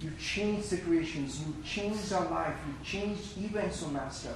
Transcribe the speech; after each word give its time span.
You 0.00 0.12
changed 0.20 0.66
situations, 0.66 1.40
you 1.40 1.54
changed 1.64 2.12
our 2.12 2.28
life, 2.30 2.54
you 2.66 2.74
changed 2.84 3.38
events, 3.38 3.82
O 3.82 3.88
Master. 3.88 4.34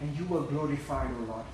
And 0.00 0.16
you 0.18 0.24
were 0.26 0.42
glorified, 0.42 1.10
O 1.20 1.24
Lord. 1.24 1.44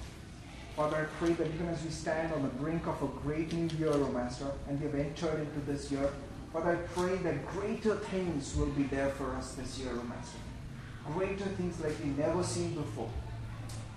Father, 0.74 0.96
I 0.96 1.04
pray 1.18 1.32
that 1.32 1.46
even 1.48 1.68
as 1.68 1.82
we 1.84 1.90
stand 1.90 2.32
on 2.32 2.42
the 2.42 2.48
brink 2.48 2.86
of 2.86 3.02
a 3.02 3.06
great 3.20 3.52
new 3.52 3.68
year, 3.76 3.92
O 3.92 4.08
Master, 4.08 4.50
and 4.68 4.80
we 4.80 4.86
have 4.86 4.94
entered 4.94 5.40
into 5.40 5.60
this 5.70 5.90
year, 5.90 6.08
Father, 6.52 6.72
I 6.72 6.76
pray 6.98 7.16
that 7.16 7.46
greater 7.48 7.96
things 7.96 8.56
will 8.56 8.70
be 8.70 8.84
there 8.84 9.10
for 9.10 9.34
us 9.34 9.52
this 9.52 9.78
year, 9.78 9.90
O 9.92 10.02
Master. 10.04 10.38
Greater 11.12 11.44
things 11.44 11.80
like 11.80 11.94
we've 12.02 12.16
never 12.16 12.42
seen 12.42 12.74
before, 12.74 13.10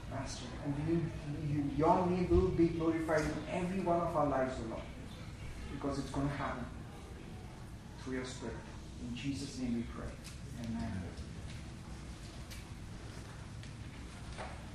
Master. 0.09 0.45
And 0.65 0.75
you, 0.89 1.55
you, 1.55 1.69
your 1.77 2.05
name 2.07 2.27
will 2.29 2.49
be 2.49 2.67
glorified 2.69 3.21
in 3.21 3.33
every 3.49 3.79
one 3.79 4.01
of 4.01 4.17
our 4.17 4.27
lives, 4.27 4.55
O 4.65 4.69
Lord, 4.69 4.81
because 5.71 5.99
it's 5.99 6.09
going 6.09 6.27
to 6.27 6.35
happen 6.35 6.65
through 8.03 8.15
your 8.15 8.25
Spirit. 8.25 8.55
In 9.01 9.15
Jesus' 9.15 9.57
name 9.59 9.75
we 9.75 9.83
pray. 9.83 10.09
Amen. 10.65 11.01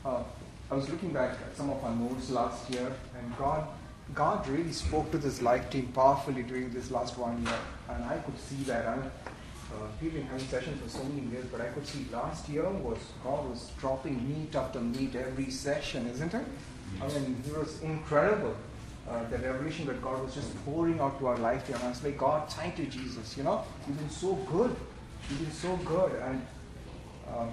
Uh, 0.05 0.23
I 0.71 0.75
was 0.75 0.89
looking 0.89 1.13
back 1.13 1.33
at 1.33 1.57
some 1.57 1.71
of 1.71 1.83
our 1.85 1.95
notes 1.95 2.31
last 2.31 2.71
year, 2.71 2.93
and 3.19 3.37
God, 3.39 3.67
God 4.15 4.47
really 4.49 4.73
spoke 4.73 5.11
to 5.13 5.19
this 5.19 5.43
life 5.43 5.71
team 5.71 5.89
powerfully 5.89 6.43
during 6.43 6.73
this 6.73 6.91
last 6.91 7.19
one 7.19 7.43
year, 7.45 7.59
and 7.89 8.05
I 8.05 8.19
could 8.19 8.39
see 8.39 8.63
that. 8.65 8.87
I, 8.87 8.95
uh, 8.95 9.89
we've 10.01 10.13
been 10.13 10.27
having 10.27 10.47
sessions 10.47 10.81
for 10.81 10.89
so 10.89 11.05
many 11.05 11.27
years, 11.29 11.47
but 11.51 11.61
I 11.61 11.67
could 11.67 11.87
see 11.87 12.07
last 12.13 12.49
year 12.49 12.69
was 12.69 12.99
God 13.25 13.49
was 13.49 13.71
dropping 13.81 14.29
meat 14.29 14.55
after 14.55 14.81
meat 14.81 15.17
every 15.17 15.51
session, 15.51 16.07
isn't 16.09 16.35
it? 16.35 16.45
I 17.03 17.09
mean, 17.09 17.43
it 17.47 17.57
was 17.57 17.81
incredible. 17.83 18.55
Uh, 19.09 19.29
the 19.31 19.39
revelation 19.39 19.87
that 19.87 20.03
God 20.03 20.21
was 20.23 20.35
just 20.35 20.53
pouring 20.65 20.99
out 20.99 21.19
to 21.21 21.29
our 21.29 21.39
life. 21.39 21.69
And 21.69 21.77
I 21.77 21.89
was 21.89 22.03
like, 22.03 22.19
God, 22.19 22.51
thank 22.51 22.79
you, 22.79 22.87
Jesus. 22.87 23.37
You 23.37 23.45
know, 23.45 23.65
you've 23.87 23.99
been 23.99 24.11
so 24.11 24.35
good. 24.51 24.75
You've 25.31 25.41
been 25.41 25.53
so 25.53 25.77
good. 25.85 26.13
And 26.23 26.45
uh, 27.29 27.47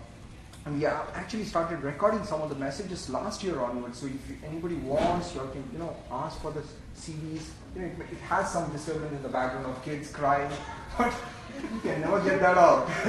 and 0.65 0.79
we 0.79 0.85
actually 0.85 1.43
started 1.43 1.83
recording 1.83 2.23
some 2.23 2.41
of 2.41 2.47
the 2.49 2.55
messages 2.55 3.09
last 3.09 3.43
year 3.43 3.59
onwards. 3.59 3.99
So 3.99 4.07
if 4.07 4.43
anybody 4.45 4.75
wants, 4.75 5.35
you 5.35 5.41
can 5.51 5.63
you 5.73 5.79
know 5.79 5.95
ask 6.09 6.41
for 6.41 6.51
the 6.51 6.61
CDs. 6.97 7.49
You 7.75 7.81
know, 7.81 7.87
it, 7.87 7.93
it 8.11 8.17
has 8.29 8.51
some 8.51 8.71
disturbance 8.71 9.11
in 9.11 9.21
the 9.21 9.29
background 9.29 9.65
of 9.65 9.83
kids 9.83 10.09
crying, 10.09 10.49
but 10.97 11.13
you 11.61 11.79
can 11.81 12.01
never 12.01 12.23
get 12.23 12.39
that 12.39 12.57
out. 12.57 12.87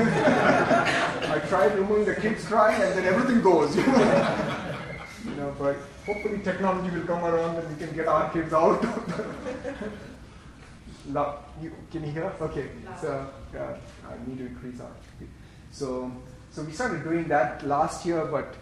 I 1.31 1.38
tried 1.49 1.78
removing 1.78 2.06
the 2.06 2.16
kids 2.16 2.44
crying, 2.44 2.83
and 2.83 2.99
then 2.99 3.04
everything 3.04 3.41
goes. 3.41 3.77
You 5.25 5.37
know 5.37 5.54
but 5.59 5.77
hopefully 6.06 6.38
technology 6.41 6.94
will 6.97 7.06
come 7.06 7.25
around 7.25 7.56
and 7.56 7.69
we 7.69 7.87
can 7.87 7.94
get 7.94 8.09
our 8.09 8.31
kids 8.31 8.53
out. 8.53 8.82
no, 11.06 11.38
you, 11.62 11.72
can 11.91 12.04
you 12.04 12.10
hear? 12.10 12.32
Okay, 12.41 12.69
so 13.00 13.31
uh, 13.56 13.76
I 14.09 14.28
need 14.28 14.38
to 14.38 14.47
increase 14.47 14.81
our. 14.81 14.91
So. 15.70 16.10
So 16.54 16.62
we 16.62 16.70
started 16.70 17.03
doing 17.03 17.26
that 17.26 17.66
last 17.66 18.06
year, 18.06 18.25
but 18.26 18.54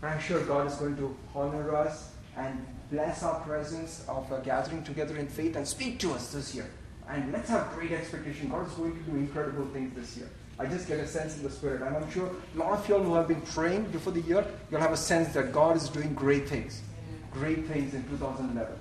I'm 0.00 0.20
sure 0.20 0.44
God 0.44 0.68
is 0.68 0.76
going 0.76 0.96
to 0.98 1.16
honor 1.34 1.74
us 1.74 2.12
and 2.36 2.64
bless 2.88 3.24
our 3.24 3.40
presence 3.40 4.04
of 4.08 4.30
gathering 4.44 4.84
together 4.84 5.16
in 5.16 5.26
faith 5.26 5.56
and 5.56 5.66
speak 5.66 5.98
to 6.00 6.12
us 6.12 6.32
this 6.32 6.54
year. 6.54 6.70
And 7.08 7.32
let's 7.32 7.48
have 7.48 7.72
great 7.74 7.90
expectation. 7.90 8.48
God 8.48 8.68
is 8.68 8.74
going 8.74 8.96
to 8.96 9.10
do 9.10 9.16
incredible 9.16 9.66
things 9.72 9.92
this 9.96 10.16
year. 10.16 10.28
I 10.58 10.66
just 10.66 10.88
get 10.88 11.00
a 11.00 11.06
sense 11.06 11.36
in 11.36 11.42
the 11.42 11.50
spirit. 11.50 11.82
And 11.82 11.96
I'm 11.96 12.10
sure 12.10 12.30
a 12.54 12.58
lot 12.58 12.72
of 12.72 12.88
you 12.88 12.96
all 12.96 13.02
who 13.02 13.14
have 13.14 13.28
been 13.28 13.42
praying 13.42 13.84
before 13.86 14.12
the 14.12 14.22
year, 14.22 14.46
you'll 14.70 14.80
have 14.80 14.92
a 14.92 14.96
sense 14.96 15.34
that 15.34 15.52
God 15.52 15.76
is 15.76 15.88
doing 15.88 16.14
great 16.14 16.48
things. 16.48 16.82
Great 17.30 17.66
things 17.66 17.92
in 17.92 18.02
2011. 18.08 18.74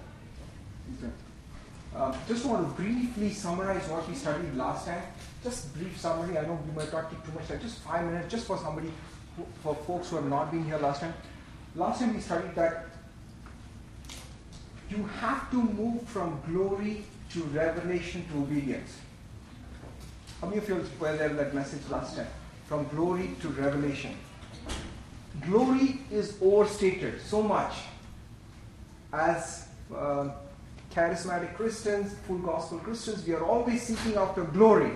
Um, 1.96 2.13
just 2.28 2.46
want 2.46 2.68
to 2.68 2.81
briefly 2.81 3.31
summarize 3.31 3.88
what 3.90 4.08
we 4.08 4.16
studied 4.16 4.53
last 4.56 4.86
time 4.86 5.02
just 5.46 5.74
brief 5.75 5.97
summary. 6.00 6.38
I 6.38 6.41
know 6.41 6.59
we 6.68 6.75
might 6.75 6.91
not 6.91 7.12
take 7.12 7.24
too 7.24 7.31
much 7.34 7.47
time. 7.47 7.59
Just 7.62 7.78
five 7.81 8.03
minutes, 8.06 8.31
just 8.31 8.47
for 8.47 8.57
somebody, 8.57 8.92
for 9.62 9.75
folks 9.88 10.09
who 10.09 10.16
have 10.16 10.25
not 10.25 10.52
been 10.52 10.66
here 10.66 10.78
last 10.78 11.02
time. 11.02 11.13
Last 11.75 12.00
time 12.00 12.16
we 12.16 12.19
studied 12.19 12.56
that 12.56 12.88
you 14.90 15.03
have 15.22 15.50
to 15.52 15.57
move 15.57 16.02
from 16.07 16.42
glory 16.47 17.06
to 17.31 17.44
revelation 17.44 18.25
to 18.31 18.40
obedience. 18.40 18.97
How 20.41 20.47
many 20.47 20.57
of 20.57 20.68
you 20.68 20.85
were 21.00 21.16
there 21.16 21.29
that 21.29 21.53
message 21.53 21.81
last 21.90 22.18
time? 22.18 22.28
From 22.68 22.88
glory 22.90 23.31
to 23.41 23.50
revelation. 23.50 24.16
Glory 25.46 26.01
is 26.12 26.38
overstated 26.41 27.22
so 27.22 27.41
much 27.41 27.73
as 29.13 29.68
uh, 29.95 30.29
charismatic 30.94 31.56
Christians, 31.56 32.16
full 32.25 32.38
gospel 32.40 32.79
Christians, 32.79 33.25
we 33.25 33.34
are 33.34 33.44
always 33.44 33.81
seeking 33.83 34.15
after 34.15 34.44
glory. 34.44 34.92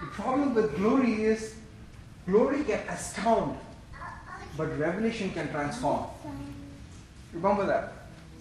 The 0.00 0.06
problem 0.06 0.54
with 0.54 0.76
glory 0.76 1.24
is 1.24 1.56
glory 2.26 2.64
can 2.64 2.80
astound, 2.88 3.58
but 4.56 4.78
revelation 4.78 5.30
can 5.32 5.50
transform. 5.50 6.06
Remember 7.32 7.66
that. 7.66 7.92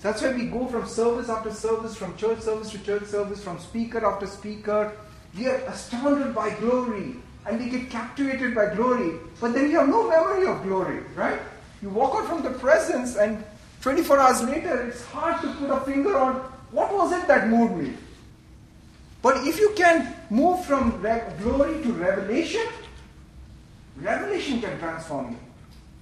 That's 0.02 0.22
why 0.22 0.32
we 0.34 0.46
go 0.46 0.68
from 0.68 0.88
service 0.88 1.30
after 1.30 1.52
service, 1.52 1.96
from 1.96 2.16
church 2.16 2.40
service 2.40 2.72
to 2.72 2.80
church 2.80 3.06
service, 3.06 3.44
from 3.44 3.60
speaker 3.60 4.06
after 4.06 4.26
speaker. 4.26 4.94
We 5.38 5.48
are 5.48 5.58
astounded 5.68 6.34
by 6.34 6.52
glory 6.56 7.16
and 7.46 7.60
we 7.60 7.70
get 7.70 7.90
captivated 7.90 8.54
by 8.54 8.74
glory, 8.76 9.20
but 9.40 9.54
then 9.54 9.72
you 9.72 9.80
have 9.80 9.90
no 9.90 10.10
memory 10.10 10.46
of 10.48 10.64
glory, 10.64 11.02
right? 11.16 11.40
You 11.82 11.90
walk 11.90 12.16
out 12.16 12.28
from 12.28 12.44
the 12.44 12.52
presence, 12.60 13.16
and 13.16 13.44
24 13.82 14.20
hours 14.20 14.44
later, 14.44 14.88
it's 14.88 15.04
hard 15.06 15.42
to 15.42 15.54
put 15.54 15.70
a 15.70 15.80
finger 15.82 16.18
on 16.18 16.36
what 16.72 16.94
was 16.94 17.14
it 17.14 17.28
that 17.28 17.48
moved 17.48 17.78
me. 17.78 17.94
But 19.22 19.48
if 19.48 19.60
you 19.60 19.74
can 19.76 20.16
move 20.30 20.66
from 20.66 21.02
glory 21.42 21.82
to 21.84 21.94
revelation, 21.94 22.68
revelation 23.98 24.62
can 24.62 24.78
transform 24.80 25.32
you. 25.32 25.38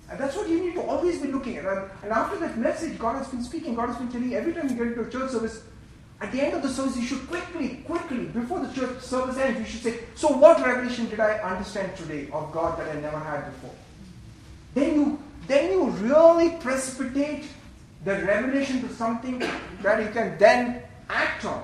And 0.09 0.19
that's 0.19 0.35
what 0.35 0.49
you 0.49 0.59
need 0.65 0.73
to 0.75 0.81
always 0.81 1.21
be 1.21 1.31
looking 1.31 1.57
at. 1.57 1.65
And 1.65 2.11
after 2.11 2.37
that 2.39 2.57
message, 2.57 2.97
God 2.97 3.17
has 3.17 3.27
been 3.27 3.43
speaking, 3.43 3.75
God 3.75 3.89
has 3.89 3.97
been 3.97 4.09
telling 4.11 4.31
you 4.31 4.37
every 4.37 4.53
time 4.53 4.69
you 4.69 4.75
get 4.75 4.87
into 4.87 5.01
a 5.01 5.09
church 5.09 5.31
service, 5.31 5.63
at 6.19 6.31
the 6.31 6.41
end 6.41 6.55
of 6.55 6.63
the 6.63 6.69
service, 6.69 6.97
you 6.97 7.05
should 7.05 7.27
quickly, 7.27 7.83
quickly, 7.85 8.25
before 8.25 8.59
the 8.59 8.73
church 8.73 9.01
service 9.01 9.37
ends, 9.37 9.59
you 9.59 9.65
should 9.65 9.81
say, 9.81 9.99
So, 10.15 10.29
what 10.29 10.65
revelation 10.65 11.07
did 11.09 11.19
I 11.19 11.33
understand 11.39 11.95
today 11.95 12.27
of 12.33 12.51
God 12.51 12.79
that 12.79 12.89
I 12.89 12.99
never 12.99 13.19
had 13.19 13.45
before? 13.45 13.75
Then 14.73 14.95
you, 14.95 15.19
then 15.47 15.71
you 15.71 15.85
really 15.85 16.57
precipitate 16.57 17.45
the 18.03 18.13
revelation 18.25 18.81
to 18.87 18.93
something 18.95 19.39
that 19.81 20.03
you 20.03 20.09
can 20.09 20.37
then 20.39 20.81
act 21.09 21.45
on 21.45 21.63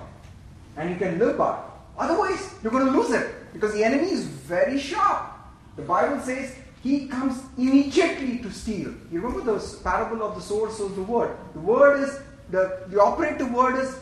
and 0.78 0.90
you 0.90 0.98
can 0.98 1.18
live 1.18 1.38
by. 1.38 1.60
Otherwise, 1.98 2.54
you're 2.62 2.72
going 2.72 2.86
to 2.86 2.92
lose 2.92 3.12
it 3.12 3.54
because 3.54 3.74
the 3.74 3.84
enemy 3.84 4.12
is 4.12 4.26
very 4.26 4.80
sharp. 4.80 5.32
The 5.76 5.84
Bible 5.84 6.20
says 6.22 6.56
he 6.84 7.08
comes 7.08 7.42
immediately 7.58 8.40
to 8.40 8.52
steal. 8.52 8.94
You 9.12 9.22
remember 9.22 9.58
the 9.58 9.78
parable 9.84 10.24
of 10.24 10.36
the 10.36 10.42
sower 10.42 10.70
sows 10.72 10.96
the 10.96 11.04
word. 11.04 11.36
The 11.54 11.60
word 11.60 12.04
is, 12.04 12.20
the, 12.50 12.84
the 12.88 13.02
operative 13.02 13.52
word 13.52 13.78
is 13.80 13.96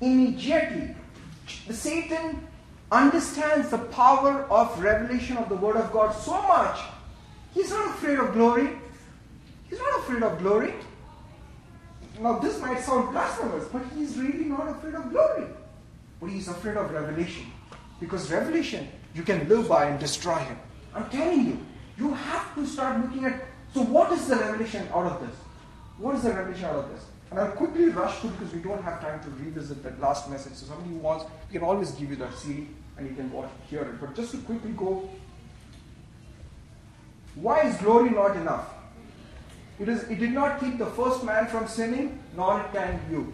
immediately. 0.00 0.94
Satan 1.70 2.46
understands 2.90 3.70
the 3.70 3.78
power 3.78 4.44
of 4.50 4.82
revelation 4.82 5.36
of 5.36 5.48
the 5.48 5.54
word 5.54 5.76
of 5.76 5.92
God 5.92 6.12
so 6.12 6.40
much. 6.42 6.80
He's 7.54 7.70
not 7.70 7.90
afraid 7.90 8.18
of 8.18 8.32
glory. 8.32 8.70
He's 9.68 9.78
not 9.78 10.00
afraid 10.00 10.22
of 10.22 10.38
glory. 10.38 10.74
Now, 12.20 12.38
this 12.38 12.60
might 12.60 12.80
sound 12.80 13.12
blasphemous, 13.12 13.66
but 13.68 13.82
he's 13.96 14.16
really 14.16 14.44
not 14.44 14.68
afraid 14.68 14.94
of 14.94 15.10
glory. 15.10 15.46
But 16.20 16.30
he's 16.30 16.48
afraid 16.48 16.76
of 16.76 16.90
revelation. 16.90 17.46
Because 17.98 18.30
revelation, 18.30 18.88
you 19.14 19.22
can 19.22 19.48
live 19.48 19.68
by 19.68 19.86
and 19.86 19.98
destroy 19.98 20.36
him. 20.36 20.58
I'm 20.94 21.08
telling 21.08 21.46
you, 21.46 21.58
you 21.96 22.12
have 22.12 22.54
to 22.56 22.66
start 22.66 23.00
looking 23.00 23.24
at 23.24 23.40
so 23.72 23.82
what 23.82 24.10
is 24.12 24.26
the 24.26 24.36
revelation 24.36 24.88
out 24.92 25.06
of 25.06 25.20
this? 25.20 25.36
What 25.98 26.16
is 26.16 26.22
the 26.22 26.30
revelation 26.30 26.64
out 26.64 26.76
of 26.76 26.88
this? 26.90 27.04
And 27.30 27.38
I'll 27.38 27.52
quickly 27.52 27.88
rush 27.90 28.18
through 28.18 28.30
because 28.30 28.52
we 28.52 28.60
don't 28.60 28.82
have 28.82 29.00
time 29.00 29.22
to 29.22 29.30
revisit 29.42 29.82
that 29.84 30.00
last 30.00 30.28
message. 30.28 30.54
So 30.54 30.66
somebody 30.66 30.90
who 30.90 30.96
wants, 30.96 31.26
we 31.48 31.58
can 31.58 31.62
always 31.62 31.92
give 31.92 32.10
you 32.10 32.16
that 32.16 32.34
CD 32.34 32.66
and 32.96 33.08
you 33.08 33.14
can 33.14 33.30
watch, 33.30 33.48
hear 33.68 33.82
it. 33.82 34.00
But 34.00 34.14
just 34.16 34.32
to 34.32 34.38
quickly 34.38 34.72
go, 34.72 35.08
why 37.36 37.62
is 37.62 37.76
glory 37.76 38.10
not 38.10 38.36
enough? 38.36 38.68
It, 39.78 39.88
is, 39.88 40.02
it 40.04 40.18
did 40.18 40.32
not 40.32 40.60
keep 40.60 40.76
the 40.76 40.86
first 40.86 41.24
man 41.24 41.46
from 41.46 41.68
sinning, 41.68 42.18
nor 42.36 42.60
it 42.60 42.72
can 42.72 43.00
you. 43.10 43.32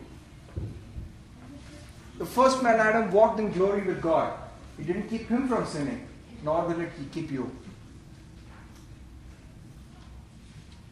The 2.19 2.27
first 2.27 2.63
man, 2.63 2.79
Adam, 2.79 3.11
walked 3.11 3.41
in 3.41 3.51
glory 3.51 3.83
with 3.83 4.01
God. 4.01 4.39
It 4.79 4.87
didn't 4.87 5.09
keep 5.09 5.29
him 5.29 5.49
from 5.49 5.67
sinning, 5.67 6.07
nor 6.45 6.67
will 6.67 6.81
it 6.81 6.91
keep 7.13 7.33
you. 7.33 7.51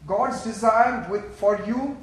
God's 0.07 0.43
desire 0.43 1.07
with, 1.11 1.25
for 1.37 1.63
you 1.67 1.97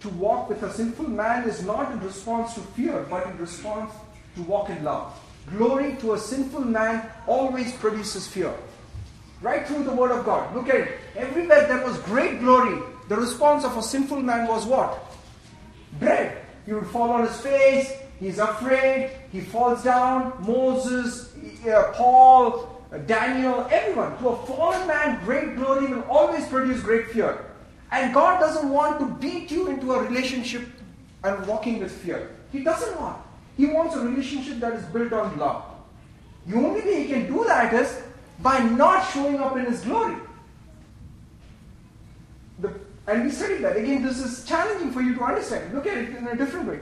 to 0.00 0.08
walk 0.10 0.48
with 0.48 0.62
a 0.62 0.72
sinful 0.72 1.08
man 1.08 1.48
is 1.48 1.62
not 1.62 1.92
in 1.92 2.00
response 2.00 2.54
to 2.54 2.60
fear, 2.60 3.06
but 3.10 3.26
in 3.26 3.36
response 3.38 3.92
to 4.36 4.42
walk 4.42 4.70
in 4.70 4.82
love. 4.82 5.18
Glory 5.56 5.96
to 6.00 6.14
a 6.14 6.18
sinful 6.18 6.60
man 6.62 7.08
always 7.26 7.72
produces 7.72 8.26
fear. 8.26 8.52
Right 9.42 9.66
through 9.66 9.84
the 9.84 9.92
Word 9.92 10.10
of 10.10 10.24
God. 10.24 10.54
Look 10.54 10.68
at 10.68 10.76
it. 10.76 10.98
Everywhere 11.16 11.66
there 11.66 11.84
was 11.84 11.98
great 12.00 12.40
glory, 12.40 12.82
the 13.08 13.16
response 13.16 13.64
of 13.64 13.76
a 13.76 13.82
sinful 13.82 14.22
man 14.22 14.46
was 14.46 14.66
what? 14.66 14.98
Bread. 15.98 16.44
He 16.66 16.72
would 16.72 16.86
fall 16.86 17.10
on 17.10 17.26
his 17.26 17.40
face, 17.40 17.90
he's 18.18 18.38
afraid, 18.38 19.10
he 19.32 19.40
falls 19.40 19.82
down. 19.82 20.32
Moses, 20.46 21.34
uh, 21.66 21.92
Paul, 21.94 22.84
uh, 22.92 22.98
Daniel, 22.98 23.66
everyone. 23.70 24.16
To 24.18 24.28
a 24.28 24.46
fallen 24.46 24.86
man, 24.86 25.22
great 25.24 25.56
glory 25.56 25.86
will 25.86 26.02
always 26.02 26.46
produce 26.46 26.80
great 26.82 27.08
fear. 27.08 27.49
And 27.92 28.14
God 28.14 28.40
doesn't 28.40 28.68
want 28.68 29.00
to 29.00 29.06
beat 29.06 29.50
you 29.50 29.68
into 29.68 29.92
a 29.92 30.02
relationship 30.02 30.62
and 31.24 31.46
walking 31.46 31.80
with 31.80 31.92
fear. 31.92 32.36
He 32.52 32.62
doesn't 32.62 32.98
want. 33.00 33.18
He 33.56 33.66
wants 33.66 33.94
a 33.96 34.00
relationship 34.00 34.60
that 34.60 34.74
is 34.74 34.84
built 34.86 35.12
on 35.12 35.36
love. 35.38 35.64
The 36.46 36.56
only 36.56 36.80
way 36.80 37.02
he 37.02 37.12
can 37.12 37.26
do 37.26 37.44
that 37.44 37.72
is 37.74 38.02
by 38.38 38.58
not 38.60 39.10
showing 39.12 39.38
up 39.38 39.56
in 39.56 39.66
his 39.66 39.82
glory. 39.82 40.16
The, 42.60 42.72
and 43.06 43.24
we 43.24 43.30
studied 43.30 43.62
that. 43.62 43.76
Again, 43.76 44.02
this 44.02 44.18
is 44.18 44.44
challenging 44.46 44.92
for 44.92 45.02
you 45.02 45.14
to 45.16 45.22
understand. 45.24 45.74
Look 45.74 45.86
at 45.86 45.98
it 45.98 46.16
in 46.16 46.26
a 46.26 46.36
different 46.36 46.68
way. 46.68 46.80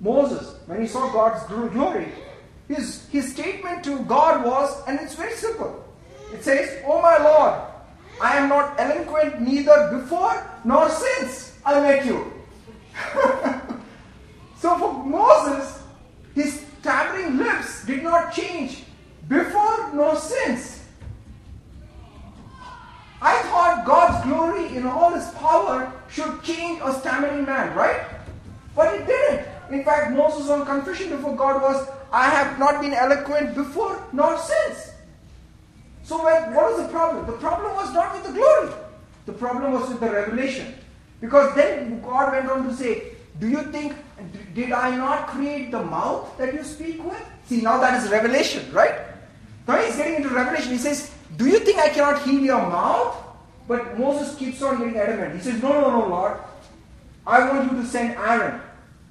Moses, 0.00 0.54
when 0.66 0.80
he 0.80 0.86
saw 0.86 1.10
God's 1.12 1.42
glory, 1.46 2.08
his, 2.68 3.06
his 3.08 3.32
statement 3.32 3.82
to 3.84 3.98
God 4.04 4.44
was, 4.44 4.82
and 4.86 5.00
it's 5.00 5.14
very 5.14 5.32
simple. 5.34 5.84
It 6.32 6.44
says, 6.44 6.82
Oh 6.86 7.00
my 7.00 7.18
Lord, 7.18 7.60
I 8.20 8.36
am 8.36 8.48
not 8.48 8.78
eloquent 8.78 9.40
neither 9.40 9.98
before 9.98 10.46
nor 10.64 10.88
since 10.88 11.58
I 11.64 11.80
met 11.80 12.06
you. 12.06 12.32
so 14.58 14.78
for 14.78 15.04
Moses, 15.04 15.82
his 16.34 16.64
stammering 16.80 17.36
lips 17.36 17.84
did 17.84 18.02
not 18.02 18.32
change 18.32 18.84
before 19.28 19.92
nor 19.92 20.16
since. 20.16 20.84
I 23.20 23.42
thought 23.42 23.84
God's 23.84 24.24
glory 24.24 24.76
in 24.76 24.86
all 24.86 25.12
his 25.12 25.28
power 25.34 25.92
should 26.08 26.42
change 26.42 26.80
a 26.84 26.92
stammering 26.92 27.44
man, 27.44 27.74
right? 27.74 28.02
But 28.74 28.94
it 28.94 29.06
didn't. 29.06 29.46
In 29.70 29.84
fact, 29.84 30.12
Moses' 30.12 30.48
own 30.48 30.64
confession 30.64 31.10
before 31.10 31.34
God 31.34 31.60
was, 31.60 31.88
I 32.12 32.28
have 32.28 32.58
not 32.58 32.80
been 32.80 32.94
eloquent 32.94 33.54
before 33.54 34.02
nor 34.12 34.38
since. 34.38 34.92
So, 36.06 36.18
what 36.22 36.52
was 36.54 36.86
the 36.86 36.88
problem? 36.92 37.26
The 37.26 37.32
problem 37.32 37.74
was 37.74 37.92
not 37.92 38.14
with 38.14 38.22
the 38.22 38.32
glory, 38.32 38.72
the 39.26 39.32
problem 39.32 39.72
was 39.72 39.88
with 39.88 39.98
the 39.98 40.08
revelation. 40.08 40.72
Because 41.20 41.52
then 41.56 42.00
God 42.00 42.32
went 42.32 42.48
on 42.48 42.68
to 42.68 42.74
say, 42.74 43.14
Do 43.40 43.48
you 43.48 43.64
think, 43.72 43.92
did 44.54 44.70
I 44.70 44.96
not 44.96 45.26
create 45.26 45.72
the 45.72 45.82
mouth 45.82 46.38
that 46.38 46.54
you 46.54 46.62
speak 46.62 47.02
with? 47.04 47.20
See, 47.46 47.60
now 47.60 47.80
that 47.80 48.00
is 48.00 48.08
revelation, 48.08 48.72
right? 48.72 49.00
Now 49.66 49.82
he's 49.82 49.96
getting 49.96 50.22
into 50.22 50.28
revelation. 50.28 50.70
He 50.70 50.78
says, 50.78 51.10
Do 51.36 51.46
you 51.46 51.58
think 51.58 51.80
I 51.80 51.88
cannot 51.88 52.22
heal 52.22 52.40
your 52.40 52.62
mouth? 52.62 53.16
But 53.66 53.98
Moses 53.98 54.36
keeps 54.36 54.62
on 54.62 54.78
getting 54.78 54.96
adamant. 54.96 55.34
He 55.34 55.40
says, 55.40 55.60
No, 55.60 55.72
no, 55.72 55.90
no, 55.90 56.06
Lord. 56.06 56.38
I 57.26 57.50
want 57.50 57.72
you 57.72 57.82
to 57.82 57.84
send 57.88 58.14
Aaron. 58.14 58.60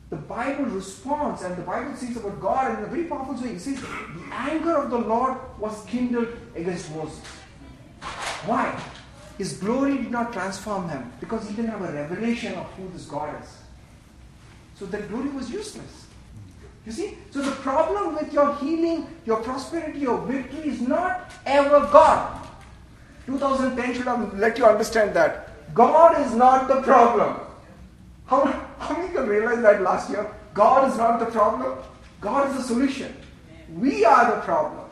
The 0.10 0.16
Bible 0.16 0.66
responds, 0.66 1.42
and 1.42 1.58
the 1.58 1.64
Bible 1.64 1.96
says 1.96 2.16
about 2.16 2.40
God 2.40 2.78
in 2.78 2.86
a 2.86 2.88
very 2.88 3.06
powerful 3.06 3.34
way. 3.36 3.56
It 3.56 3.62
says, 3.62 3.82
The 3.82 3.88
anger 4.32 4.78
of 4.78 4.92
the 4.92 5.00
Lord 5.00 5.38
was 5.60 5.84
kindled 5.86 6.28
against 6.56 6.94
Moses. 6.96 7.26
Why? 8.46 8.80
His 9.38 9.54
glory 9.54 9.98
did 9.98 10.12
not 10.12 10.32
transform 10.32 10.88
him 10.90 11.12
because 11.20 11.48
he 11.50 11.56
didn't 11.56 11.72
have 11.72 11.82
a 11.82 11.92
revelation 11.92 12.54
of 12.54 12.66
who 12.74 12.88
this 12.94 13.06
God 13.06 13.42
is. 13.42 13.50
So 14.76 14.86
that 14.86 15.10
glory 15.10 15.30
was 15.30 15.50
useless. 15.50 16.06
You 16.86 16.92
see? 16.92 17.18
So 17.32 17.42
the 17.42 17.52
problem 17.52 18.16
with 18.16 18.32
your 18.32 18.56
healing, 18.58 19.08
your 19.26 19.42
prosperity, 19.42 20.00
your 20.00 20.20
victory 20.22 20.70
is 20.70 20.82
not 20.82 21.32
ever 21.46 21.80
God. 21.92 22.48
2010 23.26 23.96
should 23.96 24.06
have 24.06 24.38
let 24.38 24.58
you 24.58 24.66
understand 24.66 25.16
that. 25.16 25.74
God 25.74 26.22
is 26.26 26.36
not 26.36 26.68
the 26.68 26.82
problem. 26.82 27.40
How, 28.28 28.65
how 28.80 28.96
many 28.96 29.14
can 29.14 29.28
realize 29.28 29.62
that 29.62 29.82
last 29.82 30.10
year? 30.10 30.30
God 30.54 30.92
is 30.92 30.98
not 30.98 31.20
the 31.20 31.26
problem. 31.28 31.78
God 32.22 32.50
is 32.50 32.58
the 32.58 32.64
solution. 32.64 33.16
We 33.76 34.06
are 34.06 34.36
the 34.36 34.42
problem. 34.42 34.90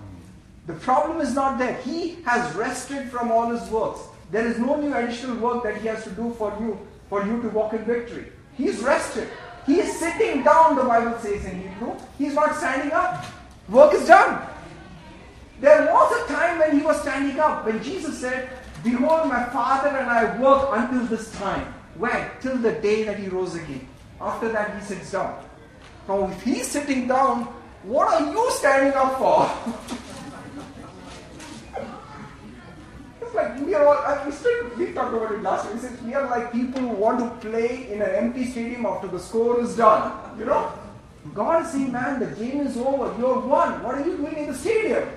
The 0.68 0.74
problem 0.74 1.22
is 1.22 1.34
not 1.34 1.58
there. 1.58 1.76
He 1.82 2.18
has 2.26 2.56
rested 2.56 3.10
from 3.10 3.32
all 3.32 3.50
his 3.50 3.70
works. 3.70 4.02
There 4.32 4.48
is 4.48 4.58
no 4.58 4.80
new 4.80 4.94
additional 4.94 5.38
work 5.38 5.64
that 5.64 5.78
he 5.78 5.88
has 5.88 6.04
to 6.06 6.10
do 6.12 6.34
for 6.34 6.56
you, 6.60 6.80
for 7.10 7.26
you 7.26 7.42
to 7.42 7.50
walk 7.50 7.74
in 7.74 7.84
victory. 7.86 8.32
He's 8.58 8.80
rested. 8.80 9.28
He 9.66 9.80
is 9.80 9.98
sitting 10.00 10.44
down, 10.44 10.76
the 10.76 10.84
Bible 10.84 11.18
says 11.20 11.46
in 11.46 11.62
Hebrew. 11.62 11.96
He's 12.18 12.34
not 12.34 12.56
standing 12.56 12.92
up. 12.92 13.26
Work 13.70 13.94
is 13.94 14.08
done. 14.08 14.42
There 15.60 15.86
was 15.86 16.24
a 16.24 16.34
time 16.34 16.60
when 16.60 16.78
he 16.78 16.86
was 16.86 17.00
standing 17.02 17.40
up, 17.40 17.66
when 17.66 17.82
Jesus 17.82 18.20
said, 18.20 18.50
Behold, 18.84 19.30
my 19.30 19.46
Father 19.46 19.90
and 19.90 20.10
I 20.10 20.38
work 20.40 20.70
until 20.74 21.06
this 21.06 21.32
time. 21.38 21.74
When? 21.98 22.30
Till 22.42 22.58
the 22.58 22.74
day 22.74 23.04
that 23.04 23.20
he 23.20 23.28
rose 23.28 23.56
again. 23.56 23.88
After 24.20 24.50
that, 24.50 24.76
he 24.80 24.86
sits 24.86 25.12
down. 25.12 25.44
Now, 26.08 26.28
if 26.30 26.42
he's 26.42 26.68
sitting 26.68 27.08
down, 27.08 27.44
what 27.84 28.08
are 28.08 28.32
you 28.32 28.52
standing 28.52 28.94
up 28.94 29.18
for? 29.18 29.50
it's 33.22 33.34
like 33.36 33.60
we 33.60 33.74
are 33.76 33.86
all, 33.86 33.98
uh, 34.06 34.24
we, 34.26 34.32
still, 34.32 34.70
we 34.78 34.94
talked 34.94 35.14
about 35.14 35.32
it 35.32 35.42
last 35.42 35.72
week. 35.74 35.82
We 36.06 36.14
are 36.14 36.30
like 36.30 36.52
people 36.52 36.82
who 36.82 36.88
want 36.88 37.20
to 37.20 37.30
play 37.50 37.92
in 37.92 38.02
an 38.02 38.10
empty 38.10 38.46
stadium 38.46 38.86
after 38.86 39.08
the 39.08 39.20
score 39.20 39.62
is 39.62 39.76
done. 39.76 40.38
You 40.40 40.46
know? 40.46 40.72
God 41.34 41.66
is 41.66 41.72
saying, 41.72 41.92
man, 41.92 42.20
the 42.20 42.28
game 42.28 42.68
is 42.68 42.78
over. 42.78 43.16
You're 43.18 43.40
won. 43.40 43.82
What 43.84 43.96
are 43.96 44.06
you 44.06 44.18
doing 44.18 44.38
in 44.38 44.48
the 44.48 44.56
stadium? 44.58 45.08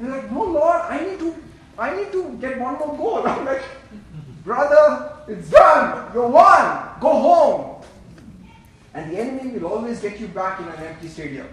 You're 0.00 0.10
like, 0.10 0.30
no, 0.30 0.44
Lord, 0.44 0.80
I 0.82 1.04
need 1.04 1.18
to, 1.18 1.34
I 1.78 1.96
need 1.96 2.12
to 2.12 2.38
get 2.40 2.60
one 2.60 2.78
more 2.78 2.96
goal. 2.96 3.22
I'm 3.26 3.44
like, 3.44 3.62
brother, 4.48 5.12
it's 5.28 5.50
done. 5.50 6.10
You're 6.14 6.26
won. 6.26 6.88
Go 7.00 7.10
home. 7.10 7.84
And 8.94 9.12
the 9.12 9.20
enemy 9.20 9.58
will 9.58 9.66
always 9.66 10.00
get 10.00 10.18
you 10.18 10.28
back 10.28 10.58
in 10.60 10.66
an 10.66 10.82
empty 10.82 11.08
stadium. 11.08 11.48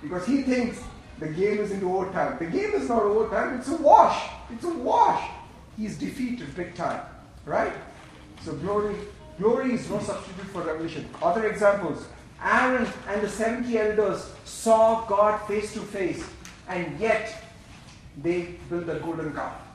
Because 0.00 0.24
he 0.24 0.42
thinks 0.42 0.80
the 1.18 1.26
game 1.26 1.58
is 1.58 1.72
into 1.72 1.92
overtime. 1.92 2.38
The 2.38 2.46
game 2.46 2.72
is 2.74 2.88
not 2.88 3.02
overtime, 3.02 3.58
it's 3.58 3.68
a 3.68 3.76
wash. 3.76 4.30
It's 4.52 4.64
a 4.64 4.72
wash. 4.72 5.28
He's 5.76 5.98
defeated 5.98 6.54
big 6.54 6.74
time. 6.76 7.02
Right? 7.44 7.72
So 8.44 8.52
glory, 8.54 8.94
glory 9.38 9.74
is 9.74 9.90
no 9.90 9.98
substitute 9.98 10.46
for 10.46 10.62
revelation. 10.62 11.08
Other 11.20 11.48
examples. 11.48 12.06
Aaron 12.40 12.86
and 13.08 13.22
the 13.22 13.28
70 13.28 13.78
elders 13.78 14.30
saw 14.44 15.04
God 15.06 15.38
face 15.48 15.72
to 15.72 15.80
face, 15.80 16.24
and 16.68 17.00
yet 17.00 17.42
they 18.22 18.54
built 18.70 18.88
a 18.88 19.00
golden 19.00 19.32
calf. 19.34 19.65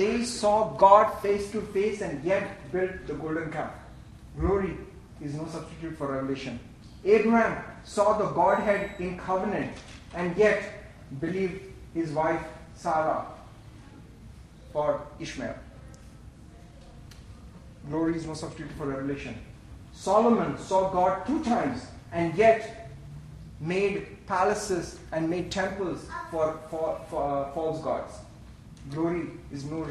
They 0.00 0.24
saw 0.24 0.70
God 0.78 1.10
face 1.20 1.50
to 1.52 1.60
face 1.60 2.00
and 2.00 2.24
yet 2.24 2.72
built 2.72 3.06
the 3.06 3.12
golden 3.12 3.52
calf. 3.52 3.72
Glory 4.38 4.78
is 5.20 5.34
no 5.34 5.46
substitute 5.46 5.98
for 5.98 6.12
revelation. 6.14 6.58
Abraham 7.04 7.62
saw 7.84 8.16
the 8.16 8.28
Godhead 8.28 8.92
in 8.98 9.18
covenant 9.18 9.76
and 10.14 10.34
yet 10.38 10.62
believed 11.20 11.60
his 11.92 12.12
wife 12.12 12.40
Sarah 12.76 13.26
for 14.72 15.02
Ishmael. 15.18 15.54
Glory 17.90 18.16
is 18.16 18.26
no 18.26 18.32
substitute 18.32 18.72
for 18.78 18.86
revelation. 18.86 19.36
Solomon 19.92 20.56
saw 20.56 20.88
God 20.88 21.26
two 21.26 21.44
times 21.44 21.84
and 22.10 22.34
yet 22.38 22.90
made 23.60 24.26
palaces 24.26 24.98
and 25.12 25.28
made 25.28 25.52
temples 25.52 26.08
for, 26.30 26.58
for, 26.70 26.98
for 27.10 27.22
uh, 27.22 27.52
false 27.52 27.84
gods. 27.84 28.14
Glory 28.90 29.28
is 29.52 29.64
no 29.64 29.86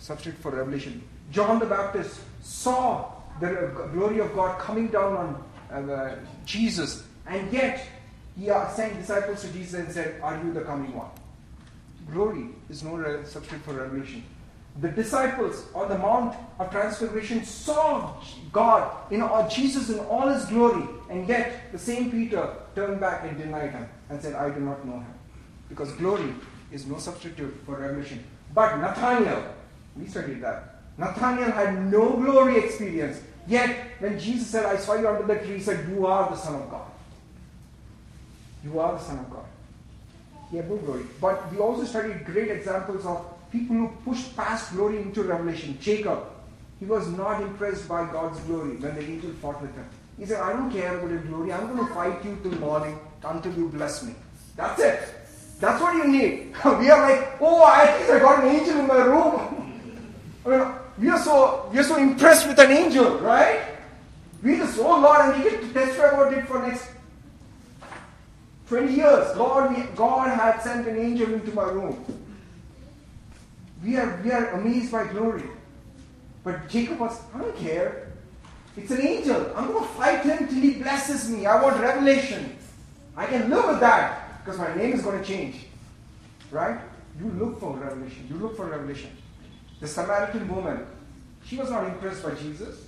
substitute 0.00 0.38
for 0.38 0.52
revelation. 0.52 1.02
John 1.32 1.58
the 1.58 1.66
Baptist 1.66 2.20
saw 2.40 3.12
the 3.40 3.70
glory 3.92 4.20
of 4.20 4.34
God 4.34 4.58
coming 4.58 4.88
down 4.88 5.42
on 5.70 5.90
uh, 5.90 6.16
Jesus, 6.44 7.04
and 7.26 7.52
yet 7.52 7.86
he 8.38 8.46
sent 8.74 8.98
disciples 8.98 9.42
to 9.42 9.48
Jesus 9.52 9.74
and 9.74 9.90
said, 9.92 10.20
Are 10.22 10.40
you 10.42 10.52
the 10.52 10.60
coming 10.62 10.94
one? 10.94 11.10
Glory 12.12 12.48
is 12.70 12.82
no 12.82 13.22
substitute 13.24 13.62
for 13.62 13.74
revelation. 13.74 14.22
The 14.80 14.88
disciples 14.88 15.66
on 15.74 15.88
the 15.88 15.98
Mount 15.98 16.36
of 16.58 16.70
Transfiguration 16.70 17.44
saw 17.44 18.14
God, 18.52 19.10
in 19.10 19.22
all, 19.22 19.48
Jesus 19.48 19.88
in 19.88 19.98
all 20.00 20.28
his 20.28 20.44
glory, 20.44 20.86
and 21.08 21.26
yet 21.26 21.72
the 21.72 21.78
same 21.78 22.10
Peter 22.10 22.54
turned 22.74 23.00
back 23.00 23.24
and 23.24 23.38
denied 23.38 23.70
him 23.70 23.88
and 24.10 24.20
said, 24.20 24.34
I 24.34 24.50
do 24.50 24.60
not 24.60 24.86
know 24.86 24.98
him. 24.98 25.14
Because 25.70 25.92
glory 25.92 26.34
is 26.70 26.86
no 26.86 26.98
substitute 26.98 27.54
for 27.64 27.78
revelation. 27.78 28.22
But 28.56 28.78
Nathaniel, 28.78 29.42
we 29.98 30.06
studied 30.06 30.40
that. 30.40 30.76
Nathaniel 30.96 31.50
had 31.50 31.92
no 31.92 32.16
glory 32.16 32.56
experience. 32.64 33.20
Yet, 33.46 33.76
when 33.98 34.18
Jesus 34.18 34.46
said, 34.46 34.64
I 34.64 34.78
saw 34.78 34.94
you 34.94 35.06
under 35.06 35.26
the 35.26 35.38
tree, 35.44 35.58
he 35.58 35.62
said, 35.62 35.86
You 35.90 36.06
are 36.06 36.30
the 36.30 36.36
Son 36.36 36.54
of 36.54 36.70
God. 36.70 36.86
You 38.64 38.80
are 38.80 38.94
the 38.94 39.04
Son 39.04 39.18
of 39.18 39.30
God. 39.30 39.44
He 40.50 40.56
had 40.56 40.70
no 40.70 40.76
glory. 40.78 41.04
But 41.20 41.52
we 41.52 41.58
also 41.58 41.84
studied 41.84 42.24
great 42.24 42.50
examples 42.50 43.04
of 43.04 43.26
people 43.52 43.76
who 43.76 43.88
pushed 44.06 44.34
past 44.34 44.72
glory 44.72 45.02
into 45.02 45.22
revelation. 45.22 45.76
Jacob. 45.78 46.24
he 46.80 46.86
was 46.86 47.06
not 47.08 47.42
impressed 47.42 47.86
by 47.86 48.10
God's 48.10 48.40
glory 48.40 48.76
when 48.76 48.94
the 48.94 49.02
angel 49.02 49.32
fought 49.42 49.60
with 49.60 49.74
him. 49.74 49.86
He 50.18 50.24
said, 50.24 50.40
I 50.40 50.54
don't 50.54 50.70
care 50.70 50.96
about 50.96 51.10
your 51.10 51.20
glory. 51.20 51.52
I'm 51.52 51.76
going 51.76 51.86
to 51.86 51.92
fight 51.92 52.24
you 52.24 52.38
till 52.42 52.58
morning 52.58 52.98
until 53.22 53.52
you 53.52 53.68
bless 53.68 54.02
me. 54.02 54.14
That's 54.56 54.80
it. 54.80 55.15
That's 55.58 55.80
what 55.80 55.94
you 55.94 56.06
need. 56.06 56.54
we 56.64 56.90
are 56.90 57.10
like, 57.10 57.36
oh, 57.40 57.66
at 57.66 57.98
least 57.98 58.10
I 58.10 58.18
got 58.18 58.44
an 58.44 58.50
angel 58.50 58.78
in 58.80 58.86
my 58.86 59.04
room. 59.04 59.72
I 60.46 60.48
mean, 60.48 60.74
we 60.98 61.08
are 61.08 61.18
so 61.18 61.68
we 61.72 61.78
are 61.78 61.82
so 61.82 61.96
impressed 61.96 62.46
with 62.46 62.58
an 62.58 62.70
angel, 62.70 63.18
right? 63.18 63.60
We 64.42 64.58
just, 64.58 64.78
oh 64.78 65.00
Lord, 65.00 65.20
and 65.20 65.44
we 65.44 65.50
get 65.50 65.60
to 65.60 65.72
testify 65.72 66.08
about 66.08 66.32
it 66.32 66.46
for 66.46 66.66
next 66.66 66.88
20 68.68 68.92
years. 68.92 69.36
Lord, 69.36 69.76
we, 69.76 69.82
God 69.94 70.28
had 70.28 70.60
sent 70.60 70.86
an 70.86 70.98
angel 70.98 71.32
into 71.32 71.52
my 71.52 71.64
room. 71.64 72.04
We 73.82 73.96
are, 73.96 74.20
we 74.24 74.30
are 74.32 74.50
amazed 74.52 74.92
by 74.92 75.06
glory. 75.06 75.44
But 76.44 76.68
Jacob 76.68 77.00
was, 77.00 77.20
I 77.34 77.38
don't 77.38 77.56
care. 77.56 78.12
It's 78.76 78.90
an 78.90 79.00
angel. 79.00 79.52
I'm 79.56 79.68
going 79.68 79.82
to 79.82 79.90
fight 79.94 80.22
him 80.22 80.48
till 80.48 80.60
he 80.60 80.74
blesses 80.74 81.30
me. 81.30 81.46
I 81.46 81.60
want 81.62 81.80
revelation. 81.80 82.56
I 83.16 83.26
can 83.26 83.48
live 83.48 83.66
with 83.66 83.80
that 83.80 84.25
because 84.46 84.60
my 84.60 84.72
name 84.76 84.92
is 84.92 85.02
going 85.02 85.18
to 85.20 85.24
change. 85.24 85.56
Right? 86.52 86.78
You 87.18 87.30
look 87.30 87.58
for 87.58 87.76
revelation. 87.76 88.28
You 88.30 88.36
look 88.36 88.56
for 88.56 88.66
revelation. 88.66 89.10
The 89.80 89.88
Samaritan 89.88 90.46
woman, 90.48 90.86
she 91.44 91.56
was 91.56 91.68
not 91.68 91.84
impressed 91.84 92.22
by 92.22 92.34
Jesus. 92.34 92.86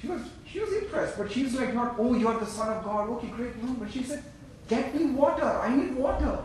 She 0.00 0.06
was, 0.06 0.22
she 0.46 0.60
was 0.60 0.72
impressed, 0.72 1.18
but 1.18 1.32
she's 1.32 1.54
like 1.54 1.74
not, 1.74 1.96
oh, 1.98 2.14
you're 2.14 2.38
the 2.38 2.46
Son 2.46 2.68
of 2.72 2.84
God. 2.84 3.10
Okay, 3.10 3.26
great. 3.28 3.60
No, 3.62 3.72
but 3.72 3.90
she 3.90 4.04
said, 4.04 4.22
get 4.68 4.94
me 4.94 5.06
water. 5.06 5.44
I 5.44 5.74
need 5.74 5.96
water 5.96 6.38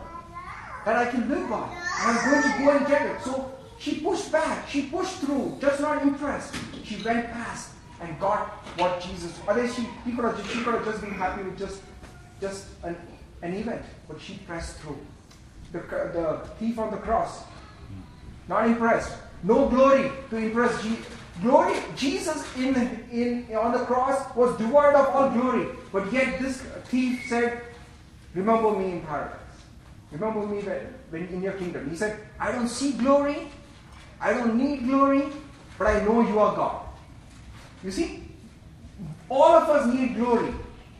that 0.84 0.96
I 0.96 1.08
can 1.08 1.28
live 1.28 1.48
by. 1.48 1.68
And 2.00 2.18
I'm 2.18 2.30
going 2.30 2.42
to 2.42 2.64
go 2.64 2.76
and 2.76 2.86
get 2.88 3.02
it. 3.06 3.22
So 3.22 3.52
she 3.78 4.00
pushed 4.00 4.32
back. 4.32 4.68
She 4.68 4.82
pushed 4.82 5.18
through, 5.18 5.58
just 5.60 5.80
not 5.80 6.02
impressed. 6.02 6.56
She 6.82 7.00
went 7.04 7.30
past 7.30 7.70
and 8.00 8.18
got 8.18 8.48
what 8.78 9.00
Jesus. 9.00 9.38
Otherwise, 9.46 9.76
she, 9.76 9.86
she 10.04 10.12
could 10.16 10.24
have 10.24 10.84
just 10.84 11.00
been 11.00 11.12
happy 11.12 11.44
with 11.44 11.56
just, 11.56 11.82
just 12.40 12.66
an, 12.82 12.96
an 13.42 13.54
event, 13.54 13.82
but 14.08 14.20
she 14.20 14.34
pressed 14.46 14.78
through. 14.78 14.98
The, 15.72 15.78
the 15.78 16.40
thief 16.58 16.78
on 16.78 16.90
the 16.90 16.96
cross, 16.96 17.42
not 18.48 18.66
impressed. 18.66 19.12
No 19.42 19.68
glory 19.68 20.10
to 20.30 20.36
impress 20.36 20.82
Jesus. 20.82 21.06
Glory, 21.42 21.74
Jesus 21.96 22.42
in, 22.56 22.74
in 23.12 23.54
on 23.54 23.72
the 23.72 23.84
cross 23.84 24.34
was 24.34 24.56
devoid 24.56 24.94
of 24.94 25.14
all 25.14 25.30
glory, 25.30 25.68
but 25.92 26.10
yet 26.10 26.40
this 26.40 26.62
thief 26.86 27.26
said, 27.28 27.60
"Remember 28.34 28.70
me 28.70 28.92
in 28.92 29.00
paradise. 29.02 29.36
Remember 30.12 30.46
me 30.46 30.62
when, 30.62 30.94
when 31.10 31.28
in 31.28 31.42
your 31.42 31.52
kingdom." 31.52 31.90
He 31.90 31.96
said, 31.96 32.18
"I 32.40 32.52
don't 32.52 32.68
see 32.68 32.92
glory, 32.92 33.48
I 34.18 34.32
don't 34.32 34.56
need 34.56 34.86
glory, 34.86 35.24
but 35.76 35.88
I 35.88 36.02
know 36.04 36.22
you 36.22 36.38
are 36.38 36.56
God. 36.56 36.86
You 37.84 37.90
see, 37.90 38.24
all 39.28 39.60
of 39.60 39.68
us 39.68 39.92
need 39.92 40.16
glory, 40.16 40.54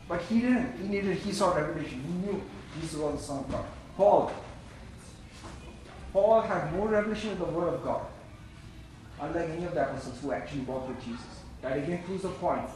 but 0.07 0.21
he 0.23 0.41
didn't. 0.41 0.77
He 0.79 0.87
needed, 0.87 1.17
he 1.17 1.31
saw 1.31 1.53
revelation. 1.55 2.01
He 2.01 2.13
knew 2.25 2.41
Jesus 2.79 2.97
was 2.97 3.19
the 3.19 3.23
Son 3.23 3.39
of 3.39 3.51
God. 3.51 3.65
Paul. 3.95 4.31
Paul 6.13 6.41
had 6.41 6.73
more 6.73 6.87
revelation 6.87 7.31
of 7.31 7.39
the 7.39 7.45
Word 7.45 7.73
of 7.73 7.83
God, 7.83 8.05
unlike 9.19 9.49
any 9.49 9.65
of 9.65 9.73
the 9.73 9.89
apostles 9.89 10.19
who 10.21 10.31
actually 10.31 10.61
walked 10.61 10.89
with 10.89 11.03
Jesus. 11.03 11.25
That 11.61 11.77
again 11.77 12.03
proves 12.03 12.23
the 12.23 12.29
point. 12.29 12.69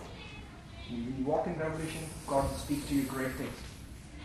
When 0.90 1.16
you 1.18 1.26
walk 1.26 1.48
in 1.48 1.58
revelation, 1.58 2.02
God 2.28 2.50
will 2.50 2.58
speak 2.58 2.88
to 2.90 2.96
you 2.96 3.04
great 3.04 3.32
things. 3.34 3.56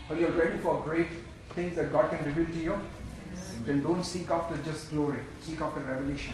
But 0.09 0.19
you're 0.19 0.31
ready 0.31 0.57
for 0.57 0.81
great 0.81 1.07
things 1.55 1.75
that 1.75 1.91
God 1.91 2.09
can 2.09 2.25
reveal 2.25 2.45
to 2.45 2.59
you, 2.59 2.79
then 3.65 3.81
don't 3.81 4.03
seek 4.03 4.29
after 4.29 4.57
just 4.69 4.89
glory. 4.89 5.19
Seek 5.41 5.61
after 5.61 5.79
revelation. 5.81 6.33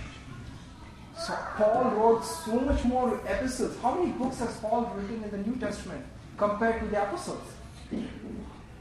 So 1.17 1.33
Paul 1.55 1.91
wrote 1.91 2.25
so 2.25 2.59
much 2.59 2.83
more 2.83 3.19
epistles. 3.27 3.77
How 3.81 3.95
many 3.95 4.11
books 4.11 4.39
has 4.39 4.57
Paul 4.57 4.91
written 4.95 5.23
in 5.23 5.29
the 5.29 5.49
New 5.49 5.55
Testament 5.57 6.05
compared 6.37 6.81
to 6.81 6.87
the 6.87 7.01
apostles? 7.01 7.47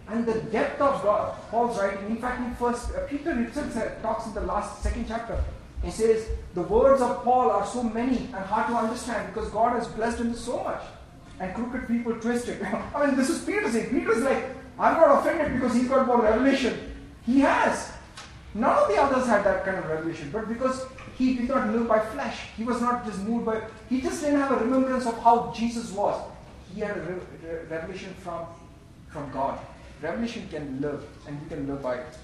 And 0.09 0.27
the 0.27 0.41
depth 0.51 0.81
of 0.81 1.03
God, 1.03 1.35
Paul's 1.51 1.79
writing. 1.79 2.07
In 2.07 2.17
fact, 2.17 2.41
in 2.41 2.55
First 2.57 2.95
uh, 2.95 3.07
Peter 3.07 3.35
himself 3.35 4.03
talks 4.03 4.27
in 4.27 4.35
the 4.35 4.43
last 4.43 4.83
second 4.83 5.07
chapter. 5.09 5.43
He 5.83 5.91
says 5.91 6.29
the 6.55 6.63
words 6.63 7.01
of 7.01 7.25
Paul 7.25 7.51
are 7.51 7.67
so 7.67 7.83
many 7.83 8.19
and 8.19 8.45
hard 8.45 8.69
to 8.69 8.75
understand 8.75 9.33
because 9.33 9.49
God 9.51 9.73
has 9.79 9.89
blessed 9.89 10.19
him 10.19 10.35
so 10.35 10.63
much, 10.63 10.83
and 11.41 11.55
crooked 11.55 11.89
people 11.89 12.15
twist 12.21 12.49
it. 12.49 12.63
I 12.95 13.07
mean, 13.07 13.17
this 13.17 13.31
is 13.31 13.45
Peter 13.45 13.71
saying. 13.71 13.91
Peter's 13.91 14.23
like, 14.23 14.45
I'm 14.79 15.01
not 15.01 15.21
offended 15.21 15.55
because 15.55 15.75
he's 15.75 15.89
got 15.89 16.07
more 16.07 16.21
revelation. 16.21 16.93
He 17.25 17.41
has. 17.41 17.93
None 18.55 18.77
of 18.77 18.89
the 18.89 18.97
others 18.97 19.27
had 19.27 19.45
that 19.45 19.65
kind 19.65 19.79
of 19.79 19.87
revelation, 19.87 20.29
but 20.31 20.47
because 20.47 20.85
he 21.17 21.37
did 21.37 21.49
not 21.49 21.71
live 21.71 21.89
by 21.89 22.01
flesh, 22.01 22.39
he 22.57 22.65
was 22.65 22.83
not 22.83 23.07
just 23.07 23.21
moved 23.21 23.47
by, 23.47 23.63
he 23.89 24.01
just 24.03 24.21
didn't 24.23 24.41
have 24.41 24.53
a 24.53 24.57
remembrance 24.57 25.07
of 25.07 25.19
how 25.23 25.53
Jesus 25.57 25.91
was. 25.93 26.21
He 26.75 26.81
had 26.81 26.97
a 26.97 27.01
re- 27.01 27.65
revelation 27.69 28.15
from, 28.15 28.47
from 29.09 29.31
God. 29.31 29.59
Revelation 30.01 30.49
can 30.51 30.81
live, 30.81 31.05
and 31.27 31.41
you 31.41 31.49
can 31.49 31.67
live 31.67 31.83
by 31.83 31.97
it. 31.97 32.19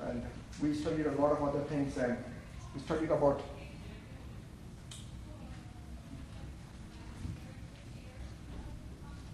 And 0.00 0.22
we 0.62 0.74
studied 0.74 1.06
a 1.06 1.12
lot 1.12 1.32
of 1.32 1.42
other 1.42 1.60
things, 1.64 1.96
and 1.98 2.16
we 2.74 2.80
studied 2.80 3.10
about 3.10 3.42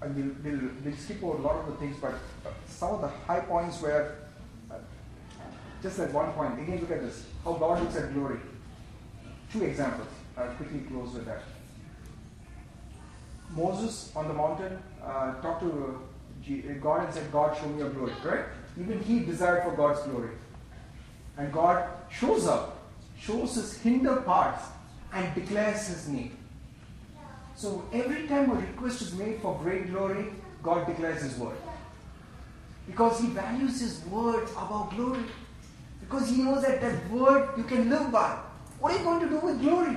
and 0.04 0.14
we'll, 0.16 0.52
we'll, 0.52 0.70
we'll 0.84 0.96
skip 0.96 1.22
over 1.22 1.38
a 1.38 1.40
lot 1.40 1.56
of 1.56 1.66
the 1.66 1.72
things, 1.76 1.96
but 2.00 2.14
some 2.66 2.90
of 2.90 3.00
the 3.00 3.08
high 3.08 3.40
points 3.40 3.80
were 3.80 4.16
uh, 4.70 4.74
just 5.82 5.98
at 5.98 6.12
one 6.12 6.30
point. 6.32 6.60
Again, 6.60 6.80
look 6.80 6.90
at 6.90 7.00
this 7.00 7.26
how 7.42 7.54
God 7.54 7.82
looks 7.82 7.96
at 7.96 8.12
glory. 8.12 8.38
Two 9.52 9.64
examples. 9.64 10.08
I'll 10.36 10.48
quickly 10.54 10.80
close 10.80 11.12
with 11.14 11.26
that. 11.26 11.42
Moses 13.54 14.12
on 14.16 14.28
the 14.28 14.34
mountain 14.34 14.78
uh, 15.02 15.34
talked 15.40 15.62
to 15.62 16.00
God 16.80 17.04
and 17.04 17.14
said, 17.14 17.30
God, 17.32 17.56
show 17.56 17.66
me 17.68 17.78
your 17.78 17.90
glory, 17.90 18.12
right? 18.24 18.44
Even 18.78 19.00
he 19.02 19.20
desired 19.20 19.64
for 19.64 19.72
God's 19.72 20.02
glory. 20.02 20.30
And 21.36 21.52
God 21.52 21.88
shows 22.10 22.46
up, 22.46 22.78
shows 23.18 23.54
his 23.54 23.78
hinder 23.78 24.16
parts, 24.16 24.64
and 25.12 25.34
declares 25.34 25.86
his 25.86 26.08
name. 26.08 26.36
So 27.56 27.84
every 27.92 28.26
time 28.26 28.50
a 28.50 28.54
request 28.54 29.02
is 29.02 29.14
made 29.14 29.40
for 29.40 29.58
great 29.62 29.90
glory, 29.90 30.26
God 30.62 30.86
declares 30.86 31.22
His 31.22 31.38
word. 31.38 31.56
Because 32.86 33.20
He 33.20 33.28
values 33.28 33.80
His 33.80 34.04
word 34.06 34.48
above 34.56 34.90
glory. 34.96 35.24
Because 36.00 36.28
He 36.30 36.42
knows 36.42 36.62
that 36.62 36.80
that 36.80 37.10
word 37.10 37.50
you 37.56 37.64
can 37.64 37.88
live 37.88 38.10
by. 38.10 38.38
What 38.80 38.92
are 38.92 38.98
you 38.98 39.04
going 39.04 39.20
to 39.20 39.28
do 39.28 39.38
with 39.38 39.60
glory? 39.60 39.96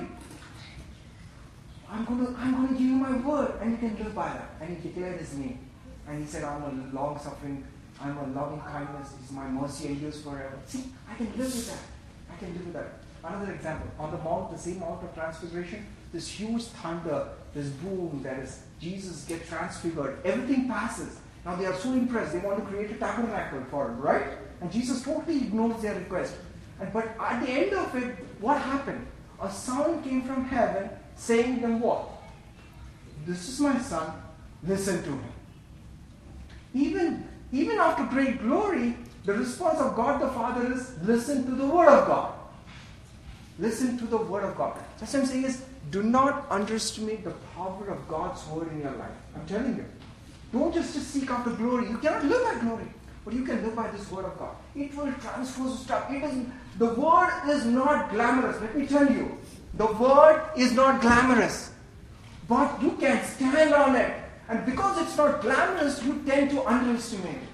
I'm 1.90 2.04
going 2.04 2.26
to, 2.26 2.38
I'm 2.38 2.68
to 2.68 2.74
give 2.74 2.82
you 2.82 2.96
my 2.96 3.16
word 3.16 3.54
and 3.60 3.72
you 3.72 3.78
can 3.78 3.96
live 3.96 4.14
by 4.14 4.28
that. 4.28 4.50
And 4.60 4.76
He 4.76 4.88
declared 4.88 5.18
His 5.18 5.34
name. 5.34 5.58
And 6.06 6.22
He 6.22 6.26
said, 6.26 6.44
I'm 6.44 6.62
a 6.62 6.94
long 6.94 7.18
suffering, 7.18 7.64
I'm 8.00 8.16
a 8.18 8.26
loving 8.28 8.60
kindness, 8.60 9.12
is 9.24 9.32
my 9.32 9.48
mercy 9.48 9.88
and 9.88 9.96
endures 9.96 10.22
forever. 10.22 10.58
See, 10.66 10.84
I 11.10 11.14
can 11.14 11.26
live 11.36 11.46
with 11.46 11.68
that. 11.68 12.32
I 12.32 12.36
can 12.38 12.52
live 12.52 12.66
with 12.66 12.74
that. 12.74 12.92
Another 13.24 13.52
example, 13.52 13.88
on 13.98 14.10
the 14.10 14.18
mount, 14.18 14.52
the 14.52 14.58
same 14.58 14.80
mount 14.80 15.02
of 15.02 15.12
transfiguration, 15.14 15.84
this 16.12 16.28
huge 16.28 16.64
thunder, 16.64 17.28
this 17.52 17.68
boom, 17.68 18.20
that 18.22 18.38
is 18.38 18.62
Jesus 18.80 19.24
get 19.24 19.46
transfigured. 19.46 20.18
Everything 20.24 20.68
passes. 20.68 21.18
Now 21.44 21.56
they 21.56 21.66
are 21.66 21.74
so 21.74 21.92
impressed, 21.92 22.32
they 22.32 22.38
want 22.38 22.58
to 22.58 22.64
create 22.64 22.90
a 22.90 22.94
tabernacle 22.94 23.64
for 23.70 23.88
him, 23.88 24.00
right? 24.00 24.26
And 24.60 24.70
Jesus 24.70 25.02
totally 25.02 25.38
ignores 25.38 25.80
their 25.82 25.94
request. 25.94 26.34
And 26.80 26.92
but 26.92 27.08
at 27.18 27.44
the 27.44 27.50
end 27.50 27.72
of 27.72 27.94
it, 27.96 28.16
what 28.40 28.60
happened? 28.60 29.06
A 29.40 29.50
sound 29.50 30.04
came 30.04 30.22
from 30.22 30.44
heaven 30.44 30.90
saying 31.18 31.60
them 31.60 31.80
what? 31.80 32.08
This 33.26 33.48
is 33.48 33.60
my 33.60 33.78
son, 33.80 34.12
listen 34.66 35.02
to 35.02 35.10
him. 35.10 35.24
Even, 36.72 37.28
even 37.52 37.78
after 37.78 38.04
great 38.04 38.40
glory, 38.40 38.96
the 39.24 39.34
response 39.34 39.78
of 39.80 39.94
God 39.94 40.22
the 40.22 40.28
Father 40.28 40.72
is 40.72 40.96
listen 41.02 41.44
to 41.44 41.50
the 41.52 41.66
word 41.66 41.88
of 41.88 42.06
God. 42.06 42.32
Listen 43.58 43.98
to 43.98 44.06
the 44.06 44.16
word 44.16 44.44
of 44.44 44.56
God. 44.56 44.78
That's 44.98 45.12
what 45.12 45.20
I'm 45.20 45.26
saying 45.26 45.44
is 45.44 45.64
do 45.90 46.02
not 46.02 46.46
underestimate 46.50 47.24
the 47.24 47.32
power 47.54 47.88
of 47.88 48.08
God's 48.08 48.46
word 48.46 48.70
in 48.72 48.80
your 48.82 48.92
life. 48.92 49.10
I'm 49.34 49.46
telling 49.46 49.76
you. 49.76 49.84
Don't 50.52 50.72
just, 50.72 50.94
just 50.94 51.08
seek 51.08 51.30
after 51.30 51.50
glory. 51.50 51.88
You 51.90 51.98
cannot 51.98 52.24
live 52.24 52.42
by 52.44 52.60
glory. 52.60 52.86
But 53.24 53.34
you 53.34 53.44
can 53.44 53.62
live 53.62 53.76
by 53.76 53.90
this 53.90 54.10
word 54.10 54.24
of 54.24 54.38
God. 54.38 54.56
It 54.74 54.94
will 54.94 55.12
transform 55.14 55.76
stuff. 55.76 56.10
It 56.10 56.22
is 56.22 56.46
the 56.78 56.94
word 56.94 57.30
is 57.48 57.66
not 57.66 58.10
glamorous. 58.10 58.60
Let 58.60 58.76
me 58.76 58.86
tell 58.86 59.10
you. 59.10 59.36
The 59.74 59.86
word 59.86 60.42
is 60.56 60.72
not 60.72 61.00
glamorous. 61.00 61.72
But 62.48 62.82
you 62.82 62.92
can 62.92 63.22
stand 63.24 63.74
on 63.74 63.94
it. 63.96 64.14
And 64.48 64.64
because 64.64 64.98
it's 65.02 65.16
not 65.16 65.42
glamorous, 65.42 66.02
you 66.02 66.22
tend 66.26 66.50
to 66.50 66.64
underestimate 66.64 67.36
it. 67.36 67.48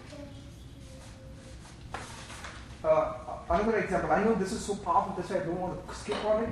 Uh, 2.85 3.15
another 3.51 3.79
example. 3.79 4.13
I 4.13 4.23
know 4.23 4.35
this 4.35 4.53
is 4.53 4.65
so 4.65 4.77
powerful, 4.77 5.15
that's 5.17 5.31
why 5.31 5.37
I 5.37 5.41
don't 5.41 5.61
want 5.61 5.89
to 5.89 5.95
skip 5.95 6.25
on 6.25 6.45
it. 6.45 6.51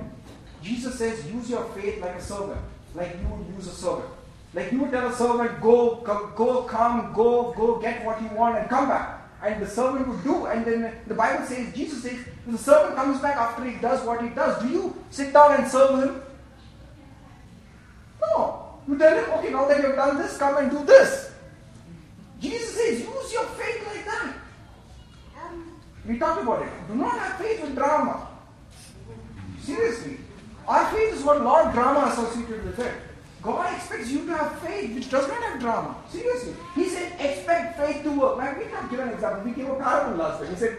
Jesus 0.63 0.99
says, 0.99 1.31
use 1.31 1.51
your 1.51 1.65
faith 1.75 2.01
like 2.01 2.17
a 2.17 2.23
servant, 2.23 2.61
like 2.95 3.17
you 3.21 3.29
would 3.29 3.55
use 3.55 3.67
a 3.69 3.73
servant. 3.73 4.09
Like 4.55 4.71
you 4.73 4.81
would 4.81 4.91
tell 4.91 5.09
a 5.09 5.15
servant, 5.15 5.61
go, 5.61 5.97
go, 5.97 6.63
come, 6.63 7.13
go, 7.13 7.53
go, 7.53 7.79
get 7.81 8.05
what 8.05 8.21
you 8.21 8.29
want 8.29 8.59
and 8.59 8.69
come 8.69 8.89
back. 8.89 9.22
And 9.43 9.61
the 9.61 9.69
servant 9.69 10.09
would 10.09 10.23
do. 10.23 10.47
And 10.47 10.65
then 10.65 10.95
the 11.07 11.15
Bible 11.15 11.45
says, 11.47 11.75
Jesus 11.75 12.03
says, 12.03 12.19
the 12.47 12.59
servant 12.59 12.97
comes 12.97 13.21
back 13.21 13.37
after 13.37 13.65
he 13.65 13.77
does 13.79 14.05
what 14.07 14.23
he 14.23 14.29
does. 14.31 14.63
Do 14.63 14.69
you 14.69 15.05
sit 15.11 15.33
down 15.33 15.61
and 15.61 15.71
serve 15.71 16.05
him? 16.05 16.23
No. 18.21 18.81
You 18.89 18.99
tell 18.99 19.17
him, 19.17 19.31
okay, 19.39 19.51
now 19.51 19.67
that 19.67 19.83
you've 19.83 19.97
done 19.97 20.19
this, 20.19 20.37
come 20.39 20.57
and 20.59 20.71
do 20.71 20.85
this. 20.85 21.33
Jesus 22.41 22.75
says, 22.75 23.01
use 23.01 23.33
your 23.33 23.45
faith 23.45 23.87
like 23.87 24.05
that. 24.05 24.35
We 26.07 26.19
talked 26.19 26.43
about 26.43 26.63
it. 26.63 26.73
Do 26.89 26.95
not 26.97 27.19
have 27.19 27.39
faith 27.39 27.63
with 27.63 27.77
drama. 27.77 28.27
Seriously. 29.61 30.19
Our 30.67 30.91
faith 30.93 31.13
has 31.13 31.23
got 31.23 31.41
a 31.41 31.45
lot 31.45 31.67
of 31.67 31.73
drama 31.75 32.11
associated 32.13 32.65
with 32.65 32.79
it. 32.79 32.95
God 33.43 33.75
expects 33.75 34.11
you 34.11 34.25
to 34.27 34.37
have 34.37 34.59
faith 34.61 34.95
which 34.95 35.11
does 35.11 35.27
not 35.27 35.43
have 35.43 35.61
drama. 35.61 35.97
Seriously. 36.09 36.55
He 36.75 36.89
said, 36.89 37.13
expect 37.21 37.79
faith 37.79 38.03
to 38.05 38.13
work. 38.13 38.39
Now, 38.39 38.57
we 38.57 38.67
can't 38.67 38.89
give 38.91 39.01
an 39.01 39.09
example. 39.09 39.43
We 39.45 39.51
gave 39.51 39.69
a 39.69 39.75
parable 39.75 40.17
last 40.19 40.41
week. 40.41 40.51
He 40.51 40.57
said, 40.57 40.79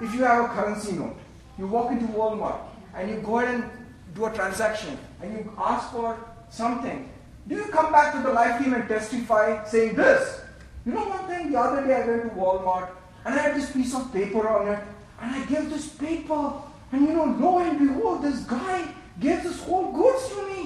if 0.00 0.14
you 0.14 0.22
have 0.22 0.44
a 0.44 0.48
currency 0.48 0.92
note, 0.92 1.16
you 1.58 1.66
walk 1.66 1.90
into 1.90 2.06
Walmart 2.06 2.58
and 2.94 3.10
you 3.10 3.16
go 3.16 3.40
ahead 3.40 3.54
and 3.54 3.70
do 4.14 4.26
a 4.26 4.32
transaction 4.32 4.96
and 5.20 5.32
you 5.32 5.52
ask 5.58 5.90
for 5.90 6.16
something, 6.50 7.10
do 7.48 7.56
you 7.56 7.64
come 7.64 7.90
back 7.92 8.14
to 8.14 8.22
the 8.22 8.32
life 8.32 8.62
team 8.62 8.74
and 8.74 8.88
testify 8.88 9.64
saying 9.64 9.94
this? 9.94 10.40
You 10.86 10.92
know 10.92 11.08
one 11.08 11.26
thing, 11.26 11.50
the 11.50 11.58
other 11.58 11.86
day 11.86 11.94
I 11.94 12.06
went 12.06 12.22
to 12.22 12.28
Walmart 12.30 12.90
and 13.24 13.34
I 13.34 13.38
had 13.38 13.56
this 13.56 13.72
piece 13.72 13.94
of 13.94 14.12
paper 14.12 14.48
on 14.48 14.68
it 14.68 14.80
and 15.20 15.34
I 15.34 15.44
gave 15.46 15.70
this 15.70 15.88
paper 15.88 16.52
and 16.92 17.08
you 17.08 17.12
know, 17.12 17.24
lo 17.40 17.58
and 17.58 17.78
behold, 17.78 18.22
this 18.22 18.40
guy 18.44 18.86
gave 19.20 19.42
this 19.42 19.60
whole 19.62 19.92
goods 19.92 20.28
to 20.28 20.46
me. 20.46 20.63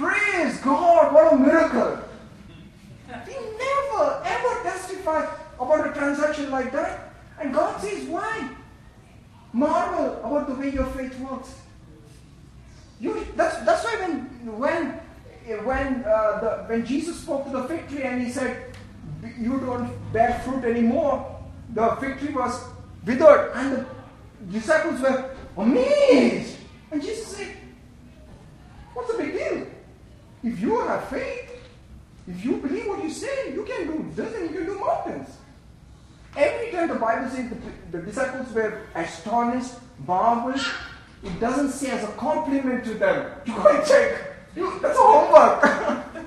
Praise 0.00 0.56
God, 0.60 1.12
what 1.12 1.34
a 1.34 1.36
miracle. 1.36 1.98
We 3.26 3.34
never 3.34 4.22
ever 4.24 4.62
testify 4.62 5.30
about 5.60 5.90
a 5.90 5.92
transaction 5.92 6.50
like 6.50 6.72
that. 6.72 7.12
And 7.38 7.52
God 7.52 7.78
says, 7.82 8.08
why? 8.08 8.48
Marvel 9.52 10.16
about 10.24 10.48
the 10.48 10.54
way 10.54 10.70
your 10.70 10.86
faith 10.86 11.18
works. 11.18 11.54
You, 12.98 13.26
that's, 13.36 13.58
that's 13.66 13.84
why 13.84 13.96
when, 14.00 14.20
when, 14.58 14.92
when, 15.66 16.04
uh, 16.06 16.40
the, 16.40 16.64
when 16.66 16.86
Jesus 16.86 17.20
spoke 17.20 17.44
to 17.44 17.50
the 17.50 17.64
fig 17.64 17.86
tree 17.88 18.02
and 18.02 18.22
he 18.22 18.32
said, 18.32 18.74
You 19.38 19.60
don't 19.60 19.92
bear 20.14 20.40
fruit 20.46 20.64
anymore, 20.64 21.44
the 21.74 21.96
fig 21.96 22.18
tree 22.20 22.32
was 22.32 22.58
withered. 23.04 23.52
And 23.54 23.72
the 23.76 23.86
disciples 24.50 24.98
were 25.02 25.36
amazed. 25.58 26.56
And 26.90 27.02
Jesus 27.02 27.36
said, 27.36 27.54
What's 28.94 29.12
the 29.12 29.18
big 29.18 29.32
deal? 29.32 29.66
If 30.42 30.60
you 30.60 30.80
have 30.80 31.08
faith, 31.08 31.50
if 32.26 32.44
you 32.44 32.56
believe 32.56 32.86
what 32.86 33.02
you 33.02 33.10
say, 33.10 33.52
you 33.52 33.64
can 33.64 33.86
do 33.86 34.10
this 34.14 34.34
and 34.34 34.50
you 34.50 34.56
can 34.56 34.66
do 34.66 34.78
mountains. 34.78 35.28
Every 36.36 36.70
time 36.70 36.88
the 36.88 36.94
Bible 36.94 37.28
says 37.28 37.50
the, 37.50 37.98
the 37.98 38.04
disciples 38.04 38.52
were 38.52 38.82
astonished, 38.94 39.72
marveled, 40.06 40.64
it 41.22 41.40
doesn't 41.40 41.70
say 41.70 41.90
as 41.90 42.04
a 42.04 42.12
compliment 42.12 42.84
to 42.84 42.94
them. 42.94 43.32
You 43.46 43.54
go 43.54 43.68
and 43.68 43.86
check. 43.86 44.36
You, 44.56 44.78
that's 44.80 44.98
a 44.98 45.02
homework. 45.02 45.64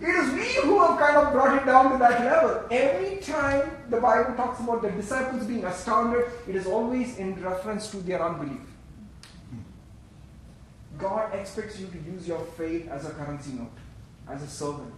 it 0.00 0.08
is 0.08 0.32
we 0.32 0.68
who 0.68 0.80
have 0.80 0.98
kind 0.98 1.16
of 1.16 1.32
brought 1.32 1.60
it 1.60 1.66
down 1.66 1.92
to 1.92 1.98
that 1.98 2.24
level. 2.24 2.66
Every 2.70 3.16
time 3.18 3.70
the 3.90 4.00
Bible 4.00 4.34
talks 4.34 4.60
about 4.60 4.82
the 4.82 4.90
disciples 4.90 5.44
being 5.44 5.64
astounded, 5.64 6.24
it 6.48 6.56
is 6.56 6.66
always 6.66 7.18
in 7.18 7.34
reference 7.42 7.90
to 7.90 7.98
their 7.98 8.22
unbelief. 8.22 8.60
God 10.98 11.34
expects 11.34 11.78
you 11.78 11.86
to 11.86 11.98
use 12.10 12.26
your 12.26 12.44
faith 12.56 12.88
as 12.88 13.06
a 13.06 13.10
currency 13.10 13.52
note, 13.52 13.72
as 14.28 14.42
a 14.42 14.48
servant. 14.48 14.94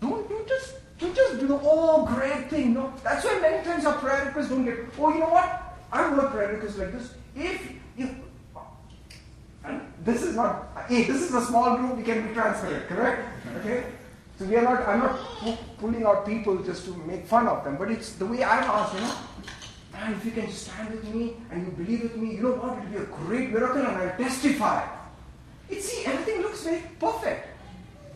Don't, 0.00 0.28
don't 0.28 0.48
just 0.48 0.74
don't 0.98 1.14
just 1.14 1.40
do 1.40 1.46
the 1.46 1.58
oh 1.62 2.06
great 2.06 2.48
thing. 2.50 2.74
No, 2.74 2.92
that's 3.02 3.24
why 3.24 3.38
many 3.40 3.64
times 3.64 3.84
our 3.86 3.98
prayer 3.98 4.26
requests 4.26 4.48
don't 4.48 4.64
get. 4.64 4.78
Oh, 4.98 5.12
you 5.12 5.20
know 5.20 5.28
what? 5.28 5.78
I 5.92 6.08
wrote 6.08 6.30
prayer 6.30 6.52
request 6.52 6.78
like 6.78 6.92
this. 6.92 7.14
If 7.34 7.72
if 7.96 8.10
this 10.04 10.22
is 10.22 10.34
not 10.34 10.86
hey, 10.88 11.04
this 11.04 11.22
is 11.22 11.34
a 11.34 11.44
small 11.44 11.76
group. 11.76 11.96
We 11.96 12.02
can 12.02 12.26
be 12.26 12.34
transparent, 12.34 12.88
correct? 12.88 13.28
Okay. 13.58 13.84
So 14.38 14.44
we 14.46 14.56
are 14.56 14.62
not. 14.62 14.88
I'm 14.88 15.00
not 15.00 15.18
pulling 15.78 16.04
out 16.04 16.26
people 16.26 16.56
just 16.62 16.84
to 16.86 16.96
make 17.06 17.26
fun 17.26 17.46
of 17.46 17.64
them, 17.64 17.76
but 17.76 17.90
it's 17.90 18.14
the 18.14 18.26
way 18.26 18.42
I've 18.42 18.64
asked. 18.64 18.94
You 18.94 19.00
know, 19.00 19.14
man, 19.92 20.12
if 20.14 20.24
you 20.24 20.30
can 20.32 20.50
stand 20.50 20.90
with 20.90 21.04
me 21.14 21.34
and 21.50 21.66
you 21.66 21.72
believe 21.72 22.02
with 22.02 22.16
me, 22.16 22.34
you 22.36 22.42
know 22.42 22.52
what? 22.52 22.78
It'll 22.78 22.90
be 22.90 22.96
a 22.96 23.04
great 23.26 23.50
miracle, 23.50 23.78
and 23.78 23.86
I'll 23.86 24.16
testify. 24.16 24.86
It 25.68 25.82
see 25.82 26.04
everything 26.06 26.42
looks 26.42 26.64
very 26.64 26.82
perfect, 26.98 27.48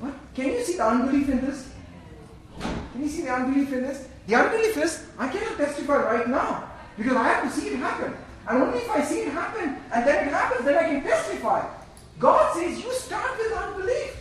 but 0.00 0.14
can 0.34 0.46
you 0.46 0.62
see 0.62 0.76
the 0.76 0.86
unbelief 0.86 1.28
in 1.28 1.40
this? 1.40 1.70
Can 2.92 3.02
you 3.02 3.08
see 3.08 3.22
the 3.22 3.32
unbelief 3.32 3.72
in 3.72 3.82
this? 3.82 4.08
The 4.26 4.34
unbelief 4.34 4.76
is, 4.76 5.06
I 5.18 5.28
cannot 5.28 5.56
testify 5.56 5.96
right 5.96 6.28
now 6.28 6.68
because 6.96 7.16
I 7.16 7.28
have 7.28 7.44
to 7.44 7.60
see 7.60 7.68
it 7.68 7.76
happen. 7.76 8.14
And 8.48 8.62
only 8.62 8.78
if 8.78 8.90
I 8.90 9.02
see 9.02 9.20
it 9.20 9.32
happen 9.32 9.76
and 9.92 10.06
then 10.06 10.28
it 10.28 10.32
happens, 10.32 10.64
then 10.64 10.76
I 10.76 10.88
can 10.88 11.02
testify. 11.02 11.66
God 12.18 12.54
says, 12.54 12.82
you 12.82 12.92
start 12.92 13.38
with 13.38 13.52
unbelief. 13.52 14.16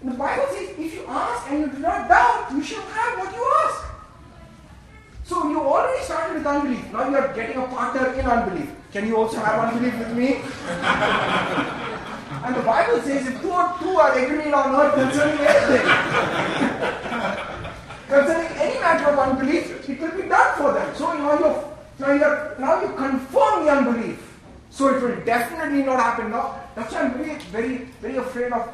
And 0.00 0.12
the 0.12 0.16
Bible 0.16 0.46
says, 0.50 0.70
if 0.78 0.94
you 0.94 1.04
ask 1.06 1.50
and 1.50 1.60
you 1.60 1.66
do 1.68 1.78
not 1.78 2.08
doubt, 2.08 2.48
you 2.52 2.62
shall 2.62 2.82
have 2.82 3.18
what 3.18 3.34
you 3.34 3.52
ask. 3.64 3.89
So 5.30 5.46
you 5.48 5.60
already 5.60 6.02
started 6.02 6.38
with 6.38 6.44
unbelief. 6.44 6.92
Now 6.92 7.08
you 7.08 7.16
are 7.16 7.32
getting 7.32 7.56
a 7.56 7.64
partner 7.68 8.14
in 8.14 8.26
unbelief. 8.26 8.68
Can 8.90 9.06
you 9.06 9.16
also 9.16 9.38
have 9.38 9.60
unbelief 9.64 9.96
with 9.96 10.12
me? 10.18 10.42
and 12.44 12.56
the 12.56 12.62
Bible 12.62 13.00
says, 13.02 13.28
if 13.28 13.40
two 13.40 13.52
or 13.52 13.72
two 13.78 13.94
are 13.94 14.18
agreeing 14.18 14.52
on 14.52 14.74
earth 14.74 14.94
concerning 14.94 15.38
anything, 15.38 15.86
concerning 18.08 18.58
any 18.58 18.80
matter 18.80 19.10
of 19.10 19.18
unbelief, 19.20 19.88
it 19.88 20.00
will 20.00 20.16
be 20.20 20.28
done 20.28 20.58
for 20.58 20.72
them. 20.72 20.96
So 20.96 21.12
now 21.12 21.38
you 21.38 21.54
now 22.00 22.12
you 22.12 22.26
now 22.58 22.82
you 22.82 22.88
confirm 22.96 23.64
the 23.66 23.70
unbelief. 23.70 24.18
So 24.70 24.88
it 24.88 25.00
will 25.00 25.24
definitely 25.24 25.84
not 25.84 26.00
happen. 26.00 26.32
Now 26.32 26.58
that's 26.74 26.92
why 26.92 27.02
I'm 27.02 27.14
very 27.14 27.38
very 27.54 27.76
very 28.02 28.16
afraid 28.16 28.50
of 28.52 28.68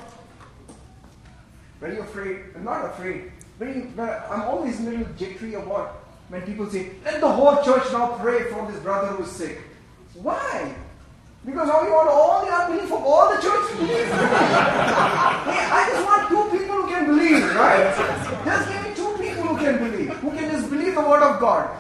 very 1.81 1.99
afraid, 1.99 2.41
I'm 2.55 2.65
not 2.65 2.87
afraid, 2.87 3.31
very 3.59 3.93
I'm 3.99 4.43
always 4.49 4.81
a 4.81 4.85
little 4.85 5.07
jittery 5.19 5.53
about 5.53 6.06
when 6.29 6.43
people 6.43 6.69
say, 6.69 6.91
let 7.05 7.21
the 7.21 7.29
whole 7.29 7.63
church 7.63 7.93
now 7.93 8.19
pray 8.19 8.51
for 8.51 8.71
this 8.71 8.81
brother 8.81 9.09
who 9.09 9.23
is 9.23 9.31
sick. 9.31 9.61
Why? 10.15 10.75
Because 11.45 11.69
now 11.69 11.83
you 11.83 11.93
want 11.93 12.09
all 12.09 12.45
the 12.45 12.51
unbelief 12.51 12.91
of 12.91 13.05
all 13.05 13.31
the 13.31 13.41
church 13.41 13.71
to 13.71 13.77
believe. 13.79 14.07
hey, 14.11 15.63
I 15.71 15.89
just 15.93 16.05
want 16.05 16.29
two 16.29 16.59
people 16.59 16.83
who 16.83 16.89
can 16.89 17.07
believe, 17.07 17.55
right? 17.55 17.95
Just 18.45 18.69
give 18.69 18.83
me 18.83 18.91
two 18.99 19.13
people 19.23 19.55
who 19.55 19.57
can 19.57 19.79
believe, 19.79 20.11
who 20.19 20.31
can 20.31 20.51
just 20.51 20.69
believe 20.69 20.95
the 20.95 21.01
word 21.01 21.23
of 21.23 21.39
God. 21.39 21.71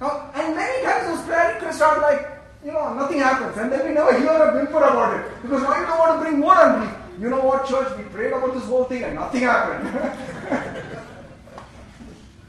Now, 0.00 0.30
and 0.34 0.54
many 0.54 0.84
times 0.84 1.08
those 1.08 1.26
prayer 1.26 1.54
requests 1.54 1.80
are 1.80 2.00
like, 2.00 2.28
you 2.64 2.70
know, 2.70 2.94
nothing 2.94 3.18
happens. 3.18 3.56
And 3.56 3.72
then 3.72 3.88
we 3.88 3.94
never 3.94 4.16
hear 4.18 4.30
a 4.30 4.54
whimper 4.54 4.78
about 4.78 5.18
it. 5.18 5.42
Because 5.42 5.62
now 5.62 5.80
you 5.80 5.86
don't 5.86 5.98
want 5.98 6.18
to 6.18 6.24
bring 6.24 6.38
more 6.38 6.54
unbelief. 6.54 6.94
You 7.18 7.30
know 7.30 7.40
what, 7.40 7.66
church? 7.66 7.96
We 7.96 8.04
prayed 8.04 8.32
about 8.32 8.54
this 8.54 8.64
whole 8.64 8.84
thing 8.84 9.02
and 9.02 9.14
nothing 9.14 9.40
happened. 9.42 10.92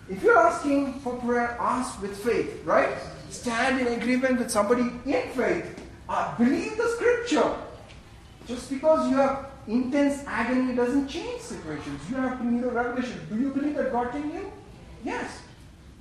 if 0.10 0.24
you're 0.24 0.38
asking 0.38 0.94
for 1.02 1.16
prayer, 1.18 1.58
ask 1.60 2.02
with 2.02 2.18
faith, 2.18 2.62
right? 2.66 2.96
Stand 3.30 3.86
in 3.86 4.00
agreement 4.00 4.40
with 4.40 4.50
somebody 4.50 4.84
in 5.06 5.30
faith. 5.32 5.82
Uh, 6.08 6.36
believe 6.38 6.78
the 6.78 6.88
scripture. 6.96 7.56
Just 8.48 8.70
because 8.70 9.10
you 9.10 9.18
have 9.18 9.48
intense 9.68 10.24
agony 10.26 10.74
doesn't 10.76 11.10
change 11.10 11.42
situations. 11.42 12.02
You 12.10 12.16
have 12.16 12.38
to 12.40 12.46
need 12.46 12.64
a 12.64 12.70
revelation. 12.70 13.20
Do 13.30 13.38
you 13.38 13.50
believe 13.50 13.76
that 13.76 13.92
God 13.92 14.12
can 14.12 14.32
heal? 14.32 14.52
Yes. 15.04 15.42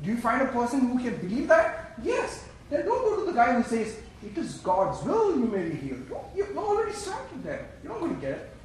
Do 0.03 0.11
you 0.11 0.19
find 0.19 0.42
a 0.42 0.53
person 0.53 0.81
who 0.88 0.99
can 0.99 1.16
believe 1.16 1.49
that? 1.49 1.95
Yes. 2.03 2.45
Then 2.71 2.85
don't 2.87 3.03
go 3.03 3.21
to 3.21 3.27
the 3.27 3.33
guy 3.33 3.61
who 3.61 3.62
says, 3.64 3.97
it 4.25 4.38
is 4.38 4.59
God's 4.59 5.05
will 5.05 5.37
you 5.37 5.47
may 5.47 5.69
be 5.69 5.77
healed. 5.77 6.07
You've 6.35 6.57
already 6.57 6.92
started 6.92 7.42
there. 7.42 7.69
You're 7.83 7.92
not 7.92 8.01
going 8.01 8.14
to 8.14 8.21
get 8.21 8.31
it. 8.33 8.56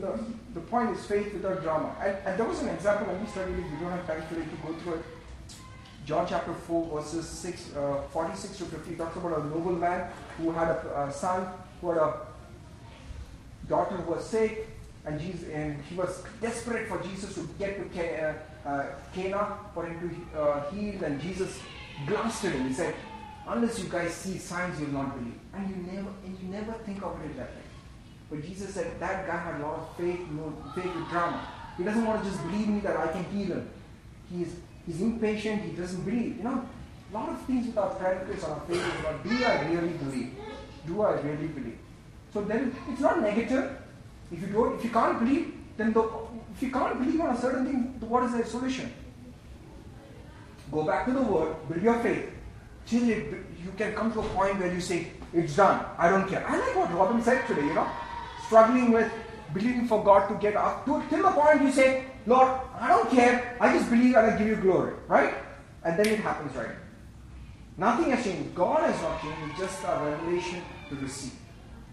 The, 0.00 0.60
point 0.60 0.96
is 0.96 1.04
faith 1.06 1.32
without 1.32 1.62
drama. 1.62 1.94
And, 2.02 2.16
and 2.26 2.38
there 2.38 2.46
was 2.46 2.60
an 2.62 2.68
example 2.68 3.06
when 3.12 3.24
we 3.24 3.30
studied 3.30 3.58
it, 3.58 3.64
we 3.70 3.78
don't 3.80 3.90
have 3.90 4.06
time 4.06 4.22
today 4.28 4.48
to 4.48 4.66
go 4.66 4.78
through 4.80 4.94
it. 4.94 5.04
John 6.06 6.26
chapter 6.28 6.52
4, 6.52 7.00
verses 7.00 7.26
6, 7.26 7.76
uh, 7.76 8.02
46 8.12 8.58
to 8.58 8.64
50 8.64 8.96
talks 8.96 9.16
about 9.16 9.40
a 9.40 9.44
noble 9.44 9.72
man 9.72 10.10
who 10.36 10.50
had 10.52 10.68
a, 10.68 11.06
a 11.08 11.12
son 11.12 11.48
who 11.80 11.90
had 11.90 11.98
a 11.98 12.14
daughter 13.68 13.96
who 13.96 14.12
was 14.12 14.24
sick, 14.24 14.68
and, 15.06 15.20
Jesus, 15.20 15.48
and 15.48 15.82
he 15.84 15.94
was 15.94 16.22
desperate 16.40 16.88
for 16.88 17.02
Jesus 17.02 17.34
to 17.34 17.48
get 17.58 17.78
to 17.78 17.84
Cana, 17.96 18.34
uh, 18.66 18.84
Cana 19.14 19.58
for 19.72 19.86
him 19.86 19.98
to 20.00 20.40
uh, 20.40 20.70
heal, 20.70 21.02
and 21.04 21.20
Jesus 21.20 21.58
blasted 22.06 22.52
him. 22.52 22.68
He 22.68 22.74
said, 22.74 22.94
"Unless 23.46 23.78
you 23.80 23.88
guys 23.88 24.14
see 24.14 24.38
signs, 24.38 24.80
you'll 24.80 24.90
not 24.90 25.14
believe." 25.16 25.38
And 25.52 25.68
you 25.68 25.76
never, 25.92 26.08
and 26.24 26.38
you 26.40 26.48
never 26.48 26.72
think 26.84 27.02
of 27.02 27.20
it 27.22 27.36
that 27.36 27.50
way. 27.50 27.63
But 28.34 28.44
Jesus 28.44 28.74
said 28.74 28.98
that 28.98 29.28
guy 29.28 29.36
had 29.36 29.60
a 29.60 29.62
lot 29.64 29.78
of 29.78 29.96
faith, 29.96 30.18
you 30.18 30.34
know, 30.34 30.52
faith 30.74 30.92
with 30.92 31.08
drama. 31.08 31.46
He 31.78 31.84
doesn't 31.84 32.04
want 32.04 32.24
to 32.24 32.28
just 32.28 32.42
believe 32.42 32.66
me 32.66 32.80
that 32.80 32.96
I 32.96 33.06
can 33.06 33.22
heal 33.26 33.54
him. 33.54 33.70
He's 34.28 34.56
he's 34.84 35.00
impatient. 35.02 35.62
He 35.62 35.70
doesn't 35.70 36.02
believe. 36.02 36.38
You 36.38 36.42
know, 36.42 36.66
a 37.12 37.14
lot 37.14 37.28
of 37.28 37.40
things 37.42 37.68
with 37.68 37.78
our 37.78 37.94
practice, 37.94 38.42
our 38.42 38.58
faith 38.66 38.82
is 38.82 39.00
about: 39.00 39.22
Do 39.22 39.44
I 39.44 39.68
really 39.70 39.92
believe? 40.02 40.30
Do 40.84 41.02
I 41.02 41.12
really 41.20 41.46
believe? 41.46 41.78
So 42.32 42.42
then 42.42 42.74
it's 42.90 43.00
not 43.00 43.22
negative. 43.22 43.70
If 44.32 44.40
you 44.40 44.48
don't, 44.48 44.74
if 44.78 44.84
you 44.84 44.90
can't 44.90 45.18
believe, 45.20 45.54
then 45.76 45.92
the, 45.92 46.02
if 46.56 46.62
you 46.62 46.72
can't 46.72 46.98
believe 46.98 47.20
on 47.20 47.36
a 47.36 47.40
certain 47.40 47.64
thing, 47.66 48.08
what 48.08 48.24
is 48.24 48.32
the 48.32 48.44
solution? 48.44 48.92
Go 50.72 50.82
back 50.82 51.06
to 51.06 51.12
the 51.12 51.22
Word, 51.22 51.54
build 51.68 51.82
your 51.82 52.00
faith, 52.00 52.30
till 52.84 53.04
you 53.04 53.44
can 53.76 53.94
come 53.94 54.12
to 54.12 54.18
a 54.18 54.28
point 54.30 54.58
where 54.58 54.74
you 54.74 54.80
say, 54.80 55.06
It's 55.32 55.54
done, 55.54 55.84
I 55.96 56.10
don't 56.10 56.28
care. 56.28 56.44
I 56.48 56.58
like 56.58 56.74
what 56.74 56.92
Robin 56.94 57.22
said 57.22 57.46
today, 57.46 57.66
you 57.66 57.74
know, 57.74 57.86
struggling 58.46 58.92
with 58.92 59.10
believing 59.52 59.86
for 59.86 60.02
God 60.02 60.28
to 60.28 60.34
get 60.34 60.56
up 60.56 60.84
to 60.84 61.02
till 61.08 61.22
the 61.22 61.30
point 61.30 61.62
you 61.62 61.72
say, 61.72 62.06
Lord, 62.26 62.60
I 62.78 62.88
don't 62.88 63.10
care, 63.10 63.56
I 63.60 63.76
just 63.76 63.88
believe 63.88 64.16
and 64.16 64.26
I 64.26 64.36
give 64.36 64.48
you 64.48 64.56
glory, 64.56 64.94
right? 65.06 65.34
And 65.84 65.98
then 65.98 66.06
it 66.06 66.20
happens 66.20 66.54
right. 66.56 66.74
Nothing 67.76 68.10
has 68.10 68.24
changed. 68.24 68.54
God 68.54 68.90
has 68.90 69.00
not 69.02 69.20
changed, 69.20 69.38
it's 69.50 69.60
just 69.60 69.84
a 69.84 70.00
revelation 70.04 70.62
to 70.88 70.96
receive. 70.96 71.32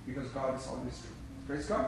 Because 0.05 0.27
God 0.29 0.59
is 0.59 0.67
always 0.67 0.99
true. 0.99 1.15
Praise 1.47 1.65
God. 1.67 1.87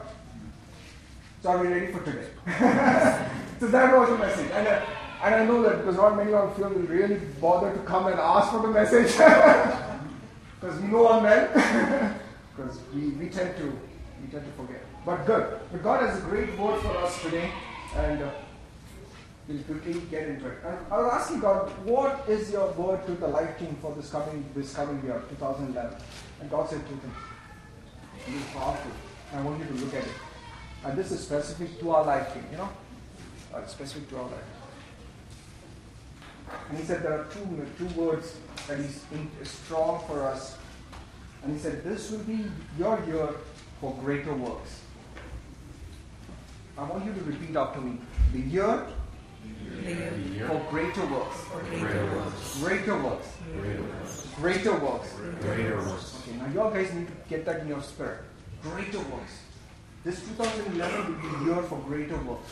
So 1.42 1.50
are 1.50 1.58
we 1.58 1.68
ready 1.68 1.92
for 1.92 2.02
today? 2.04 2.28
so 3.60 3.66
that 3.68 3.96
was 3.96 4.08
the 4.08 4.18
message. 4.18 4.50
And, 4.52 4.66
uh, 4.66 4.80
and 5.22 5.34
I 5.34 5.44
know 5.44 5.62
that 5.62 5.78
because 5.78 5.96
not 5.96 6.16
many 6.16 6.32
of 6.32 6.58
you 6.58 6.64
will 6.64 6.70
really 6.70 7.20
bother 7.40 7.72
to 7.72 7.78
come 7.80 8.06
and 8.06 8.18
ask 8.18 8.50
for 8.50 8.62
the 8.62 8.68
message. 8.68 9.12
because 10.60 10.80
we 10.80 10.88
know 10.88 11.06
our 11.06 11.20
men. 11.20 12.20
because 12.56 12.78
we, 12.94 13.08
we 13.10 13.28
tend 13.28 13.56
to 13.56 13.78
we 14.24 14.30
tend 14.30 14.44
to 14.44 14.52
forget. 14.52 14.82
But 15.04 15.26
good. 15.26 15.60
But 15.70 15.82
God 15.82 16.00
has 16.02 16.18
a 16.18 16.22
great 16.22 16.58
word 16.58 16.80
for 16.80 16.96
us 16.98 17.20
today. 17.22 17.50
And 17.96 18.22
uh, 18.22 18.30
we'll 19.48 19.62
quickly 19.62 20.00
get 20.10 20.28
into 20.28 20.46
it. 20.48 20.58
And 20.64 20.78
I 20.90 20.98
was 20.98 21.12
asking 21.12 21.40
God, 21.40 21.70
what 21.84 22.24
is 22.28 22.50
your 22.50 22.72
word 22.72 23.04
to 23.06 23.12
the 23.12 23.28
life 23.28 23.58
team 23.58 23.76
for 23.80 23.94
this 23.94 24.10
coming 24.10 24.44
this 24.54 24.74
coming 24.74 25.02
year, 25.04 25.22
2011? 25.30 25.98
And 26.40 26.50
God 26.50 26.68
said 26.68 26.80
two 26.88 26.96
things. 26.96 27.14
It 28.26 28.34
is 28.34 28.46
powerful. 28.52 28.90
I 29.32 29.42
want 29.42 29.58
you 29.58 29.66
to 29.66 29.84
look 29.84 29.94
at 29.94 30.04
it. 30.04 30.14
And 30.84 30.96
this 30.98 31.12
is 31.12 31.20
specific 31.20 31.78
to 31.80 31.90
our 31.90 32.04
life 32.04 32.32
team, 32.32 32.44
you 32.50 32.58
know? 32.58 32.68
Uh, 33.52 33.66
specific 33.66 34.08
to 34.10 34.18
our 34.18 34.24
life. 34.24 34.50
And 36.68 36.78
he 36.78 36.84
said 36.84 37.02
there 37.02 37.20
are 37.20 37.24
two, 37.24 37.66
two 37.78 38.00
words 38.00 38.36
that 38.68 38.78
is 38.78 39.02
strong 39.42 40.02
for 40.06 40.22
us. 40.22 40.56
And 41.42 41.52
he 41.52 41.58
said, 41.58 41.84
This 41.84 42.10
will 42.10 42.20
be 42.20 42.46
your 42.78 43.02
year 43.06 43.28
for 43.80 43.94
greater 44.02 44.34
works. 44.34 44.80
I 46.76 46.82
want 46.84 47.04
you 47.04 47.12
to 47.12 47.20
repeat 47.20 47.54
after 47.56 47.80
me. 47.80 47.98
The 48.32 48.40
year 48.40 48.86
for 50.46 50.66
greater 50.70 51.06
works. 51.06 51.36
Greater 51.78 52.06
works. 52.16 52.60
Greater 52.60 52.96
works. 53.02 53.28
Greater 53.54 53.92
works. 53.92 54.34
Greater 54.36 54.74
works. 54.74 55.14
Greater 55.40 55.76
works. 55.76 56.22
Okay, 56.22 56.36
now 56.38 56.46
you 56.46 56.74
guys 56.74 56.92
need 56.94 57.06
to 57.06 57.12
get 57.28 57.44
that 57.44 57.60
in 57.60 57.68
your 57.68 57.82
spirit. 57.82 58.20
Greater 58.62 58.98
works. 58.98 59.32
This 60.04 60.20
2011 60.36 61.06
will 61.06 61.20
be 61.22 61.28
the 61.36 61.44
year 61.44 61.62
for 61.62 61.78
greater 61.78 62.16
works. 62.22 62.50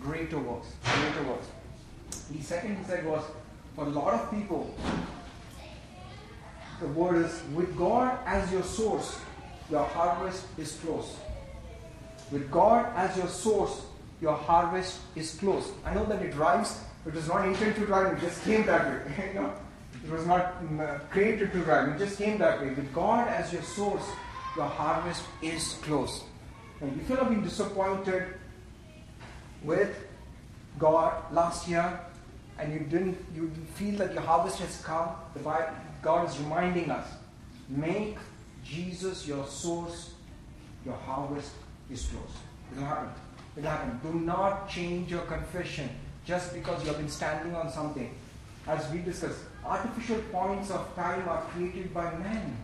Greater 0.00 0.38
works. 0.38 0.68
Greater 0.84 1.28
works. 1.28 1.46
The 2.30 2.42
second 2.42 2.76
he 2.78 2.84
said 2.84 3.06
was, 3.06 3.24
for 3.76 3.84
a 3.84 3.90
lot 3.90 4.14
of 4.14 4.30
people, 4.30 4.74
the 6.80 6.88
word 6.88 7.24
is, 7.24 7.42
with 7.54 7.76
God 7.76 8.18
as 8.26 8.50
your 8.52 8.62
source, 8.62 9.18
your 9.72 9.84
harvest 9.84 10.44
is 10.58 10.72
close. 10.84 11.16
With 12.30 12.50
God 12.50 12.92
as 12.94 13.16
your 13.16 13.26
source, 13.26 13.82
your 14.20 14.34
harvest 14.34 15.00
is 15.16 15.34
close. 15.34 15.72
I 15.84 15.94
know 15.94 16.04
that 16.04 16.20
it 16.22 16.36
but 17.04 17.14
it 17.14 17.16
was 17.16 17.28
not 17.28 17.48
intended 17.48 17.76
to 17.76 17.86
rhyme, 17.86 18.14
it 18.14 18.20
just 18.20 18.44
came 18.44 18.66
that 18.66 18.86
way. 18.86 19.32
know? 19.34 19.52
It 20.04 20.10
was 20.10 20.26
not 20.26 20.62
mm, 20.62 20.80
uh, 20.80 20.98
created 21.10 21.52
to 21.52 21.58
rhyme, 21.62 21.94
it 21.94 21.98
just 21.98 22.18
came 22.18 22.38
that 22.38 22.60
way. 22.60 22.68
With 22.68 22.92
God 22.92 23.28
as 23.28 23.52
your 23.52 23.62
source, 23.62 24.04
your 24.56 24.66
harvest 24.66 25.24
is 25.40 25.78
close. 25.82 26.22
And 26.82 27.00
if 27.00 27.08
you 27.08 27.16
have 27.16 27.30
been 27.30 27.42
disappointed 27.42 28.34
with 29.62 29.96
God 30.78 31.32
last 31.32 31.66
year 31.66 31.98
and 32.58 32.72
you 32.72 32.80
didn't 32.80 33.16
you 33.34 33.50
feel 33.76 33.96
that 33.98 34.12
your 34.12 34.22
harvest 34.22 34.58
has 34.58 34.82
come, 34.82 35.08
the 35.34 35.40
God 36.02 36.28
is 36.28 36.38
reminding 36.40 36.90
us, 36.90 37.08
make 37.68 38.18
Jesus 38.64 39.26
your 39.26 39.46
source, 39.46 40.12
your 40.84 40.94
harvest 40.94 41.52
is 41.90 42.06
close. 42.06 42.36
It'll 42.72 42.84
happen. 42.84 43.10
It'll 43.56 43.70
happen. 43.70 44.00
Do 44.02 44.18
not 44.18 44.68
change 44.68 45.10
your 45.10 45.22
confession 45.22 45.88
just 46.24 46.54
because 46.54 46.82
you 46.82 46.88
have 46.88 46.98
been 46.98 47.08
standing 47.08 47.54
on 47.54 47.70
something. 47.70 48.14
As 48.66 48.90
we 48.92 48.98
discussed, 48.98 49.40
artificial 49.64 50.18
points 50.30 50.70
of 50.70 50.94
time 50.94 51.28
are 51.28 51.42
created 51.52 51.92
by 51.92 52.14
men. 52.18 52.56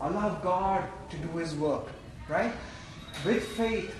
Allow 0.00 0.34
God 0.42 0.84
to 1.10 1.16
do 1.16 1.28
His 1.38 1.54
work, 1.54 1.86
right? 2.28 2.52
With 3.24 3.44
faith, 3.44 3.94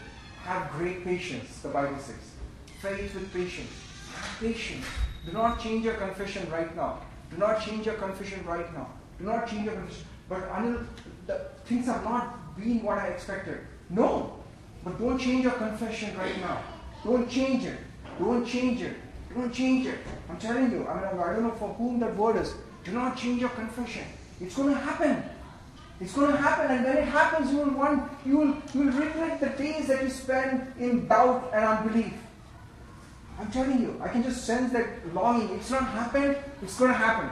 have 0.45 0.71
great 0.73 1.05
patience, 1.05 1.59
the 1.59 1.69
Bible 1.69 1.99
says. 1.99 2.33
Faith 2.81 3.15
with 3.15 3.33
patience. 3.33 3.71
Have 4.15 4.41
patience. 4.41 4.85
Do 5.25 5.33
not 5.33 5.61
change 5.61 5.85
your 5.85 5.95
confession 5.95 6.51
right 6.51 6.75
now. 6.75 6.99
Do 7.31 7.37
not 7.37 7.65
change 7.65 7.87
your 7.87 7.95
confession 7.95 8.45
right 8.45 8.73
now. 8.75 8.91
Do 9.19 9.25
not 9.27 9.47
change 9.47 9.67
your 9.67 9.75
confession. 9.75 10.07
But 10.29 10.49
until 10.53 10.81
the 11.27 11.47
things 11.65 11.87
have 11.87 12.05
not 12.05 12.57
been 12.57 12.83
what 12.83 12.99
I 12.99 13.09
expected. 13.09 13.59
No. 13.91 14.39
But 14.85 14.99
don't 14.99 15.19
change 15.19 15.45
your 15.45 15.53
confession 15.53 16.17
right 16.17 16.39
now. 16.41 16.63
Don't 17.05 17.29
change 17.31 17.65
it. 17.65 17.79
Don't 18.19 18.45
change 18.45 18.83
it. 18.83 18.97
Don't 19.35 19.53
change 19.53 19.87
it. 19.87 19.99
I'm 20.29 20.39
telling 20.39 20.71
you. 20.71 20.87
I 20.87 21.13
mean, 21.13 21.21
I 21.21 21.33
don't 21.33 21.43
know 21.45 21.53
for 21.53 21.73
whom 21.75 22.01
that 22.01 22.17
word 22.17 22.37
is. 22.37 22.55
Do 22.85 22.93
not 22.93 23.17
change 23.17 23.41
your 23.41 23.51
confession. 23.51 24.05
It's 24.41 24.57
going 24.57 24.75
to 24.75 24.81
happen. 24.81 25.23
It's 26.01 26.15
going 26.15 26.33
to 26.33 26.37
happen, 26.37 26.69
and 26.77 26.85
when 26.85 26.97
it 26.97 27.05
happens, 27.05 27.53
you 27.53 27.59
will 27.59 27.75
want 27.75 28.11
you 28.27 28.37
will 28.37 28.57
you 28.75 28.81
will 28.81 28.93
regret 28.93 29.39
the 29.39 29.51
days 29.51 29.87
that 29.87 30.03
you 30.03 30.11
spend 30.11 30.73
in 30.81 31.07
doubt 31.07 31.51
and 31.55 31.65
unbelief. 31.65 32.15
I'm 33.39 33.51
telling 33.53 33.81
you, 33.81 34.01
I 34.03 34.09
can 34.09 34.25
just 34.25 34.45
sense 34.45 34.73
that 34.73 35.15
longing. 35.15 35.55
It's 35.57 35.71
not 35.71 35.85
happened, 35.85 36.37
it's 36.61 36.77
going 36.77 36.91
to 36.91 36.97
happen. 36.97 37.31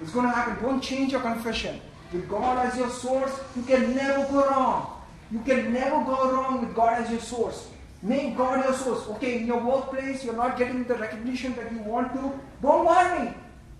It's 0.00 0.12
going 0.12 0.26
to 0.26 0.32
happen. 0.32 0.62
Don't 0.62 0.80
change 0.80 1.12
your 1.12 1.20
confession. 1.20 1.78
With 2.12 2.28
God 2.28 2.66
as 2.66 2.78
your 2.78 2.90
source, 2.90 3.32
you 3.56 3.62
can 3.62 3.94
never 3.94 4.30
go 4.30 4.48
wrong. 4.48 5.02
You 5.30 5.40
can 5.40 5.72
never 5.72 6.04
go 6.04 6.30
wrong 6.32 6.60
with 6.60 6.74
God 6.74 7.02
as 7.02 7.10
your 7.10 7.20
source. 7.20 7.68
Make 8.02 8.36
God 8.36 8.64
your 8.64 8.74
source. 8.74 9.06
Okay, 9.16 9.38
in 9.38 9.46
your 9.46 9.60
workplace, 9.60 10.24
you're 10.24 10.36
not 10.36 10.56
getting 10.56 10.84
the 10.84 10.94
recognition 10.94 11.54
that 11.56 11.72
you 11.72 11.78
want 11.78 12.12
to. 12.12 12.38
Don't 12.62 12.86
worry. 12.86 13.34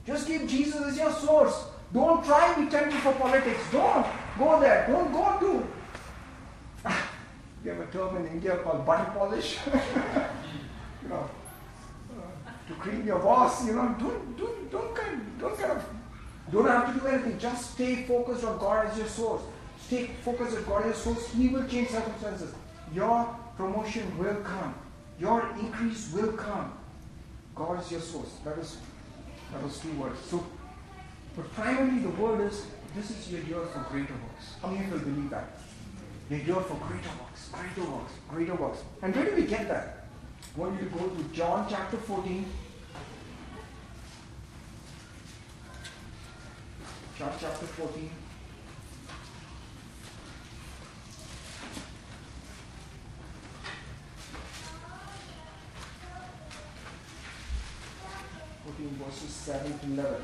Just 0.07 0.27
keep 0.27 0.49
Jesus 0.49 0.81
as 0.83 0.97
your 0.97 1.13
source. 1.13 1.67
Don't 1.93 2.25
try 2.25 2.53
and 2.53 2.65
be 2.65 2.71
tempted 2.71 3.01
for 3.01 3.13
politics. 3.13 3.61
Don't 3.71 4.07
go 4.39 4.61
there. 4.61 4.87
Don't 4.89 5.13
go 5.13 5.39
to. 5.41 6.91
we 7.63 7.71
have 7.71 7.81
a 7.81 7.87
term 7.87 8.17
in 8.17 8.27
India 8.27 8.57
called 8.59 8.85
butter 8.85 9.11
polish. 9.13 9.59
you 11.03 11.09
know, 11.09 11.31
uh, 12.11 12.51
to 12.69 12.75
cream 12.75 13.07
your 13.07 13.21
boss. 13.21 13.65
You 13.67 13.75
know, 13.75 13.95
don't 13.99 14.37
don't 14.37 14.71
don't 14.71 14.95
kind 14.95 15.39
don't 15.39 15.59
kind 15.59 15.73
of 15.73 15.85
don't 16.53 16.67
have 16.67 16.95
to 16.95 17.01
do 17.01 17.07
anything. 17.07 17.39
Just 17.39 17.73
stay 17.75 18.05
focused 18.05 18.45
on 18.45 18.59
God 18.59 18.87
as 18.87 18.99
your 18.99 19.09
source. 19.09 19.43
Stay 19.87 20.11
focused 20.25 20.57
on 20.57 20.65
God 20.65 20.81
as 20.83 20.87
your 20.87 21.15
source. 21.15 21.33
He 21.33 21.49
will 21.49 21.67
change 21.67 21.91
circumstances. 21.91 22.55
Your 22.95 23.37
promotion 23.57 24.17
will 24.19 24.37
come. 24.37 24.75
Your 25.19 25.49
increase 25.59 26.13
will 26.13 26.33
come. 26.33 26.77
God 27.55 27.83
is 27.83 27.91
your 27.91 28.01
source. 28.01 28.33
That 28.45 28.59
is 28.59 28.77
that 29.53 29.63
was 29.63 29.79
two 29.79 29.93
words. 29.93 30.19
So 30.29 30.45
but 31.37 31.53
primarily 31.53 31.99
the 31.99 32.09
word 32.11 32.41
is, 32.51 32.67
this 32.97 33.11
is 33.11 33.31
your 33.31 33.43
year 33.43 33.67
for 33.67 33.81
greater 33.91 34.15
works. 34.15 34.55
How 34.63 34.69
many 34.69 34.87
you 34.87 34.99
believe 34.99 35.29
that? 35.29 35.59
Your 36.31 36.41
year 36.41 36.61
for 36.63 36.75
greater 36.77 37.11
works, 37.21 37.51
greater 37.53 37.91
works, 37.91 38.13
greater 38.31 38.55
works. 38.55 38.79
And 39.03 39.15
where 39.15 39.27
do 39.27 39.37
we 39.37 39.43
get 39.43 39.69
that? 39.69 40.07
I 40.57 40.59
want 40.59 40.81
you 40.81 40.89
to 40.89 40.95
go 40.97 41.07
to 41.07 41.23
John 41.35 41.67
chapter 41.69 41.99
14. 41.99 42.47
John 47.19 47.33
chapter 47.41 47.67
14. 47.67 48.11
verses 59.07 59.31
7 59.31 59.79
to 59.79 59.87
11. 59.87 60.15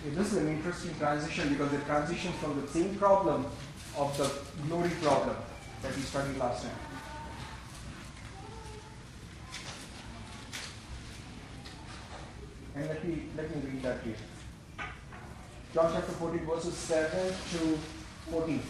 Okay, 0.00 0.14
this 0.14 0.32
is 0.32 0.38
an 0.38 0.48
interesting 0.48 0.94
transition 0.98 1.48
because 1.50 1.72
it 1.72 1.84
transitions 1.86 2.34
from 2.36 2.60
the 2.60 2.66
same 2.68 2.94
problem 2.96 3.46
of 3.96 4.16
the 4.18 4.30
glory 4.66 4.90
problem 5.02 5.36
that 5.82 5.94
we 5.94 6.02
studied 6.02 6.36
last 6.38 6.64
time. 6.64 6.72
And 12.74 12.88
let 12.88 13.04
me 13.04 13.22
let 13.36 13.54
me 13.54 13.70
read 13.70 13.82
that 13.82 14.02
here. 14.02 14.16
John 15.74 15.90
chapter 15.90 16.12
14, 16.12 16.44
verses 16.44 16.74
7 16.74 17.28
to 17.52 17.78
14. 18.30 18.62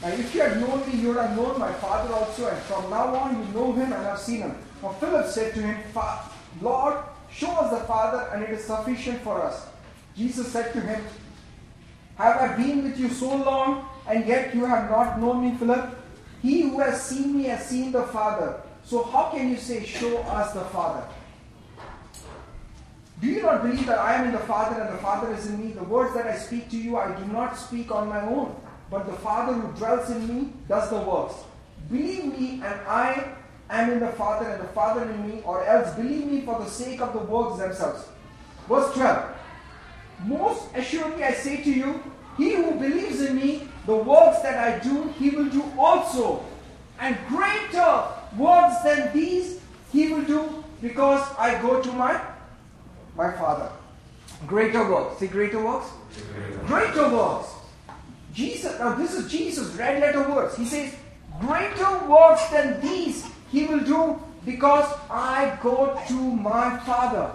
Now, 0.00 0.08
if 0.08 0.34
you 0.34 0.40
had 0.40 0.58
known 0.58 0.88
me, 0.88 1.00
you 1.00 1.08
would 1.08 1.18
have 1.18 1.36
known 1.36 1.58
my 1.58 1.70
Father 1.74 2.14
also, 2.14 2.48
and 2.48 2.58
from 2.62 2.88
now 2.88 3.14
on 3.14 3.36
you 3.36 3.52
know 3.52 3.72
him 3.72 3.92
and 3.92 4.02
have 4.04 4.18
seen 4.18 4.40
him. 4.40 4.56
Now, 4.82 4.90
Philip 4.90 5.26
said 5.26 5.52
to 5.54 5.60
him, 5.60 5.76
Lord, 6.62 6.96
show 7.30 7.50
us 7.50 7.78
the 7.78 7.84
Father, 7.86 8.30
and 8.32 8.42
it 8.42 8.50
is 8.50 8.64
sufficient 8.64 9.20
for 9.20 9.42
us. 9.42 9.66
Jesus 10.16 10.50
said 10.50 10.72
to 10.72 10.80
him, 10.80 11.04
Have 12.16 12.36
I 12.36 12.56
been 12.56 12.84
with 12.84 12.98
you 12.98 13.10
so 13.10 13.36
long, 13.36 13.86
and 14.08 14.26
yet 14.26 14.54
you 14.54 14.64
have 14.64 14.90
not 14.90 15.20
known 15.20 15.44
me, 15.44 15.58
Philip? 15.58 15.94
He 16.40 16.62
who 16.62 16.80
has 16.80 17.02
seen 17.02 17.36
me 17.36 17.44
has 17.44 17.66
seen 17.66 17.92
the 17.92 18.04
Father. 18.04 18.62
So 18.82 19.02
how 19.02 19.30
can 19.30 19.50
you 19.50 19.58
say, 19.58 19.84
Show 19.84 20.16
us 20.18 20.54
the 20.54 20.64
Father? 20.66 21.06
Do 23.20 23.26
you 23.26 23.42
not 23.42 23.62
believe 23.62 23.86
that 23.86 23.98
I 23.98 24.14
am 24.14 24.26
in 24.26 24.32
the 24.32 24.38
Father 24.38 24.80
and 24.80 24.94
the 24.94 25.02
Father 25.02 25.34
is 25.34 25.46
in 25.48 25.60
me? 25.60 25.72
The 25.72 25.82
words 25.82 26.14
that 26.14 26.26
I 26.26 26.36
speak 26.36 26.70
to 26.70 26.76
you, 26.76 26.98
I 26.98 27.12
do 27.18 27.24
not 27.32 27.58
speak 27.58 27.90
on 27.90 28.08
my 28.08 28.20
own, 28.20 28.54
but 28.90 29.06
the 29.06 29.12
Father 29.14 29.54
who 29.54 29.76
dwells 29.76 30.08
in 30.10 30.28
me 30.28 30.52
does 30.68 30.88
the 30.90 31.00
works. 31.00 31.34
Believe 31.90 32.38
me, 32.38 32.62
and 32.64 32.80
I 32.86 33.32
am 33.70 33.90
in 33.90 34.00
the 34.00 34.12
Father 34.12 34.48
and 34.48 34.62
the 34.62 34.68
Father 34.68 35.02
in 35.10 35.28
me, 35.28 35.42
or 35.44 35.64
else 35.64 35.94
believe 35.96 36.26
me 36.26 36.42
for 36.42 36.60
the 36.60 36.70
sake 36.70 37.00
of 37.00 37.12
the 37.12 37.18
works 37.18 37.58
themselves. 37.58 38.06
Verse 38.68 38.94
12 38.94 39.34
Most 40.26 40.68
assuredly 40.76 41.24
I 41.24 41.32
say 41.32 41.62
to 41.62 41.70
you, 41.70 42.02
he 42.36 42.54
who 42.54 42.72
believes 42.72 43.20
in 43.20 43.34
me, 43.34 43.68
the 43.86 43.96
works 43.96 44.42
that 44.42 44.58
I 44.58 44.78
do, 44.78 45.08
he 45.18 45.30
will 45.30 45.48
do 45.48 45.64
also. 45.76 46.44
And 47.00 47.16
greater 47.26 48.04
works 48.36 48.78
than 48.82 49.12
these 49.12 49.60
he 49.92 50.12
will 50.12 50.22
do 50.22 50.64
because 50.80 51.26
I 51.36 51.60
go 51.60 51.82
to 51.82 51.92
my, 51.92 52.20
my 53.18 53.32
Father. 53.32 53.70
Greater 54.46 54.88
works. 54.88 55.18
See 55.18 55.26
greater 55.26 55.62
works? 55.62 55.90
Greater 56.66 57.08
works. 57.08 57.48
Jesus, 58.32 58.78
now 58.78 58.94
this 58.94 59.12
is 59.14 59.30
Jesus' 59.30 59.74
red 59.74 60.00
letter 60.00 60.22
words. 60.30 60.56
He 60.56 60.64
says, 60.64 60.94
Greater 61.40 62.06
works 62.06 62.48
than 62.50 62.80
these 62.80 63.26
he 63.50 63.66
will 63.66 63.80
do 63.80 64.22
because 64.46 64.86
I 65.10 65.58
go 65.60 66.00
to 66.06 66.14
my 66.14 66.78
Father. 66.78 67.34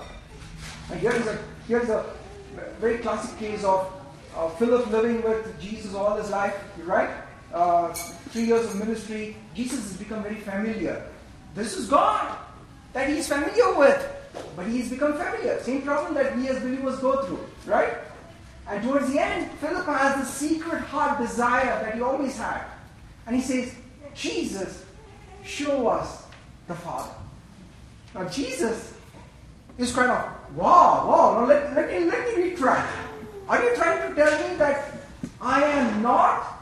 And 0.89 0.99
here 0.99 1.11
is 1.11 1.27
a 1.27 1.37
here's 1.67 1.89
a 1.89 2.05
very 2.79 2.97
classic 2.99 3.37
case 3.37 3.63
of 3.63 3.91
uh, 4.35 4.49
Philip 4.49 4.89
living 4.91 5.21
with 5.21 5.59
Jesus 5.61 5.93
all 5.93 6.15
his 6.15 6.29
life, 6.29 6.55
right? 6.83 7.09
Uh, 7.53 7.93
three 8.31 8.45
years 8.45 8.65
of 8.65 8.79
ministry, 8.79 9.35
Jesus 9.53 9.79
has 9.83 9.97
become 9.97 10.23
very 10.23 10.35
familiar. 10.35 11.05
This 11.53 11.75
is 11.77 11.87
God 11.87 12.37
that 12.93 13.09
he's 13.09 13.27
familiar 13.27 13.77
with, 13.77 14.01
but 14.55 14.67
he's 14.67 14.89
become 14.89 15.13
familiar. 15.13 15.59
Same 15.61 15.81
problem 15.81 16.13
that 16.15 16.35
we 16.35 16.47
as 16.49 16.59
believers 16.59 16.99
go 16.99 17.23
through, 17.23 17.45
right? 17.65 17.93
And 18.67 18.83
towards 18.83 19.11
the 19.11 19.19
end, 19.19 19.51
Philip 19.59 19.85
has 19.85 20.19
the 20.19 20.25
secret 20.25 20.81
heart 20.81 21.19
desire 21.19 21.83
that 21.83 21.95
he 21.95 22.01
always 22.01 22.37
had. 22.37 22.63
And 23.27 23.35
he 23.35 23.41
says, 23.41 23.73
Jesus, 24.15 24.85
show 25.43 25.87
us 25.87 26.25
the 26.67 26.75
Father. 26.75 27.11
Now, 28.13 28.25
Jesus 28.29 28.93
is 29.77 29.93
kind 29.93 30.11
of, 30.11 30.55
wow, 30.55 31.07
wow, 31.07 31.39
now 31.39 31.47
let, 31.47 31.73
let, 31.75 31.89
me, 31.89 32.05
let 32.05 32.35
me 32.35 32.43
retract. 32.49 32.89
Are 33.49 33.63
you 33.63 33.75
trying 33.75 34.09
to 34.09 34.15
tell 34.15 34.49
me 34.49 34.55
that 34.57 34.93
I 35.41 35.63
am 35.63 36.01
not 36.01 36.61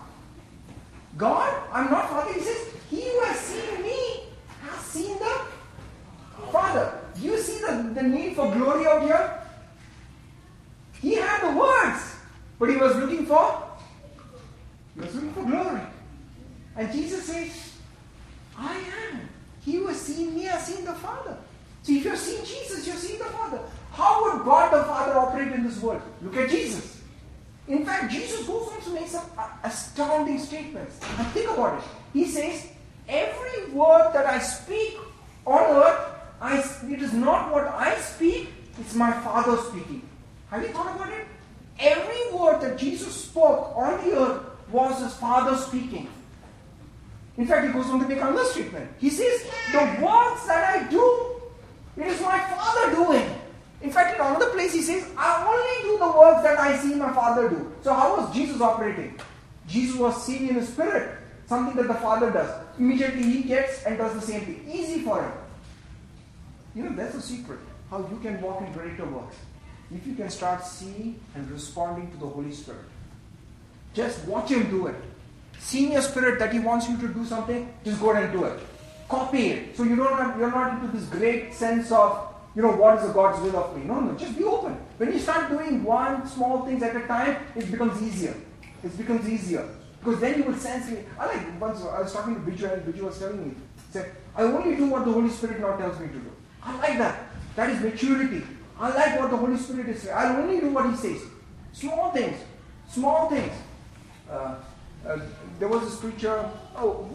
God? 1.17 1.53
I'm 1.71 1.91
not 1.91 2.09
Father? 2.09 2.33
He 2.33 2.39
says, 2.39 2.67
He 2.89 3.03
who 3.03 3.19
has 3.21 3.39
seen 3.39 3.83
me 3.83 4.23
has 4.61 4.79
seen 4.79 5.19
the 5.19 5.41
Father. 6.51 7.00
Do 7.21 7.27
you 7.27 7.39
see 7.39 7.61
the, 7.61 7.91
the 7.93 8.03
need 8.03 8.35
for 8.35 8.51
glory 8.51 8.87
out 8.87 9.03
here? 9.03 9.39
He 10.99 11.15
had 11.15 11.51
the 11.51 11.57
words, 11.57 12.15
but 12.57 12.69
he 12.69 12.77
was 12.77 12.95
looking 12.97 13.25
for 13.25 13.67
he 14.95 15.01
was 15.01 15.15
looking 15.15 15.33
for 15.33 15.43
glory. 15.43 15.81
And 16.75 16.91
Jesus 16.91 17.25
says, 17.25 17.73
I 18.57 18.75
am. 19.11 19.29
He 19.63 19.75
who 19.75 19.87
has 19.87 20.01
seen 20.01 20.35
me 20.35 20.43
has 20.43 20.65
seen 20.65 20.85
the 20.85 20.93
Father. 20.93 21.37
So 21.83 21.93
if 21.93 22.05
you've 22.05 22.17
seen 22.17 22.43
Jesus, 22.45 22.85
you've 22.85 22.97
seen 22.97 23.19
the 23.19 23.25
Father. 23.25 23.59
How 23.91 24.23
would 24.23 24.45
God 24.45 24.73
the 24.73 24.83
Father 24.85 25.17
operate 25.17 25.51
in 25.51 25.63
this 25.63 25.79
world? 25.81 26.01
Look 26.21 26.37
at 26.37 26.49
Jesus. 26.49 27.01
In 27.67 27.85
fact, 27.85 28.11
Jesus 28.11 28.45
goes 28.45 28.67
on 28.67 28.81
to 28.81 28.89
make 28.91 29.07
some 29.07 29.25
uh, 29.37 29.47
astounding 29.63 30.39
statements. 30.39 30.99
And 31.17 31.27
think 31.27 31.49
about 31.49 31.79
it. 31.79 31.83
He 32.13 32.25
says, 32.25 32.67
Every 33.07 33.71
word 33.71 34.11
that 34.13 34.25
I 34.25 34.39
speak 34.39 34.97
on 35.45 35.59
earth, 35.59 36.10
I, 36.41 36.57
it 36.89 37.01
is 37.01 37.13
not 37.13 37.51
what 37.51 37.67
I 37.67 37.95
speak, 37.99 38.49
it's 38.79 38.95
my 38.95 39.11
Father 39.11 39.57
speaking. 39.57 40.01
Have 40.49 40.63
you 40.63 40.69
thought 40.69 40.95
about 40.95 41.13
it? 41.13 41.27
Every 41.79 42.37
word 42.37 42.61
that 42.61 42.77
Jesus 42.77 43.13
spoke 43.13 43.75
on 43.77 44.03
the 44.03 44.19
earth 44.19 44.43
was 44.71 45.01
his 45.01 45.13
Father 45.13 45.55
speaking. 45.55 46.09
In 47.37 47.45
fact, 47.45 47.67
he 47.67 47.71
goes 47.71 47.85
on 47.87 47.99
to 47.99 48.07
make 48.07 48.17
another 48.17 48.43
statement. 48.45 48.89
He 48.99 49.09
says, 49.09 49.43
The 49.71 49.79
works 50.03 50.45
that 50.47 50.75
I 50.75 50.89
do, 50.89 51.41
it 51.95 52.07
is 52.07 52.19
my 52.21 52.39
Father 52.39 52.95
doing. 52.95 53.35
In 53.81 53.91
fact, 53.91 54.15
in 54.15 54.21
another 54.21 54.49
place, 54.49 54.73
he 54.73 54.81
says, 54.81 55.07
I 55.17 55.45
only 55.47 55.91
do 55.91 55.97
the 55.97 56.19
works 56.19 56.43
that 56.43 56.59
I 56.59 56.77
see 56.77 56.95
my 56.95 57.11
Father 57.13 57.49
do. 57.49 57.71
So, 57.81 57.93
how 57.93 58.17
was 58.17 58.33
Jesus 58.33 58.61
operating? 58.61 59.19
Jesus 59.67 59.95
was 59.95 60.23
seeing 60.23 60.49
in 60.49 60.55
his 60.55 60.67
spirit 60.69 61.17
something 61.47 61.75
that 61.75 61.87
the 61.87 61.99
Father 61.99 62.31
does. 62.31 62.49
Immediately, 62.77 63.23
he 63.23 63.43
gets 63.43 63.83
and 63.83 63.97
does 63.97 64.13
the 64.13 64.21
same 64.21 64.41
thing. 64.41 64.65
Easy 64.71 65.01
for 65.01 65.21
him. 65.23 65.31
You 66.75 66.83
know, 66.83 66.95
that's 66.95 67.15
the 67.15 67.21
secret. 67.21 67.59
How 67.89 67.99
you 67.99 68.19
can 68.21 68.41
walk 68.41 68.61
in 68.61 68.71
greater 68.71 69.05
works. 69.05 69.35
If 69.93 70.07
you 70.07 70.15
can 70.15 70.29
start 70.29 70.65
seeing 70.65 71.19
and 71.35 71.49
responding 71.51 72.09
to 72.11 72.17
the 72.17 72.27
Holy 72.27 72.51
Spirit. 72.51 72.85
Just 73.93 74.25
watch 74.25 74.49
him 74.49 74.69
do 74.69 74.87
it. 74.87 74.95
See 75.59 75.85
in 75.85 75.91
your 75.91 76.01
spirit 76.01 76.39
that 76.39 76.53
he 76.53 76.59
wants 76.59 76.87
you 76.87 76.97
to 76.97 77.07
do 77.09 77.25
something, 77.25 77.73
just 77.83 77.99
go 77.99 78.11
ahead 78.11 78.25
and 78.25 78.33
do 78.33 78.45
it. 78.45 78.59
Copy 79.09 79.49
it. 79.49 79.77
So 79.77 79.83
you 79.83 79.97
don't 79.97 80.17
have, 80.17 80.39
you're 80.39 80.49
not 80.49 80.81
into 80.81 80.97
this 80.97 81.07
great 81.09 81.53
sense 81.53 81.91
of 81.91 82.31
you 82.55 82.61
know, 82.61 82.71
what 82.71 82.97
is 82.97 83.07
the 83.07 83.13
God's 83.13 83.41
will 83.41 83.55
of 83.57 83.77
me? 83.77 83.85
No, 83.85 83.99
no, 84.01 84.17
just 84.17 84.37
be 84.37 84.43
open. 84.43 84.73
When 84.97 85.13
you 85.13 85.19
start 85.19 85.49
doing 85.49 85.83
one 85.83 86.27
small 86.27 86.65
things 86.65 86.83
at 86.83 86.95
a 86.95 87.07
time, 87.07 87.37
it 87.55 87.71
becomes 87.71 88.01
easier. 88.01 88.35
It 88.83 88.97
becomes 88.97 89.27
easier. 89.29 89.67
Because 89.99 90.19
then 90.19 90.39
you 90.39 90.43
will 90.43 90.57
sense 90.57 90.89
me. 90.89 90.99
I 91.17 91.27
like 91.27 91.61
once 91.61 91.81
I 91.81 92.01
was 92.01 92.11
talking 92.11 92.35
to 92.35 92.41
Biju 92.41 92.73
and 92.73 92.93
Biju 92.93 93.03
was 93.03 93.19
telling 93.19 93.47
me, 93.47 93.55
said, 93.91 94.11
I 94.35 94.43
only 94.43 94.75
do 94.75 94.87
what 94.87 95.05
the 95.05 95.13
Holy 95.13 95.29
Spirit 95.29 95.61
now 95.61 95.77
tells 95.77 95.97
me 95.99 96.07
to 96.07 96.13
do. 96.13 96.31
I 96.63 96.77
like 96.77 96.97
that. 96.97 97.27
That 97.55 97.69
is 97.69 97.81
maturity. 97.81 98.43
I 98.79 98.89
like 98.89 99.19
what 99.19 99.29
the 99.29 99.37
Holy 99.37 99.57
Spirit 99.57 99.89
is 99.89 100.01
saying. 100.01 100.15
I'll 100.17 100.41
only 100.41 100.59
do 100.59 100.69
what 100.69 100.89
He 100.89 100.95
says. 100.95 101.21
Small 101.73 102.11
things. 102.11 102.37
Small 102.89 103.29
things. 103.29 103.53
Uh, 104.29 104.55
uh, 105.05 105.19
there 105.59 105.67
was 105.67 105.83
this 105.83 105.99
preacher, 105.99 106.49
oh, 106.75 107.09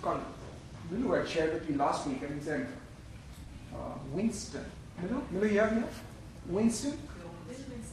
called, 0.00 0.20
Lulu 0.90 1.12
had 1.12 1.28
shared 1.28 1.54
with 1.54 1.68
me 1.68 1.76
last 1.76 2.06
week, 2.06 2.22
and 2.22 2.38
he 2.38 2.44
said, 2.44 2.66
uh, 3.74 3.98
Winston. 4.12 4.64
Miller? 5.00 5.22
Miller, 5.30 5.46
you 5.46 5.60
have? 5.60 6.02
Winston? 6.46 6.98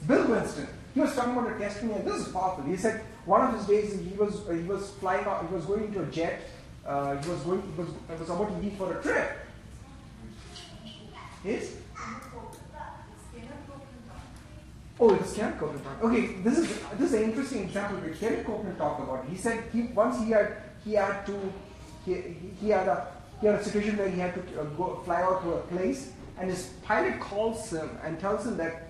Bill 0.07 0.27
Winston. 0.27 0.67
He 0.93 1.01
was 1.01 1.15
talking 1.15 1.37
about 1.37 1.55
a 1.55 1.59
testimony, 1.59 1.99
and 1.99 2.07
this 2.07 2.27
is 2.27 2.33
powerful. 2.33 2.63
He 2.63 2.77
said 2.77 3.01
one 3.25 3.41
of 3.41 3.53
his 3.53 3.67
days 3.67 3.99
he 3.99 4.15
was 4.17 4.47
uh, 4.47 4.53
he 4.53 4.63
was 4.63 4.89
flying 4.99 5.25
out, 5.25 5.47
he 5.47 5.53
was 5.53 5.65
going 5.65 5.85
into 5.85 6.01
a 6.01 6.05
jet. 6.07 6.41
Uh, 6.85 7.15
he 7.21 7.29
was 7.29 7.39
going, 7.41 7.61
he 7.61 7.81
was, 7.81 7.89
he 7.89 8.19
was 8.19 8.29
about 8.29 8.47
to 8.47 8.57
leave 8.57 8.73
for 8.73 8.97
a 8.97 9.01
trip. 9.01 9.31
Yes. 11.43 11.73
Oh, 15.01 15.15
it's 15.15 15.33
Kenneth 15.33 15.57
Copeland 15.57 15.83
talk. 15.83 16.03
Okay, 16.03 16.25
this 16.43 16.57
is 16.57 16.79
this 16.97 17.13
is 17.13 17.13
an 17.13 17.23
interesting 17.23 17.63
example 17.63 18.01
that 18.01 18.19
Kenneth 18.19 18.45
Copeland 18.45 18.77
talked 18.77 19.01
about. 19.01 19.25
He 19.29 19.37
said 19.37 19.63
he 19.71 19.83
once 19.83 20.19
he 20.21 20.31
had 20.31 20.57
he 20.83 20.93
had 20.93 21.25
to 21.25 21.53
he, 22.05 22.13
he 22.59 22.69
had 22.69 22.87
a 22.87 23.07
he 23.39 23.47
had 23.47 23.55
a 23.55 23.63
situation 23.63 23.95
where 23.97 24.09
he 24.09 24.19
had 24.19 24.33
to 24.33 24.59
uh, 24.59 24.63
go 24.75 25.01
fly 25.05 25.21
out 25.21 25.41
to 25.43 25.53
a 25.53 25.61
place 25.67 26.11
and 26.39 26.49
his 26.49 26.73
pilot 26.83 27.19
calls 27.19 27.71
him 27.71 27.89
and 28.03 28.19
tells 28.19 28.45
him 28.45 28.57
that 28.57 28.87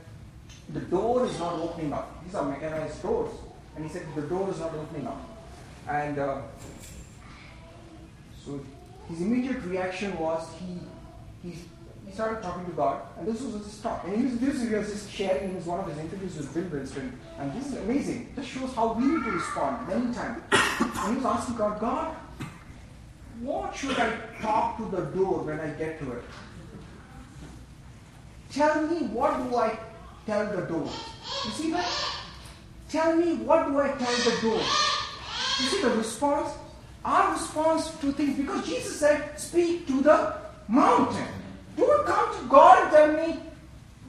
the 0.73 0.79
door 0.81 1.25
is 1.25 1.37
not 1.39 1.53
opening 1.53 1.91
up. 1.93 2.23
These 2.23 2.35
are 2.35 2.47
mechanized 2.47 3.01
doors. 3.01 3.31
And 3.75 3.83
he 3.85 3.91
said, 3.91 4.05
the 4.15 4.21
door 4.21 4.49
is 4.51 4.59
not 4.59 4.73
opening 4.73 5.07
up. 5.07 5.21
And 5.87 6.19
uh, 6.19 6.41
so 8.45 8.59
his 9.09 9.21
immediate 9.21 9.63
reaction 9.63 10.17
was 10.19 10.47
he, 10.59 10.79
he, 11.41 11.55
he 12.09 12.15
started 12.15 12.41
talking 12.41 12.65
to 12.65 12.71
God, 12.71 13.01
and 13.19 13.27
this 13.27 13.39
was 13.41 13.63
his 13.63 13.79
talk. 13.81 14.03
And 14.03 14.17
he 14.17 14.23
was, 14.23 14.39
this 14.39 14.89
was 14.89 15.09
sharing 15.11 15.55
in 15.55 15.65
one 15.65 15.79
of 15.79 15.87
his 15.87 15.97
interviews 15.99 16.37
with 16.37 16.53
Bill 16.55 16.79
Winston, 16.79 17.19
and 17.37 17.53
this 17.53 17.67
is 17.67 17.77
amazing. 17.77 18.33
This 18.35 18.47
shows 18.47 18.73
how 18.73 18.93
we 18.93 19.05
need 19.05 19.23
to 19.25 19.31
respond 19.31 19.87
many 19.87 20.11
times. 20.13 20.41
and 20.51 21.09
he 21.09 21.15
was 21.17 21.25
asking 21.25 21.55
God, 21.57 21.79
God, 21.79 22.15
what 23.41 23.75
should 23.75 23.97
I 23.99 24.17
talk 24.41 24.77
to 24.77 24.85
the 24.85 25.03
door 25.17 25.43
when 25.43 25.59
I 25.59 25.69
get 25.69 25.99
to 25.99 26.11
it? 26.13 26.23
Tell 28.51 28.81
me 28.87 29.05
what 29.07 29.37
do 29.37 29.55
I 29.55 29.77
tell 30.25 30.45
the 30.47 30.63
door? 30.63 30.89
You 31.45 31.51
see 31.51 31.71
that? 31.71 31.87
Tell 32.89 33.15
me 33.15 33.35
what 33.35 33.67
do 33.67 33.79
I 33.79 33.89
tell 33.89 34.17
the 34.17 34.41
door? 34.41 34.61
You 35.59 35.65
see 35.69 35.81
the 35.83 35.91
response? 35.91 36.53
Our 37.05 37.33
response 37.33 37.91
to 38.01 38.11
things, 38.13 38.35
because 38.35 38.65
Jesus 38.65 38.99
said, 38.99 39.39
speak 39.39 39.85
to 39.87 40.01
the 40.01 40.35
mountain. 40.67 41.38
Don't 41.79 42.05
come 42.05 42.39
to 42.39 42.47
God 42.47 42.83
and 42.83 42.91
tell 42.91 43.27
me, 43.27 43.39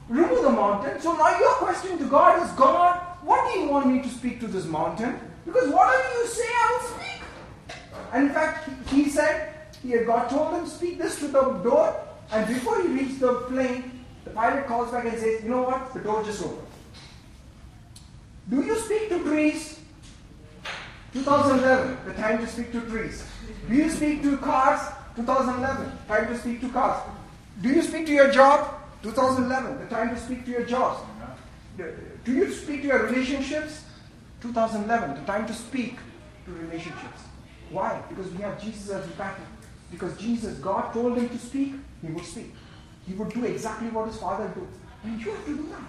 remove 0.09 0.43
the 0.43 0.49
mountain. 0.49 0.99
So 1.01 1.13
now 1.13 1.39
your 1.39 1.53
question 1.55 1.97
to 1.97 2.05
God 2.05 2.43
is, 2.43 2.51
God, 2.53 2.99
what 3.23 3.53
do 3.53 3.59
you 3.59 3.67
want 3.67 3.87
me 3.87 4.01
to 4.01 4.09
speak 4.09 4.39
to 4.41 4.47
this 4.47 4.65
mountain? 4.65 5.19
Because 5.45 5.69
whatever 5.69 6.19
you 6.19 6.27
say, 6.27 6.47
I 6.47 6.71
will 6.71 6.87
speak. 6.89 7.77
And 8.13 8.27
in 8.27 8.33
fact, 8.33 8.69
he 8.89 9.09
said, 9.09 9.53
he, 9.81 9.97
God 9.99 10.29
told 10.29 10.53
him, 10.53 10.67
speak 10.67 10.97
this 10.97 11.19
to 11.19 11.27
the 11.27 11.41
door. 11.41 11.95
And 12.31 12.47
before 12.47 12.81
he 12.81 12.87
reached 12.87 13.19
the 13.19 13.33
plane, 13.49 14.05
the 14.23 14.31
pilot 14.31 14.67
calls 14.67 14.91
back 14.91 15.05
and 15.05 15.17
says, 15.17 15.43
you 15.43 15.49
know 15.49 15.63
what? 15.63 15.93
The 15.93 15.99
door 15.99 16.23
just 16.23 16.43
opened. 16.43 16.67
Do 18.49 18.61
you 18.63 18.77
speak 18.79 19.09
to 19.09 19.19
trees? 19.19 19.79
2011, 21.13 21.97
the 22.05 22.13
time 22.13 22.37
to 22.39 22.47
speak 22.47 22.71
to 22.71 22.81
trees. 22.81 23.23
Do 23.67 23.75
you 23.75 23.89
speak 23.89 24.21
to 24.23 24.37
cars? 24.37 24.81
2011, 25.15 25.91
time 26.07 26.27
to 26.27 26.37
speak 26.37 26.61
to 26.61 26.69
cars. 26.69 27.01
Do 27.59 27.69
you 27.69 27.81
speak 27.81 28.05
to 28.07 28.13
your 28.13 28.31
job? 28.31 28.75
2011, 29.03 29.79
the 29.79 29.85
time 29.87 30.09
to 30.15 30.19
speak 30.19 30.45
to 30.45 30.51
your 30.51 30.63
jobs. 30.63 31.01
Do 31.77 32.31
you 32.31 32.51
speak 32.51 32.81
to 32.81 32.87
your 32.87 33.03
relationships? 33.07 33.83
2011, 34.41 35.19
the 35.19 35.25
time 35.31 35.47
to 35.47 35.53
speak 35.53 35.97
to 36.45 36.51
relationships. 36.51 37.21
Why? 37.69 38.01
Because 38.09 38.31
we 38.31 38.41
have 38.41 38.61
Jesus 38.61 38.89
as 38.89 39.05
a 39.05 39.11
pattern. 39.11 39.45
Because 39.89 40.15
Jesus, 40.17 40.57
God 40.59 40.93
told 40.93 41.17
him 41.17 41.29
to 41.29 41.37
speak, 41.37 41.75
he 42.01 42.11
would 42.11 42.25
speak. 42.25 42.53
He 43.07 43.13
would 43.13 43.29
do 43.29 43.45
exactly 43.45 43.89
what 43.89 44.07
his 44.07 44.17
father 44.17 44.47
did. 44.49 44.67
And 45.03 45.19
you 45.19 45.31
have 45.31 45.45
to 45.45 45.57
do 45.57 45.69
that. 45.69 45.81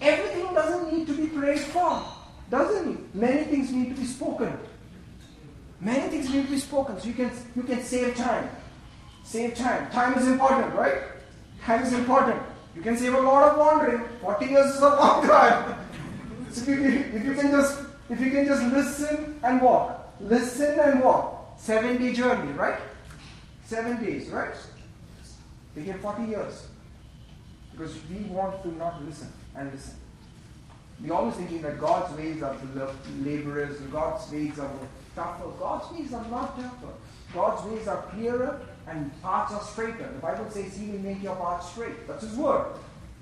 Everything 0.00 0.54
doesn't 0.54 0.92
need 0.92 1.06
to 1.06 1.16
be 1.16 1.26
prayed 1.28 1.60
for, 1.60 2.04
doesn't 2.50 2.92
it? 2.92 3.14
Many 3.14 3.44
things 3.44 3.72
need 3.72 3.94
to 3.94 4.00
be 4.00 4.06
spoken. 4.06 4.58
Many 5.80 6.08
things 6.08 6.32
need 6.32 6.44
to 6.44 6.50
be 6.50 6.58
spoken 6.58 7.00
so 7.00 7.08
you 7.08 7.14
can 7.14 7.30
you 7.54 7.62
can 7.62 7.82
save 7.82 8.16
time. 8.16 8.48
Save 9.24 9.54
time. 9.54 9.90
Time 9.90 10.16
is 10.18 10.28
important, 10.28 10.74
right? 10.74 10.98
Time 11.62 11.82
is 11.82 11.92
important. 11.92 12.40
You 12.76 12.82
can 12.82 12.96
save 12.96 13.14
a 13.14 13.20
lot 13.20 13.50
of 13.50 13.58
wandering. 13.58 14.04
40 14.20 14.46
years 14.46 14.74
is 14.74 14.82
a 14.82 14.88
long 14.88 15.26
time. 15.26 15.78
if 16.50 16.68
you, 16.68 16.74
if 16.74 17.24
you 17.24 17.34
can 17.34 17.50
just 17.50 17.80
if 18.10 18.20
you 18.20 18.30
can 18.30 18.46
just 18.46 18.62
listen 18.72 19.40
and 19.42 19.62
walk. 19.62 20.14
Listen 20.20 20.78
and 20.78 21.02
walk. 21.02 21.58
Seven 21.58 21.96
day 21.96 22.12
journey, 22.12 22.52
right? 22.52 22.78
Seven 23.64 24.04
days, 24.04 24.28
right? 24.28 24.54
We 25.74 25.82
get 25.82 26.00
40 26.00 26.24
years. 26.24 26.68
Because 27.72 27.96
we 28.08 28.24
want 28.26 28.62
to 28.62 28.68
not 28.76 29.02
listen 29.04 29.32
and 29.56 29.72
listen. 29.72 29.94
We 31.02 31.10
always 31.10 31.34
thinking 31.34 31.62
that 31.62 31.80
God's 31.80 32.16
ways 32.16 32.42
are 32.42 32.56
the 32.74 32.92
laborers, 33.22 33.80
God's 33.90 34.30
ways 34.30 34.58
are 34.58 34.70
tougher. 35.16 35.48
God's 35.58 35.92
ways 35.92 36.12
are 36.12 36.26
not 36.28 36.56
tougher. 36.56 36.92
God's 37.32 37.68
ways 37.68 37.88
are 37.88 38.02
clearer 38.12 38.60
and 38.86 39.10
paths 39.22 39.52
are 39.52 39.62
straighter. 39.62 40.10
The 40.12 40.20
Bible 40.20 40.50
says 40.50 40.76
He 40.76 40.90
will 40.90 41.00
make 41.00 41.22
your 41.22 41.36
paths 41.36 41.70
straight. 41.70 42.06
That's 42.06 42.22
His 42.22 42.36
word. 42.36 42.66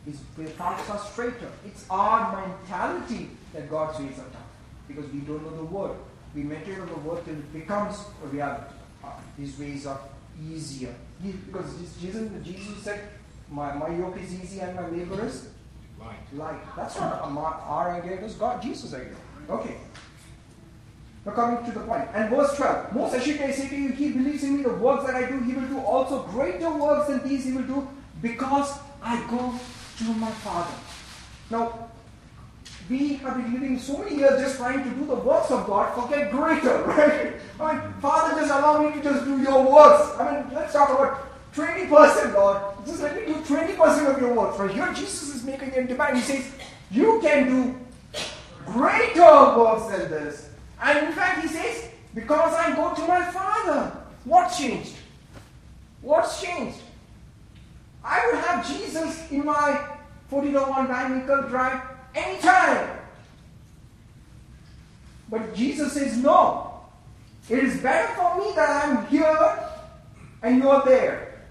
His 0.04 0.18
paths 0.58 0.90
are 0.90 0.98
straighter. 0.98 1.50
It's 1.64 1.84
our 1.88 2.44
mentality 2.44 3.30
that 3.52 3.70
God's 3.70 3.98
ways 4.00 4.18
are 4.18 4.30
tough 4.30 4.42
because 4.88 5.10
we 5.12 5.20
don't 5.20 5.42
know 5.44 5.56
the 5.56 5.64
word. 5.64 5.96
We 6.34 6.42
meditate 6.42 6.78
on 6.80 6.88
the 6.88 6.96
word 6.96 7.24
till 7.24 7.34
it 7.34 7.52
becomes 7.52 7.96
a 8.24 8.26
reality. 8.26 8.74
Uh, 9.04 9.10
his 9.38 9.58
ways 9.58 9.86
are 9.86 10.00
easier. 10.50 10.94
Because 11.22 11.76
Jesus, 12.00 12.34
Jesus 12.42 12.82
said, 12.82 13.08
my, 13.50 13.74
my 13.74 13.88
yoke 13.90 14.18
is 14.18 14.34
easy 14.34 14.60
and 14.60 14.74
my 14.74 14.88
labor 14.88 15.24
is 15.24 15.48
light. 16.00 16.34
light. 16.34 16.76
That's 16.76 16.98
not 16.98 17.20
our 17.66 17.90
idea, 17.92 18.12
it 18.12 18.22
was 18.22 18.34
God, 18.34 18.62
Jesus' 18.62 18.94
idea. 18.94 19.14
Okay. 19.48 19.76
Now 21.24 21.32
coming 21.32 21.64
to 21.64 21.78
the 21.78 21.84
point. 21.86 22.08
And 22.14 22.30
verse 22.30 22.56
12. 22.56 22.94
Most 22.94 23.14
assuredly 23.14 23.46
I 23.46 23.50
say 23.52 23.68
to 23.68 23.76
you, 23.76 23.88
he 23.90 24.10
believes 24.10 24.42
in 24.42 24.56
me, 24.56 24.62
the 24.64 24.74
works 24.74 25.06
that 25.06 25.14
I 25.14 25.28
do, 25.28 25.40
he 25.40 25.54
will 25.54 25.68
do 25.68 25.78
also 25.80 26.24
greater 26.24 26.70
works 26.70 27.08
than 27.08 27.26
these 27.28 27.44
he 27.44 27.52
will 27.52 27.62
do, 27.62 27.88
because 28.20 28.78
I 29.02 29.16
go 29.30 29.54
to 29.98 30.14
my 30.14 30.30
Father. 30.30 30.74
Now, 31.50 31.90
we 32.90 33.14
have 33.14 33.36
been 33.36 33.52
living 33.52 33.78
so 33.78 33.98
many 33.98 34.16
years 34.16 34.40
just 34.40 34.56
trying 34.56 34.82
to 34.82 34.90
do 34.90 35.06
the 35.06 35.14
works 35.14 35.50
of 35.50 35.66
God, 35.66 35.94
forget 35.94 36.30
greater, 36.32 36.82
right? 36.86 37.34
I 37.60 37.74
mean, 37.74 37.92
Father, 38.00 38.40
just 38.40 38.50
allow 38.50 38.82
me 38.82 38.92
to 38.94 39.02
just 39.02 39.24
do 39.24 39.40
your 39.40 39.62
works. 39.62 40.18
I 40.18 40.42
mean, 40.42 40.54
let's 40.54 40.72
talk 40.72 40.90
about 40.90 41.32
20%, 41.54 42.34
Lord. 42.34 42.58
Just 42.84 43.02
let 43.02 43.14
me 43.14 43.32
do 43.32 43.40
20% 43.40 44.14
of 44.14 44.20
your 44.20 44.34
works. 44.34 44.58
Right 44.58 44.70
here, 44.70 44.92
Jesus 44.94 45.34
is 45.36 45.44
making 45.44 45.72
a 45.74 45.86
demand. 45.86 46.16
He 46.16 46.22
says, 46.22 46.50
You 46.90 47.20
can 47.22 47.46
do 47.46 47.78
greater 48.66 49.20
works 49.20 49.86
than 49.86 50.10
this. 50.10 50.51
And 50.82 51.06
in 51.06 51.12
fact, 51.12 51.42
he 51.42 51.48
says, 51.48 51.88
Because 52.14 52.52
I 52.54 52.74
go 52.74 52.92
to 52.94 53.06
my 53.06 53.24
Father. 53.30 53.96
What 54.24 54.48
changed? 54.50 54.94
What's 56.00 56.42
changed? 56.42 56.78
I 58.04 58.26
would 58.26 58.40
have 58.42 58.66
Jesus 58.66 59.30
in 59.30 59.44
my 59.44 59.88
1401 60.28 60.88
dynamical 60.88 61.48
drive 61.48 61.80
anytime. 62.14 62.98
But 65.30 65.54
Jesus 65.54 65.92
says, 65.92 66.16
No. 66.18 66.68
It 67.48 67.58
is 67.58 67.80
better 67.80 68.12
for 68.14 68.38
me 68.38 68.52
that 68.54 68.84
I'm 68.84 69.06
here 69.06 69.68
and 70.42 70.62
you're 70.62 70.82
there. 70.84 71.42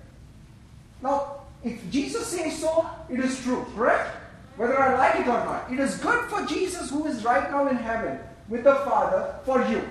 Now, 1.02 1.42
if 1.64 1.92
Jesus 1.92 2.28
says 2.28 2.60
so, 2.60 2.90
it 3.10 3.20
is 3.20 3.42
true, 3.44 3.66
correct? 3.76 4.16
Whether 4.56 4.80
I 4.80 4.98
like 4.98 5.16
it 5.20 5.28
or 5.28 5.44
not. 5.46 5.72
It 5.72 5.80
is 5.80 5.98
good 5.98 6.30
for 6.30 6.46
Jesus 6.46 6.90
who 6.90 7.08
is 7.08 7.24
right 7.26 7.52
now 7.52 7.68
in 7.68 7.76
heaven 7.76 8.20
with 8.52 8.66
the 8.66 8.76
Father 8.76 9.34
for 9.46 9.66
you. 9.68 9.82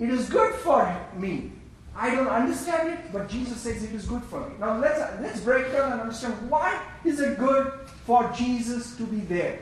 It 0.00 0.08
is 0.08 0.30
good 0.30 0.54
for 0.54 0.82
me. 1.14 1.52
I 1.94 2.14
don't 2.14 2.28
understand 2.28 2.88
it, 2.88 3.12
but 3.12 3.28
Jesus 3.28 3.60
says 3.60 3.84
it 3.84 3.92
is 3.92 4.06
good 4.06 4.24
for 4.24 4.40
me. 4.40 4.54
Now 4.58 4.78
let's 4.78 4.98
let's 5.20 5.40
break 5.40 5.70
down 5.70 5.92
and 5.92 6.00
understand 6.00 6.34
why 6.48 6.80
is 7.04 7.20
it 7.20 7.38
good 7.38 7.72
for 8.06 8.32
Jesus 8.34 8.96
to 8.96 9.02
be 9.04 9.18
there. 9.20 9.58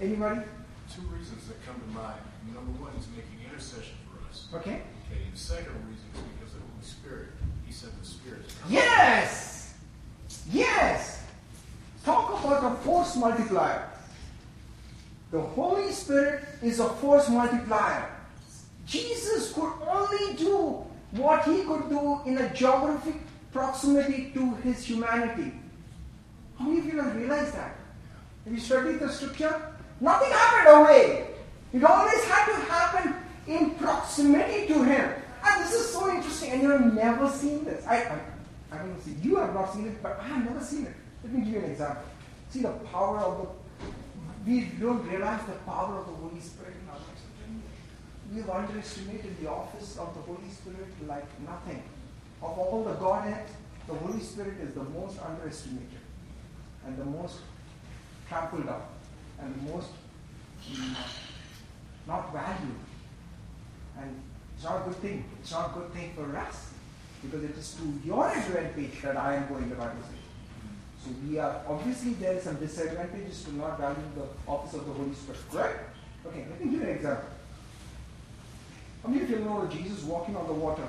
Anybody? 0.00 0.40
Two 0.94 1.02
reasons 1.08 1.48
that 1.48 1.56
come 1.66 1.74
to 1.80 1.98
mind. 1.98 2.20
Number 2.54 2.80
one 2.80 2.92
is 2.94 3.06
making 3.08 3.50
intercession 3.50 3.96
for 4.06 4.30
us. 4.30 4.46
Okay. 4.54 4.82
Okay. 5.10 5.22
And 5.24 5.34
the 5.34 5.38
second 5.38 5.74
reason 5.88 6.06
is 6.14 6.20
because 6.38 6.54
of 6.54 6.60
the 6.60 6.66
Holy 6.72 6.84
Spirit. 6.84 7.28
He 7.66 7.72
sent 7.72 8.00
the 8.00 8.06
Spirit. 8.06 8.42
Yes. 8.68 9.74
Yes. 10.52 11.24
Talk 12.04 12.44
about 12.44 12.72
a 12.72 12.76
force 12.76 13.16
multiplier. 13.16 13.89
The 15.30 15.40
Holy 15.40 15.92
Spirit 15.92 16.44
is 16.62 16.80
a 16.80 16.88
force 16.88 17.28
multiplier. 17.28 18.10
Jesus 18.86 19.52
could 19.52 19.72
only 19.86 20.34
do 20.34 20.84
what 21.12 21.44
he 21.44 21.62
could 21.62 21.88
do 21.88 22.20
in 22.26 22.38
a 22.38 22.52
geographic 22.52 23.14
proximity 23.52 24.32
to 24.34 24.54
his 24.56 24.84
humanity. 24.84 25.52
How 26.58 26.66
many 26.66 26.80
of 26.80 26.86
you 26.86 27.00
have 27.00 27.16
realized 27.16 27.54
that? 27.54 27.76
Have 28.44 28.54
you 28.54 28.60
studied 28.60 28.98
the 28.98 29.08
scripture? 29.08 29.54
Nothing 30.00 30.32
happened 30.32 30.80
away. 30.80 31.26
It 31.72 31.84
always 31.84 32.24
had 32.24 32.46
to 32.46 32.56
happen 32.66 33.14
in 33.46 33.70
proximity 33.72 34.66
to 34.66 34.82
him. 34.82 35.14
And 35.44 35.64
this 35.64 35.72
is 35.72 35.92
so 35.92 36.10
interesting, 36.10 36.50
and 36.52 36.62
you 36.62 36.70
have 36.70 36.94
never 36.94 37.30
seen 37.30 37.64
this. 37.64 37.86
I, 37.86 37.96
I, 37.96 38.18
I 38.72 38.78
don't 38.78 39.00
see. 39.00 39.14
You 39.22 39.36
have 39.36 39.54
not 39.54 39.72
seen 39.72 39.86
it, 39.86 40.02
but 40.02 40.18
I 40.20 40.28
have 40.28 40.44
never 40.44 40.64
seen 40.64 40.86
it. 40.86 40.94
Let 41.22 41.32
me 41.32 41.40
give 41.44 41.54
you 41.54 41.58
an 41.60 41.70
example. 41.70 42.02
See 42.50 42.62
the 42.62 42.70
power 42.92 43.18
of 43.18 43.38
the. 43.38 43.59
We 44.46 44.60
don't 44.80 45.06
realize 45.06 45.44
the 45.46 45.52
power 45.70 45.98
of 45.98 46.06
the 46.06 46.14
Holy 46.14 46.40
Spirit 46.40 46.74
in 46.82 46.88
our 46.88 46.96
lives. 46.96 47.20
We 48.32 48.40
have 48.40 48.50
underestimated 48.50 49.36
the 49.40 49.50
office 49.50 49.98
of 49.98 50.14
the 50.14 50.20
Holy 50.22 50.48
Spirit 50.50 50.88
like 51.06 51.26
nothing. 51.46 51.82
Of 52.42 52.58
all 52.58 52.84
the 52.84 52.94
Godhead, 52.94 53.46
the 53.86 53.94
Holy 53.94 54.20
Spirit 54.20 54.54
is 54.62 54.74
the 54.74 54.84
most 54.84 55.18
underestimated 55.20 55.98
and 56.86 56.96
the 56.96 57.04
most 57.04 57.38
trampled 58.28 58.68
on 58.68 58.82
and 59.40 59.54
the 59.54 59.72
most 59.72 59.88
mm, 60.70 60.96
not 62.06 62.32
valued. 62.32 62.78
And 63.98 64.22
it's 64.54 64.64
not 64.64 64.82
a 64.82 64.84
good 64.84 64.96
thing. 64.96 65.24
It's 65.40 65.50
not 65.50 65.70
a 65.70 65.78
good 65.80 65.92
thing 65.92 66.12
for 66.14 66.36
us 66.36 66.72
because 67.22 67.44
it 67.44 67.56
is 67.56 67.74
to 67.74 68.06
your 68.06 68.28
advantage 68.28 69.02
that 69.02 69.16
I 69.16 69.36
am 69.36 69.48
going, 69.48 69.68
to 69.68 69.76
Bible 69.76 69.96
says. 70.02 70.19
So 71.04 71.10
we 71.26 71.38
are 71.38 71.62
obviously 71.66 72.14
there 72.14 72.34
is 72.34 72.42
some 72.42 72.56
disadvantages 72.56 73.44
to 73.44 73.56
not 73.56 73.78
valuing 73.78 74.12
the 74.14 74.26
office 74.50 74.74
of 74.74 74.86
the 74.86 74.92
Holy 74.92 75.14
Spirit, 75.14 75.40
right? 75.52 75.76
Okay, 76.26 76.46
let 76.50 76.64
me 76.64 76.70
give 76.70 76.80
you 76.80 76.88
an 76.88 76.94
example. 76.96 77.28
How 79.02 79.08
many 79.08 79.22
of 79.22 79.30
you 79.30 79.38
know 79.38 79.66
Jesus 79.72 80.04
walking 80.04 80.36
on 80.36 80.46
the 80.46 80.52
water? 80.52 80.86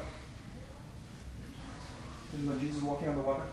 You 2.38 2.50
know 2.50 2.60
Jesus 2.60 2.82
walking 2.82 3.08
on 3.08 3.16
the 3.16 3.22
water? 3.22 3.44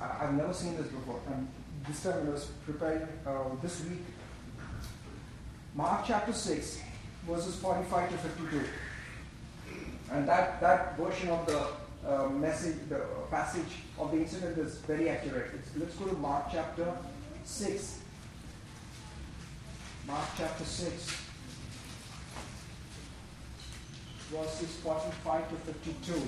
I, 0.00 0.24
have 0.24 0.34
never 0.34 0.52
seen 0.52 0.76
this 0.76 0.88
before. 0.88 1.20
And 1.28 1.46
this 1.86 2.02
time 2.02 2.26
I 2.26 2.30
was 2.30 2.46
preparing 2.64 3.06
uh, 3.26 3.44
this 3.62 3.84
week, 3.84 4.04
Mark 5.74 6.04
chapter 6.06 6.32
6, 6.32 6.80
verses 7.28 7.56
45 7.56 8.10
to 8.10 8.16
52. 8.18 8.64
And 10.10 10.28
that, 10.28 10.60
that 10.60 10.96
version 10.96 11.28
of 11.28 11.46
the 11.46 11.66
uh, 12.06 12.28
message, 12.28 12.76
the 12.88 13.00
passage 13.30 13.82
of 13.98 14.10
the 14.12 14.18
incident 14.18 14.58
is 14.58 14.78
very 14.78 15.08
accurate. 15.08 15.50
It's, 15.54 15.76
let's 15.76 15.94
go 15.96 16.06
to 16.06 16.16
Mark 16.16 16.46
chapter 16.52 16.92
6. 17.44 18.00
Mark 20.06 20.24
chapter 20.36 20.64
6 20.64 21.28
verses 24.30 24.76
45 24.76 25.48
to 25.48 25.56
52. 25.72 26.22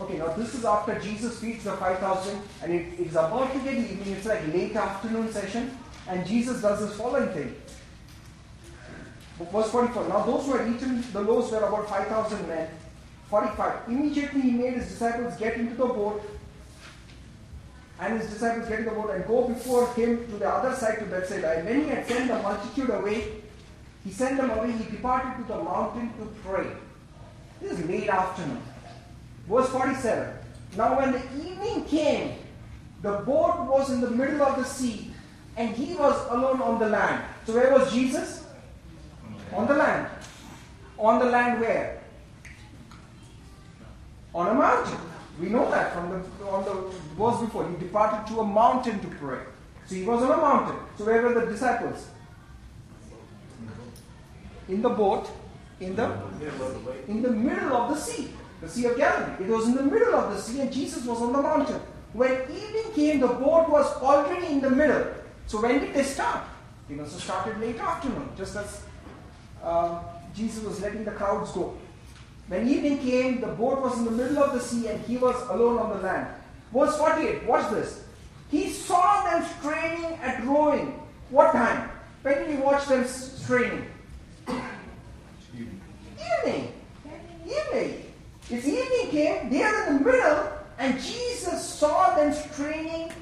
Okay, 0.00 0.18
now 0.18 0.28
this 0.28 0.54
is 0.54 0.64
after 0.64 0.98
Jesus 0.98 1.38
feeds 1.38 1.64
the 1.64 1.72
5,000 1.72 2.40
and 2.62 2.72
it, 2.72 2.86
it's 2.98 3.12
about 3.12 3.52
to 3.52 3.58
get 3.60 3.74
evening, 3.74 4.14
it's 4.14 4.26
like 4.26 4.46
late 4.52 4.74
afternoon 4.74 5.30
session, 5.30 5.76
and 6.08 6.26
Jesus 6.26 6.62
does 6.62 6.80
this 6.80 6.96
following 6.96 7.28
thing. 7.28 7.54
Verse 9.46 9.70
44. 9.70 10.08
Now 10.08 10.22
those 10.24 10.46
who 10.46 10.56
had 10.56 10.68
eaten 10.68 11.04
the 11.12 11.20
loaves 11.20 11.50
were 11.50 11.58
about 11.58 11.88
5,000 11.88 12.48
men. 12.48 12.68
45. 13.28 13.88
Immediately 13.88 14.40
he 14.40 14.50
made 14.50 14.74
his 14.74 14.88
disciples 14.88 15.36
get 15.36 15.54
into 15.54 15.74
the 15.74 15.86
boat, 15.86 16.22
and 18.00 18.20
his 18.20 18.30
disciples 18.30 18.68
get 18.68 18.80
in 18.80 18.84
the 18.86 18.90
boat 18.90 19.10
and 19.10 19.26
go 19.26 19.48
before 19.48 19.86
him 19.94 20.26
to 20.26 20.36
the 20.36 20.48
other 20.48 20.74
side 20.74 20.98
to 20.98 21.04
Bethsaida. 21.06 21.58
And 21.58 21.68
when 21.68 21.84
he 21.84 21.88
had 21.88 22.06
sent 22.06 22.28
the 22.28 22.42
multitude 22.42 22.90
away, 22.90 23.42
he 24.04 24.10
sent 24.10 24.36
them 24.36 24.50
away. 24.50 24.72
He 24.72 24.84
departed 24.84 25.42
to 25.42 25.52
the 25.52 25.62
mountain 25.62 26.12
to 26.18 26.26
pray. 26.44 26.66
This 27.60 27.78
is 27.78 27.86
late 27.86 28.08
afternoon. 28.08 28.62
Verse 29.48 29.68
47. 29.68 30.34
Now, 30.76 30.98
when 30.98 31.12
the 31.12 31.22
evening 31.48 31.84
came, 31.84 32.36
the 33.02 33.12
boat 33.12 33.66
was 33.66 33.90
in 33.90 34.00
the 34.00 34.10
middle 34.10 34.42
of 34.42 34.56
the 34.56 34.64
sea, 34.64 35.12
and 35.56 35.74
he 35.74 35.94
was 35.94 36.16
alone 36.30 36.60
on 36.62 36.78
the 36.78 36.88
land. 36.88 37.24
So, 37.46 37.54
where 37.54 37.72
was 37.72 37.92
Jesus? 37.92 38.39
On 39.52 39.66
the 39.66 39.74
land. 39.74 40.06
On 40.98 41.18
the 41.18 41.24
land 41.26 41.60
where? 41.60 42.02
On 44.34 44.46
a 44.48 44.54
mountain. 44.54 44.98
We 45.40 45.48
know 45.48 45.70
that 45.70 45.94
from 45.94 46.10
the 46.10 46.46
on 46.46 46.64
the 46.64 46.74
verse 47.16 47.40
before. 47.40 47.68
He 47.68 47.76
departed 47.76 48.32
to 48.32 48.40
a 48.40 48.46
mountain 48.46 49.00
to 49.00 49.06
pray. 49.08 49.40
So 49.86 49.94
he 49.94 50.02
was 50.02 50.22
on 50.22 50.30
a 50.30 50.36
mountain. 50.36 50.76
So 50.98 51.04
where 51.04 51.22
were 51.22 51.34
the 51.34 51.46
disciples? 51.46 52.08
In 54.68 54.82
the 54.82 54.90
boat, 54.90 55.30
in 55.80 55.96
the 55.96 56.04
in 57.08 57.22
the 57.22 57.30
middle 57.30 57.72
of 57.74 57.94
the 57.94 57.96
sea, 57.96 58.32
the 58.60 58.68
Sea 58.68 58.86
of 58.86 58.96
Galilee. 58.96 59.44
It 59.44 59.48
was 59.48 59.66
in 59.66 59.74
the 59.74 59.82
middle 59.82 60.14
of 60.14 60.32
the 60.32 60.40
sea, 60.40 60.60
and 60.60 60.72
Jesus 60.72 61.04
was 61.04 61.20
on 61.22 61.32
the 61.32 61.42
mountain. 61.42 61.80
When 62.12 62.32
evening 62.42 62.92
came, 62.94 63.20
the 63.20 63.28
boat 63.28 63.68
was 63.68 63.86
already 64.02 64.46
in 64.46 64.60
the 64.60 64.70
middle. 64.70 65.06
So 65.46 65.60
when 65.62 65.80
did 65.80 65.94
they 65.94 66.02
start? 66.02 66.44
They 66.88 66.94
must 66.96 67.12
have 67.12 67.22
started 67.22 67.60
late 67.60 67.78
afternoon, 67.78 68.28
just 68.36 68.56
as 68.56 68.82
uh, 69.62 70.02
Jesus 70.34 70.64
was 70.64 70.80
letting 70.80 71.04
the 71.04 71.10
crowds 71.10 71.52
go. 71.52 71.76
When 72.48 72.68
evening 72.68 72.98
came, 72.98 73.40
the 73.40 73.48
boat 73.48 73.80
was 73.80 73.98
in 73.98 74.04
the 74.04 74.10
middle 74.10 74.42
of 74.42 74.52
the 74.52 74.60
sea, 74.60 74.88
and 74.88 75.00
he 75.04 75.16
was 75.16 75.36
alone 75.48 75.78
on 75.78 75.90
the 75.90 76.02
land. 76.02 76.26
Verse 76.72 76.96
48, 76.96 77.46
watch 77.46 77.70
this. 77.70 78.04
He 78.50 78.70
saw 78.70 79.24
them 79.24 79.46
straining 79.58 80.18
at 80.20 80.44
rowing. 80.44 81.00
What 81.30 81.52
time? 81.52 81.88
When 82.22 82.38
did 82.38 82.50
he 82.50 82.56
watch 82.56 82.86
them 82.86 83.06
straining? 83.06 83.86
Evening. 84.48 85.80
Evening. 86.18 86.72
Evening. 87.46 88.04
It's 88.50 88.66
evening 88.66 89.10
came, 89.10 89.48
they 89.48 89.62
are 89.62 89.86
in 89.86 89.98
the 89.98 90.04
middle, 90.04 90.52
and 90.78 91.00
Jesus 91.00 91.64
saw 91.64 92.16
them 92.16 92.32
straining 92.32 93.12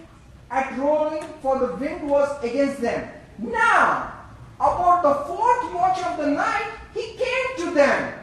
at 0.50 0.76
rowing, 0.78 1.22
for 1.42 1.58
the 1.58 1.74
wind 1.76 2.08
was 2.08 2.42
against 2.42 2.80
them. 2.80 3.10
Now, 3.36 4.14
about 4.56 5.02
the 5.02 5.14
fourth 5.26 5.47
watch 5.74 5.98
of 6.02 6.18
the 6.18 6.26
night, 6.26 6.70
he 6.94 7.16
came 7.16 7.66
to 7.66 7.74
them. 7.74 8.14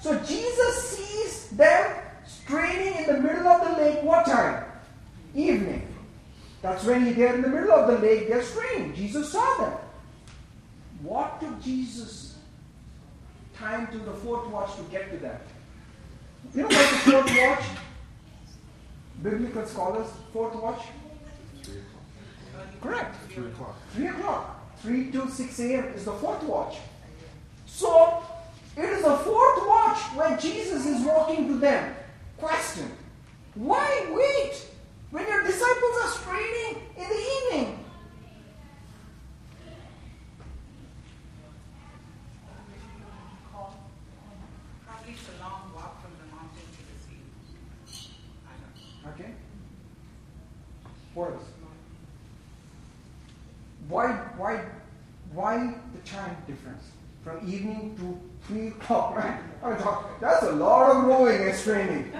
So 0.00 0.18
Jesus 0.20 0.90
sees 0.90 1.48
them 1.50 2.02
straining 2.26 2.94
in 2.94 3.06
the 3.06 3.20
middle 3.20 3.48
of 3.48 3.66
the 3.68 3.82
lake. 3.82 4.02
What 4.02 4.26
time? 4.26 4.64
Evening. 5.34 5.86
That's 6.62 6.84
when 6.84 7.14
they're 7.14 7.34
in 7.34 7.42
the 7.42 7.48
middle 7.48 7.72
of 7.72 7.86
the 7.88 7.98
lake, 7.98 8.28
they're 8.28 8.42
straining. 8.42 8.94
Jesus 8.94 9.30
saw 9.30 9.56
them. 9.58 9.78
What 11.02 11.40
took 11.40 11.62
Jesus 11.62 12.36
time 13.56 13.86
to 13.88 13.98
the 13.98 14.12
fourth 14.12 14.46
watch 14.48 14.74
to 14.76 14.82
get 14.90 15.10
to 15.10 15.18
them? 15.18 15.40
You 16.54 16.62
know 16.62 16.68
what 16.68 16.90
the 16.90 17.10
fourth 17.10 17.38
watch? 17.38 17.64
Biblical 19.22 19.66
scholars, 19.66 20.08
fourth 20.32 20.54
watch? 20.56 20.82
Correct. 22.80 23.16
Three 23.30 23.46
o'clock. 23.46 23.76
3 23.94 24.06
o'clock. 24.08 24.55
3 24.82 25.10
to 25.12 25.30
6 25.30 25.60
a.m. 25.60 25.84
is 25.94 26.04
the 26.04 26.12
fourth 26.12 26.42
watch. 26.42 26.76
So, 27.66 28.22
it 28.76 28.84
is 28.84 29.02
the 29.02 29.16
fourth 29.16 29.66
watch 29.66 29.98
when 30.14 30.38
Jesus 30.38 30.84
is 30.86 31.04
walking 31.04 31.48
to 31.48 31.58
them. 31.58 31.94
Question 32.36 32.90
Why 33.54 34.06
wait 34.10 34.66
when 35.10 35.26
your 35.26 35.42
disciples 35.42 35.96
are 36.02 36.10
straining 36.10 36.82
in 36.96 37.08
the 37.08 37.58
evening? 37.58 37.84
Probably 44.86 45.12
it's 45.12 45.22
a 45.28 45.42
long 45.42 45.72
walk 45.74 46.02
from 46.02 46.12
the 46.20 46.34
mountain 46.34 46.68
to 46.72 46.82
the 46.84 46.96
sea. 47.02 48.10
I 48.46 48.52
don't 48.60 49.04
know. 49.04 49.24
Okay? 49.24 49.32
What 51.14 51.32
else? 51.32 51.44
Why, 53.96 54.12
why, 54.36 54.60
why 55.32 55.74
the 55.94 56.00
time 56.00 56.36
difference 56.46 56.84
from 57.24 57.38
evening 57.50 57.96
to 57.96 58.20
three 58.46 58.68
o'clock? 58.68 59.16
Right? 59.16 59.40
I 59.62 59.70
mean, 59.70 59.78
that's 60.20 60.42
a 60.42 60.52
lot 60.52 60.94
of 60.94 61.04
rowing 61.04 61.40
and 61.40 61.56
straining. 61.56 62.12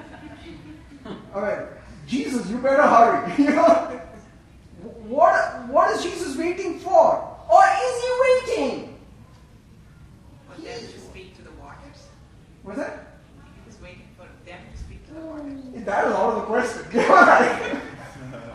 All 1.34 1.42
right, 1.42 1.66
Jesus, 2.06 2.48
you 2.48 2.56
better 2.56 2.80
hurry. 2.80 3.30
You 3.38 3.56
know, 3.56 4.00
what, 5.04 5.68
what 5.68 5.94
is 5.94 6.02
Jesus 6.02 6.34
waiting 6.38 6.78
for? 6.78 7.36
Or 7.46 7.62
is 7.84 8.02
he 8.04 8.10
waiting? 8.24 8.98
For 10.48 10.62
them 10.62 10.80
to 10.80 10.98
speak 10.98 11.36
to 11.36 11.42
the 11.42 11.52
waters. 11.60 12.08
Was 12.64 12.78
that? 12.78 13.18
He 13.54 13.68
was 13.68 13.78
waiting 13.82 14.08
for 14.16 14.26
them 14.46 14.60
to 14.72 14.78
speak 14.78 15.06
to 15.08 15.12
the 15.12 15.20
waters. 15.20 15.60
That 15.84 16.06
is 16.06 16.12
out 16.14 16.30
of 16.30 16.36
the 16.36 16.46
question. 16.46 17.82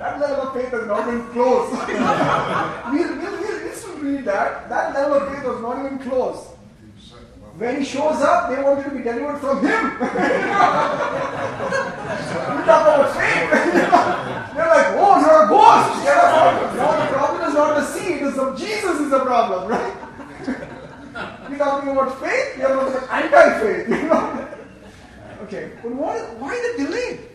that 0.02 0.20
level 0.20 0.48
of 0.48 0.54
faith 0.56 0.72
has 0.72 0.88
not 0.88 1.08
even 1.08 1.28
close. 1.28 1.70
we'll, 2.92 3.18
we'll, 3.18 3.38
we'll, 3.38 3.64
we'll 3.64 3.74
still 3.74 3.98
read 3.98 4.26
that. 4.26 4.68
That 4.68 4.96
level 4.96 5.14
of 5.22 5.32
faith 5.32 5.46
was 5.46 5.62
not 5.62 5.86
even 5.86 6.00
close. 6.00 6.48
When 7.58 7.78
he 7.78 7.86
shows 7.86 8.20
up, 8.24 8.50
they 8.50 8.64
want 8.64 8.80
you 8.80 8.86
to 8.86 8.98
be 8.98 9.04
delivered 9.04 9.38
from 9.38 9.60
him. 9.60 9.68
you 9.70 10.08
talk 12.66 12.82
about 12.82 13.14
faith. 13.14 13.52
They're 14.58 14.72
like, 14.74 14.88
oh, 14.98 15.22
you're 15.22 15.46
a 15.46 15.48
ghost. 15.48 16.02
Us 16.02 16.08
out. 16.08 16.76
No, 16.76 16.98
the 16.98 17.08
problem 17.14 17.42
is 17.48 17.54
not 17.54 17.76
the 17.76 17.86
sea, 17.86 18.14
it 18.14 18.22
is 18.24 18.36
the 18.36 18.56
Jesus 18.56 19.00
is 19.02 19.12
the 19.12 19.20
problem, 19.20 19.70
right? 19.70 19.94
You're 21.48 21.60
talking 21.60 21.90
about 21.92 22.20
faith, 22.20 22.58
you're 22.58 22.70
talking 22.70 22.96
about 22.96 23.12
anti-faith, 23.12 23.88
you 23.88 24.04
know? 24.08 24.48
Okay, 25.44 25.72
but 25.84 25.92
why, 25.92 26.18
why 26.40 26.74
the 26.76 26.86
delay? 26.86 27.31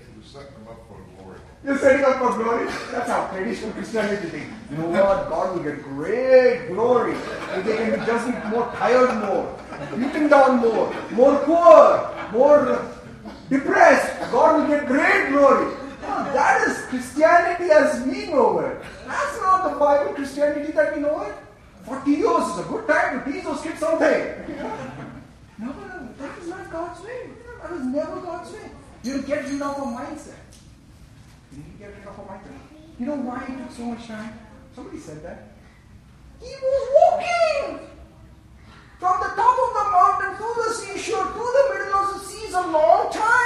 You're 1.66 1.78
setting 1.78 2.04
up 2.04 2.18
for 2.18 2.30
glory. 2.40 2.66
That's 2.92 3.10
how 3.10 3.26
traditional 3.26 3.72
Christianity 3.72 4.28
thinks. 4.28 4.54
You 4.70 4.76
know 4.76 4.88
what? 4.88 5.28
God 5.28 5.56
will 5.56 5.64
get 5.64 5.82
great 5.82 6.68
glory. 6.68 7.14
If 7.14 7.64
they 7.64 7.76
can 7.76 7.98
be 7.98 8.06
just 8.06 8.28
more 8.54 8.70
tired 8.76 9.26
more, 9.26 9.58
beaten 9.98 10.28
down 10.28 10.58
more, 10.60 10.94
more 11.10 11.36
poor, 11.42 12.14
more 12.30 12.86
depressed. 13.50 14.30
God 14.30 14.60
will 14.60 14.68
get 14.68 14.86
great 14.86 15.30
glory. 15.30 15.74
That 16.02 16.68
is 16.68 16.86
Christianity 16.86 17.64
as 17.72 18.06
we 18.06 18.26
know 18.26 18.60
it. 18.60 18.80
That's 19.04 19.40
not 19.40 19.72
the 19.72 19.76
Bible 19.76 20.14
Christianity 20.14 20.70
that 20.70 20.94
we 20.94 21.02
know 21.02 21.22
it. 21.22 21.34
40 21.84 22.10
years 22.12 22.46
is 22.46 22.58
a 22.60 22.68
good 22.68 22.86
time 22.86 23.24
to 23.24 23.32
teach 23.32 23.42
those 23.42 23.60
kids 23.62 23.80
something. 23.80 24.22
No, 25.58 25.66
no, 25.66 25.72
no. 25.72 26.08
That 26.18 26.38
is 26.38 26.48
not 26.48 26.70
God's 26.70 27.02
way. 27.02 27.30
That 27.60 27.72
is 27.72 27.84
never 27.86 28.20
God's 28.20 28.52
way. 28.52 28.70
You 29.02 29.22
get 29.22 29.44
rid 29.46 29.62
of 29.62 29.78
a 29.78 29.80
mindset. 29.80 30.45
You 31.56 31.62
get 31.78 31.88
rid 31.88 32.06
of 32.06 32.18
a 32.18 32.22
mindset. 32.22 32.52
You 32.98 33.06
know 33.06 33.16
why 33.16 33.44
it 33.48 33.56
took 33.56 33.72
so 33.72 33.84
much 33.84 34.06
time? 34.06 34.38
Somebody 34.74 34.98
said 34.98 35.22
that. 35.22 35.56
He 36.40 36.52
was 36.52 36.84
walking 36.96 37.88
from 39.00 39.20
the 39.20 39.30
top 39.34 39.56
of 39.64 39.70
the 39.76 39.84
mountain 39.90 40.36
to 40.36 40.48
the 40.62 40.74
seashore 40.74 41.24
to 41.24 41.44
the 41.56 41.64
middle 41.72 41.94
of 41.98 42.14
the 42.14 42.20
sea 42.20 42.52
a 42.52 42.60
long 42.60 43.10
time. 43.12 43.45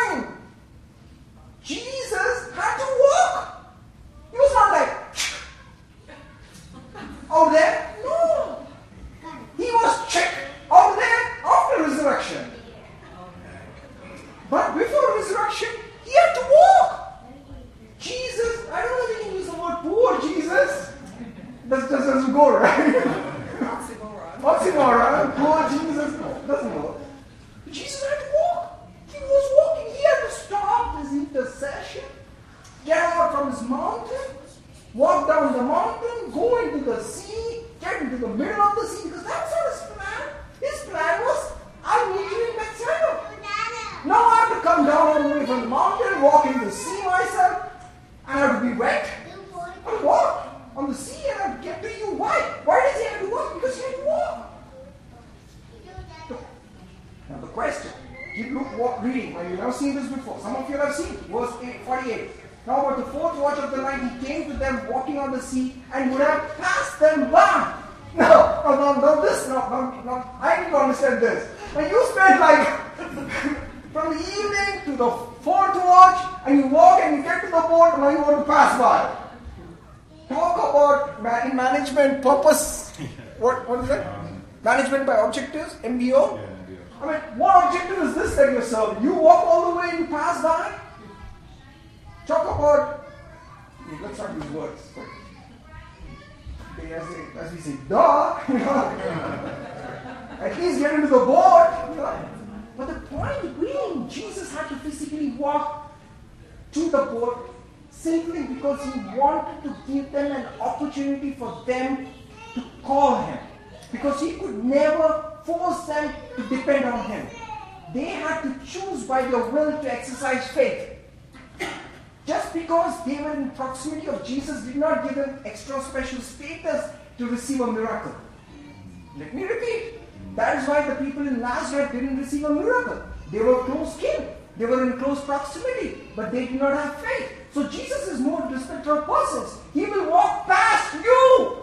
Receive 132.40 132.56
a 132.56 132.60
miracle. 132.60 133.02
They 133.30 133.38
were 133.38 133.64
close 133.64 133.96
kin. 133.98 134.28
They 134.56 134.66
were 134.66 134.90
in 134.90 134.98
close 134.98 135.24
proximity, 135.24 136.02
but 136.16 136.32
they 136.32 136.46
did 136.46 136.60
not 136.60 136.74
have 136.74 137.00
faith. 137.00 137.32
So 137.52 137.66
Jesus 137.68 138.08
is 138.08 138.20
more 138.20 138.42
respecter 138.50 138.98
of 138.98 139.06
persons. 139.06 139.58
He 139.72 139.86
will 139.86 140.10
walk 140.10 140.46
past 140.46 140.94
you 141.02 141.56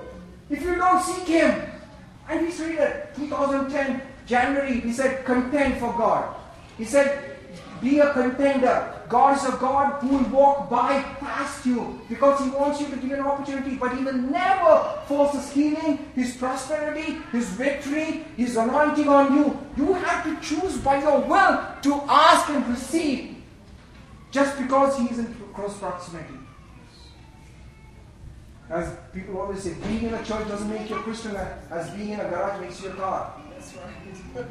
if 0.49 0.61
you 0.61 0.75
don't 0.75 1.03
seek 1.03 1.28
him. 1.28 1.61
And 2.30 2.41
we 2.41 2.47
read 2.47 2.80
it 2.80 3.15
2010 3.15 4.01
January. 4.25 4.80
He 4.80 4.91
said, 4.91 5.25
contend 5.25 5.80
for 5.80 5.93
God. 5.93 6.36
He 6.78 6.86
said, 6.86 7.38
be 7.82 7.99
a 7.99 8.11
contender. 8.13 8.93
God 9.10 9.38
is 9.38 9.45
a 9.45 9.58
God 9.58 10.01
who 10.01 10.18
will 10.18 10.30
walk 10.30 10.70
by 10.70 11.01
past 11.20 11.66
you 11.66 12.01
because 12.10 12.43
He 12.43 12.49
wants 12.49 12.82
you 12.82 12.88
to 12.89 12.97
give 12.97 13.12
an 13.12 13.22
opportunity, 13.22 13.76
but 13.76 13.95
He 13.95 14.03
will 14.03 14.14
never 14.14 14.99
force 15.05 15.34
His 15.34 15.51
healing, 15.51 16.10
His 16.14 16.36
prosperity, 16.36 17.18
His 17.32 17.47
victory, 17.49 18.26
His 18.36 18.58
anointing 18.58 19.08
on 19.08 19.36
you. 19.36 19.60
You 19.78 19.93
have 19.93 20.24
to 20.26 20.39
choose 20.41 20.78
by 20.78 21.01
your 21.01 21.22
will 21.22 21.66
to 21.84 21.93
ask 22.10 22.49
and 22.49 22.68
receive 22.68 23.38
just 24.32 24.58
because 24.58 24.97
He 24.97 25.05
is 25.05 25.20
in 25.20 25.34
close 25.53 25.78
proximity. 25.78 26.34
As 28.70 28.93
people 29.14 29.39
always 29.39 29.64
say, 29.64 29.74
being 29.88 30.03
in 30.03 30.14
a 30.14 30.24
church 30.24 30.45
doesn't 30.49 30.70
make 30.70 30.89
you 30.89 30.97
a 30.97 30.99
Christian, 30.99 31.36
as 31.72 31.89
being 31.91 32.10
in 32.10 32.20
a 32.20 32.30
garage 32.30 32.60
makes 32.60 32.84
you 32.84 32.89
a 32.89 32.93
car. 32.93 33.34
That's 33.51 33.74
right. 33.76 34.45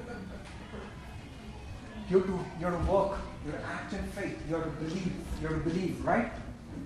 You're 2.09 2.23
to, 2.23 2.41
you're 2.59 2.71
to 2.71 2.79
work, 2.91 3.19
you're 3.47 3.57
to 3.57 3.64
act 3.64 3.92
in 3.92 4.03
faith, 4.09 4.38
you're 4.51 4.62
to 4.62 4.70
believe, 4.70 5.12
you're 5.40 5.51
to 5.51 5.57
believe, 5.59 6.05
right? 6.05 6.32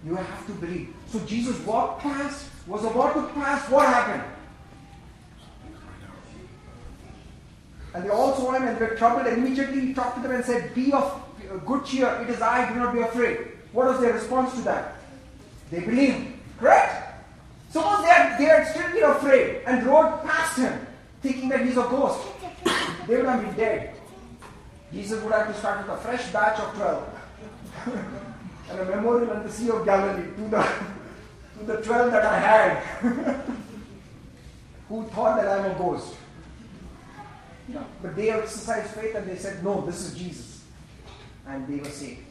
You 0.05 0.17
have 0.17 0.47
to 0.47 0.53
believe. 0.53 0.95
So 1.09 1.19
Jesus 1.21 1.59
walked 1.65 2.03
past, 2.03 2.51
was 2.67 2.85
about 2.85 3.15
to 3.15 3.23
pass, 3.33 3.69
what 3.71 3.87
happened? 3.87 4.23
And 7.95 8.05
they 8.05 8.11
all 8.11 8.35
saw 8.37 8.53
him 8.53 8.69
and 8.69 8.79
were 8.79 8.95
troubled, 8.95 9.27
and 9.27 9.39
immediately 9.39 9.81
he 9.81 9.95
talked 9.95 10.17
to 10.17 10.23
them 10.23 10.33
and 10.33 10.45
said, 10.45 10.75
Be 10.75 10.93
of 10.93 11.21
good 11.67 11.85
cheer, 11.85 12.09
it 12.23 12.31
is 12.31 12.41
I, 12.41 12.73
do 12.73 12.79
not 12.79 12.95
be 12.95 13.01
afraid. 13.01 13.39
What 13.73 13.87
was 13.87 14.01
their 14.01 14.13
response 14.13 14.55
to 14.55 14.61
that? 14.63 14.97
They 15.71 15.81
believed, 15.81 16.29
correct? 16.59 17.25
Suppose 17.71 18.03
they 18.03 18.09
had, 18.09 18.39
they 18.39 18.45
had 18.45 18.69
still 18.69 18.91
been 18.93 19.05
afraid 19.05 19.63
and 19.67 19.87
rode 19.87 20.23
past 20.25 20.59
him, 20.59 20.87
thinking 21.23 21.49
that 21.49 21.65
he's 21.65 21.77
a 21.77 21.83
ghost. 21.83 22.21
They 23.09 23.17
would 23.17 23.27
have 23.27 23.41
been 23.41 23.55
dead. 23.55 24.00
Jesus 24.93 25.23
would 25.23 25.33
have 25.33 25.47
to 25.49 25.55
start 25.55 25.87
with 25.87 25.97
a 25.97 26.01
fresh 26.01 26.33
batch 26.33 26.59
of 26.59 26.75
12 26.75 27.21
and 28.71 28.81
a 28.81 28.85
memorial 28.85 29.31
on 29.31 29.43
the 29.45 29.53
Sea 29.53 29.71
of 29.71 29.85
Galilee 29.85 30.29
to 30.37 30.43
the, 30.43 30.63
to 31.59 31.65
the 31.67 31.77
12 31.83 32.13
that 32.13 32.25
I 32.25 32.39
had 32.39 32.83
who 34.89 35.05
thought 35.09 35.41
that 35.41 35.49
I'm 35.49 35.71
a 35.71 35.75
ghost. 35.75 36.15
No, 37.69 37.87
but 38.03 38.17
they 38.17 38.31
exercised 38.31 38.95
faith 38.95 39.15
and 39.15 39.29
they 39.29 39.37
said, 39.37 39.63
No, 39.63 39.81
this 39.87 40.01
is 40.01 40.19
Jesus. 40.19 40.65
And 41.47 41.67
they 41.69 41.77
were 41.77 41.91
saved. 41.91 42.23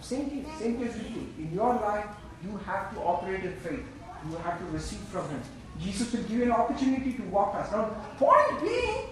Same 0.00 0.28
thing, 0.28 0.46
same 0.58 0.78
case 0.78 0.94
with 0.94 1.10
you. 1.10 1.28
In 1.38 1.52
your 1.52 1.74
life, 1.74 2.06
you 2.44 2.56
have 2.58 2.92
to 2.94 3.00
operate 3.00 3.44
in 3.44 3.52
faith. 3.56 3.84
You 4.28 4.36
have 4.38 4.58
to 4.58 4.64
receive 4.66 4.98
from 4.98 5.28
Him. 5.28 5.40
Jesus 5.80 6.12
will 6.12 6.22
give 6.22 6.32
you 6.32 6.44
an 6.44 6.52
opportunity 6.52 7.12
to 7.12 7.22
walk 7.24 7.52
past. 7.52 7.72
Now, 7.72 7.84
point 8.18 8.60
being, 8.60 9.06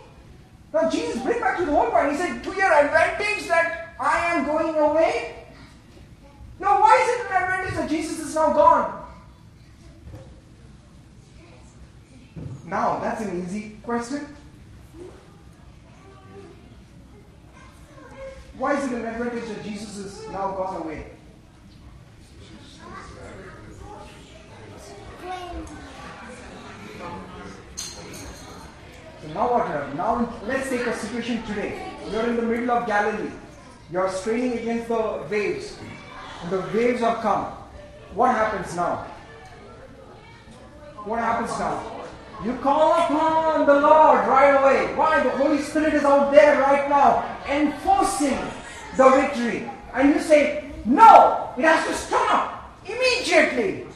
now 0.75 0.91
Jesus 0.91 1.23
bring 1.23 1.39
back 1.39 1.57
to 1.59 1.65
the 1.65 1.71
whole 1.71 1.89
point. 1.89 2.11
He 2.11 2.19
said, 2.19 2.43
to 2.43 2.51
your 2.51 2.73
advantage 2.73 3.47
that 3.47 3.95
I 3.99 4.35
am 4.35 4.45
going 4.45 4.75
away. 4.75 5.47
Now, 6.59 6.81
why 6.81 7.01
is 7.01 7.09
it 7.09 7.31
an 7.31 7.43
advantage 7.43 7.75
that 7.77 7.89
Jesus 7.89 8.19
is 8.19 8.35
now 8.35 8.53
gone? 8.53 9.07
Now, 12.67 12.99
that's 12.99 13.21
an 13.21 13.41
easy 13.45 13.77
question. 13.85 14.27
Why 18.59 18.77
is 18.77 18.85
it 18.85 18.99
an 18.99 19.07
advantage 19.07 19.49
that 19.49 19.63
Jesus 19.63 19.97
is 19.97 20.29
now 20.29 20.53
gone 20.53 20.83
away? 20.83 21.07
So 27.77 29.14
now 29.33 29.51
what 29.51 29.67
happened? 29.67 29.97
Now 29.97 30.33
let's 30.47 30.69
take 30.69 30.87
a 30.87 30.97
situation 30.97 31.43
today. 31.45 31.91
You're 32.11 32.27
in 32.27 32.37
the 32.37 32.43
middle 32.43 32.71
of 32.71 32.87
Galilee. 32.87 33.31
You're 33.91 34.11
straining 34.11 34.59
against 34.59 34.89
the 34.89 35.25
waves. 35.31 35.77
And 36.43 36.51
the 36.51 36.61
waves 36.75 37.01
have 37.01 37.21
come. 37.21 37.45
What 38.15 38.35
happens 38.35 38.75
now? 38.77 39.07
What 41.05 41.19
happens 41.19 41.51
now? 41.59 41.95
You 42.45 42.57
call 42.57 42.93
upon 42.93 43.67
the 43.67 43.75
Lord 43.75 44.27
right 44.27 44.51
away. 44.51 44.95
Why? 44.95 45.23
The 45.23 45.31
Holy 45.31 45.59
Spirit 45.59 45.95
is 45.95 46.05
out 46.05 46.33
there 46.33 46.61
right 46.61 46.89
now 46.89 47.25
enforcing 47.49 48.39
the 48.97 49.09
victory. 49.11 49.71
And 49.95 50.15
you 50.15 50.21
say, 50.21 50.71
No, 50.85 51.51
it 51.57 51.63
has 51.63 51.87
to 51.87 51.95
stop 51.95 52.81
immediately. 52.85 53.87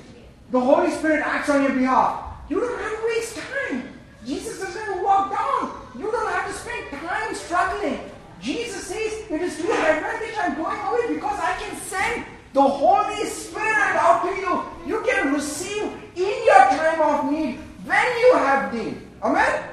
The 0.50 0.60
Holy 0.60 0.90
Spirit 0.90 1.22
acts 1.26 1.50
on 1.50 1.62
your 1.62 1.72
behalf. 1.72 2.24
You 2.48 2.60
don't 2.60 2.80
have 2.80 3.00
to 3.00 3.06
waste 3.06 3.36
time. 3.36 3.98
Jesus 4.24 4.60
doesn't 4.60 4.82
have 4.82 4.96
to 4.96 5.02
walk 5.02 5.30
down. 5.30 5.72
You 5.98 6.10
don't 6.10 6.32
have 6.32 6.46
to 6.46 6.52
spend 6.52 6.88
time 6.90 7.34
struggling. 7.48 7.98
Jesus 8.42 8.86
says, 8.86 9.24
It 9.30 9.40
is 9.40 9.56
to 9.56 9.62
your 9.62 9.76
advantage 9.76 10.34
I'm 10.38 10.54
going 10.54 10.78
away 10.78 11.14
because 11.14 11.40
I 11.40 11.56
can 11.58 11.74
send 11.80 12.24
the 12.52 12.62
Holy 12.62 13.24
Spirit 13.24 13.96
out 13.96 14.22
to 14.22 14.36
you. 14.36 14.62
You 14.86 15.02
can 15.02 15.32
receive 15.32 15.90
in 16.14 16.44
your 16.44 16.64
time 16.76 17.00
of 17.00 17.32
need 17.32 17.56
when 17.88 18.06
you 18.20 18.34
have 18.34 18.74
need. 18.74 19.00
Amen? 19.22 19.64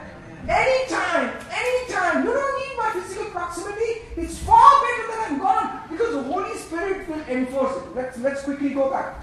Anytime, 0.48 1.36
anytime. 1.52 2.24
You 2.24 2.32
don't 2.32 2.56
need 2.64 2.78
my 2.78 2.92
physical 2.94 3.26
proximity. 3.26 4.08
It's 4.16 4.40
far 4.40 4.72
better 4.82 5.08
that 5.12 5.28
I'm 5.30 5.40
gone 5.40 5.82
because 5.92 6.14
the 6.14 6.24
Holy 6.24 6.58
Spirit 6.58 7.10
will 7.10 7.22
enforce 7.28 7.76
it. 7.76 7.96
Let's, 7.96 8.18
let's 8.20 8.44
quickly 8.44 8.70
go 8.70 8.90
back. 8.90 9.16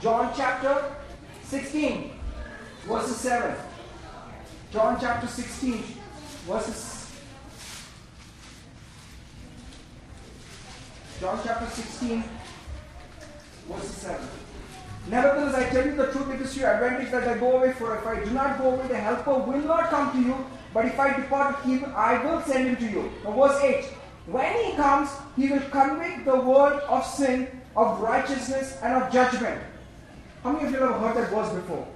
John 0.00 0.32
chapter 0.36 0.94
16, 1.42 2.12
verses 2.84 3.16
7. 3.16 3.56
John 4.70 4.96
chapter 5.00 5.26
16, 5.26 5.82
verses. 6.46 6.95
John 11.20 11.40
chapter 11.42 11.66
16, 11.66 12.22
verse 13.68 13.84
7. 13.84 14.28
Nevertheless, 15.08 15.54
I 15.54 15.68
tell 15.70 15.86
you 15.86 15.94
the 15.94 16.12
truth, 16.12 16.28
it 16.30 16.40
is 16.42 16.52
to 16.54 16.60
your 16.60 16.74
advantage 16.74 17.10
that 17.10 17.26
I 17.26 17.38
go 17.38 17.56
away, 17.56 17.72
for 17.72 17.96
if 17.96 18.06
I 18.06 18.22
do 18.22 18.30
not 18.32 18.58
go 18.58 18.74
away, 18.74 18.86
the 18.88 18.98
helper 18.98 19.38
will 19.38 19.62
not 19.62 19.88
come 19.88 20.12
to 20.12 20.28
you, 20.28 20.46
but 20.74 20.84
if 20.84 20.98
I 21.00 21.16
depart, 21.16 21.64
he, 21.64 21.82
I 21.84 22.22
will 22.22 22.42
send 22.42 22.68
him 22.68 22.76
to 22.76 22.84
you. 22.84 23.10
Now, 23.24 23.32
verse 23.32 23.62
8. 23.62 23.84
When 24.26 24.64
he 24.64 24.72
comes, 24.72 25.08
he 25.36 25.48
will 25.48 25.60
convict 25.70 26.26
the 26.26 26.36
world 26.36 26.80
of 26.88 27.06
sin, 27.06 27.48
of 27.76 28.00
righteousness, 28.00 28.78
and 28.82 29.02
of 29.02 29.10
judgment. 29.10 29.62
How 30.42 30.52
many 30.52 30.66
of 30.66 30.72
you 30.72 30.80
have 30.80 31.00
heard 31.00 31.16
that 31.16 31.30
verse 31.30 31.52
before? 31.54 31.86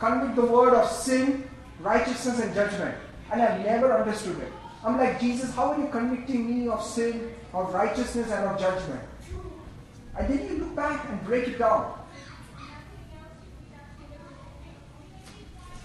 Convict 0.00 0.36
the 0.36 0.44
world 0.44 0.74
of 0.74 0.90
sin, 0.90 1.48
righteousness, 1.80 2.40
and 2.40 2.52
judgment. 2.52 2.94
And 3.32 3.40
I've 3.40 3.64
never 3.64 3.92
understood 3.94 4.38
it. 4.40 4.52
I'm 4.84 4.98
like, 4.98 5.18
Jesus, 5.18 5.54
how 5.54 5.72
are 5.72 5.78
you 5.78 5.88
convicting 5.88 6.46
me 6.46 6.68
of 6.68 6.82
sin, 6.82 7.32
of 7.56 7.72
righteousness, 7.72 8.30
and 8.30 8.44
of 8.44 8.60
judgment? 8.60 9.00
And 10.18 10.28
then 10.28 10.46
you 10.46 10.58
look 10.58 10.76
back 10.76 11.08
and 11.08 11.24
break 11.24 11.48
it 11.48 11.58
down. 11.58 11.98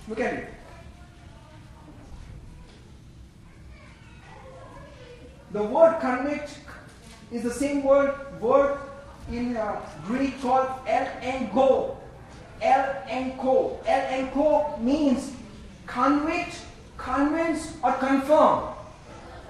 Look 0.10 0.20
at 0.20 0.34
it. 0.34 0.50
The 5.52 5.64
word 5.64 6.00
convict 6.00 6.60
is 7.32 7.44
the 7.44 7.52
same 7.52 7.84
word 7.84 8.16
word 8.42 8.78
in 9.32 9.56
uh, 9.56 9.82
Greek 10.06 10.42
called 10.42 10.70
el 10.88 11.06
enko. 11.22 11.98
El 12.62 12.84
enko. 13.08 13.78
El 13.86 14.26
enko 14.26 14.82
means 14.82 15.32
convict, 15.88 16.56
convince, 16.98 17.78
or 17.84 17.94
confirm. 17.94 18.74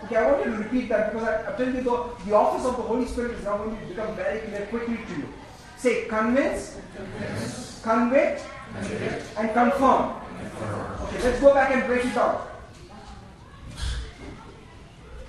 Okay, 0.03 0.15
I 0.15 0.31
want 0.31 0.45
you 0.45 0.51
to 0.51 0.57
repeat 0.57 0.89
that 0.89 1.13
because 1.13 1.27
I, 1.27 1.45
I'm 1.45 1.57
telling 1.57 1.75
you 1.75 1.83
the, 1.83 2.09
the 2.25 2.33
office 2.33 2.65
of 2.65 2.77
the 2.77 2.83
Holy 2.83 3.05
Spirit 3.05 3.31
is 3.31 3.43
now 3.43 3.57
going 3.57 3.77
to 3.77 3.85
become 3.85 4.15
very 4.15 4.39
clear 4.39 4.65
quickly 4.67 4.97
to 4.97 5.13
you. 5.19 5.29
Say 5.77 6.05
convince, 6.05 6.77
convict, 7.83 8.43
and 9.37 9.53
confirm. 9.53 10.15
Okay, 11.03 11.23
let's 11.23 11.39
go 11.39 11.53
back 11.53 11.71
and 11.71 11.85
break 11.85 12.05
it 12.05 12.15
down. 12.15 12.47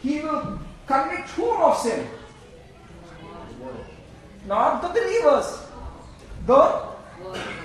He 0.02 0.20
will 0.20 0.58
convict 0.86 1.28
whom 1.30 1.60
of 1.60 1.78
sin? 1.78 2.06
Not 4.46 4.82
the 4.82 4.88
believers. 4.88 5.66
The 6.46 6.92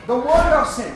the 0.06 0.16
word 0.16 0.54
of 0.54 0.68
sin. 0.68 0.94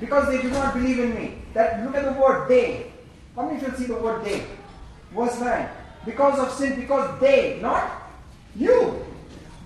Because 0.00 0.28
they 0.28 0.40
do 0.40 0.50
not 0.50 0.74
believe 0.74 0.98
in 0.98 1.14
me. 1.14 1.42
That 1.54 1.84
look 1.84 1.94
at 1.94 2.04
the 2.04 2.20
word 2.20 2.48
they. 2.48 2.92
How 3.36 3.48
many 3.48 3.60
you 3.60 3.72
see 3.76 3.84
the 3.84 3.96
word 3.96 4.24
they? 4.24 4.46
Verse 5.14 5.40
9. 5.40 5.68
Because 6.04 6.38
of 6.38 6.52
sin, 6.52 6.80
because 6.80 7.20
they, 7.20 7.58
not 7.60 7.90
you. 8.56 9.04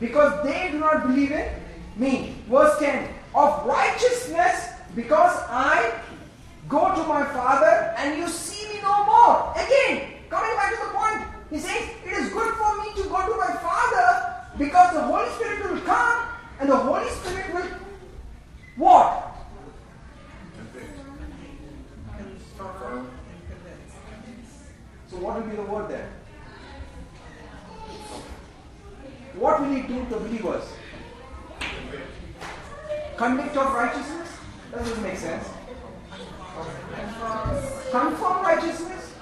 Because 0.01 0.45
they 0.45 0.71
do 0.73 0.79
not 0.81 1.07
believe 1.07 1.33
in 1.33 1.49
me. 1.97 2.37
Verse 2.49 2.79
10. 2.79 3.09
Of 3.35 3.67
righteousness, 3.67 4.71
because 4.95 5.37
I 5.49 5.93
go 6.69 6.95
to 6.95 7.03
my 7.09 7.25
Father 7.27 7.95
and 7.99 8.19
you 8.19 8.29
see 8.29 8.69
me 8.75 8.81
no 8.83 9.05
more. 9.05 9.53
Again, 9.55 10.15
coming 10.31 10.57
back 10.57 10.71
to 10.73 10.87
the 10.87 10.93
point. 10.93 11.23
He 11.51 11.59
says, 11.59 11.91
It 12.05 12.13
is 12.13 12.33
good 12.33 12.55
for 12.55 12.83
me 12.83 13.03
to 13.03 13.09
go 13.09 13.27
to 13.27 13.37
my 13.37 13.55
Father 13.61 14.35
because 14.57 14.95
the 14.95 15.03
Holy 15.03 15.29
Spirit 15.31 15.71
will 15.71 15.81
come 15.81 16.29
and 16.61 16.69
the 16.69 16.77
Holy 16.77 17.09
Spirit 17.11 17.55
will 17.55 17.69
what? 18.77 19.35
So 25.15 25.21
what 25.21 25.37
will 25.37 25.49
be 25.49 25.55
the 25.55 25.63
word 25.63 25.89
there? 25.89 26.11
What 29.39 29.61
will 29.61 29.73
he 29.73 29.83
do 29.83 30.05
to 30.07 30.17
believers? 30.17 30.65
Convict 33.17 33.57
of 33.57 33.73
righteousness? 33.73 34.29
That 34.73 34.81
doesn't 34.81 35.03
make 35.05 35.17
sense. 35.17 35.49
Confirm 37.93 38.43
righteousness? 38.43 39.15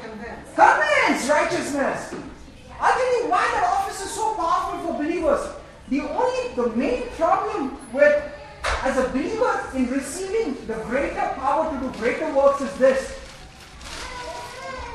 Convince. 0.00 1.28
Righteousness. 1.28 2.14
I'll 2.80 2.94
tell 2.94 3.22
you 3.22 3.30
why 3.30 3.50
that 3.52 3.64
office 3.64 4.00
is 4.02 4.10
so 4.10 4.34
powerful 4.34 4.80
for 4.80 5.02
believers. 5.02 5.46
The 5.90 6.00
only, 6.00 6.54
the 6.54 6.74
main 6.74 7.02
problem 7.18 7.76
with, 7.92 8.32
as 8.82 8.96
a 8.96 9.08
believer 9.10 9.60
in 9.74 9.90
receiving 9.90 10.54
the 10.66 10.74
greater 10.84 11.32
power 11.36 11.70
to 11.70 11.86
do 11.86 11.98
greater 11.98 12.32
works 12.32 12.62
is 12.62 12.72
this. 12.78 13.17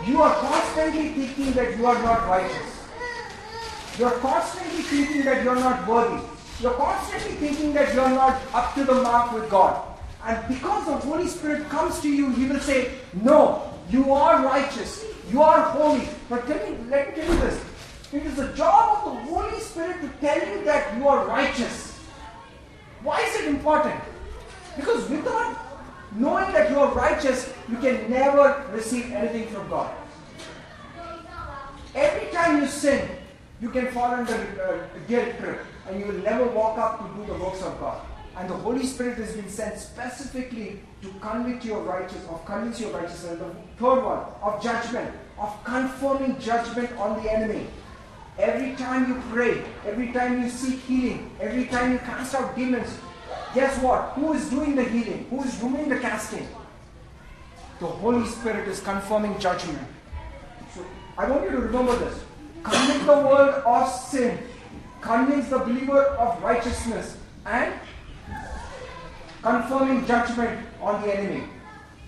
You 0.06 0.22
are 0.22 0.36
constantly 0.36 1.10
thinking 1.10 1.54
that 1.54 1.78
you 1.78 1.86
are 1.86 2.02
not 2.04 2.28
righteous. 2.28 2.84
You 3.98 4.06
are 4.06 4.16
constantly 4.16 4.82
thinking 4.84 5.24
that 5.24 5.44
you 5.44 5.50
are 5.50 5.56
not 5.56 5.88
worthy. 5.88 6.22
You 6.60 6.70
are 6.70 6.74
constantly 6.74 7.32
thinking 7.36 7.74
that 7.74 7.94
you 7.94 8.02
are 8.02 8.10
not 8.10 8.42
up 8.54 8.74
to 8.76 8.84
the 8.84 8.96
mark 8.96 9.32
with 9.32 9.50
God. 9.50 9.82
And 10.26 10.46
because 10.48 10.86
the 10.88 10.98
Holy 10.98 11.28
Spirit 11.28 11.70
comes 11.70 12.02
to 12.02 12.10
you, 12.10 12.32
He 12.32 12.48
will 12.48 12.60
say, 12.60 12.92
No, 13.14 13.72
you 13.90 14.12
are 14.12 14.44
righteous. 14.44 15.06
You 15.32 15.42
are 15.42 15.62
holy. 15.62 16.08
But 16.30 16.48
tell 16.48 16.58
me, 16.70 16.78
let 16.90 17.10
me 17.10 17.24
tell 17.24 17.34
you 17.34 17.40
this. 17.42 17.64
It 18.12 18.26
is 18.26 18.36
the 18.36 18.48
job 18.54 19.08
of 19.08 19.14
the 19.14 19.20
Holy 19.32 19.60
Spirit 19.60 20.02
to 20.02 20.10
tell 20.20 20.48
you 20.48 20.64
that 20.66 20.98
you 20.98 21.08
are 21.08 21.26
righteous. 21.28 21.98
Why 23.04 23.22
is 23.22 23.36
it 23.42 23.48
important? 23.48 24.00
Because 24.76 25.10
without 25.10 25.63
knowing 26.16 26.52
that 26.54 26.70
you 26.70 26.80
are 26.80 26.94
righteous, 26.94 27.52
you 27.70 27.78
can 27.78 28.10
never 28.10 28.66
receive 28.72 29.12
anything 29.12 29.48
from 29.48 29.70
God. 29.70 29.94
Every 31.96 32.32
time 32.32 32.62
you 32.62 32.68
sin, 32.68 33.08
you 33.62 33.70
can 33.70 33.88
fall 33.92 34.14
under 34.14 34.34
uh, 34.34 35.08
guilt 35.08 35.38
trip 35.40 35.60
and 35.88 36.00
you 36.00 36.08
will 36.08 36.22
never 36.24 36.46
walk 36.48 36.78
up 36.78 37.00
to 37.00 37.20
do 37.20 37.26
the 37.32 37.40
works 37.40 37.62
of 37.62 37.80
God. 37.80 38.02
And 38.36 38.50
the 38.50 38.56
Holy 38.56 38.86
Spirit 38.86 39.18
has 39.20 39.36
been 39.36 39.50
sent 39.50 39.78
specifically 39.78 40.80
to 41.04 41.10
convict 41.22 41.64
you 41.66 41.76
of 41.76 41.86
righteous, 41.86 42.26
of 42.30 42.44
convince 42.46 42.80
you 42.80 42.88
of 42.88 42.96
righteousness. 42.96 43.38
The 43.38 43.54
third 43.78 44.04
one, 44.04 44.26
of 44.42 44.62
judgment, 44.64 45.14
of 45.38 45.64
confirming 45.64 46.40
judgment 46.40 46.92
on 46.98 47.22
the 47.22 47.32
enemy. 47.32 47.68
Every 48.40 48.76
time 48.76 49.08
you 49.08 49.22
pray, 49.32 49.64
every 49.86 50.12
time 50.12 50.42
you 50.42 50.50
seek 50.50 50.80
healing, 50.80 51.30
every 51.40 51.66
time 51.66 51.92
you 51.92 52.00
cast 52.00 52.34
out 52.34 52.56
demons, 52.56 52.98
guess 53.54 53.78
what? 53.82 54.14
Who 54.16 54.34
is 54.34 54.50
doing 54.50 54.76
the 54.76 54.84
healing? 54.84 55.28
Who 55.30 55.44
is 55.44 55.58
doing 55.60 55.90
the 55.90 56.00
casting? 56.00 56.48
The 57.80 57.88
Holy 57.88 58.28
Spirit 58.28 58.68
is 58.68 58.80
confirming 58.80 59.40
judgment. 59.40 59.80
So 60.74 60.86
I 61.18 61.30
want 61.30 61.44
you 61.44 61.52
to 61.52 61.58
remember 61.60 61.96
this. 61.98 62.20
Convict 62.64 63.06
the 63.06 63.14
world 63.14 63.64
of 63.66 63.90
sin, 63.90 64.40
convince 65.02 65.50
the 65.50 65.60
believer 65.60 66.02
of 66.02 66.42
righteousness, 66.42 67.18
and 67.46 67.74
confirming 69.42 70.06
judgment 70.06 70.66
on 70.82 71.02
the 71.02 71.14
enemy. 71.14 71.44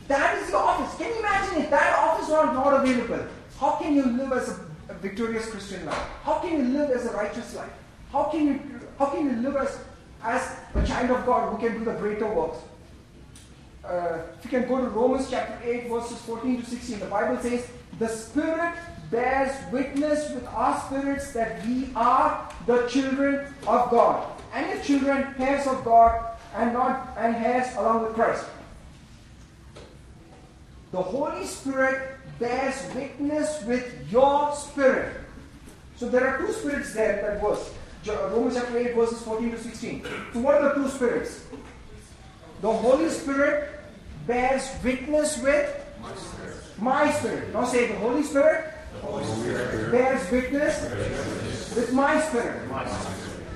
That 0.07 0.37
is 0.41 0.51
the 0.51 0.57
office. 0.57 0.97
Can 0.97 1.13
you 1.13 1.19
imagine 1.19 1.63
if 1.63 1.69
that 1.71 1.99
office 1.99 2.29
was 2.29 2.53
not 2.53 2.73
available? 2.81 3.27
How 3.59 3.71
can 3.71 3.95
you 3.95 4.05
live 4.05 4.31
as 4.33 4.49
a, 4.49 4.93
a 4.93 4.93
victorious 4.95 5.49
Christian 5.49 5.85
life? 5.85 6.07
How 6.23 6.39
can 6.39 6.51
you 6.51 6.79
live 6.79 6.91
as 6.91 7.05
a 7.05 7.11
righteous 7.11 7.55
life? 7.55 7.71
How 8.11 8.25
can 8.25 8.47
you 8.47 8.61
how 8.97 9.07
can 9.07 9.25
you 9.25 9.41
live 9.41 9.57
as 9.57 9.77
as 10.25 10.57
a 10.73 10.85
child 10.85 11.11
of 11.11 11.25
God 11.25 11.51
who 11.51 11.65
can 11.65 11.77
do 11.77 11.85
the 11.85 11.93
greater 11.93 12.27
works? 12.27 12.57
Uh, 13.83 14.19
if 14.37 14.45
you 14.45 14.59
can 14.59 14.67
go 14.67 14.81
to 14.81 14.89
Romans 14.89 15.29
chapter 15.29 15.57
8, 15.63 15.87
verses 15.89 16.17
14 16.21 16.63
to 16.63 16.65
16, 16.65 16.99
the 16.99 17.05
Bible 17.05 17.39
says, 17.41 17.67
The 17.99 18.07
Spirit 18.07 18.73
bears 19.11 19.53
witness 19.71 20.31
with 20.31 20.47
our 20.47 20.79
spirits 20.81 21.31
that 21.33 21.63
we 21.65 21.89
are 21.95 22.49
the 22.65 22.87
children 22.87 23.45
of 23.67 23.91
God. 23.91 24.27
And 24.53 24.71
if 24.71 24.85
children, 24.85 25.35
heirs 25.37 25.67
of 25.67 25.85
God, 25.85 26.35
and 26.55 26.73
not 26.73 27.15
and 27.17 27.35
heirs 27.35 27.75
along 27.75 28.03
with 28.03 28.13
Christ. 28.13 28.45
The 30.91 31.01
Holy 31.01 31.45
Spirit 31.45 32.17
bears 32.39 32.93
witness 32.95 33.63
with 33.63 34.09
your 34.09 34.55
spirit. 34.55 35.13
So 35.97 36.09
there 36.09 36.27
are 36.27 36.37
two 36.37 36.53
spirits 36.53 36.93
there, 36.93 37.21
that 37.21 37.41
verse. 37.41 37.73
Romans 38.07 38.55
chapter 38.55 38.77
8, 38.77 38.95
verses 38.95 39.21
14 39.23 39.51
to 39.51 39.59
16. 39.59 40.05
So 40.33 40.39
what 40.39 40.55
are 40.55 40.69
the 40.69 40.75
two 40.75 40.89
spirits? 40.89 41.45
The 42.61 42.71
Holy 42.71 43.09
Spirit 43.09 43.79
bears 44.27 44.69
witness 44.83 45.41
with 45.41 45.83
my 46.77 47.11
spirit. 47.11 47.53
Now 47.53 47.65
say 47.65 47.87
the 47.87 47.95
Holy 47.95 48.23
Spirit, 48.23 48.73
bears 49.91 50.31
witness 50.31 51.75
with 51.75 51.93
my 51.93 52.21
spirit. 52.21 52.69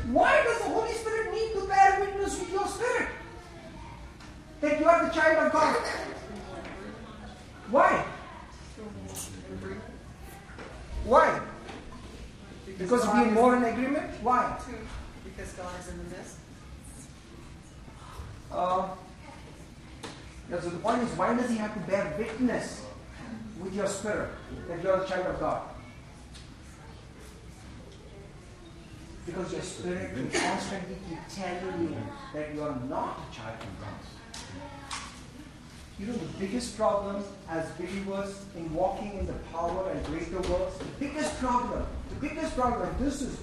Why 0.07 0.43
does 0.43 0.57
the 0.59 0.69
Holy 0.69 0.93
Spirit 0.93 1.31
need 1.33 1.53
to 1.53 1.67
bear 1.67 1.99
witness 1.99 2.39
with 2.39 2.51
your 2.51 2.67
spirit? 2.67 3.09
That 4.61 4.79
you 4.79 4.87
are 4.87 5.05
the 5.05 5.11
child 5.13 5.47
of 5.47 5.53
God. 5.53 5.75
Why? 7.69 8.05
Why? 11.05 11.39
Because 12.79 13.03
we 13.03 13.19
are 13.19 13.31
more 13.31 13.57
in 13.57 13.63
agreement? 13.65 14.09
Why? 14.23 14.57
Two, 14.65 14.73
because 15.25 15.51
God 15.51 15.71
is 15.81 15.89
in 15.89 15.97
the 15.97 16.15
midst. 16.15 16.37
Uh, 18.49 18.87
yeah, 20.49 20.61
so 20.61 20.69
the 20.69 20.79
point 20.79 21.03
is, 21.03 21.09
why 21.17 21.35
does 21.35 21.49
he 21.49 21.57
have 21.57 21.73
to 21.73 21.79
bear 21.81 22.15
witness 22.17 22.85
with 23.61 23.75
your 23.75 23.85
spirit 23.85 24.29
that 24.69 24.81
you 24.81 24.89
are 24.89 25.03
a 25.03 25.07
child 25.07 25.27
of 25.27 25.39
God? 25.41 25.61
Because 29.25 29.51
your 29.51 29.61
spirit 29.61 30.15
will 30.15 30.39
constantly 30.39 30.95
keep 31.07 31.19
telling 31.29 31.81
you 31.83 31.97
that 32.33 32.55
you 32.55 32.63
are 32.63 32.79
not 32.87 33.19
a 33.29 33.35
child 33.35 33.59
of 33.59 33.81
God. 33.81 34.41
You 35.99 36.05
know, 36.05 36.13
the 36.13 36.39
biggest 36.39 36.77
problem 36.77 37.21
as 37.49 37.69
believers 37.71 38.45
in 38.55 38.73
walking 38.73 39.19
in 39.19 39.27
the 39.27 39.33
power 39.51 39.91
and 39.91 40.05
greater 40.05 40.39
works, 40.49 40.77
the 40.77 40.85
biggest 40.97 41.37
problem, 41.39 41.85
the 42.09 42.15
biggest 42.15 42.55
problem, 42.55 42.89
this 42.99 43.21
is 43.21 43.37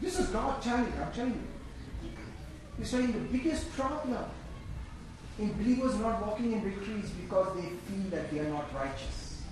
this 0.00 0.18
is 0.18 0.28
God 0.28 0.62
telling 0.62 0.92
I'm 1.00 1.12
telling 1.12 1.32
you. 1.32 2.10
He's 2.78 2.90
saying 2.90 3.12
the 3.12 3.38
biggest 3.38 3.70
problem 3.72 4.24
in 5.38 5.52
believers 5.54 5.96
not 5.96 6.24
walking 6.24 6.52
in 6.52 6.62
victory 6.62 7.00
is 7.00 7.10
because 7.10 7.54
they 7.56 7.68
feel 7.68 8.10
that 8.10 8.30
they 8.30 8.38
are 8.40 8.48
not 8.48 8.72
righteous. 8.74 9.42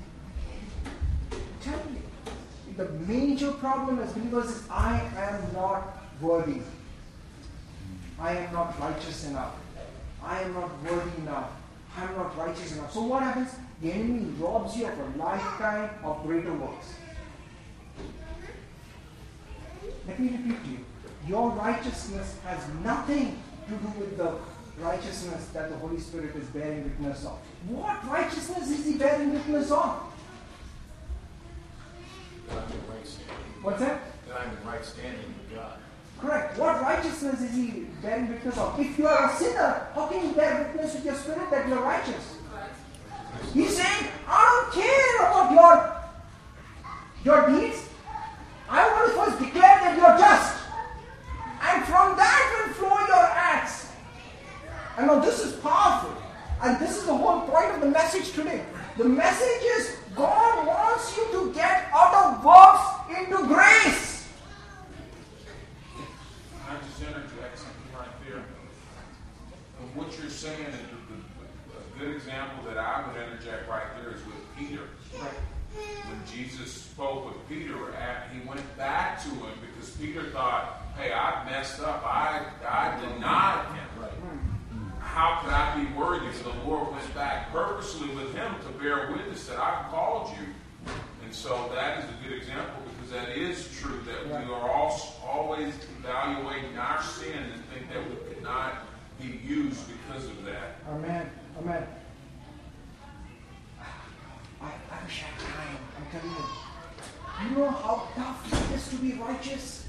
Telling 1.60 1.96
you, 1.96 2.74
the 2.76 2.88
major 3.12 3.52
problem 3.52 3.98
as 3.98 4.12
believers 4.12 4.46
is 4.46 4.62
I 4.70 5.00
am 5.16 5.52
not 5.52 6.04
worthy. 6.20 6.60
I 8.20 8.36
am 8.36 8.52
not 8.52 8.78
righteous 8.80 9.28
enough. 9.28 9.54
I 10.22 10.42
am 10.42 10.54
not 10.54 10.70
worthy 10.84 11.22
enough. 11.22 11.50
I 11.96 12.04
am 12.04 12.16
not 12.16 12.36
righteous 12.36 12.76
enough. 12.76 12.92
So 12.92 13.02
what 13.02 13.22
happens? 13.22 13.50
The 13.82 13.92
enemy 13.92 14.32
robs 14.38 14.76
you 14.76 14.86
of 14.86 14.98
a 14.98 15.18
lifetime 15.18 15.90
of 16.04 16.22
greater 16.22 16.52
works. 16.52 16.94
Let 20.06 20.18
me 20.18 20.28
repeat 20.28 20.64
to 20.64 20.70
you. 20.70 20.78
Your 21.26 21.50
righteousness 21.50 22.38
has 22.44 22.60
nothing 22.84 23.42
to 23.68 23.74
do 23.74 24.00
with 24.00 24.16
the 24.16 24.34
righteousness 24.78 25.46
that 25.52 25.70
the 25.70 25.76
Holy 25.76 25.98
Spirit 25.98 26.36
is 26.36 26.46
bearing 26.48 26.84
witness 26.84 27.24
of. 27.24 27.38
What 27.68 28.06
righteousness 28.08 28.70
is 28.70 28.84
He 28.84 28.94
bearing 28.94 29.32
witness 29.32 29.70
of? 29.70 30.00
That 32.48 32.58
I'm 32.58 32.70
in 32.70 32.78
right 32.88 33.06
standing. 33.06 33.36
What's 33.62 33.80
that? 33.80 34.00
That 34.28 34.40
I'm 34.40 34.56
in 34.56 34.66
right 34.66 34.84
standing 34.84 35.26
with 35.26 35.56
God. 35.56 35.78
Correct. 36.20 36.58
What 36.58 36.80
righteousness 36.80 37.40
is 37.40 37.54
He 37.54 37.86
bearing 38.02 38.28
witness 38.28 38.56
of? 38.56 38.78
If 38.78 38.98
you 38.98 39.08
are 39.08 39.30
a 39.30 39.34
sinner, 39.36 39.88
how 39.94 40.06
can 40.06 40.28
you 40.28 40.34
bear 40.34 40.70
witness 40.72 40.94
with 40.94 41.04
your 41.04 41.14
spirit 41.16 41.50
that 41.50 41.68
you're 41.68 41.82
righteous? 41.82 42.36
He's 43.52 43.76
saying, 43.76 44.10
I 44.26 44.70
don't 44.72 44.82
care 44.82 45.16
about 45.26 45.52
your 45.52 45.96
your 47.24 47.60
deeds. 47.60 47.88
I 48.68 48.90
want 48.90 49.10
to 49.10 49.16
first 49.16 49.38
declare 49.38 49.78
that 49.80 49.96
you're 49.96 50.18
just. 50.18 50.64
And 51.62 51.84
from 51.84 52.16
that 52.16 52.66
will 52.66 52.74
flow 52.74 52.98
your 53.06 53.26
acts. 53.32 53.92
And 54.98 55.06
now 55.06 55.20
this 55.20 55.44
is 55.44 55.52
powerful. 55.54 56.14
And 56.62 56.80
this 56.80 56.96
is 56.96 57.06
the 57.06 57.16
whole 57.16 57.42
point 57.42 57.74
of 57.74 57.80
the 57.80 57.90
message 57.90 58.32
today. 58.32 58.64
The 58.96 59.04
message 59.04 59.62
is 59.62 59.96
God 60.14 60.66
wants 60.66 61.16
you 61.16 61.24
to 61.32 61.52
get 61.52 61.88
out 61.92 62.14
of 62.14 62.44
works 62.44 63.18
into 63.18 63.46
grace. 63.46 64.28
I 66.68 66.76
just 66.78 67.00
interject 67.02 67.58
something 67.58 67.92
right 67.94 68.08
there? 68.26 68.42
What 69.94 70.18
you're 70.18 70.30
saying 70.30 70.64
is 70.64 70.74
a 70.74 71.98
good 71.98 72.16
example 72.16 72.64
that 72.64 72.78
I 72.78 73.06
would 73.06 73.16
interject 73.16 73.68
right 73.68 73.86
there 74.00 74.12
is 74.12 74.24
with 74.24 74.34
Peter. 74.58 74.88
When 75.72 76.22
Jesus 76.26 76.85
spoke 76.96 77.26
with 77.26 77.46
Peter, 77.46 77.94
at- 77.94 78.30
he 78.32 78.40
went 78.48 78.64
back 78.78 79.22
to 79.22 79.28
him 79.28 79.52
because 79.60 79.90
Peter 79.96 80.22
thought, 80.30 80.80
"Hey, 80.96 81.12
I 81.12 81.44
messed 81.44 81.80
up. 81.80 82.02
I 82.06 82.40
I 82.66 82.98
denied 82.98 83.66
him. 83.74 84.98
How 84.98 85.40
could 85.42 85.52
I 85.52 85.76
be 85.76 85.92
worthy?" 85.92 86.32
So 86.32 86.50
the 86.50 86.62
Lord 86.64 86.90
went 86.92 87.14
back 87.14 87.52
purposely 87.52 88.08
with 88.14 88.34
him 88.34 88.54
to 88.62 88.68
bear 88.82 89.12
witness 89.12 89.46
that 89.46 89.58
I 89.58 89.84
called 89.90 90.34
you. 90.38 90.46
And 91.22 91.34
so 91.34 91.70
that 91.74 91.98
is 91.98 92.04
a 92.06 92.26
good 92.26 92.32
example 92.38 92.80
because 92.88 93.10
that 93.12 93.28
is 93.36 93.78
true 93.78 94.00
that 94.06 94.26
we 94.26 94.54
are 94.54 94.70
all, 94.70 94.98
always 95.22 95.74
evaluating 95.98 96.78
our 96.78 97.02
sin 97.02 97.42
and 97.52 97.62
think 97.66 97.92
that 97.92 98.08
we 98.08 98.16
could 98.32 98.42
not 98.42 98.86
be 99.20 99.26
used 99.44 99.82
because 99.86 100.24
of 100.24 100.44
that. 100.46 100.78
Amen. 100.88 101.30
Amen. 101.58 101.86
I, 104.62 104.66
I 104.66 105.04
wish 105.04 105.22
I 105.22 105.26
had 105.26 105.40
time. 105.40 105.76
I'm 105.98 106.20
telling 106.20 106.34
you. 106.34 106.65
You 107.42 107.56
know 107.56 107.70
how 107.70 108.08
tough 108.14 108.52
it 108.52 108.76
is 108.76 108.88
to 108.88 108.96
be 108.96 109.12
righteous? 109.12 109.86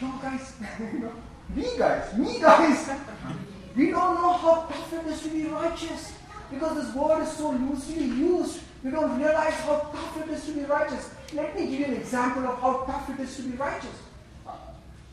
You 0.00 0.12
guys, 0.20 0.52
me 1.54 1.78
guys, 1.78 2.14
me 2.14 2.40
guys, 2.40 2.90
we 3.76 3.90
don't 3.90 4.14
know 4.16 4.32
how 4.32 4.66
tough 4.66 4.92
it 4.92 5.06
is 5.06 5.22
to 5.22 5.28
be 5.28 5.44
righteous 5.46 6.12
because 6.50 6.84
this 6.84 6.94
word 6.94 7.22
is 7.22 7.32
so 7.32 7.50
loosely 7.50 8.04
used. 8.04 8.60
We 8.82 8.90
don't 8.90 9.18
realize 9.18 9.54
how 9.54 9.88
tough 9.92 10.22
it 10.22 10.30
is 10.30 10.44
to 10.46 10.52
be 10.52 10.64
righteous. 10.64 11.10
Let 11.32 11.58
me 11.58 11.66
give 11.66 11.80
you 11.80 11.86
an 11.86 11.94
example 11.94 12.46
of 12.46 12.60
how 12.60 12.84
tough 12.84 13.08
it 13.10 13.20
is 13.22 13.36
to 13.36 13.42
be 13.42 13.56
righteous. 13.56 13.96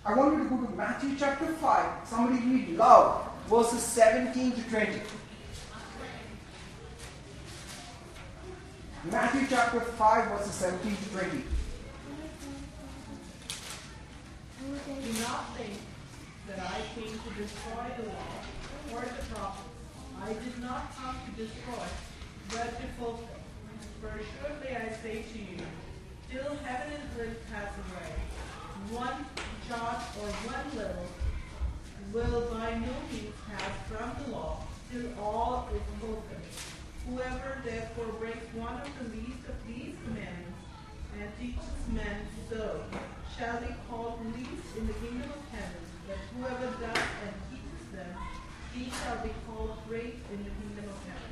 I 0.04 0.14
want 0.16 0.34
you 0.34 0.44
to 0.44 0.50
go 0.50 0.58
to 0.66 0.76
Matthew 0.76 1.16
chapter 1.18 1.46
5. 1.46 2.08
Somebody 2.08 2.46
read 2.46 2.70
loud, 2.76 3.30
verses 3.48 3.84
17 3.84 4.52
to 4.52 4.62
20. 4.70 5.00
Matthew 9.10 9.48
chapter 9.50 9.80
5, 9.80 10.28
verses 10.30 10.54
17 10.54 10.96
to 10.96 11.10
20. 11.10 11.30
Do 14.62 15.22
not 15.22 15.58
think 15.58 15.74
that 16.48 16.60
I 16.60 16.82
came 16.94 17.10
to 17.10 17.42
destroy 17.42 17.90
the 17.98 18.04
law 18.10 18.94
or 18.94 19.02
the 19.02 19.26
prophets. 19.34 19.66
I 20.22 20.34
did 20.34 20.62
not 20.62 20.96
come 20.96 21.16
to 21.26 21.32
destroy, 21.32 21.88
but 22.50 22.80
to 22.80 22.88
fulfill. 23.00 23.28
For 24.02 24.14
surely 24.38 24.76
I 24.76 24.94
say 25.02 25.26
to 25.34 25.38
you, 25.40 25.58
till 26.30 26.56
heaven 26.64 26.94
and 26.94 27.22
earth 27.22 27.42
pass 27.52 27.74
away, 27.74 28.12
one 28.92 29.26
jot 29.68 30.04
or 30.22 30.28
one 30.46 30.72
tittle 30.74 31.08
will 32.14 32.42
by 32.52 32.78
no 32.78 32.94
means 33.12 33.34
pass 33.50 33.72
from 33.90 34.12
the 34.24 34.32
law 34.38 34.64
till 34.92 35.10
all 35.20 35.70
is 35.74 35.82
fulfilled. 36.00 36.81
Whoever 37.10 37.62
therefore 37.66 38.14
breaks 38.20 38.46
one 38.54 38.78
of 38.78 38.90
the 39.02 39.16
least 39.18 39.42
of 39.50 39.58
these 39.66 39.98
commandments 40.06 40.62
and 41.18 41.28
teaches 41.42 41.82
men 41.90 42.30
so 42.50 42.84
shall 43.38 43.60
be 43.60 43.74
called 43.90 44.22
least 44.38 44.70
in 44.78 44.86
the 44.86 44.94
kingdom 45.02 45.30
of 45.30 45.44
heaven. 45.50 45.82
But 46.08 46.18
whoever 46.38 46.70
does 46.78 47.08
and 47.26 47.34
teaches 47.50 47.84
them, 47.92 48.14
he 48.74 48.92
shall 49.02 49.18
be 49.26 49.34
called 49.50 49.82
great 49.90 50.22
in 50.30 50.40
the 50.46 50.54
kingdom 50.62 50.86
of 50.94 51.00
heaven. 51.10 51.32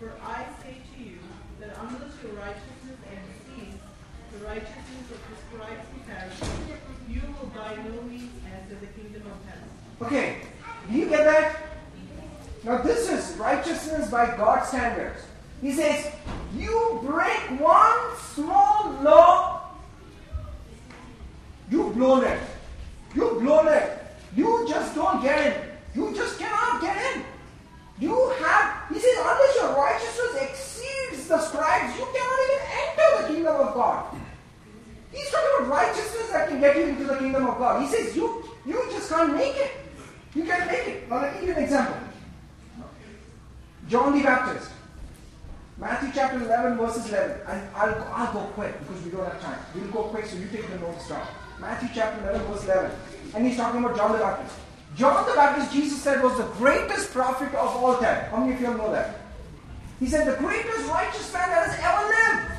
For 0.00 0.10
I 0.24 0.48
say 0.64 0.80
to 0.80 0.96
you 1.04 1.18
that 1.60 1.76
unless 1.84 2.16
your 2.24 2.32
righteousness 2.40 2.98
exceeds 3.04 3.76
the 4.32 4.44
righteousness 4.44 5.06
of 5.12 5.20
the 5.20 5.36
scribes 5.46 5.86
and 5.94 6.02
Pharisees, 6.08 6.80
you 7.08 7.22
will 7.38 7.52
by 7.54 7.76
no 7.76 8.02
means 8.08 8.32
enter 8.48 8.80
the 8.80 8.90
kingdom 8.98 9.22
of 9.28 9.38
heaven. 9.46 9.68
Okay, 10.02 10.48
do 10.90 10.98
you 10.98 11.08
get 11.08 11.24
that? 11.24 11.63
Now, 12.64 12.78
this 12.78 13.10
is 13.10 13.36
righteousness 13.36 14.10
by 14.10 14.34
God's 14.36 14.68
standards. 14.68 15.20
He 15.60 15.72
says, 15.72 16.10
You 16.56 17.00
break 17.04 17.60
one 17.60 18.16
small 18.32 18.98
law, 19.02 19.70
you've 21.70 21.94
blown 21.94 22.24
it. 22.24 22.40
You've 23.14 23.40
blown 23.40 23.68
it. 23.68 23.98
You 24.34 24.66
just 24.68 24.94
don't 24.94 25.22
get 25.22 25.46
in. 25.46 25.62
You 25.94 26.14
just 26.14 26.38
cannot 26.38 26.80
get 26.80 26.96
in. 27.14 27.22
You 28.00 28.34
have, 28.40 28.88
he 28.88 28.98
says, 28.98 29.16
unless 29.18 29.56
your 29.56 29.76
righteousness 29.76 30.42
exceeds 30.42 31.28
the 31.28 31.38
scribes, 31.38 31.96
you 31.96 32.04
cannot 32.04 32.38
even 32.44 32.60
enter 32.80 33.22
the 33.22 33.34
kingdom 33.34 33.68
of 33.68 33.74
God. 33.74 34.16
He's 35.12 35.30
talking 35.30 35.66
about 35.66 35.76
righteousness 35.76 36.28
that 36.30 36.48
can 36.48 36.60
get 36.60 36.76
you 36.76 36.82
into 36.84 37.04
the 37.04 37.16
kingdom 37.16 37.46
of 37.46 37.58
God. 37.58 37.82
He 37.82 37.88
says, 37.88 38.16
You, 38.16 38.42
you 38.66 38.84
just 38.90 39.10
can't 39.10 39.34
make 39.34 39.54
it. 39.54 39.70
You 40.34 40.44
can't 40.44 40.66
make 40.66 40.88
it. 40.88 41.08
Me 41.08 41.18
give 41.34 41.42
you 41.44 41.54
an 41.54 41.62
example. 41.62 42.03
John 43.88 44.16
the 44.16 44.24
Baptist. 44.24 44.70
Matthew 45.76 46.10
chapter 46.14 46.40
11, 46.42 46.78
verses 46.78 47.08
11. 47.08 47.40
And 47.48 47.68
I'll, 47.74 48.02
I'll 48.14 48.32
go 48.32 48.40
quick 48.54 48.78
because 48.80 49.04
we 49.04 49.10
don't 49.10 49.24
have 49.24 49.40
time. 49.42 49.58
We'll 49.74 49.90
go 49.90 50.02
quick, 50.04 50.26
so 50.26 50.36
you 50.38 50.46
take 50.48 50.70
the 50.70 50.78
notes 50.78 51.08
down. 51.08 51.26
Matthew 51.60 51.88
chapter 51.94 52.22
11, 52.30 52.46
verse 52.46 52.64
11. 52.64 52.90
And 53.34 53.46
he's 53.46 53.56
talking 53.56 53.84
about 53.84 53.96
John 53.96 54.12
the 54.12 54.18
Baptist. 54.18 54.56
John 54.96 55.28
the 55.28 55.34
Baptist, 55.34 55.72
Jesus 55.72 56.00
said, 56.00 56.22
was 56.22 56.36
the 56.38 56.46
greatest 56.58 57.12
prophet 57.12 57.48
of 57.48 57.76
all 57.76 57.98
time. 57.98 58.30
How 58.30 58.38
many 58.38 58.54
of 58.54 58.60
you 58.60 58.68
know 58.68 58.92
that? 58.92 59.20
He 59.98 60.06
said, 60.06 60.32
the 60.32 60.38
greatest 60.38 60.88
righteous 60.88 61.32
man 61.32 61.48
that 61.48 61.68
has 61.68 61.78
ever 61.82 62.06
lived. 62.08 62.54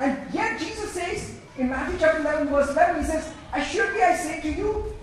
And 0.00 0.34
yet 0.34 0.58
Jesus 0.58 0.90
says, 0.92 1.38
in 1.56 1.68
Matthew 1.68 1.98
chapter 1.98 2.20
11, 2.20 2.48
verse 2.48 2.70
11, 2.70 3.00
he 3.02 3.06
says, 3.06 3.32
I 3.52 3.60
Assuredly 3.60 4.02
I 4.02 4.16
say 4.16 4.40
to 4.40 4.52
you, 4.52 4.94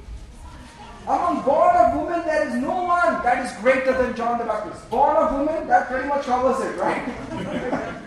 among 1.08 1.44
born 1.44 1.76
of 1.76 1.96
woman, 1.96 2.26
there 2.26 2.48
is 2.48 2.56
no 2.56 2.84
one 2.84 3.22
that 3.24 3.46
is 3.46 3.52
greater 3.62 3.94
than 3.94 4.16
John 4.16 4.40
the 4.40 4.46
Baptist. 4.46 4.90
Born 4.90 5.16
of 5.16 5.34
woman, 5.34 5.68
that 5.68 5.88
pretty 5.88 6.08
much 6.08 6.26
covers 6.26 6.66
it, 6.66 6.76
right? 6.80 7.08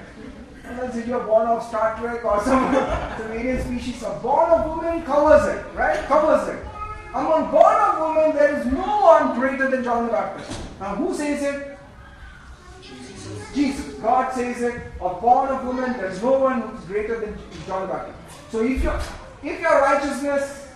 Unless 0.65 0.97
if 0.97 1.07
you're 1.07 1.23
born 1.25 1.47
of 1.47 1.63
Star 1.63 1.97
Trek 1.99 2.25
or 2.25 2.43
some, 2.43 2.75
some 2.75 3.33
alien 3.33 3.65
species, 3.65 4.01
so 4.01 4.19
born 4.21 4.51
of 4.51 4.67
woman 4.67 5.05
covers 5.05 5.47
it, 5.55 5.65
right? 5.75 5.99
Covers 6.07 6.49
it. 6.49 6.67
Among 7.15 7.51
born 7.53 7.75
of 7.75 8.01
woman, 8.01 8.37
there 8.37 8.59
is 8.59 8.67
no 8.67 9.01
one 9.01 9.39
greater 9.39 9.71
than 9.71 9.85
John 9.85 10.07
the 10.07 10.13
Baptist. 10.13 10.61
Now, 10.81 10.97
who 10.97 11.15
says 11.15 11.43
it? 11.43 11.79
Jesus. 12.83 13.55
Jesus. 13.55 13.95
God 13.95 14.33
says 14.35 14.61
it. 14.61 14.93
Of 15.01 15.21
born 15.21 15.49
of 15.49 15.65
woman, 15.65 15.93
there 15.93 16.11
is 16.11 16.21
no 16.21 16.39
one 16.39 16.63
who 16.63 16.77
is 16.77 16.85
greater 16.85 17.21
than 17.21 17.39
John 17.67 17.87
the 17.87 17.95
Baptist. 17.95 18.19
So 18.51 18.63
if 18.63 18.83
your 18.83 19.01
if 19.43 19.61
your 19.61 19.81
righteousness 19.81 20.68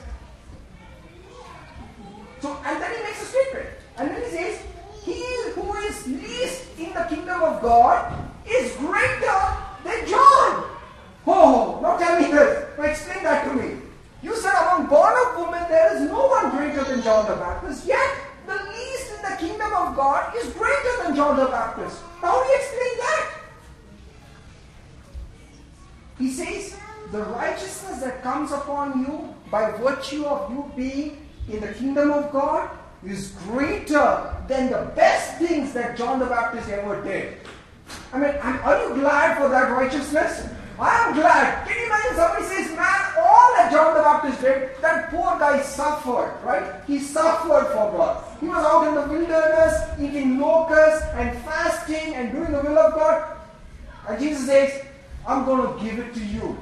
so, 2.42 2.58
and 2.66 2.82
then 2.82 2.90
he 2.96 3.02
makes 3.04 3.22
a 3.22 3.26
statement. 3.26 3.68
And 3.96 4.10
then 4.10 4.20
he 4.20 4.30
says, 4.30 4.60
He 5.04 5.22
who 5.52 5.74
is 5.86 6.06
least 6.08 6.66
in 6.76 6.92
the 6.92 7.06
kingdom 7.08 7.40
of 7.40 7.62
God 7.62 8.12
is 8.44 8.74
greater 8.76 9.40
than 9.84 10.08
John. 10.08 10.66
Oh, 11.24 11.78
now 11.80 11.96
tell 11.96 12.20
me 12.20 12.32
this. 12.32 12.76
Now 12.76 12.84
explain 12.84 13.22
that 13.22 13.44
to 13.46 13.54
me. 13.54 13.78
You 14.24 14.34
said 14.34 14.54
among 14.60 14.86
born 14.86 15.14
of 15.24 15.36
women 15.38 15.68
there 15.68 15.94
is 15.94 16.02
no 16.10 16.26
one 16.26 16.50
greater 16.50 16.82
than 16.82 17.02
John 17.02 17.26
the 17.28 17.36
Baptist, 17.36 17.86
yet 17.86 18.10
the 18.46 18.54
least 18.54 19.12
in 19.14 19.22
the 19.22 19.36
kingdom 19.36 19.72
of 19.72 19.94
God 19.94 20.34
is 20.36 20.52
greater 20.52 21.02
than 21.04 21.14
John 21.14 21.36
the 21.36 21.46
Baptist. 21.46 22.02
How 22.20 22.42
do 22.42 22.48
you 22.48 22.56
explain 22.56 22.98
that? 22.98 23.30
He 26.18 26.30
says, 26.30 26.76
the 27.12 27.22
righteousness 27.22 28.00
that 28.00 28.22
comes 28.22 28.50
upon 28.50 29.00
you 29.00 29.34
by 29.50 29.70
virtue 29.72 30.24
of 30.24 30.50
you 30.50 30.72
being 30.74 31.21
in 31.50 31.60
the 31.60 31.72
kingdom 31.74 32.10
of 32.12 32.32
God 32.32 32.70
is 33.04 33.32
greater 33.48 34.34
than 34.48 34.70
the 34.70 34.92
best 34.94 35.38
things 35.38 35.72
that 35.72 35.96
John 35.96 36.18
the 36.18 36.26
Baptist 36.26 36.68
ever 36.68 37.02
did. 37.02 37.38
I 38.12 38.18
mean, 38.18 38.34
are 38.34 38.88
you 38.88 38.94
glad 39.00 39.38
for 39.38 39.48
that 39.48 39.70
righteousness? 39.70 40.48
I 40.78 41.08
am 41.08 41.14
glad. 41.14 41.66
Can 41.66 41.78
you 41.78 41.86
imagine 41.86 42.16
somebody 42.16 42.44
says, 42.44 42.76
man, 42.76 43.00
all 43.18 43.54
that 43.56 43.70
John 43.70 43.94
the 43.94 44.02
Baptist 44.02 44.12
Baptist 44.22 44.40
did, 44.42 44.70
that 44.82 45.10
poor 45.10 45.38
guy 45.38 45.62
suffered, 45.62 46.32
right? 46.44 46.82
He 46.86 47.00
suffered 47.00 47.66
for 47.72 47.90
God. 47.90 48.24
He 48.40 48.46
was 48.46 48.64
out 48.64 48.86
in 48.86 48.94
the 48.94 49.18
wilderness, 49.18 49.82
eating 50.00 50.38
locusts 50.38 51.04
and 51.14 51.36
fasting 51.42 52.14
and 52.14 52.32
doing 52.32 52.52
the 52.52 52.60
will 52.60 52.78
of 52.78 52.94
God. 52.94 53.36
And 54.08 54.18
Jesus 54.20 54.46
says, 54.46 54.84
I'm 55.26 55.44
going 55.44 55.78
to 55.78 55.84
give 55.84 55.98
it 55.98 56.14
to 56.14 56.24
you. 56.24 56.56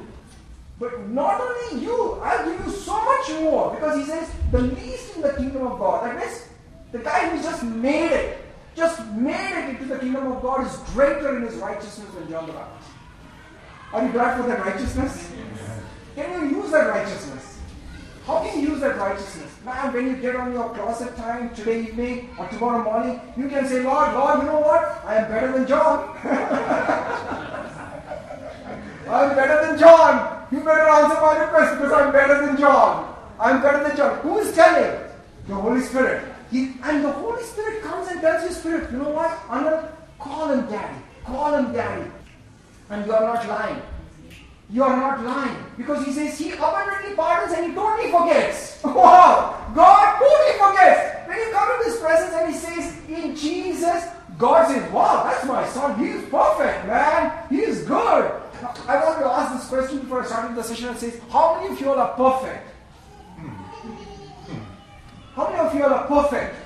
But 0.81 1.11
not 1.11 1.39
only 1.39 1.83
you, 1.85 2.19
I'll 2.23 2.45
give 2.51 2.67
you 2.67 2.73
so 2.73 2.95
much 3.05 3.31
more. 3.43 3.75
Because 3.75 3.99
he 3.99 4.05
says, 4.07 4.33
the 4.51 4.63
least 4.63 5.15
in 5.15 5.23
the 5.23 5.35
kingdom 5.35 5.67
of 5.67 5.79
God. 5.79 6.07
That 6.07 6.19
means 6.19 6.47
the 6.91 6.99
guy 7.01 7.29
who 7.29 7.43
just 7.43 7.63
made 7.63 8.11
it, 8.11 8.39
just 8.75 9.05
made 9.09 9.53
it 9.53 9.69
into 9.69 9.85
the 9.85 9.99
kingdom 9.99 10.33
of 10.33 10.41
God 10.43 10.67
is 10.67 10.75
greater 10.95 11.37
in 11.37 11.43
his 11.43 11.57
righteousness 11.57 12.09
than 12.15 12.31
John 12.31 12.47
the 12.47 12.55
Baptist. 12.55 12.91
Are 13.93 14.07
you 14.07 14.13
glad 14.13 14.41
for 14.41 14.49
that 14.49 14.65
righteousness? 14.65 15.31
Can 16.17 16.51
you 16.51 16.57
use 16.63 16.71
that 16.71 16.89
righteousness? 16.89 17.59
How 18.25 18.43
can 18.43 18.61
you 18.61 18.71
use 18.71 18.81
that 18.81 18.97
righteousness? 18.97 19.51
Man, 19.65 19.93
when 19.93 20.07
you 20.07 20.17
get 20.17 20.35
on 20.35 20.53
your 20.53 20.71
closet 20.71 21.15
time 21.17 21.55
today 21.55 21.83
evening 21.83 22.31
or 22.39 22.49
tomorrow 22.49 22.83
morning, 22.83 23.21
you 23.37 23.49
can 23.49 23.67
say, 23.67 23.83
Lord, 23.83 24.15
Lord, 24.15 24.41
you 24.41 24.47
know 24.47 24.61
what? 24.61 25.03
I 25.05 25.17
am 25.17 25.29
better 25.31 25.53
than 25.53 25.67
John. 25.67 26.17
I'm 29.11 29.35
better 29.37 29.67
than 29.67 29.79
John. 29.79 30.40
You 30.51 30.59
better 30.61 30.89
answer 30.89 31.21
my 31.21 31.39
request 31.39 31.79
because 31.79 31.93
I'm 31.93 32.13
better 32.13 32.45
than 32.45 32.57
John. 32.57 33.17
I'm 33.39 33.63
better 33.63 33.87
than 33.87 33.97
John. 33.97 34.19
Who 34.21 34.39
is 34.39 34.53
telling? 34.55 35.01
The 35.47 35.55
Holy 35.55 35.81
Spirit. 35.81 36.25
He, 36.51 36.73
and 36.83 37.05
the 37.05 37.13
Holy 37.13 37.43
Spirit 37.45 37.83
comes 37.83 38.09
and 38.09 38.21
tells 38.21 38.43
your 38.43 38.53
spirit, 38.53 38.91
you 38.91 38.99
know 38.99 39.11
what? 39.11 39.39
I'm 39.49 39.65
to 39.65 39.93
call 40.19 40.51
him 40.51 40.67
daddy. 40.67 40.99
Call 41.25 41.55
him 41.55 41.73
daddy. 41.73 42.11
And 42.91 43.07
you 43.07 43.13
are 43.13 43.21
not 43.21 43.47
lying. 43.49 43.81
You 44.69 44.83
are 44.83 44.97
not 44.97 45.25
lying. 45.25 45.57
Because 45.77 46.05
he 46.05 46.13
says 46.13 46.37
he 46.37 46.53
abundantly 46.53 47.15
pardons 47.15 47.57
and 47.57 47.67
he 47.67 47.75
totally 47.75 48.11
forgets. 48.11 48.79
Wow! 48.85 49.71
God 49.75 50.19
totally 50.19 50.59
forgets. 50.59 51.29
When 51.29 51.39
you 51.39 51.53
come 51.53 51.79
to 51.79 51.85
his 51.85 52.01
presence 52.01 52.35
and 52.35 52.53
he 52.53 52.59
says, 52.59 52.97
in 53.09 53.37
Jesus, 53.37 54.05
God 54.37 54.69
says, 54.69 54.91
wow, 54.91 55.23
that's 55.25 55.45
my 55.47 55.67
son. 55.69 55.99
He 55.99 56.11
is 56.11 56.29
perfect, 56.29 56.87
man. 56.87 57.47
He 57.49 57.61
is 57.61 57.85
good. 57.85 58.33
I 58.63 59.05
want 59.05 59.19
to 59.21 59.27
ask 59.27 59.55
this 59.55 59.69
question 59.69 60.01
before 60.01 60.23
I 60.23 60.27
started 60.27 60.57
the 60.57 60.63
session 60.63 60.89
and 60.89 60.99
says, 60.99 61.21
how 61.31 61.57
many 61.57 61.73
of 61.73 61.81
you 61.81 61.91
all 61.91 61.99
are 61.99 62.15
perfect? 62.15 62.67
How 65.35 65.49
many 65.49 65.59
of 65.59 65.75
you 65.75 65.85
all 65.85 65.95
are 65.95 66.07
perfect? 66.07 66.57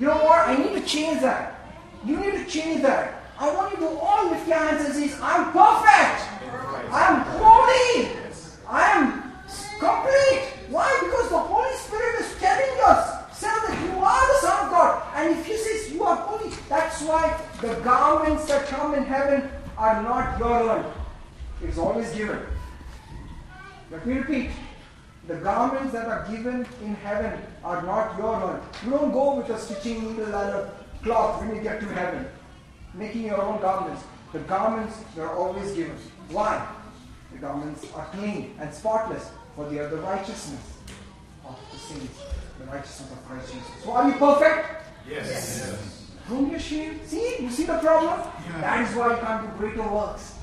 You 0.00 0.08
know 0.08 0.24
what? 0.24 0.48
I 0.48 0.56
need 0.56 0.74
to 0.74 0.86
change 0.86 1.20
that. 1.20 1.60
You 2.04 2.16
need 2.18 2.32
to 2.32 2.44
change 2.46 2.82
that. 2.82 3.22
I 3.38 3.54
want 3.54 3.72
you 3.72 3.78
to 3.86 3.88
all 3.88 4.30
lift 4.30 4.48
your 4.48 4.58
hands 4.58 4.84
and 4.84 4.94
say, 4.94 5.16
I'm 5.22 5.52
perfect. 5.52 6.26
I'm 6.90 7.20
holy. 7.38 8.08
I 8.68 8.90
am 8.92 9.22
complete. 9.78 10.42
Why? 10.70 10.90
Because 11.04 11.30
the 11.30 11.38
Holy 11.38 11.74
Spirit 11.76 12.20
is 12.20 12.34
telling 12.38 12.80
us, 12.86 13.38
say 13.38 13.46
that 13.46 13.78
you 13.84 14.02
are 14.02 14.26
the 14.32 14.46
Son 14.46 14.64
of 14.64 14.70
God. 14.70 15.02
And 15.14 15.38
if 15.38 15.46
He 15.46 15.56
says 15.56 15.92
you 15.92 16.02
are 16.02 16.16
holy, 16.16 16.50
that's 16.68 17.02
why 17.02 17.40
the 17.60 17.74
garments 17.80 18.46
that 18.46 18.66
come 18.66 18.94
in 18.94 19.04
heaven 19.04 19.48
are 19.76 20.02
not 20.02 20.38
your 20.38 20.70
own. 20.70 20.92
It's 21.62 21.78
always 21.78 22.10
given. 22.12 22.40
Let 23.90 24.06
me 24.06 24.14
repeat. 24.18 24.50
The 25.28 25.36
garments 25.36 25.92
that 25.92 26.06
are 26.06 26.26
given 26.30 26.66
in 26.82 26.94
heaven 26.96 27.40
are 27.64 27.82
not 27.82 28.16
your 28.16 28.34
own. 28.34 28.60
You 28.84 28.90
don't 28.90 29.12
go 29.12 29.34
with 29.36 29.48
a 29.50 29.58
stitching 29.58 30.02
needle 30.02 30.26
and 30.26 30.34
a 30.34 30.72
cloth 31.02 31.40
when 31.40 31.56
you 31.56 31.62
get 31.62 31.80
to 31.80 31.86
heaven, 31.86 32.26
making 32.94 33.22
your 33.22 33.40
own 33.42 33.60
garments. 33.60 34.02
The 34.32 34.38
garments 34.40 34.96
are 35.18 35.34
always 35.34 35.72
given. 35.72 35.96
Why? 36.30 36.66
The 37.32 37.38
garments 37.38 37.86
are 37.94 38.06
clean 38.06 38.54
and 38.60 38.72
spotless, 38.72 39.30
for 39.56 39.68
they 39.68 39.78
are 39.78 39.88
the 39.88 39.96
righteousness 39.96 40.78
of 41.44 41.58
the 41.72 41.78
saints, 41.78 42.20
the 42.58 42.64
righteousness 42.66 43.10
of 43.10 43.24
Christ 43.26 43.52
Jesus. 43.52 43.68
So 43.82 43.92
are 43.92 44.08
you 44.08 44.16
perfect? 44.16 44.68
Yes. 45.08 45.95
Don't 46.28 46.54
ashamed. 46.54 47.00
See, 47.06 47.36
you 47.40 47.50
see 47.50 47.64
the 47.64 47.78
problem? 47.78 48.20
That 48.60 48.88
is 48.88 48.96
why 48.96 49.14
you 49.14 49.20
can't 49.20 49.42
do 49.42 49.58
greater 49.58 49.88
works. 49.88 50.34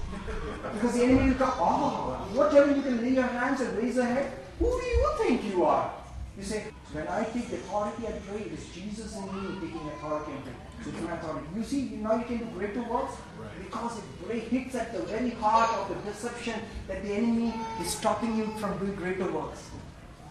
Because 0.73 0.93
the 0.93 1.03
enemy 1.03 1.29
will 1.31 1.37
come, 1.37 1.53
oh, 1.57 2.27
whatever 2.33 2.73
you 2.73 2.81
can 2.81 3.01
lay 3.01 3.09
your 3.09 3.23
hands 3.23 3.59
and 3.61 3.77
raise 3.77 3.95
your 3.95 4.05
head, 4.05 4.31
who 4.59 4.65
do 4.65 4.85
you 4.85 5.09
think 5.19 5.43
you 5.43 5.65
are? 5.65 5.91
You 6.37 6.43
say, 6.43 6.65
when 6.93 7.07
I 7.07 7.23
take 7.25 7.49
the 7.49 7.57
authority 7.57 8.05
and 8.05 8.25
pray, 8.27 8.41
it 8.41 8.53
is 8.53 8.65
Jesus 8.73 9.15
in 9.15 9.25
me 9.25 9.59
taking 9.59 9.87
authority 9.89 10.31
and 10.31 10.43
pray. 10.43 10.53
So 10.83 10.89
it's 10.89 11.01
my 11.01 11.13
authority. 11.13 11.47
You 11.55 11.63
see, 11.63 11.81
now 12.01 12.15
you 12.15 12.25
can 12.25 12.37
do 12.37 12.45
greater 12.45 12.83
works 12.83 13.15
because 13.59 13.99
it 14.29 14.43
hits 14.43 14.75
at 14.75 14.93
the 14.93 15.03
very 15.03 15.31
heart 15.31 15.69
of 15.79 15.89
the 15.89 16.11
deception 16.11 16.59
that 16.87 17.03
the 17.03 17.13
enemy 17.13 17.53
is 17.81 17.93
stopping 17.93 18.37
you 18.37 18.45
from 18.57 18.77
doing 18.79 18.95
greater 18.95 19.31
works. 19.31 19.69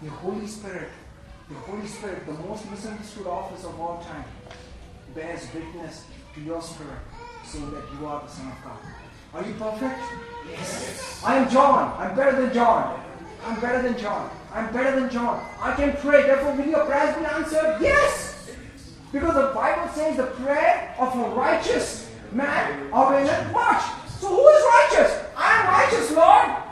The 0.03 0.11
Holy 0.11 0.47
Spirit, 0.47 0.91
the 1.49 1.55
Holy 1.55 1.87
Spirit, 1.87 2.27
the 2.27 2.33
most 2.33 2.69
misunderstood 2.71 3.27
office 3.27 3.65
of 3.65 3.79
all 3.81 4.03
time, 4.03 4.25
bears 5.15 5.47
witness 5.55 6.07
to 6.35 6.41
your 6.41 6.63
spirit, 6.63 6.99
saying 7.45 7.71
that 7.73 7.85
you 7.99 8.07
are 8.07 8.23
the 8.23 8.29
Son 8.29 8.49
of 8.49 8.65
God. 8.65 8.79
Are 9.35 9.47
you 9.47 9.55
perfect? 9.55 9.99
Yes. 10.49 11.23
I 11.25 11.37
am 11.37 11.51
John. 11.51 11.95
I'm 11.99 12.17
better 12.17 12.41
than 12.43 12.53
John. 12.53 13.01
I'm 13.45 13.61
better 13.61 13.83
than 13.83 13.99
John. 13.99 14.31
I'm 14.53 14.73
better 14.73 15.01
than 15.01 15.11
John. 15.11 15.45
I 15.61 15.75
can 15.75 15.97
pray. 15.97 16.23
Therefore, 16.23 16.55
will 16.55 16.67
your 16.67 16.85
prayers 16.87 17.17
be 17.17 17.25
answered? 17.25 17.79
Yes. 17.81 18.51
Because 19.11 19.35
the 19.35 19.53
Bible 19.55 19.93
says 19.93 20.17
the 20.17 20.27
prayer 20.27 20.95
of 20.99 21.15
a 21.17 21.35
righteous 21.35 22.11
man 22.33 22.87
availeth 22.93 23.53
much. 23.53 23.83
So 24.21 24.29
who 24.29 24.49
is 24.49 24.65
righteous? 24.65 25.25
I 25.37 25.61
am 25.61 25.67
righteous, 25.69 26.11
Lord. 26.13 26.63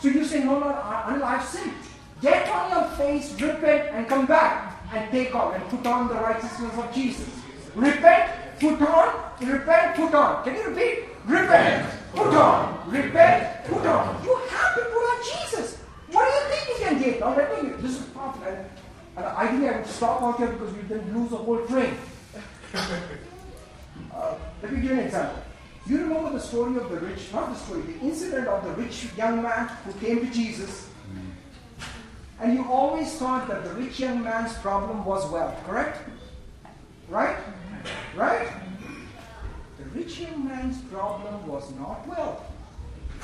So 0.00 0.08
you 0.08 0.24
say, 0.24 0.44
no, 0.44 0.58
Lord, 0.58 0.76
until 1.06 1.24
I've 1.24 1.44
sinned. 1.44 1.72
Get 2.20 2.48
on 2.48 2.70
your 2.70 2.90
face, 2.96 3.38
repent, 3.40 3.94
and 3.94 4.08
come 4.08 4.26
back 4.26 4.65
and 4.92 5.10
take 5.10 5.34
on 5.34 5.54
and 5.54 5.64
put 5.68 5.86
on 5.86 6.08
the 6.08 6.14
righteousness 6.14 6.72
of 6.76 6.94
Jesus. 6.94 7.28
Repent, 7.74 8.32
put 8.60 8.80
on, 8.82 9.32
repent, 9.40 9.96
put 9.96 10.14
on. 10.14 10.44
Can 10.44 10.54
you 10.56 10.68
repeat? 10.68 11.04
Repent, 11.26 11.86
put 12.14 12.34
on, 12.34 12.90
repent, 12.90 13.64
put 13.66 13.86
on. 13.86 14.24
You 14.24 14.36
have 14.48 14.74
to 14.74 14.82
put 14.82 15.04
on 15.12 15.18
Jesus. 15.24 15.76
What 16.10 16.24
do 16.24 16.32
you 16.32 16.44
think 16.50 16.68
you 16.68 16.86
can 16.86 17.02
get? 17.02 17.20
Now 17.20 17.36
let 17.36 17.62
me, 17.62 17.70
this 17.82 18.00
is. 18.00 18.06
And, 18.46 18.56
and 19.16 19.24
I 19.24 19.48
think 19.48 19.64
I 19.64 19.76
would 19.78 19.86
stop 19.86 20.22
out 20.22 20.38
here 20.38 20.48
because 20.48 20.72
we 20.74 20.82
then 20.82 21.14
lose 21.14 21.30
the 21.30 21.36
whole 21.36 21.64
train. 21.66 21.96
Uh, 24.14 24.34
let 24.62 24.72
me 24.72 24.80
give 24.80 24.90
you 24.92 24.98
an 24.98 25.04
example. 25.04 25.42
You 25.86 25.98
remember 25.98 26.32
the 26.32 26.40
story 26.40 26.76
of 26.78 26.90
the 26.90 26.98
rich, 26.98 27.32
not 27.32 27.52
the 27.52 27.58
story, 27.58 27.82
the 27.82 28.00
incident 28.00 28.48
of 28.48 28.64
the 28.64 28.70
rich 28.82 29.08
young 29.16 29.42
man 29.42 29.68
who 29.84 29.92
came 29.94 30.20
to 30.20 30.32
Jesus. 30.32 30.85
And 32.40 32.54
you 32.54 32.64
always 32.70 33.14
thought 33.16 33.48
that 33.48 33.64
the 33.64 33.70
rich 33.70 33.98
young 33.98 34.22
man's 34.22 34.52
problem 34.58 35.04
was 35.04 35.30
wealth, 35.30 35.56
correct? 35.64 35.98
Right? 37.08 37.36
Right? 38.14 38.48
The 39.78 39.84
rich 39.98 40.20
young 40.20 40.46
man's 40.46 40.80
problem 40.82 41.46
was 41.46 41.72
not 41.74 42.06
wealth. 42.06 42.42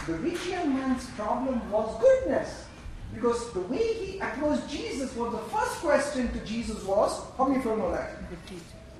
The 0.06 0.14
rich 0.14 0.46
young 0.46 0.74
man's 0.74 1.06
problem 1.10 1.70
was 1.70 2.00
goodness. 2.00 2.66
Because 3.14 3.52
the 3.52 3.60
way 3.60 3.92
he 3.92 4.18
approached 4.18 4.68
Jesus 4.70 5.14
was 5.14 5.32
the 5.32 5.38
first 5.38 5.74
question 5.80 6.32
to 6.32 6.38
Jesus 6.46 6.82
was, 6.84 7.22
how 7.36 7.44
many 7.44 7.58
of 7.58 7.66
you 7.66 7.76
know 7.76 7.92
that? 7.92 8.12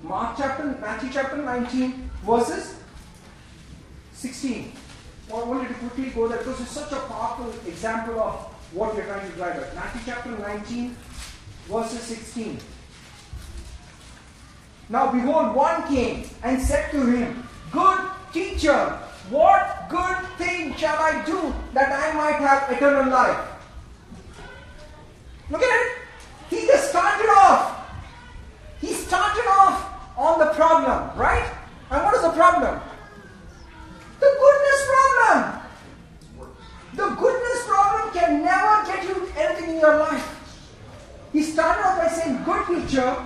Mark 0.03 0.37
chapter, 0.37 0.65
Matthew 0.81 1.11
chapter 1.11 1.39
19, 1.39 2.11
verses 2.25 2.75
16. 4.13 4.73
Well, 5.31 5.45
I 5.45 5.49
wanted 5.49 5.69
to 5.69 5.75
quickly 5.75 6.11
go 6.11 6.29
there 6.29 6.39
because 6.39 6.61
it's 6.61 6.71
such 6.71 6.93
a 6.93 6.97
powerful 6.97 7.55
example 7.67 8.21
of 8.21 8.52
what 8.75 8.95
we're 8.95 9.05
trying 9.05 9.31
to 9.31 9.37
drive 9.37 9.57
at. 9.57 9.75
Matthew 9.75 10.01
chapter 10.07 10.31
19, 10.31 10.97
verses 11.69 12.01
16. 12.01 12.59
Now 14.89 15.13
behold, 15.13 15.55
one 15.55 15.89
came 15.89 16.29
and 16.43 16.61
said 16.61 16.91
to 16.93 17.07
him, 17.07 17.49
Good 17.71 18.01
teacher, 18.33 18.99
what 19.31 19.89
good 19.89 20.19
thing 20.39 20.75
shall 20.77 20.97
I 20.97 21.25
do 21.25 21.55
that 21.75 21.93
I 21.93 22.17
might 22.17 22.41
have 22.41 22.71
eternal 22.71 23.11
life? 23.11 23.49
Look 25.51 25.63
at 25.63 25.87
it. 25.87 25.93
He 26.51 26.67
just 26.67 26.91
started 26.91 27.29
off. 27.29 27.89
He 28.81 28.93
started 28.93 29.47
off 29.49 30.19
on 30.19 30.39
the 30.39 30.53
problem, 30.55 31.17
right? 31.19 31.51
And 31.91 32.03
what 32.03 32.15
is 32.15 32.23
the 32.23 32.31
problem? 32.31 32.81
The 34.21 34.37
goodness 34.41 34.87
problem. 34.87 35.62
The 36.95 37.09
goodness 37.09 37.67
problem 37.67 38.13
can 38.13 38.45
never 38.45 38.87
get 38.87 39.05
you 39.05 39.29
anything 39.37 39.71
in 39.75 39.81
your 39.81 39.99
life. 39.99 40.39
He 41.33 41.43
started 41.43 41.87
off 41.87 41.99
by 41.99 42.09
saying, 42.09 42.45
Good 42.45 42.67
teacher, 42.67 43.17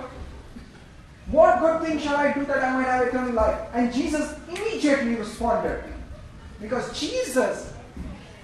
what 1.29 1.59
good 1.59 1.81
thing 1.81 1.99
shall 1.99 2.15
I 2.15 2.31
do 2.31 2.45
that 2.45 2.63
I 2.63 2.73
might 2.73 2.87
have 2.87 3.07
eternal 3.07 3.33
life? 3.33 3.59
And 3.73 3.93
Jesus 3.93 4.33
immediately 4.47 5.15
responded. 5.15 5.83
Because 6.61 6.97
Jesus 6.97 7.73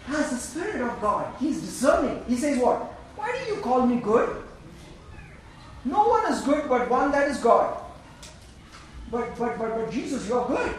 has 0.07 0.29
the 0.29 0.35
Spirit 0.35 0.81
of 0.81 0.99
God. 0.99 1.33
He's 1.39 1.61
discerning. 1.61 2.23
He 2.27 2.35
says, 2.35 2.59
What? 2.59 2.81
Why 3.15 3.31
do 3.39 3.53
you 3.53 3.61
call 3.61 3.85
me 3.85 4.01
good? 4.01 4.43
No 5.85 6.07
one 6.07 6.31
is 6.31 6.41
good 6.41 6.67
but 6.67 6.89
one 6.89 7.11
that 7.11 7.29
is 7.29 7.37
God. 7.39 7.81
But 9.11 9.37
but 9.37 9.57
but 9.57 9.75
but 9.75 9.91
Jesus, 9.91 10.27
you're 10.27 10.45
good. 10.47 10.73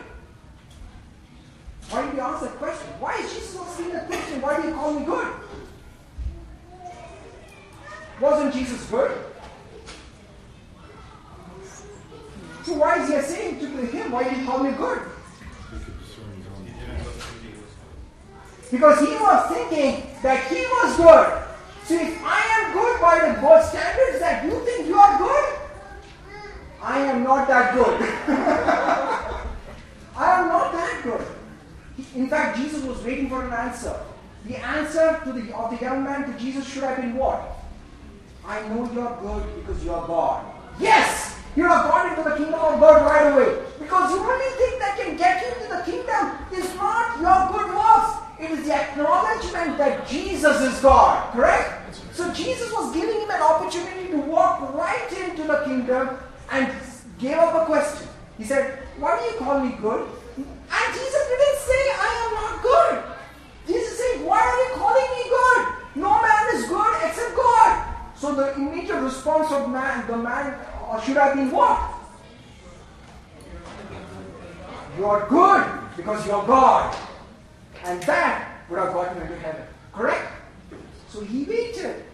You 2.15 2.21
ask 2.21 2.47
question? 2.59 2.87
Why 3.01 3.17
is 3.17 3.35
Jesus 3.35 3.61
asking 3.61 3.89
that 3.89 4.07
question? 4.07 4.41
Why 4.41 4.62
do 4.62 4.69
you 4.69 4.75
call 4.75 4.95
me 4.95 5.05
good? 5.05 5.35
Wasn't 8.21 8.55
Jesus 8.55 8.89
good? 8.89 9.11
So 12.62 12.75
why 12.75 13.03
is 13.03 13.09
he 13.09 13.21
saying 13.21 13.59
to 13.59 13.67
him, 13.67 14.12
why 14.12 14.23
did 14.23 14.35
he 14.35 14.47
call 14.47 14.62
me 14.62 14.71
good? 14.71 15.03
Because 18.71 19.01
he 19.01 19.17
was 19.17 19.53
thinking 19.53 20.07
that 20.23 20.47
he 20.47 20.61
was 20.61 20.97
good. 20.97 21.43
So 21.83 21.95
if 21.95 22.23
I 22.25 22.41
am 22.61 22.73
good 22.75 23.01
by 23.01 23.29
the 23.29 23.41
God 23.41 23.65
standards 23.65 24.21
that 24.21 24.45
you 24.45 24.65
think 24.65 24.87
you 24.87 24.97
are 24.97 25.19
good, 25.19 25.59
I 26.81 27.01
am 27.01 27.25
not 27.25 27.49
that 27.49 27.75
good. 27.75 28.01
I 30.17 30.41
am 30.41 30.49
not 30.49 30.73
that 30.73 31.01
good. 31.03 31.34
In 32.15 32.29
fact, 32.29 32.57
Jesus 32.59 32.83
was 32.85 33.03
waiting 33.03 33.29
for 33.29 33.45
an 33.45 33.53
answer. 33.53 33.95
The 34.47 34.57
answer 34.57 35.21
to 35.25 35.33
the, 35.33 35.57
of 35.57 35.71
the 35.71 35.85
young 35.85 36.05
man 36.05 36.31
to 36.31 36.39
Jesus 36.39 36.71
should 36.71 36.83
have 36.85 36.99
been 36.99 37.17
what? 37.17 37.41
I 38.47 38.61
know 38.69 38.91
you 38.93 39.01
are 39.01 39.21
good 39.21 39.57
because 39.57 39.83
you 39.85 39.93
are 39.93 40.07
God. 40.07 40.45
Yes! 40.79 41.41
You 41.57 41.65
are 41.65 41.89
God 41.89 42.11
into 42.11 42.29
the 42.29 42.37
kingdom 42.37 42.61
of 42.61 42.81
God 42.81 43.07
right 43.07 43.33
away. 43.33 43.62
Because 43.79 44.12
the 44.12 44.19
only 44.19 44.51
thing 44.59 44.79
that 44.81 44.99
can 44.99 45.17
get 45.17 45.43
you 45.43 45.55
into 45.55 45.77
the 45.77 45.83
kingdom 45.83 46.33
is 46.53 46.75
not 46.75 47.21
your 47.21 47.41
good 47.53 47.75
works. 47.75 48.25
It 48.41 48.51
is 48.51 48.67
the 48.67 48.75
acknowledgement 48.75 49.79
that 49.79 50.07
Jesus 50.09 50.61
is 50.61 50.81
God. 50.81 51.33
Correct? 51.33 51.97
So 52.12 52.33
Jesus 52.33 52.73
was 52.73 52.93
giving 52.93 53.21
him 53.21 53.31
an 53.31 53.41
opportunity 53.41 54.09
to 54.11 54.19
walk 54.19 54.75
right 54.75 55.11
into 55.12 55.45
the 55.45 55.62
kingdom 55.65 56.17
and 56.51 56.73
gave 57.19 57.37
up 57.37 57.62
a 57.62 57.67
question. 57.67 58.09
He 58.37 58.45
said, 58.45 58.79
Why 58.99 59.19
do 59.19 59.25
you 59.25 59.39
call 59.39 59.61
me 59.61 59.77
good? 59.81 60.09
And 60.37 60.95
Jesus 60.95 61.29
didn't 61.29 61.59
say, 61.59 61.84
good. 62.75 63.03
Jesus 63.66 63.99
said, 63.99 64.27
Why 64.27 64.41
are 64.41 64.59
you 64.62 64.70
calling 64.81 65.11
me 65.16 65.22
good? 65.31 66.03
No 66.03 66.22
man 66.22 66.55
is 66.55 66.68
good 66.68 66.95
except 67.05 67.37
God. 67.37 67.95
So 68.16 68.35
the 68.35 68.55
immediate 68.55 69.01
response 69.01 69.53
of 69.53 69.70
man, 69.70 70.07
the 70.07 70.16
man 70.16 70.59
uh, 70.89 71.01
should 71.01 71.16
have 71.16 71.35
been 71.35 71.51
what? 71.51 71.79
You 74.99 75.07
are 75.07 75.29
good 75.29 75.97
because 75.97 76.27
you 76.27 76.33
are 76.33 76.47
God. 76.47 76.97
And 77.85 78.03
that 78.05 78.64
would 78.70 78.79
have 78.79 78.93
gotten 78.93 79.20
into 79.22 79.37
heaven. 79.39 79.66
Correct? 79.93 80.33
So 81.09 81.20
he 81.20 81.45
waited. 81.45 82.05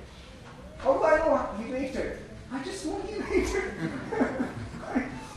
How 0.79 0.95
do 0.95 1.05
I 1.05 1.19
know 1.19 1.63
he 1.63 1.73
waited? 1.73 2.19
I 2.53 2.63
just 2.65 2.87
know 2.87 3.01
he 3.07 3.19
waited. 3.31 3.73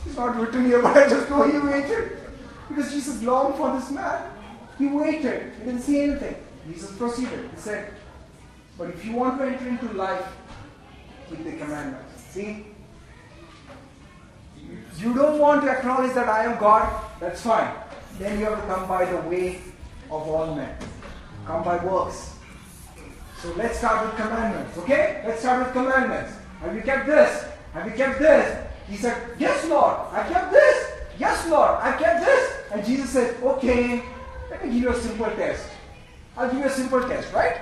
it's 0.06 0.16
not 0.16 0.36
written 0.36 0.64
here, 0.66 0.82
but 0.82 0.96
I 0.96 1.08
just 1.08 1.30
know 1.30 1.42
he 1.48 1.58
waited. 1.58 2.18
Because 2.68 2.92
Jesus 2.92 3.22
longed 3.22 3.56
for 3.56 3.78
this 3.78 3.90
man. 3.90 4.33
He 4.78 4.86
waited. 4.86 5.52
He 5.58 5.64
didn't 5.64 5.82
say 5.82 6.02
anything. 6.02 6.36
Jesus 6.66 6.96
proceeded. 6.96 7.50
He 7.54 7.60
said, 7.60 7.92
But 8.78 8.90
if 8.90 9.04
you 9.04 9.12
want 9.12 9.38
to 9.38 9.46
enter 9.46 9.68
into 9.68 9.92
life, 9.92 10.26
keep 11.28 11.44
the 11.44 11.52
commandments. 11.52 12.22
See? 12.30 12.66
You 14.98 15.12
don't 15.14 15.38
want 15.38 15.62
to 15.64 15.70
acknowledge 15.70 16.14
that 16.14 16.28
I 16.28 16.44
am 16.44 16.58
God, 16.58 16.88
that's 17.20 17.42
fine. 17.42 17.72
Then 18.18 18.38
you 18.38 18.46
have 18.46 18.60
to 18.60 18.66
come 18.66 18.88
by 18.88 19.04
the 19.04 19.16
way 19.28 19.60
of 20.10 20.28
all 20.28 20.54
men. 20.54 20.74
Come 21.46 21.64
by 21.64 21.84
works. 21.84 22.34
So 23.42 23.52
let's 23.56 23.78
start 23.78 24.06
with 24.06 24.16
commandments, 24.16 24.78
okay? 24.78 25.22
Let's 25.26 25.40
start 25.40 25.66
with 25.66 25.72
commandments. 25.74 26.32
Have 26.60 26.74
you 26.74 26.80
kept 26.80 27.06
this? 27.06 27.44
Have 27.74 27.86
you 27.86 27.92
kept 27.92 28.18
this? 28.18 28.66
He 28.88 28.96
said, 28.96 29.16
Yes, 29.38 29.66
Lord, 29.66 29.96
I 30.12 30.26
kept 30.28 30.50
this. 30.52 30.92
Yes, 31.18 31.48
Lord, 31.48 31.70
I 31.82 31.92
kept 31.98 32.24
this. 32.24 32.52
And 32.72 32.86
Jesus 32.86 33.10
said, 33.10 33.42
Okay, 33.42 34.02
let 34.54 34.64
me 34.64 34.72
give 34.72 34.82
you 34.82 34.88
a 34.90 35.00
simple 35.00 35.26
test. 35.26 35.68
I'll 36.36 36.48
give 36.48 36.60
you 36.60 36.66
a 36.66 36.70
simple 36.70 37.00
test, 37.08 37.32
right? 37.32 37.56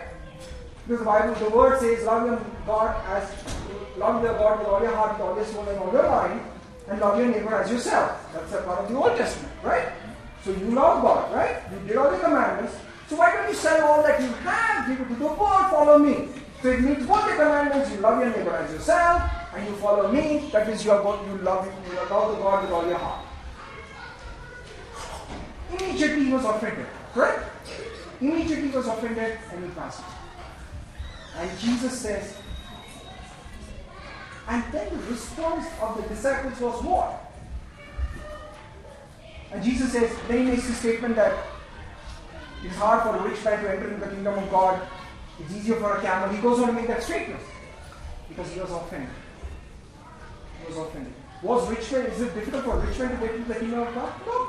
Because 0.87 0.99
the 0.99 1.05
Bible, 1.05 1.35
the 1.35 1.51
word 1.57 1.81
says, 1.81 2.05
love 2.05 2.27
your 2.27 2.41
God 2.67 2.97
as 3.09 3.33
love 3.97 4.23
your 4.23 4.35
God 4.35 4.59
with 4.59 4.69
all 4.69 4.83
your 4.83 4.95
heart, 4.95 5.13
with 5.13 5.27
all 5.27 5.37
your 5.37 5.45
soul, 5.47 5.69
and 5.69 5.79
all 5.79 5.93
your 5.93 6.09
mind, 6.09 6.41
and 6.89 7.01
love 7.01 7.19
your 7.19 7.29
neighbor 7.29 7.55
as 7.55 7.71
yourself. 7.71 8.33
That's 8.35 8.53
a 8.53 8.63
part 8.63 8.81
of 8.81 8.89
the 8.91 8.97
Old 8.97 9.17
Testament, 9.17 9.53
right? 9.63 9.89
So 10.45 10.51
you 10.51 10.71
love 10.73 11.03
God, 11.03 11.33
right? 11.35 11.63
You 11.73 11.89
did 11.89 11.97
all 11.97 12.11
the 12.11 12.19
commandments. 12.19 12.77
So 13.09 13.17
why 13.17 13.37
don't 13.37 13.49
you 13.49 13.55
sell 13.55 13.87
all 13.87 14.03
that 14.03 14.21
you 14.21 14.29
have, 14.45 14.89
give 14.89 15.01
it 15.01 15.09
to 15.09 15.15
the 15.15 15.29
poor, 15.29 15.69
follow 15.71 15.99
me? 15.99 16.29
So 16.63 16.69
it 16.69 16.81
means 16.81 17.07
both 17.07 17.25
the 17.25 17.33
commandments, 17.33 17.91
you 17.91 17.99
love 17.99 18.21
your 18.21 18.37
neighbor 18.37 18.55
as 18.57 18.71
yourself, 18.73 19.23
and 19.55 19.67
you 19.67 19.75
follow 19.77 20.13
me. 20.13 20.51
That 20.53 20.67
means 20.69 20.85
you 20.85 20.91
are 20.91 21.03
God, 21.03 21.27
you 21.27 21.39
love 21.39 21.67
you 21.67 21.95
love 21.97 22.37
the 22.37 22.43
God 22.43 22.65
with 22.65 22.73
all 22.73 22.87
your 22.87 22.99
heart. 22.99 23.25
Immediately 25.73 26.25
he 26.25 26.33
was 26.33 26.45
offended, 26.45 26.87
correct? 27.15 27.49
Immediately 28.21 28.69
he 28.69 28.77
was 28.77 28.87
offended 28.87 29.39
and 29.53 29.65
he 29.65 29.71
passed. 29.71 30.03
And 31.37 31.59
Jesus 31.59 31.99
says, 31.99 32.37
and 34.49 34.65
then 34.73 34.89
the 34.91 35.11
response 35.11 35.67
of 35.81 35.97
the 35.97 36.09
disciples 36.09 36.61
was 36.61 36.83
what? 36.83 37.33
And 39.53 39.63
Jesus 39.63 39.93
says, 39.93 40.11
then 40.29 40.39
he 40.39 40.45
makes 40.53 40.67
the 40.67 40.75
statement 40.75 41.17
that 41.17 41.33
it 42.65 42.69
is 42.69 42.77
hard 42.77 43.03
for 43.03 43.17
a 43.17 43.29
rich 43.29 43.45
man 43.45 43.63
to 43.63 43.71
enter 43.71 43.89
into 43.89 44.05
the 44.05 44.11
kingdom 44.11 44.39
of 44.39 44.51
God. 44.51 44.81
It's 45.41 45.53
easier 45.55 45.77
for 45.77 45.97
a 45.97 46.01
camel. 46.01 46.35
He 46.35 46.41
goes 46.41 46.61
on 46.61 46.69
to 46.69 46.73
make 46.73 46.87
that 46.87 47.03
statement 47.03 47.41
because 48.29 48.51
he 48.53 48.61
was 48.61 48.71
offended. 48.71 49.09
He 50.61 50.69
was 50.69 50.77
offended. 50.87 51.13
Was 51.43 51.69
rich 51.69 51.91
man, 51.93 52.07
is 52.07 52.21
it 52.21 52.35
difficult 52.35 52.65
for 52.65 52.77
a 52.77 52.87
rich 52.87 52.99
man 52.99 53.11
to 53.11 53.17
get 53.17 53.35
into 53.35 53.49
the 53.49 53.59
kingdom 53.59 53.81
of 53.81 53.95
God? 53.95 54.13
No. 54.27 54.49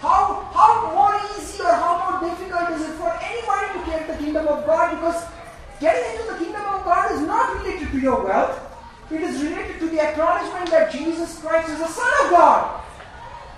How, 0.00 0.50
how 0.52 0.92
more 0.94 1.38
easy 1.38 1.62
or 1.62 1.72
how 1.72 2.18
more 2.20 2.30
difficult 2.30 2.61
is 2.72 2.88
it 2.88 2.92
for 2.94 3.12
anybody 3.22 3.78
to 3.78 3.86
get 3.86 4.06
the 4.06 4.16
kingdom 4.22 4.48
of 4.48 4.66
God? 4.66 4.90
Because 4.94 5.24
getting 5.80 6.04
into 6.12 6.32
the 6.32 6.38
kingdom 6.38 6.62
of 6.62 6.84
God 6.84 7.12
is 7.12 7.20
not 7.20 7.56
related 7.56 7.90
to 7.90 7.98
your 8.00 8.24
wealth. 8.24 8.60
It 9.10 9.20
is 9.20 9.42
related 9.42 9.78
to 9.80 9.88
the 9.88 10.00
acknowledgement 10.00 10.70
that 10.70 10.90
Jesus 10.90 11.38
Christ 11.38 11.68
is 11.68 11.78
the 11.78 11.88
Son 11.88 12.10
of 12.24 12.30
God. 12.30 12.80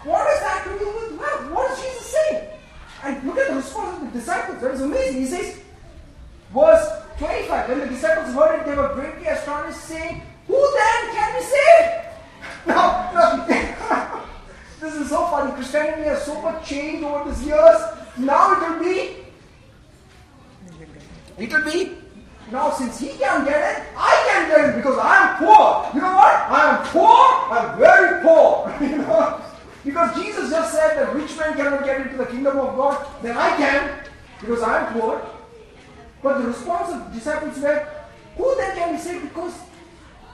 What 0.04 0.26
is 0.34 0.40
that 0.40 0.64
to 0.64 0.78
do 0.78 0.86
with 0.86 1.20
wealth? 1.20 1.50
What 1.50 1.70
is 1.70 1.84
Jesus 1.84 2.06
saying? 2.06 2.48
And 3.04 3.26
look 3.26 3.38
at 3.38 3.48
the 3.48 3.56
response 3.56 4.02
of 4.02 4.12
the 4.12 4.18
disciples. 4.18 4.60
That 4.60 4.72
is 4.72 4.80
amazing. 4.80 5.20
He 5.20 5.26
says, 5.26 5.60
verse 6.52 6.88
25, 7.18 7.68
when 7.68 7.78
the 7.80 7.86
disciples 7.86 8.34
heard 8.34 8.60
it, 8.60 8.66
they 8.66 8.74
were 8.74 8.94
greatly 8.94 9.26
astonished, 9.26 9.80
saying, 9.80 10.22
Who 10.46 10.54
then 10.54 11.14
can 11.14 11.38
be 11.38 11.46
saved? 11.46 12.00
Now, 12.66 13.44
this 14.80 14.94
is 14.94 15.10
so 15.10 15.26
funny. 15.26 15.52
Christianity 15.52 16.04
has 16.04 16.24
so 16.24 16.40
much 16.40 16.66
changed 16.66 17.04
over 17.04 17.30
these 17.30 17.46
years. 17.46 17.80
Now 18.16 18.52
it 18.52 18.70
will 18.70 18.84
be, 18.84 19.16
it 21.36 21.52
will 21.52 21.64
be, 21.64 21.96
now 22.52 22.70
since 22.70 23.00
he 23.00 23.08
can 23.08 23.44
get 23.44 23.78
it, 23.78 23.84
I 23.96 24.28
can 24.28 24.48
get 24.48 24.70
it 24.70 24.76
because 24.76 24.98
I 24.98 25.16
am 25.26 25.36
poor. 25.38 25.90
You 25.94 26.00
know 26.00 26.14
what? 26.14 26.34
I 26.50 26.76
am 26.76 26.86
poor. 26.86 27.24
I'm 27.50 27.78
very 27.78 28.22
poor. 28.22 28.74
you 28.80 28.98
know? 28.98 29.40
Because 29.84 30.14
Jesus 30.14 30.50
just 30.50 30.72
said 30.72 30.96
that 30.96 31.14
rich 31.14 31.36
man 31.36 31.54
cannot 31.56 31.84
get 31.84 32.00
into 32.02 32.16
the 32.16 32.26
kingdom 32.26 32.58
of 32.58 32.76
God, 32.76 33.06
then 33.22 33.36
I 33.36 33.56
can, 33.56 33.90
because 34.40 34.62
I 34.62 34.86
am 34.86 34.98
poor. 34.98 35.26
But 36.22 36.38
the 36.38 36.48
response 36.48 36.94
of 36.94 37.08
the 37.08 37.18
disciples 37.18 37.58
were, 37.58 37.86
who 38.36 38.54
then 38.56 38.76
can 38.76 38.94
be 38.94 39.00
saved? 39.00 39.24
Because 39.24 39.54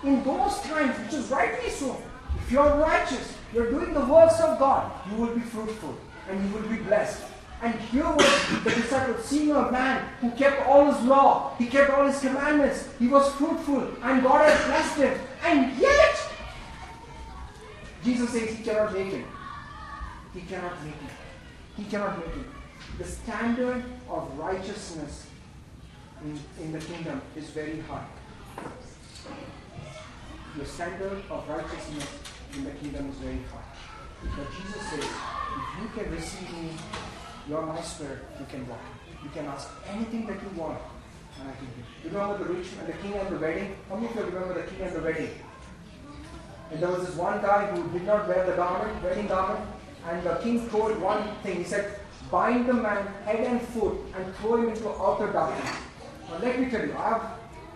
in 0.04 0.22
those 0.22 0.60
times, 0.60 0.96
which 1.00 1.14
is 1.14 1.30
rightly 1.30 1.70
so, 1.70 2.00
if 2.36 2.52
you 2.52 2.60
are 2.60 2.78
righteous, 2.78 3.36
you're 3.52 3.70
doing 3.70 3.92
the 3.92 4.04
works 4.04 4.38
of 4.40 4.58
God, 4.58 4.92
you 5.10 5.16
will 5.16 5.34
be 5.34 5.40
fruitful 5.40 5.96
and 6.28 6.48
you 6.48 6.54
will 6.54 6.68
be 6.68 6.76
blessed. 6.76 7.24
And 7.62 7.74
here 7.74 8.04
was 8.04 8.64
the 8.64 8.70
disciples 8.70 9.24
seeing 9.24 9.50
a 9.50 9.70
man 9.70 10.08
who 10.20 10.30
kept 10.30 10.66
all 10.66 10.90
his 10.92 11.04
law, 11.04 11.54
he 11.58 11.66
kept 11.66 11.90
all 11.90 12.06
his 12.06 12.18
commandments, 12.18 12.88
he 12.98 13.06
was 13.06 13.30
fruitful, 13.34 13.86
and 14.02 14.22
God 14.22 14.48
had 14.48 14.66
blessed 14.66 14.96
him. 14.96 15.20
And 15.44 15.76
yet, 15.78 16.16
Jesus 18.02 18.30
says 18.30 18.56
he 18.56 18.64
cannot 18.64 18.94
make 18.94 19.12
it. 19.12 19.26
He 20.32 20.40
cannot 20.40 20.82
make 20.82 20.94
it. 20.94 21.16
He 21.76 21.84
cannot 21.84 22.18
make 22.18 22.34
it. 22.36 22.46
The 22.98 23.04
standard 23.04 23.84
of 24.08 24.38
righteousness 24.38 25.26
in, 26.24 26.38
in 26.62 26.72
the 26.72 26.78
kingdom 26.78 27.20
is 27.36 27.50
very 27.50 27.80
high. 27.80 28.06
The 30.56 30.64
standard 30.64 31.22
of 31.30 31.48
righteousness 31.48 32.06
in 32.54 32.64
the 32.64 32.70
kingdom 32.70 33.10
is 33.10 33.16
very 33.16 33.40
high. 33.52 33.70
But 34.36 34.46
Jesus 34.50 34.82
says, 34.90 35.04
if 35.04 35.82
you 35.82 35.88
can 35.94 36.10
receive 36.10 36.52
me, 36.52 36.70
you 37.48 37.56
are 37.56 37.66
my 37.66 37.80
spirit, 37.80 38.18
you 38.38 38.46
can 38.46 38.66
walk. 38.68 38.78
You 39.22 39.30
can 39.30 39.46
ask 39.46 39.68
anything 39.92 40.26
that 40.26 40.38
you 40.42 40.60
want, 40.60 40.78
and 41.38 41.48
I 41.48 41.52
can 41.52 41.68
give. 41.76 42.12
Remember 42.12 42.38
the 42.38 42.54
rich 42.54 42.68
man, 42.76 42.86
the 42.86 42.92
king 42.94 43.14
and 43.14 43.28
the 43.28 43.38
wedding? 43.38 43.76
How 43.88 43.96
many 43.96 44.08
of 44.08 44.16
you 44.16 44.22
remember 44.22 44.54
the 44.54 44.70
king 44.70 44.80
and 44.82 44.96
the 44.96 45.00
wedding? 45.00 45.30
And 46.70 46.80
there 46.80 46.88
was 46.88 47.06
this 47.06 47.16
one 47.16 47.40
guy 47.42 47.66
who 47.66 47.98
did 47.98 48.06
not 48.06 48.28
wear 48.28 48.46
the 48.46 48.52
garment, 48.52 49.02
wedding 49.02 49.26
garment, 49.26 49.60
and 50.08 50.22
the 50.22 50.36
king 50.36 50.68
told 50.70 50.98
one 51.00 51.22
thing. 51.42 51.56
He 51.58 51.64
said, 51.64 52.00
bind 52.30 52.68
the 52.68 52.74
man 52.74 53.06
head 53.24 53.40
and 53.40 53.60
foot 53.60 53.98
and 54.16 54.34
throw 54.36 54.56
him 54.56 54.68
into 54.68 54.88
outer 54.88 55.32
darkness. 55.32 55.70
Now 56.30 56.38
let 56.38 56.60
me 56.60 56.70
tell 56.70 56.86
you, 56.86 56.96
I've, 56.96 57.22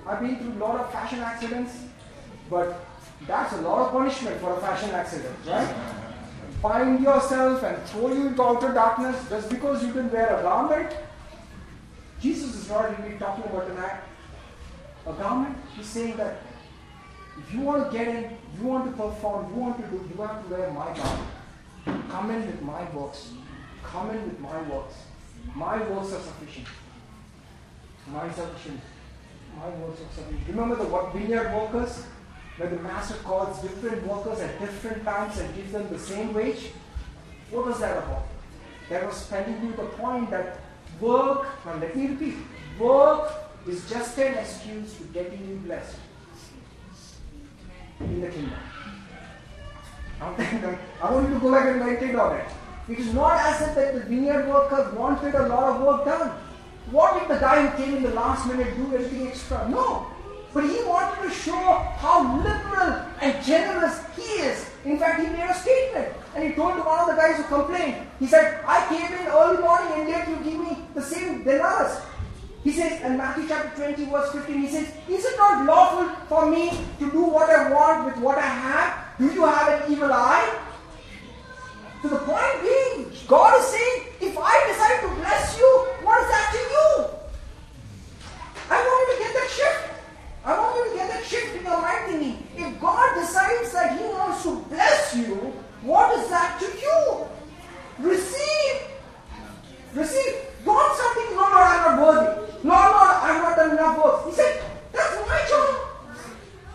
I've 0.06 0.20
been 0.20 0.38
through 0.38 0.52
a 0.52 0.60
lot 0.64 0.80
of 0.80 0.92
fashion 0.92 1.18
accidents, 1.18 1.72
but 2.48 2.86
that's 3.26 3.52
a 3.54 3.60
lot 3.62 3.86
of 3.86 3.92
punishment 3.92 4.40
for 4.40 4.56
a 4.56 4.60
fashion 4.60 4.90
accident, 4.90 5.34
right? 5.46 5.74
Bind 6.64 7.00
yourself 7.00 7.62
and 7.62 7.82
throw 7.88 8.08
you 8.08 8.28
into 8.28 8.42
outer 8.42 8.72
darkness 8.72 9.28
just 9.28 9.50
because 9.50 9.82
you 9.84 9.92
didn't 9.92 10.10
wear 10.10 10.38
a 10.38 10.42
garment. 10.42 10.96
Jesus 12.22 12.54
is 12.54 12.70
not 12.70 12.98
really 12.98 13.18
talking 13.18 13.44
about 13.44 13.68
an 13.68 13.76
act. 13.76 14.08
a 15.06 15.12
garment? 15.12 15.58
He's 15.76 15.84
saying 15.84 16.16
that 16.16 16.38
if 17.36 17.52
you 17.52 17.60
want 17.60 17.92
to 17.92 17.98
get 17.98 18.08
in, 18.08 18.38
you 18.56 18.66
want 18.66 18.86
to 18.86 18.92
perform, 18.92 19.52
you 19.52 19.60
want 19.60 19.76
to 19.76 19.90
do, 19.90 20.08
you 20.08 20.22
have 20.22 20.42
to 20.42 20.54
wear 20.54 20.70
my 20.70 20.86
garment. 20.96 22.08
Come 22.08 22.30
in 22.30 22.46
with 22.46 22.62
my 22.62 22.90
works. 22.92 23.32
Come 23.82 24.08
in 24.16 24.24
with 24.24 24.40
my 24.40 24.62
works. 24.62 24.94
My 25.54 25.76
works 25.90 26.14
are 26.14 26.20
sufficient. 26.20 26.68
My 28.10 28.32
sufficient. 28.32 28.80
My 29.58 29.68
works 29.68 30.00
are 30.00 30.14
sufficient. 30.14 30.48
Remember 30.48 30.76
the 30.76 31.10
vineyard 31.12 31.54
workers? 31.54 32.06
Where 32.56 32.70
the 32.70 32.76
master 32.76 33.14
calls 33.24 33.60
different 33.62 34.06
workers 34.06 34.40
at 34.40 34.60
different 34.60 35.04
times 35.04 35.38
and 35.38 35.54
gives 35.56 35.72
them 35.72 35.88
the 35.90 35.98
same 35.98 36.32
wage? 36.32 36.70
What 37.50 37.66
was 37.66 37.80
that 37.80 37.96
about? 37.96 38.26
That 38.88 39.06
was 39.06 39.28
telling 39.28 39.60
you 39.62 39.72
the 39.72 39.86
point 39.98 40.30
that 40.30 40.60
work, 41.00 41.48
now 41.66 41.76
let 41.76 41.96
me 41.96 42.06
repeat, 42.08 42.36
work 42.78 43.32
is 43.66 43.88
just 43.88 44.18
an 44.18 44.34
excuse 44.34 44.94
to 44.98 45.04
getting 45.04 45.48
you 45.48 45.56
blessed 45.64 45.96
in 48.00 48.20
the 48.20 48.28
kingdom. 48.28 48.58
I 50.20 51.10
want 51.10 51.28
you 51.28 51.34
to 51.34 51.40
go 51.40 51.52
back 51.52 51.66
and 51.66 51.80
meditate 51.80 52.14
on 52.14 52.36
it. 52.36 52.46
It 52.88 52.98
is 52.98 53.12
not 53.14 53.40
as 53.40 53.68
if 53.68 53.74
that 53.74 53.94
the 53.94 54.00
vineyard 54.00 54.48
workers 54.48 54.94
wanted 54.94 55.34
a 55.34 55.48
lot 55.48 55.74
of 55.74 55.82
work 55.82 56.04
done. 56.04 56.30
What 56.90 57.20
if 57.22 57.28
the 57.28 57.38
guy 57.38 57.66
who 57.66 57.82
came 57.82 57.96
in 57.96 58.02
the 58.02 58.10
last 58.10 58.46
minute 58.46 58.76
do 58.76 58.94
anything 58.94 59.28
extra? 59.28 59.68
No. 59.68 60.13
But 60.54 60.70
he 60.70 60.84
wanted 60.84 61.28
to 61.28 61.34
show 61.34 61.82
how 61.98 62.22
liberal 62.38 63.02
and 63.20 63.44
generous 63.44 64.00
he 64.14 64.22
is. 64.22 64.70
In 64.84 65.00
fact, 65.00 65.20
he 65.20 65.26
made 65.26 65.50
a 65.50 65.54
statement. 65.54 66.14
And 66.36 66.44
he 66.44 66.54
told 66.54 66.78
one 66.78 67.00
of 67.00 67.06
the 67.08 67.14
guys 67.14 67.36
who 67.38 67.42
complained, 67.42 68.06
he 68.20 68.28
said, 68.28 68.60
I 68.64 68.86
came 68.86 69.12
in 69.18 69.26
early 69.26 69.60
morning 69.60 70.00
and 70.00 70.08
yet 70.08 70.28
you 70.28 70.36
give 70.36 70.60
me 70.60 70.78
the 70.94 71.02
same 71.02 71.42
denarius. 71.42 72.00
He 72.62 72.70
says 72.70 73.02
in 73.02 73.16
Matthew 73.18 73.48
chapter 73.48 73.94
20, 73.94 74.04
verse 74.06 74.32
15, 74.32 74.60
he 74.60 74.68
says, 74.68 74.88
Is 75.08 75.24
it 75.24 75.36
not 75.36 75.66
lawful 75.66 76.08
for 76.28 76.48
me 76.48 76.70
to 77.00 77.10
do 77.10 77.24
what 77.24 77.50
I 77.50 77.70
want 77.70 78.06
with 78.06 78.16
what 78.18 78.38
I 78.38 78.46
have? 78.46 79.18
Do 79.18 79.26
you 79.26 79.44
have 79.44 79.82
an 79.82 79.92
evil 79.92 80.12
eye? 80.12 80.60
To 82.02 82.08
the 82.08 82.18
point 82.18 82.62
being, 82.62 83.12
God 83.26 83.58
is 83.60 83.66
saying, 83.66 84.02
if 84.20 84.38
I 84.38 84.54
decide 84.68 85.00
to 85.02 85.20
bless 85.20 85.58
you, 85.58 85.88
what 86.02 86.20
is 86.22 86.28
that 86.28 86.48
to 86.52 86.58
you? 86.58 87.04
I 88.70 88.76
want 88.80 89.08
you 89.08 89.14
to 89.16 89.22
get 89.24 89.34
that 89.34 89.50
shift. 89.50 89.93
I 90.44 90.58
want 90.58 90.76
you 90.76 90.90
to 90.90 90.96
get 90.96 91.08
that 91.08 91.24
shift 91.24 91.56
in 91.56 91.64
your 91.64 91.80
mind 91.80 92.04
thinking. 92.06 92.46
If 92.56 92.80
God 92.80 93.14
decides 93.14 93.72
that 93.72 93.98
He 93.98 94.04
wants 94.04 94.42
to 94.42 94.60
bless 94.68 95.16
you, 95.16 95.34
what 95.80 96.18
is 96.18 96.28
that 96.28 96.60
to 96.60 96.66
you? 96.66 97.26
Receive. 97.98 98.82
Receive. 99.94 100.34
Don't 100.64 100.96
something, 100.96 101.36
no, 101.36 101.42
Lord, 101.42 101.54
I'm 101.54 101.82
not 101.84 102.02
worthy. 102.02 102.44
No, 102.64 102.72
Lord, 102.72 103.16
I'm 103.24 103.42
not 103.42 103.72
enough. 103.72 104.26
He 104.26 104.32
said, 104.32 104.62
that's 104.92 105.16
my 105.28 105.40
job. 105.48 105.84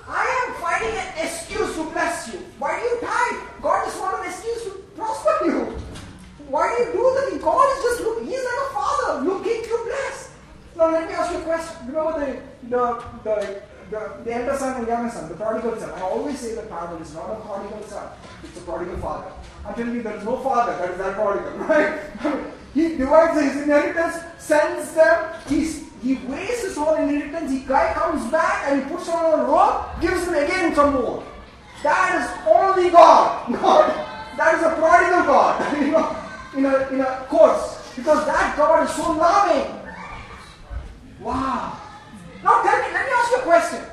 I 0.07 0.25
am 0.45 0.53
finding 0.61 0.97
an 0.97 1.25
excuse 1.25 1.75
to 1.75 1.83
bless 1.91 2.33
you. 2.33 2.39
Why 2.57 2.79
do 2.79 2.85
you 2.85 3.01
die? 3.01 3.45
God 3.61 3.85
just 3.85 3.99
wanted 3.99 4.25
an 4.25 4.31
excuse 4.31 4.63
to 4.63 4.71
prosper 4.95 5.45
you. 5.45 5.77
Why 6.47 6.73
do 6.75 6.83
you 6.83 6.91
do 6.93 7.01
that? 7.01 7.41
God 7.41 7.77
is 7.77 7.83
just 7.83 8.01
looking. 8.01 8.25
He's 8.25 8.43
like 8.43 8.61
a 8.65 8.73
father 8.73 9.21
looking 9.25 9.61
to 9.61 9.79
bless. 9.85 10.28
Now 10.79 10.91
let 10.91 11.09
me 11.09 11.13
ask 11.13 11.33
you 11.33 11.39
a 11.39 11.41
question. 11.41 11.87
Remember 11.87 12.19
the 12.25 12.69
the 12.69 13.03
the 13.25 13.61
the, 13.91 14.23
the 14.23 14.33
elder 14.33 14.57
son 14.57 14.77
and 14.77 14.87
younger 14.87 15.11
son, 15.11 15.27
the 15.27 15.35
prodigal 15.35 15.75
son. 15.77 15.89
I 15.89 16.01
always 16.03 16.39
say 16.39 16.55
the 16.55 16.61
parable 16.61 17.01
is 17.01 17.13
not 17.13 17.31
a 17.31 17.35
prodigal 17.41 17.83
son, 17.83 18.07
it's 18.43 18.57
a 18.57 18.61
prodigal 18.61 18.97
father. 18.97 19.31
I'm 19.65 19.75
telling 19.75 19.95
you, 19.95 20.03
there 20.03 20.15
is 20.15 20.23
no 20.23 20.37
father 20.37 20.77
that 20.77 20.91
is 20.91 20.97
that 20.99 21.15
prodigal, 21.15 21.51
right? 21.67 21.99
he 22.73 22.95
divides 22.95 23.41
his 23.41 23.63
inheritance, 23.63 24.23
sends 24.37 24.93
them, 24.93 25.33
he's, 25.49 25.91
he 26.01 26.15
wastes 26.27 26.63
his 26.63 26.77
whole 26.77 26.95
inheritance, 26.95 27.51
the 27.51 27.67
guy 27.67 27.91
comes 27.93 28.31
back 28.31 28.67
and 28.67 28.83
he 28.83 28.89
puts 28.89 29.09
on 29.09 29.39
a 29.39 29.43
robe, 29.43 29.99
gives 29.99 30.27
him 30.27 30.35
again 30.35 30.75
some 30.75 30.93
more. 30.93 31.23
That 31.81 32.21
is 32.21 32.47
only 32.47 32.91
God. 32.91 33.51
God 33.61 34.05
that 34.37 34.55
is 34.55 34.63
a 34.63 34.75
prodigal 34.75 35.23
God, 35.25 35.77
you 35.81 35.91
know, 35.91 36.15
in 36.55 36.65
a, 36.65 36.87
in 36.93 37.01
a 37.01 37.25
course. 37.27 37.91
Because 37.95 38.25
that 38.25 38.55
God 38.55 38.87
is 38.87 38.95
so 38.95 39.11
loving. 39.11 39.78
Wow. 41.19 41.77
Now 42.43 42.63
tell 42.63 42.77
me, 42.77 42.93
let 42.93 43.05
me 43.05 43.11
ask 43.11 43.31
you 43.31 43.37
a 43.37 43.41
question. 43.41 43.85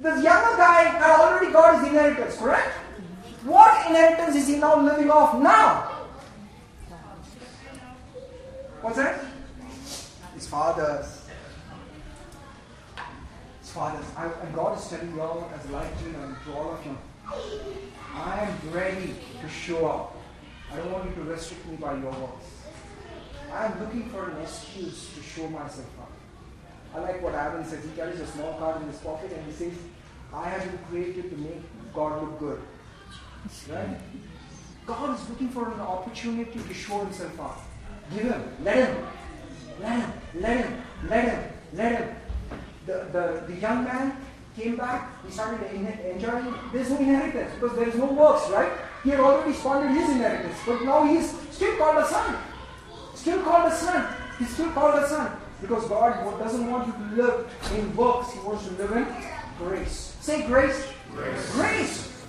This 0.00 0.22
younger 0.22 0.56
guy 0.56 0.82
had 0.84 1.20
already 1.20 1.52
got 1.52 1.78
his 1.78 1.88
inheritance, 1.88 2.36
correct? 2.36 2.72
What 3.44 3.86
inheritance 3.88 4.36
is 4.36 4.48
he 4.48 4.56
now 4.56 4.80
living 4.80 5.10
off 5.10 5.40
now? 5.42 5.98
What's 8.80 8.96
that? 8.96 9.24
His 10.34 10.46
father's. 10.46 11.26
His 13.60 13.70
father's. 13.70 14.06
I, 14.16 14.26
and 14.26 14.54
God 14.54 14.78
is 14.78 14.88
telling 14.88 15.12
you 15.12 15.20
all 15.20 15.50
as 15.52 15.68
a 15.68 15.72
light 15.72 15.92
and 16.04 16.36
to 16.44 16.52
all 16.54 16.74
of 16.74 16.86
you, 16.86 16.96
I 18.14 18.40
am 18.40 18.72
ready 18.72 19.14
to 19.40 19.48
show 19.48 19.86
up. 19.86 20.16
I 20.72 20.76
don't 20.76 20.92
want 20.92 21.08
you 21.08 21.14
to 21.16 21.30
restrict 21.30 21.66
me 21.66 21.76
by 21.76 21.94
your 21.94 22.12
words. 22.12 22.46
I 23.52 23.66
am 23.66 23.80
looking 23.80 24.08
for 24.10 24.30
an 24.30 24.40
excuse 24.42 25.10
to 25.14 25.22
show 25.22 25.48
myself 25.48 25.86
I 26.94 27.00
like 27.00 27.22
what 27.22 27.34
Aaron 27.34 27.64
says. 27.64 27.84
He 27.84 27.90
carries 27.90 28.20
a 28.20 28.26
small 28.26 28.54
card 28.54 28.82
in 28.82 28.88
his 28.88 28.98
pocket 28.98 29.32
and 29.32 29.44
he 29.46 29.52
says, 29.52 29.72
I 30.32 30.48
have 30.48 30.64
been 30.64 30.78
created 30.90 31.30
to 31.30 31.36
make 31.36 31.62
God 31.94 32.22
look 32.22 32.38
good. 32.38 32.60
Right? 33.70 33.98
God 34.86 35.18
is 35.18 35.28
looking 35.28 35.48
for 35.50 35.70
an 35.70 35.80
opportunity 35.80 36.58
to 36.58 36.74
show 36.74 36.98
himself 37.00 37.40
up. 37.40 37.60
Give 38.14 38.24
him, 38.24 38.42
let 38.62 38.88
him, 38.88 39.06
let 39.80 40.00
him, 40.00 40.12
let 40.34 40.56
him, 40.64 40.82
let 41.08 41.24
him, 41.24 41.52
let 41.74 41.92
him. 41.92 42.16
The, 42.86 42.92
the, 43.12 43.52
the 43.52 43.60
young 43.60 43.84
man 43.84 44.16
came 44.56 44.76
back, 44.76 45.24
he 45.24 45.30
started 45.30 45.70
enjoying, 45.70 46.54
there's 46.72 46.90
no 46.90 46.98
inheritance 46.98 47.52
because 47.60 47.76
there 47.76 47.88
is 47.88 47.94
no 47.96 48.06
works, 48.06 48.48
right? 48.50 48.72
He 49.04 49.10
had 49.10 49.20
already 49.20 49.52
squandered 49.52 49.92
his 49.92 50.08
inheritance, 50.08 50.56
but 50.66 50.82
now 50.82 51.04
he's 51.04 51.30
still 51.50 51.76
called 51.76 51.98
a 51.98 52.08
son. 52.08 52.36
Still 53.14 53.42
called 53.42 53.72
a 53.72 53.76
son. 53.76 54.14
He's 54.38 54.48
still 54.48 54.70
called 54.70 55.02
a 55.02 55.08
son. 55.08 55.38
Because 55.60 55.88
God 55.88 56.38
doesn't 56.38 56.70
want 56.70 56.86
you 56.86 56.92
to 56.92 57.22
live 57.22 57.50
in 57.76 57.96
works, 57.96 58.32
He 58.32 58.38
wants 58.40 58.64
you 58.64 58.76
to 58.76 58.82
live 58.82 58.92
in 58.92 59.06
grace. 59.58 60.16
Say 60.20 60.46
grace. 60.46 60.86
Grace. 61.12 61.52
Grace. 61.52 62.24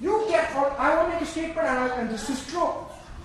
You 0.00 0.24
can, 0.28 0.44
I 0.78 0.96
want 0.96 1.08
to 1.08 1.14
make 1.14 1.22
a 1.22 1.26
statement, 1.26 1.58
and, 1.58 1.78
I, 1.78 1.96
and 2.00 2.10
this 2.10 2.28
is 2.28 2.44
true. 2.48 2.74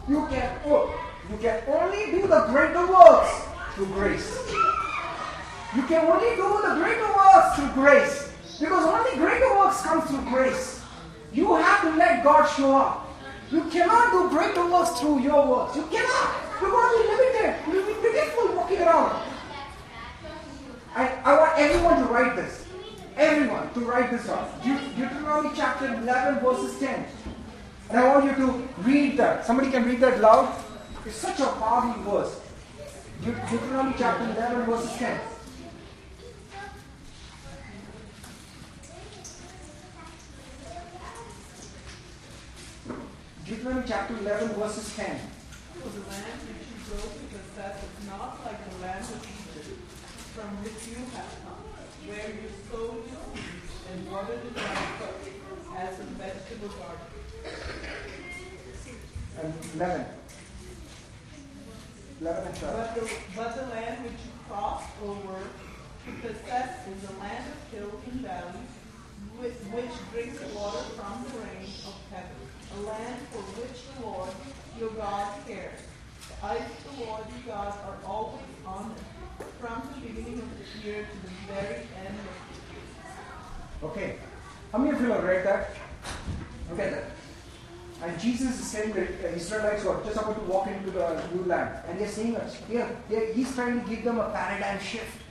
You 0.07 0.27
can, 0.27 0.59
you 0.63 1.37
can 1.41 1.63
only 1.67 2.11
do 2.11 2.27
the 2.27 2.45
greater 2.49 2.85
works 2.85 3.31
through 3.73 3.87
grace. 3.87 4.37
You 5.75 5.83
can 5.83 6.05
only 6.05 6.35
do 6.35 6.61
the 6.61 6.75
greater 6.75 7.07
works 7.17 7.55
through 7.55 7.71
grace. 7.73 8.31
Because 8.59 8.85
only 8.85 9.17
greater 9.17 9.49
works 9.57 9.81
come 9.81 10.01
through 10.03 10.29
grace. 10.29 10.81
You 11.33 11.55
have 11.55 11.81
to 11.81 11.89
let 11.97 12.23
God 12.23 12.45
show 12.45 12.75
up. 12.75 13.07
You 13.51 13.63
cannot 13.65 14.11
do 14.11 14.29
greater 14.29 14.65
works 14.69 14.99
through 14.99 15.19
your 15.19 15.47
works. 15.47 15.75
You 15.75 15.83
cannot. 15.91 16.35
You're 16.61 16.71
going 16.71 16.89
to 16.89 17.03
be 17.03 17.09
limited. 17.09 17.55
You'll 17.71 17.85
be 17.85 17.93
pitiful 18.01 18.55
walking 18.55 18.81
around. 18.81 19.26
I, 20.97 21.37
want 21.37 21.59
everyone 21.59 21.97
to 21.99 22.05
write 22.05 22.35
this. 22.35 22.65
Everyone 23.15 23.71
to 23.75 23.79
write 23.81 24.09
this 24.09 24.25
down. 24.25 24.49
Deut- 24.63 24.95
Deuteronomy 24.95 25.51
chapter 25.55 25.85
11, 25.93 26.39
verses 26.39 26.79
10. 26.79 27.05
And 27.89 27.99
I 27.99 28.07
want 28.07 28.25
you 28.25 28.45
to 28.45 28.67
read 28.81 29.17
that. 29.17 29.45
Somebody 29.45 29.69
can 29.69 29.85
read 29.85 29.99
that 30.01 30.19
loud. 30.19 30.53
It's 31.05 31.15
such 31.15 31.39
a 31.39 31.45
powerful 31.45 32.01
verse. 32.03 32.39
Deut- 33.23 33.49
Deuteronomy 33.49 33.95
chapter 33.97 34.23
11, 34.23 34.65
verses 34.65 34.97
10. 34.97 35.19
Deuteronomy 43.45 43.85
chapter 43.87 44.17
11, 44.17 44.49
verses 44.49 44.95
10. 44.95 45.19
For 45.81 45.89
the 45.89 45.99
land 46.09 46.41
which 46.49 46.67
you 46.67 46.79
go 46.89 46.97
to 46.97 47.37
possess 47.37 47.83
is 47.83 48.07
not 48.07 48.43
like 48.43 48.59
the 48.69 48.77
land 48.81 49.05
Egypt, 49.05 49.36
from 50.37 50.53
which 50.61 50.85
you 50.93 51.01
have 51.17 51.33
come, 51.41 51.65
where 52.05 52.29
you 52.29 52.45
sowed 52.69 53.01
your 53.09 53.25
and 53.89 54.05
watered 54.05 54.37
it 54.37 54.53
not 54.53 55.81
as 55.81 55.97
a 55.97 56.05
vegetable 56.13 56.69
garden. 56.77 57.09
And 59.41 59.53
11. 59.73 60.05
11 62.21 62.47
and 62.47 62.55
12. 62.55 62.77
But 62.77 62.93
the, 62.93 63.01
but 63.35 63.55
the 63.57 63.65
land 63.73 64.03
which 64.05 64.21
you 64.21 64.33
crossed 64.45 64.93
over 65.01 65.41
to 65.41 66.09
possess 66.21 66.85
is 66.85 67.01
a 67.09 67.13
land 67.17 67.45
of 67.49 67.57
hills 67.73 68.01
and 68.05 68.21
valleys, 68.21 68.73
which, 69.41 69.57
which 69.73 69.95
drinks 70.13 70.37
water 70.53 70.85
from 70.93 71.25
the 71.25 71.33
rain 71.49 71.65
of 71.89 71.97
heaven, 72.13 72.37
a 72.77 72.79
land 72.85 73.17
for 73.33 73.41
which 73.57 73.89
the 73.89 74.05
Lord 74.05 74.29
your 74.77 74.93
God 75.01 75.33
cares. 75.47 75.81
The 76.29 76.45
eyes 76.45 76.61
of 76.61 76.93
the 76.93 77.05
Lord 77.05 77.25
your 77.25 77.55
God 77.55 77.73
are 77.89 77.97
always 78.05 78.53
on 78.67 78.93
it, 78.93 79.16
from 79.59 79.81
the 79.93 80.07
beginning 80.07 80.39
of 80.39 80.49
the 80.57 80.87
year 80.87 81.07
to 81.07 81.27
the 81.27 81.53
very 81.53 81.75
end 81.97 82.15
of 82.15 82.29
the 82.49 82.73
year. 82.73 83.91
Okay. 83.91 84.15
How 84.71 84.79
many 84.79 84.95
of 84.95 85.01
you 85.01 85.11
have 85.11 85.23
read 85.23 85.45
that? 85.45 85.71
Look 86.69 86.79
at 86.79 86.91
that. 86.91 87.11
And 88.03 88.19
Jesus 88.19 88.59
is 88.59 88.67
saying 88.67 88.93
that 88.93 89.21
the 89.21 89.33
Israelites 89.33 89.83
were 89.83 89.99
just 90.03 90.17
about 90.17 90.35
to 90.35 90.51
walk 90.51 90.67
into 90.67 90.91
the 90.91 91.21
new 91.33 91.43
land. 91.45 91.83
And 91.87 91.99
they're 91.99 92.07
saying 92.07 92.33
that 92.33 92.51
here, 92.69 92.87
here, 93.09 93.33
he's 93.33 93.53
trying 93.55 93.83
to 93.83 93.89
give 93.89 94.03
them 94.03 94.19
a 94.19 94.29
paradigm 94.29 94.79
shift. 94.79 95.23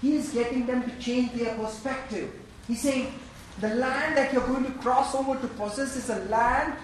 He 0.00 0.16
is 0.16 0.30
getting 0.30 0.66
them 0.66 0.88
to 0.88 0.98
change 0.98 1.32
their 1.32 1.54
perspective. 1.56 2.32
He's 2.68 2.80
saying, 2.80 3.12
the 3.60 3.74
land 3.74 4.16
that 4.16 4.32
you're 4.32 4.46
going 4.46 4.64
to 4.64 4.72
cross 4.78 5.14
over 5.14 5.38
to 5.38 5.46
possess 5.48 5.96
is 5.96 6.08
a 6.10 6.24
land. 6.26 6.74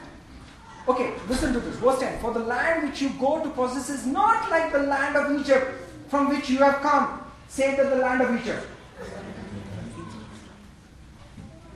Okay, 0.89 1.15
listen 1.29 1.53
to 1.53 1.61
this. 1.61 1.77
Verse 1.77 2.01
10. 2.01 2.19
For 2.21 2.33
the 2.33 2.41
land 2.41 2.89
which 2.89 3.01
you 3.01 3.11
go 3.21 3.43
to 3.43 3.51
possess 3.51 3.89
is 3.89 4.07
not 4.07 4.51
like 4.51 4.73
the 4.73 4.81
land 4.81 5.17
of 5.17 5.41
Egypt 5.41 5.86
from 6.09 6.29
which 6.29 6.49
you 6.51 6.59
have 6.59 6.81
come. 6.83 7.21
Say 7.49 7.77
that 7.77 7.91
the 7.91 7.97
land 7.97 8.23
of 8.23 8.41
Egypt. 8.41 8.67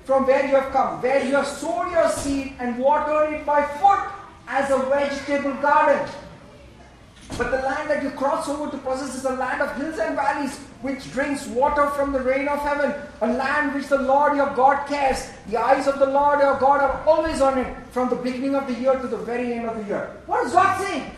From 0.04 0.26
where 0.26 0.44
you 0.46 0.56
have 0.56 0.72
come, 0.72 1.00
where 1.02 1.24
you 1.24 1.34
have 1.36 1.46
sown 1.46 1.92
your 1.92 2.08
seed 2.10 2.54
and 2.58 2.78
watered 2.78 3.34
it 3.34 3.46
by 3.46 3.62
foot 3.62 4.00
as 4.48 4.70
a 4.70 4.78
vegetable 4.78 5.54
garden. 5.62 6.08
But 7.38 7.52
the 7.52 7.58
land 7.58 7.88
that 7.88 8.02
you 8.02 8.10
cross 8.10 8.48
over 8.48 8.70
to 8.70 8.78
possess 8.78 9.14
is 9.14 9.24
a 9.24 9.34
land 9.34 9.62
of 9.62 9.76
hills 9.76 9.98
and 10.00 10.16
valleys, 10.16 10.58
which 10.82 11.10
drinks 11.12 11.46
water 11.46 11.86
from 11.90 12.12
the 12.12 12.20
rain 12.20 12.48
of 12.48 12.58
heaven, 12.58 12.92
a 13.20 13.28
land 13.28 13.72
which 13.74 13.86
the 13.86 13.98
Lord 13.98 14.36
your 14.36 14.52
God 14.54 14.86
cares. 14.88 15.30
The 15.48 15.56
eyes 15.56 15.86
of 15.86 16.00
the 16.00 16.06
Lord 16.06 16.40
your 16.40 16.58
God 16.58 16.80
are 16.80 17.02
always 17.06 17.40
on 17.40 17.58
it, 17.58 17.76
from 17.92 18.08
the 18.08 18.16
beginning 18.16 18.56
of 18.56 18.66
the 18.66 18.74
year 18.74 18.98
to 18.98 19.06
the 19.06 19.16
very 19.16 19.52
end 19.52 19.66
of 19.66 19.76
the 19.76 19.84
year. 19.84 20.16
What 20.26 20.44
is 20.44 20.52
God 20.52 20.84
saying? 20.84 21.08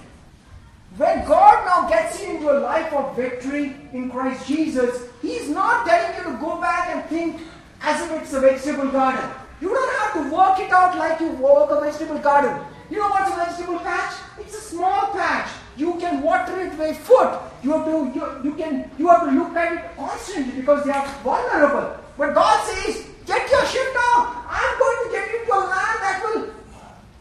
When 0.97 1.27
God 1.27 1.65
now 1.65 1.89
gets 1.89 2.23
you 2.23 2.37
into 2.37 2.51
a 2.51 2.61
life 2.61 2.93
of 2.93 3.17
victory 3.17 3.77
in 3.95 4.11
Christ 4.11 4.47
Jesus, 4.47 5.09
He's 5.23 5.49
not 5.49 5.87
telling 5.87 6.19
you 6.19 6.33
to 6.33 6.39
go 6.39 6.61
back 6.61 6.95
and 6.95 7.05
think 7.07 7.41
as 7.81 8.03
if 8.03 8.23
it's 8.23 8.33
a 8.35 8.41
vegetable 8.41 8.91
garden. 8.91 9.25
You 9.63 9.69
don't 9.69 9.99
have 10.01 10.13
to 10.15 10.35
work 10.35 10.59
it 10.61 10.71
out 10.71 10.99
like 10.99 11.19
you 11.21 11.31
work 11.31 11.71
a 11.71 11.81
vegetable 11.81 12.19
garden. 12.19 12.63
You 12.91 12.99
know 12.99 13.09
what's 13.09 13.33
a 13.33 13.37
vegetable 13.37 13.79
patch? 13.79 14.13
It's 14.39 14.55
a 14.55 14.61
small 14.61 15.13
patch. 15.13 15.49
You 15.79 15.95
can 15.95 16.21
water 16.21 16.61
it 16.61 16.77
by 16.77 16.93
foot. 16.93 17.41
You 17.63 17.73
have 17.73 17.87
to 17.87 18.13
you, 18.15 18.51
you 18.51 18.55
can 18.55 18.91
you 18.99 19.09
have 19.09 19.25
to 19.25 19.31
look 19.31 19.57
at 19.57 19.73
it 19.73 19.97
constantly 19.97 20.61
because 20.61 20.85
they 20.85 20.91
are 20.93 21.07
vulnerable. 21.25 21.97
But 22.19 22.35
God 22.35 22.67
says, 22.67 23.07
get 23.25 23.51
your 23.51 23.65
shift 23.65 23.97
out. 23.97 24.45
I'm 24.47 24.79
going 24.79 25.07
to 25.07 25.13
get 25.13 25.33
you 25.33 25.47
to 25.47 25.53
a 25.55 25.65
land 25.65 25.99
that 26.05 26.23
will 26.23 26.55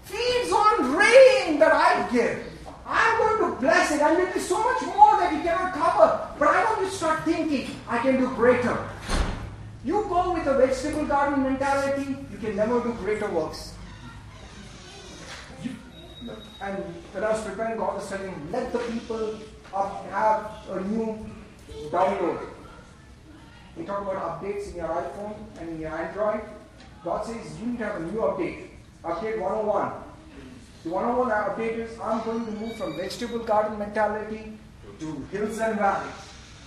feeds 0.03 0.51
on 0.51 0.95
rain 0.95 1.59
that 1.59 1.71
I 1.71 2.09
give. 2.11 2.50
I'm 2.93 3.39
going 3.39 3.53
to 3.53 3.59
bless 3.61 3.91
it, 3.91 4.01
and 4.01 4.35
is 4.35 4.47
so 4.49 4.61
much 4.61 4.81
more 4.83 5.17
that 5.17 5.31
you 5.33 5.39
cannot 5.41 5.71
cover. 5.71 6.27
But 6.37 6.49
I 6.49 6.65
want 6.65 6.81
you 6.81 6.87
to 6.87 6.91
start 6.91 7.23
thinking, 7.23 7.73
I 7.87 7.99
can 7.99 8.19
do 8.19 8.27
greater. 8.35 8.77
You 9.85 10.05
go 10.09 10.33
with 10.33 10.45
a 10.45 10.57
vegetable 10.57 11.05
garden 11.05 11.43
mentality, 11.43 12.17
you 12.29 12.37
can 12.37 12.57
never 12.57 12.83
do 12.83 12.91
greater 12.95 13.29
works. 13.29 13.75
You, 15.63 15.71
and 16.59 16.83
when 17.13 17.23
I 17.23 17.31
was 17.31 17.41
preparing, 17.43 17.77
God 17.77 17.95
was 17.95 18.09
telling 18.09 18.51
let 18.51 18.73
the 18.73 18.79
people 18.79 19.39
up 19.73 20.05
have 20.11 20.51
a 20.71 20.81
new 20.81 21.25
download. 21.89 22.45
We 23.77 23.85
talk 23.85 24.01
about 24.01 24.41
updates 24.41 24.71
in 24.71 24.75
your 24.75 24.89
iPhone 24.89 25.35
and 25.61 25.69
in 25.69 25.79
your 25.79 25.91
Android. 25.91 26.41
God 27.05 27.25
says 27.25 27.57
you 27.61 27.67
need 27.67 27.79
to 27.79 27.85
have 27.85 27.95
a 27.95 27.99
new 28.01 28.19
update. 28.19 28.67
Update 29.03 29.39
101. 29.39 30.10
The 30.83 30.89
101 30.89 31.29
update 31.29 31.77
is 31.77 31.99
I'm 31.99 32.23
going 32.23 32.45
to 32.45 32.51
move 32.53 32.75
from 32.75 32.97
vegetable 32.97 33.39
garden 33.39 33.77
mentality 33.77 34.57
to 34.99 35.27
hills 35.31 35.59
and 35.59 35.77
valleys. 35.77 36.11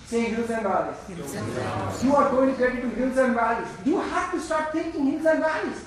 Say 0.07 0.24
hills 0.27 0.51
and 0.51 0.62
valleys. 0.62 0.97
Hills 1.09 1.35
and 1.35 1.47
valleys. 1.49 2.05
You 2.05 2.15
are 2.15 2.31
going 2.31 2.53
to 2.53 2.59
get 2.59 2.74
into 2.77 2.89
hills 2.91 3.16
and 3.16 3.35
valleys. 3.35 3.69
You 3.85 4.01
have 4.01 4.31
to 4.32 4.41
start 4.41 4.73
thinking 4.73 5.07
hills 5.07 5.27
and 5.27 5.41
valleys. 5.41 5.85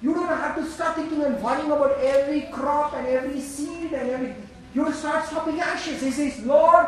You 0.00 0.14
don't 0.14 0.28
have 0.28 0.56
to 0.56 0.64
start 0.70 0.96
thinking 0.96 1.22
and 1.22 1.42
worrying 1.42 1.70
about 1.70 1.98
every 1.98 2.42
crop 2.52 2.94
and 2.94 3.06
every 3.06 3.40
seed 3.40 3.92
and 3.92 4.10
every. 4.10 4.34
You 4.74 4.84
will 4.84 4.92
start 4.92 5.26
stopping 5.26 5.60
ashes. 5.60 6.00
He 6.00 6.10
says, 6.10 6.38
Lord, 6.46 6.86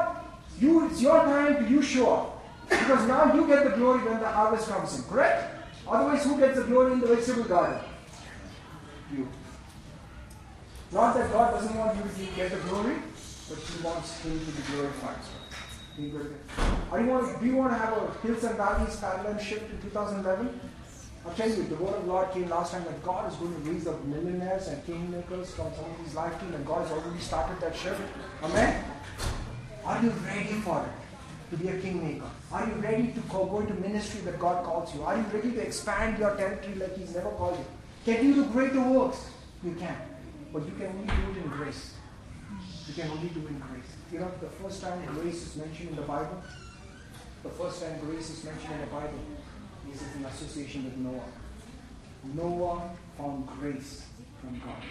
you 0.59 0.86
it's 0.86 1.02
your 1.02 1.23
time 1.24 1.65
to 1.65 1.70
you 1.70 1.82
show 1.82 2.15
up. 2.15 2.44
Because 2.69 3.06
now 3.06 3.35
you 3.35 3.47
get 3.47 3.65
the 3.65 3.70
glory 3.70 4.01
when 4.05 4.20
the 4.20 4.28
harvest 4.28 4.69
comes 4.69 4.98
in, 4.98 5.05
correct? 5.05 5.55
Otherwise, 5.86 6.24
who 6.24 6.39
gets 6.39 6.56
the 6.56 6.65
glory 6.65 6.93
in 6.93 7.01
the 7.01 7.06
vegetable 7.06 7.44
garden? 7.44 7.81
You. 9.12 9.27
Not 10.90 11.15
that 11.16 11.31
God 11.32 11.52
doesn't 11.52 11.77
want 11.77 11.97
you 11.97 12.02
to 12.02 12.32
get 12.35 12.51
the 12.51 12.56
glory, 12.69 12.97
but 13.48 13.59
He 13.59 13.82
wants 13.82 14.20
Him 14.23 14.39
to 14.40 14.52
be 14.52 14.62
glorified. 14.73 15.19
Will 15.98 16.27
Are 16.93 17.01
you 17.01 17.06
want, 17.09 17.40
do 17.40 17.47
you 17.47 17.56
want 17.56 17.73
to 17.73 17.78
have 17.78 17.93
a 17.93 18.27
hills 18.27 18.44
and 18.44 18.56
valleys 18.56 18.97
paradigm 18.97 19.39
shift 19.39 19.69
in 19.69 19.82
2011? 19.82 20.60
I'll 21.27 21.35
tell 21.35 21.48
you, 21.48 21.65
the 21.65 21.74
word 21.74 21.97
of 21.97 22.06
God 22.06 22.32
came 22.32 22.48
last 22.48 22.73
time 22.73 22.85
that 22.85 23.02
God 23.02 23.31
is 23.31 23.36
going 23.36 23.52
to 23.52 23.70
raise 23.70 23.86
up 23.86 24.02
millionaires 24.05 24.69
and 24.69 24.82
kingmakers 24.86 25.48
from 25.48 25.74
some 25.74 25.85
of 25.85 26.05
these 26.05 26.15
life 26.15 26.39
team, 26.40 26.55
and 26.55 26.65
God 26.65 26.86
has 26.86 26.93
already 26.93 27.20
started 27.20 27.60
that 27.60 27.77
shift. 27.77 28.01
Amen? 28.43 28.85
Are 29.85 30.02
you 30.02 30.10
ready 30.24 30.55
for 30.62 30.85
it? 30.86 31.51
To 31.51 31.56
be 31.56 31.69
a 31.69 31.78
kingmaker? 31.81 32.31
Are 32.52 32.66
you 32.66 32.74
ready 32.74 33.09
to 33.09 33.20
go, 33.28 33.44
go 33.47 33.60
into 33.60 33.74
ministry 33.74 34.20
that 34.20 34.39
God 34.39 34.65
calls 34.65 34.94
you? 34.94 35.02
Are 35.02 35.16
you 35.16 35.24
ready 35.32 35.51
to 35.52 35.60
expand 35.60 36.19
your 36.19 36.35
territory 36.36 36.77
like 36.77 36.97
He's 36.97 37.15
never 37.15 37.31
called 37.31 37.59
you? 37.59 37.65
Can 38.15 38.24
you 38.24 38.35
do 38.35 38.44
greater 38.47 38.81
works? 38.81 39.28
You 39.65 39.74
can. 39.74 39.97
But 40.52 40.64
you 40.64 40.72
can 40.72 40.86
only 40.86 41.06
do 41.06 41.40
it 41.40 41.44
in 41.44 41.50
grace. 41.50 41.94
You 42.86 42.94
can 42.94 43.10
only 43.10 43.28
do 43.28 43.40
it 43.40 43.48
in 43.48 43.58
grace. 43.58 43.90
You 44.12 44.20
know, 44.20 44.30
the 44.40 44.48
first 44.48 44.82
time 44.82 45.04
grace 45.06 45.46
is 45.46 45.56
mentioned 45.56 45.90
in 45.90 45.96
the 45.96 46.02
Bible, 46.02 46.42
the 47.42 47.50
first 47.50 47.82
time 47.82 47.98
grace 48.00 48.30
is 48.30 48.44
mentioned 48.44 48.72
in 48.72 48.80
the 48.80 48.86
Bible 48.86 49.18
is 49.92 50.02
in 50.16 50.24
association 50.24 50.84
with 50.84 50.96
Noah. 50.96 51.24
Noah 52.34 52.90
found 53.16 53.46
grace 53.46 54.06
from 54.40 54.58
God. 54.60 54.82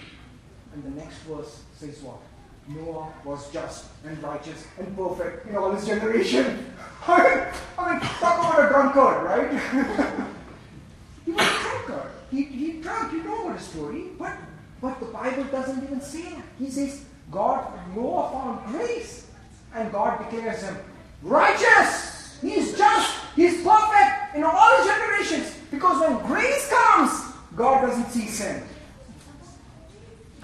And 0.74 0.84
the 0.84 0.90
next 1.02 1.18
verse 1.20 1.62
says 1.76 2.02
what? 2.02 2.20
Noah 2.68 3.14
was 3.24 3.52
just 3.52 3.86
and 4.06 4.22
righteous 4.22 4.66
and 4.78 4.96
perfect 4.96 5.48
in 5.48 5.56
all 5.56 5.72
his 5.72 5.86
generation. 5.86 6.74
I 7.08 7.24
mean, 7.24 7.48
I 7.78 7.92
mean 7.92 8.00
talk 8.02 8.40
about 8.40 8.66
a 8.66 8.70
drunkard, 8.70 9.24
right? 9.24 9.52
he 11.26 11.32
was 11.32 11.48
a 11.48 11.62
drunkard. 11.62 12.12
He, 12.30 12.44
he 12.44 12.82
drank, 12.82 13.14
you 13.14 13.24
know 13.24 13.46
what 13.46 13.56
a 13.56 13.60
story. 13.60 14.06
But, 14.20 14.38
but 14.82 15.00
the 15.00 15.08
Bible 15.08 15.44
doesn't 15.46 15.84
even 15.84 16.02
say 16.02 16.24
that. 16.24 16.44
He 16.60 16.70
says, 16.70 17.04
God, 17.32 17.68
Noah 17.96 18.32
found 18.32 18.72
grace. 18.72 19.28
And 19.74 19.92
God 19.92 20.18
declares 20.20 20.62
him 20.62 20.78
righteous. 21.22 22.38
He's 22.42 22.78
just. 22.78 23.16
He's 23.36 23.64
perfect 23.64 24.36
in 24.36 24.44
all 24.44 24.78
his 24.78 24.88
generations. 24.88 25.58
Because 25.70 26.02
when 26.02 26.26
grace 26.26 26.70
comes, 26.70 27.34
God 27.56 27.82
doesn't 27.82 28.10
see 28.12 28.28
sin. 28.28 28.64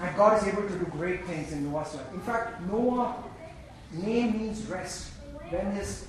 And 0.00 0.16
God 0.16 0.42
is 0.42 0.48
able 0.48 0.62
to 0.62 0.78
do 0.78 0.84
great 0.86 1.24
things 1.24 1.52
in 1.52 1.70
Noah's 1.70 1.94
life. 1.94 2.12
In 2.12 2.20
fact, 2.20 2.60
Noah 2.62 3.16
name 3.92 4.38
means 4.38 4.66
rest. 4.66 5.12
When 5.50 5.70
his 5.72 6.06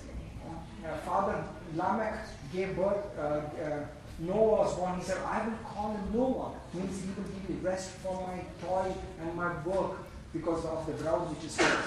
uh, 0.86 0.98
father 0.98 1.44
Lamech 1.76 2.26
gave 2.52 2.76
birth, 2.76 3.06
uh, 3.18 3.22
uh, 3.22 3.86
Noah 4.20 4.64
was 4.64 4.76
born. 4.76 5.00
He 5.00 5.04
said, 5.04 5.18
"I 5.26 5.46
will 5.46 5.58
call 5.64 5.92
him 5.92 6.06
Noah." 6.14 6.52
Means 6.74 7.02
he 7.02 7.10
will 7.10 7.28
give 7.28 7.50
me 7.50 7.56
rest 7.62 7.90
from 8.02 8.16
my 8.16 8.40
toil 8.62 8.98
and 9.20 9.36
my 9.36 9.52
work 9.64 9.98
because 10.34 10.66
of 10.66 10.86
the 10.86 10.94
drought 10.94 11.30
which 11.30 11.46
is 11.46 11.58
coming. 11.58 11.78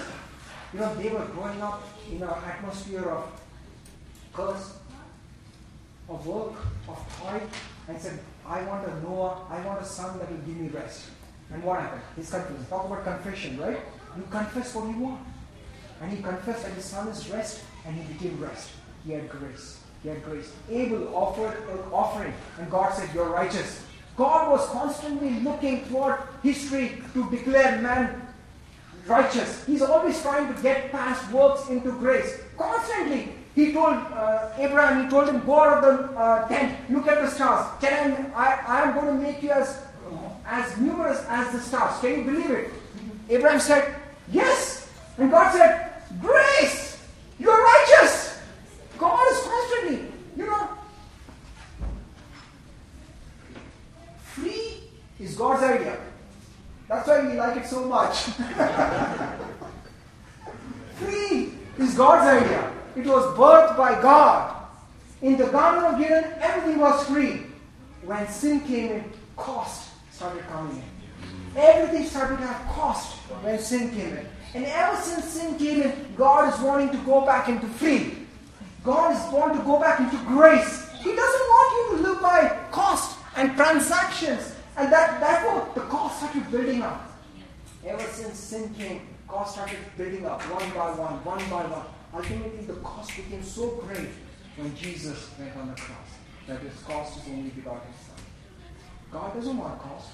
You 0.73 0.79
know, 0.79 0.95
they 0.95 1.09
were 1.09 1.25
growing 1.25 1.61
up 1.61 1.81
in 2.11 2.21
an 2.21 2.29
atmosphere 2.29 3.09
of 3.09 3.31
curse, 4.33 4.73
of 6.07 6.25
work, 6.25 6.53
of 6.87 6.99
toil, 7.19 7.41
and 7.87 7.99
said, 7.99 8.19
"I 8.45 8.61
want 8.63 8.87
a 8.87 9.01
Noah. 9.01 9.47
I 9.49 9.61
want 9.65 9.81
a 9.81 9.85
son 9.85 10.19
that 10.19 10.29
will 10.29 10.37
give 10.37 10.57
me 10.57 10.69
rest." 10.69 11.05
And 11.51 11.63
what 11.63 11.81
happened? 11.81 12.03
He's 12.15 12.29
confessing. 12.29 12.65
Talk 12.69 12.85
about 12.85 13.03
confession, 13.03 13.59
right? 13.59 13.79
You 14.15 14.23
confess 14.29 14.75
what 14.75 14.87
you 14.87 14.99
want. 14.99 15.21
And 16.01 16.11
he 16.11 16.21
confessed 16.21 16.63
that 16.63 16.73
his 16.73 16.85
son 16.85 17.07
is 17.07 17.27
rest, 17.29 17.61
and 17.85 17.95
he 17.95 18.13
became 18.13 18.39
rest. 18.39 18.69
He 19.03 19.13
had 19.13 19.27
grace. 19.29 19.79
Had 20.03 20.23
grace. 20.23 20.51
Abel 20.69 21.13
offered 21.13 21.57
an 21.69 21.79
offering, 21.91 22.33
and 22.57 22.71
God 22.71 22.93
said, 22.93 23.09
You're 23.13 23.29
righteous. 23.29 23.85
God 24.15 24.51
was 24.51 24.65
constantly 24.69 25.39
looking 25.41 25.83
throughout 25.85 26.27
history 26.41 27.01
to 27.13 27.29
declare 27.29 27.81
man 27.81 28.27
righteous. 29.05 29.65
He's 29.65 29.81
always 29.81 30.21
trying 30.21 30.53
to 30.53 30.61
get 30.61 30.91
past 30.91 31.29
works 31.31 31.69
into 31.69 31.91
grace. 31.91 32.39
Constantly. 32.57 33.33
He 33.55 33.73
told 33.73 33.93
uh, 33.93 34.51
Abraham, 34.57 35.03
he 35.03 35.09
told 35.09 35.27
him, 35.27 35.43
Go 35.45 35.59
out 35.59 35.83
of 35.83 35.83
the 35.83 36.17
uh, 36.17 36.47
tent, 36.47 36.77
look 36.89 37.07
at 37.07 37.21
the 37.21 37.29
stars. 37.29 37.67
Can 37.81 38.31
I, 38.33 38.45
I, 38.45 38.63
I 38.67 38.81
am 38.83 38.93
going 38.93 39.17
to 39.17 39.21
make 39.21 39.43
you 39.43 39.51
as, 39.51 39.83
as 40.45 40.77
numerous 40.77 41.25
as 41.27 41.51
the 41.51 41.59
stars. 41.59 41.99
Can 41.99 42.19
you 42.19 42.23
believe 42.23 42.51
it? 42.51 42.71
Abraham 43.29 43.59
said, 43.59 43.95
Yes. 44.31 44.89
And 45.17 45.29
God 45.29 45.51
said, 45.51 45.91
Grace, 46.21 47.03
you 47.37 47.49
are 47.49 47.61
righteous. 47.61 48.28
God 48.99 49.31
is 49.31 49.39
constantly, 49.41 50.11
you 50.35 50.45
know, 50.45 50.69
free 54.23 54.83
is 55.19 55.35
God's 55.35 55.63
idea. 55.63 55.97
That's 56.89 57.07
why 57.07 57.25
we 57.25 57.33
like 57.33 57.57
it 57.57 57.65
so 57.65 57.85
much. 57.85 58.17
free 60.97 61.53
is 61.77 61.93
God's 61.95 62.43
idea. 62.43 62.71
It 62.97 63.05
was 63.05 63.37
birthed 63.37 63.77
by 63.77 64.01
God. 64.01 64.55
In 65.21 65.37
the 65.37 65.47
Garden 65.47 65.93
of 65.93 66.01
Eden, 66.01 66.25
everything 66.39 66.79
was 66.79 67.07
free. 67.07 67.43
When 68.03 68.27
sin 68.27 68.59
came 68.61 68.91
in, 68.91 69.03
cost 69.37 69.91
started 70.11 70.43
coming 70.47 70.75
in. 70.75 70.83
Everything 71.55 72.05
started 72.05 72.37
to 72.37 72.47
have 72.47 72.67
cost 72.73 73.15
when 73.43 73.59
sin 73.59 73.91
came 73.91 74.17
in. 74.17 74.25
And 74.55 74.65
ever 74.65 74.97
since 75.01 75.25
sin 75.25 75.57
came 75.57 75.83
in, 75.83 76.15
God 76.17 76.53
is 76.53 76.59
wanting 76.59 76.89
to 76.89 76.97
go 77.05 77.25
back 77.25 77.47
into 77.49 77.67
free. 77.67 78.18
God 78.89 79.15
is 79.15 79.23
born 79.31 79.55
to 79.55 79.63
go 79.65 79.79
back 79.79 79.99
into 79.99 80.17
grace. 80.25 80.89
He 81.03 81.15
doesn't 81.15 81.47
want 81.53 81.69
you 81.77 81.97
to 81.97 82.09
live 82.09 82.21
by 82.23 82.57
cost 82.71 83.19
and 83.35 83.55
transactions. 83.55 84.55
And 84.75 84.91
that 84.91 85.19
therefore 85.19 85.69
the 85.75 85.81
cost 85.81 86.17
started 86.17 86.49
building 86.49 86.81
up. 86.81 87.07
Ever 87.85 88.01
since 88.11 88.39
sin 88.39 88.73
came, 88.73 89.01
cost 89.27 89.53
started 89.53 89.77
building 89.95 90.25
up 90.25 90.41
one 90.41 90.67
by 90.71 90.89
one, 90.89 91.23
one 91.23 91.49
by 91.51 91.69
one. 91.69 91.85
Ultimately 92.15 92.65
the 92.65 92.81
cost 92.81 93.15
became 93.15 93.43
so 93.43 93.67
great 93.85 94.09
when 94.57 94.75
Jesus 94.75 95.29
went 95.37 95.55
on 95.57 95.67
the 95.67 95.75
cross 95.75 96.09
that 96.47 96.59
his 96.61 96.73
cost 96.81 97.19
is 97.21 97.29
only 97.29 97.51
begotten 97.51 97.93
son. 98.07 98.17
God 99.11 99.35
doesn't 99.35 99.55
want 99.55 99.79
cost. 99.79 100.09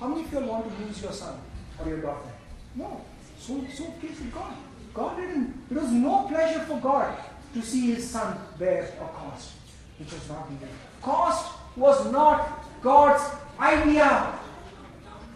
How 0.00 0.08
many 0.08 0.24
of 0.24 0.32
you 0.32 0.40
want 0.40 0.64
to 0.74 0.84
lose 0.86 1.02
your 1.02 1.12
son 1.12 1.38
or 1.78 1.86
your 1.86 2.00
daughter? 2.00 2.32
No. 2.76 3.04
So 3.38 3.62
so 3.74 3.84
please 4.00 4.18
God. 4.32 4.56
God 4.94 5.18
didn't 5.18 5.66
it 5.70 5.76
was 5.76 5.92
no 5.92 6.26
pleasure 6.30 6.60
for 6.60 6.80
God 6.80 7.14
to 7.56 7.62
see 7.62 7.94
his 7.94 8.08
son 8.08 8.38
bear 8.58 8.84
a 9.00 9.08
cost. 9.16 9.52
Which 9.98 10.12
was 10.12 10.28
not 10.28 10.50
needed. 10.50 10.68
Cost 11.00 11.52
was 11.74 12.12
not 12.12 12.64
God's 12.82 13.24
idea. 13.58 14.38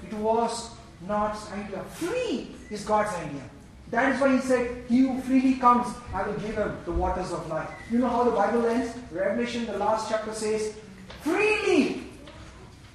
It 0.06 0.12
was 0.14 0.70
not 1.08 1.36
idea. 1.52 1.82
Free 1.94 2.48
is 2.70 2.84
God's 2.84 3.14
idea. 3.16 3.42
That 3.90 4.14
is 4.14 4.20
why 4.20 4.36
he 4.36 4.40
said, 4.42 4.84
He 4.88 4.98
who 5.00 5.20
freely 5.22 5.54
comes, 5.54 5.86
I 6.12 6.22
will 6.22 6.34
give 6.34 6.56
him 6.56 6.76
the 6.84 6.92
waters 6.92 7.32
of 7.32 7.48
life. 7.48 7.70
You 7.90 7.98
know 7.98 8.08
how 8.08 8.24
the 8.24 8.32
Bible 8.32 8.66
ends? 8.66 8.94
Revelation, 9.10 9.64
the 9.64 9.78
last 9.78 10.10
chapter 10.10 10.34
says, 10.34 10.74
Freely. 11.22 12.04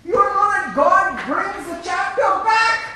You 0.06 0.14
know 0.14 0.52
that 0.54 0.74
God 0.76 1.18
brings 1.26 1.66
the 1.68 1.82
chapter 1.84 2.22
back. 2.46 2.96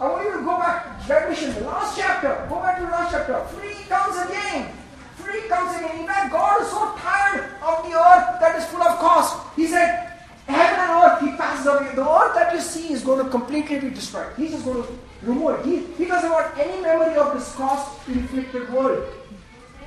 I 0.00 0.08
want 0.10 0.24
you 0.26 0.32
to 0.32 0.44
go 0.44 0.58
back, 0.58 1.08
Revelation, 1.08 1.54
the 1.54 1.60
last 1.60 1.96
chapter. 1.96 2.46
Go 2.48 2.60
back 2.60 2.78
to 2.78 2.84
the 2.84 2.90
last 2.90 3.12
chapter. 3.12 3.44
Free 3.54 3.84
comes 3.88 4.28
again. 4.28 4.72
Free 5.16 5.48
comes 5.48 5.76
again. 5.76 6.00
In 6.00 6.06
fact, 6.06 6.32
God 6.32 6.62
is 6.62 6.68
so 6.68 6.94
tired 6.98 7.44
of 7.62 7.84
the 7.84 7.96
earth 7.96 8.40
that 8.40 8.56
is 8.58 8.64
full 8.66 8.82
of 8.82 8.98
cost. 8.98 9.38
He 9.56 9.66
said, 9.66 10.12
Heaven 10.46 10.80
and 10.80 10.90
earth, 10.90 11.20
he 11.20 11.36
passes 11.36 11.66
away. 11.66 11.94
The 11.94 12.02
earth 12.02 12.34
that 12.34 12.52
you 12.52 12.60
see 12.60 12.92
is 12.92 13.04
going 13.04 13.24
to 13.24 13.30
completely 13.30 13.78
be 13.78 13.90
destroyed. 13.90 14.26
He's 14.38 14.52
just 14.52 14.64
going 14.64 14.82
to 14.82 14.98
remove 15.22 15.58
it. 15.58 15.66
He, 15.66 16.04
he 16.04 16.08
doesn't 16.08 16.30
want 16.30 16.56
any 16.56 16.80
memory 16.80 17.16
of 17.16 17.34
this 17.34 17.54
cost 17.56 18.08
inflicted 18.08 18.72
world 18.72 19.04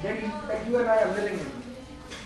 that, 0.04 0.20
he, 0.20 0.28
that 0.48 0.68
you 0.68 0.78
and 0.78 0.90
I 0.90 0.98
are 1.04 1.14
living 1.16 1.40
in. 1.40 1.52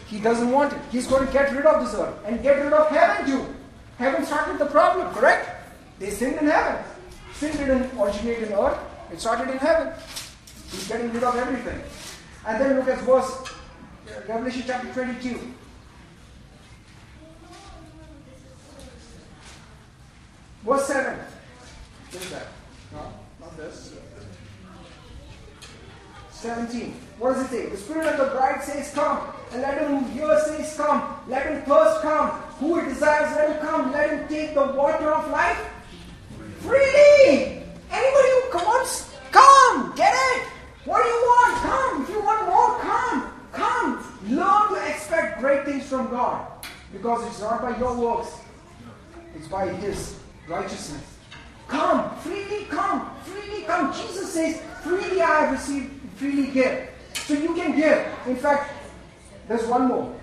He 0.08 0.20
doesn't 0.20 0.52
want 0.52 0.74
it. 0.74 0.80
He's 0.92 1.08
going 1.08 1.26
to 1.26 1.32
get 1.32 1.52
rid 1.52 1.66
of 1.66 1.84
this 1.84 1.94
earth 2.00 2.16
and 2.26 2.42
get 2.42 2.58
rid 2.64 2.74
of 2.74 2.90
heaven 2.90 3.26
too. 3.26 3.56
Heaven 3.98 4.26
started 4.26 4.58
the 4.58 4.66
problem, 4.66 5.14
correct? 5.14 5.50
They 6.00 6.10
sinned 6.10 6.38
in 6.38 6.48
heaven. 6.48 6.84
Sin 7.36 7.52
didn't 7.58 7.98
originate 8.00 8.44
in 8.44 8.54
earth, 8.54 8.78
it 9.12 9.20
started 9.20 9.52
in 9.52 9.58
heaven. 9.58 9.94
He's 10.72 10.88
getting 10.88 11.12
rid 11.14 11.24
of 11.24 11.36
everything. 11.36 11.82
And 12.48 12.62
then 12.62 12.76
look 12.78 12.88
at 12.88 13.00
verse 13.02 13.50
uh, 14.08 14.22
Revelation 14.28 14.64
chapter 14.66 14.92
22. 14.94 15.40
Verse 20.64 20.88
7. 20.88 21.20
What 22.16 22.24
is 22.24 22.32
that? 22.32 22.48
No, 22.94 23.14
not 23.42 23.58
this. 23.58 23.94
17. 26.32 26.94
What 27.20 27.34
does 27.34 27.44
it 27.44 27.50
say? 27.50 27.70
The 27.70 27.76
Spirit 27.76 28.08
of 28.08 28.18
the 28.18 28.36
bride 28.38 28.64
says, 28.64 28.94
Come. 28.94 29.34
And 29.52 29.62
let 29.62 29.82
him 29.82 29.98
who 29.98 30.14
hears 30.14 30.46
says, 30.46 30.78
Come. 30.78 31.20
Let 31.28 31.46
him 31.46 31.64
thirst 31.64 32.02
come. 32.04 32.30
Who 32.60 32.82
desires, 32.86 33.36
let 33.36 33.50
him 33.58 33.68
come. 33.68 33.92
Let 33.92 34.12
him 34.12 34.28
take 34.30 34.54
the 34.54 34.66
water 34.66 35.12
of 35.12 35.30
life 35.30 35.58
freely. 36.60 37.64
Anybody 37.92 38.30
who 38.32 38.60
wants, 38.60 39.14
come. 39.32 39.94
Get 39.98 40.14
it. 40.14 40.48
What 40.86 41.04
do 41.04 41.10
you 41.10 41.16
want? 41.16 41.56
Come. 41.64 42.04
If 42.04 42.10
you 42.12 42.22
want 42.24 42.48
more, 42.48 42.80
come. 42.80 43.34
Come. 43.52 44.20
Learn 44.30 44.70
to 44.70 44.90
expect 44.90 45.42
great 45.42 45.66
things 45.66 45.86
from 45.86 46.10
God. 46.12 46.48
Because 46.94 47.28
it's 47.28 47.42
not 47.42 47.62
by 47.62 47.78
your 47.78 47.94
works, 47.98 48.30
it's 49.36 49.50
by 49.50 49.68
His 49.68 50.18
righteousness. 50.48 51.15
Come, 51.68 52.16
freely 52.18 52.66
come, 52.66 53.16
freely 53.24 53.64
come. 53.64 53.94
Jesus 53.94 54.34
says, 54.34 54.62
freely 54.84 55.22
I 55.22 55.42
have 55.42 55.52
received, 55.52 55.92
freely 56.16 56.52
give. 56.52 56.90
So 57.14 57.34
you 57.34 57.56
can 57.56 57.76
give. 57.76 58.06
In 58.28 58.36
fact, 58.36 58.72
there's 59.48 59.66
one 59.66 59.88
more. 59.88 60.16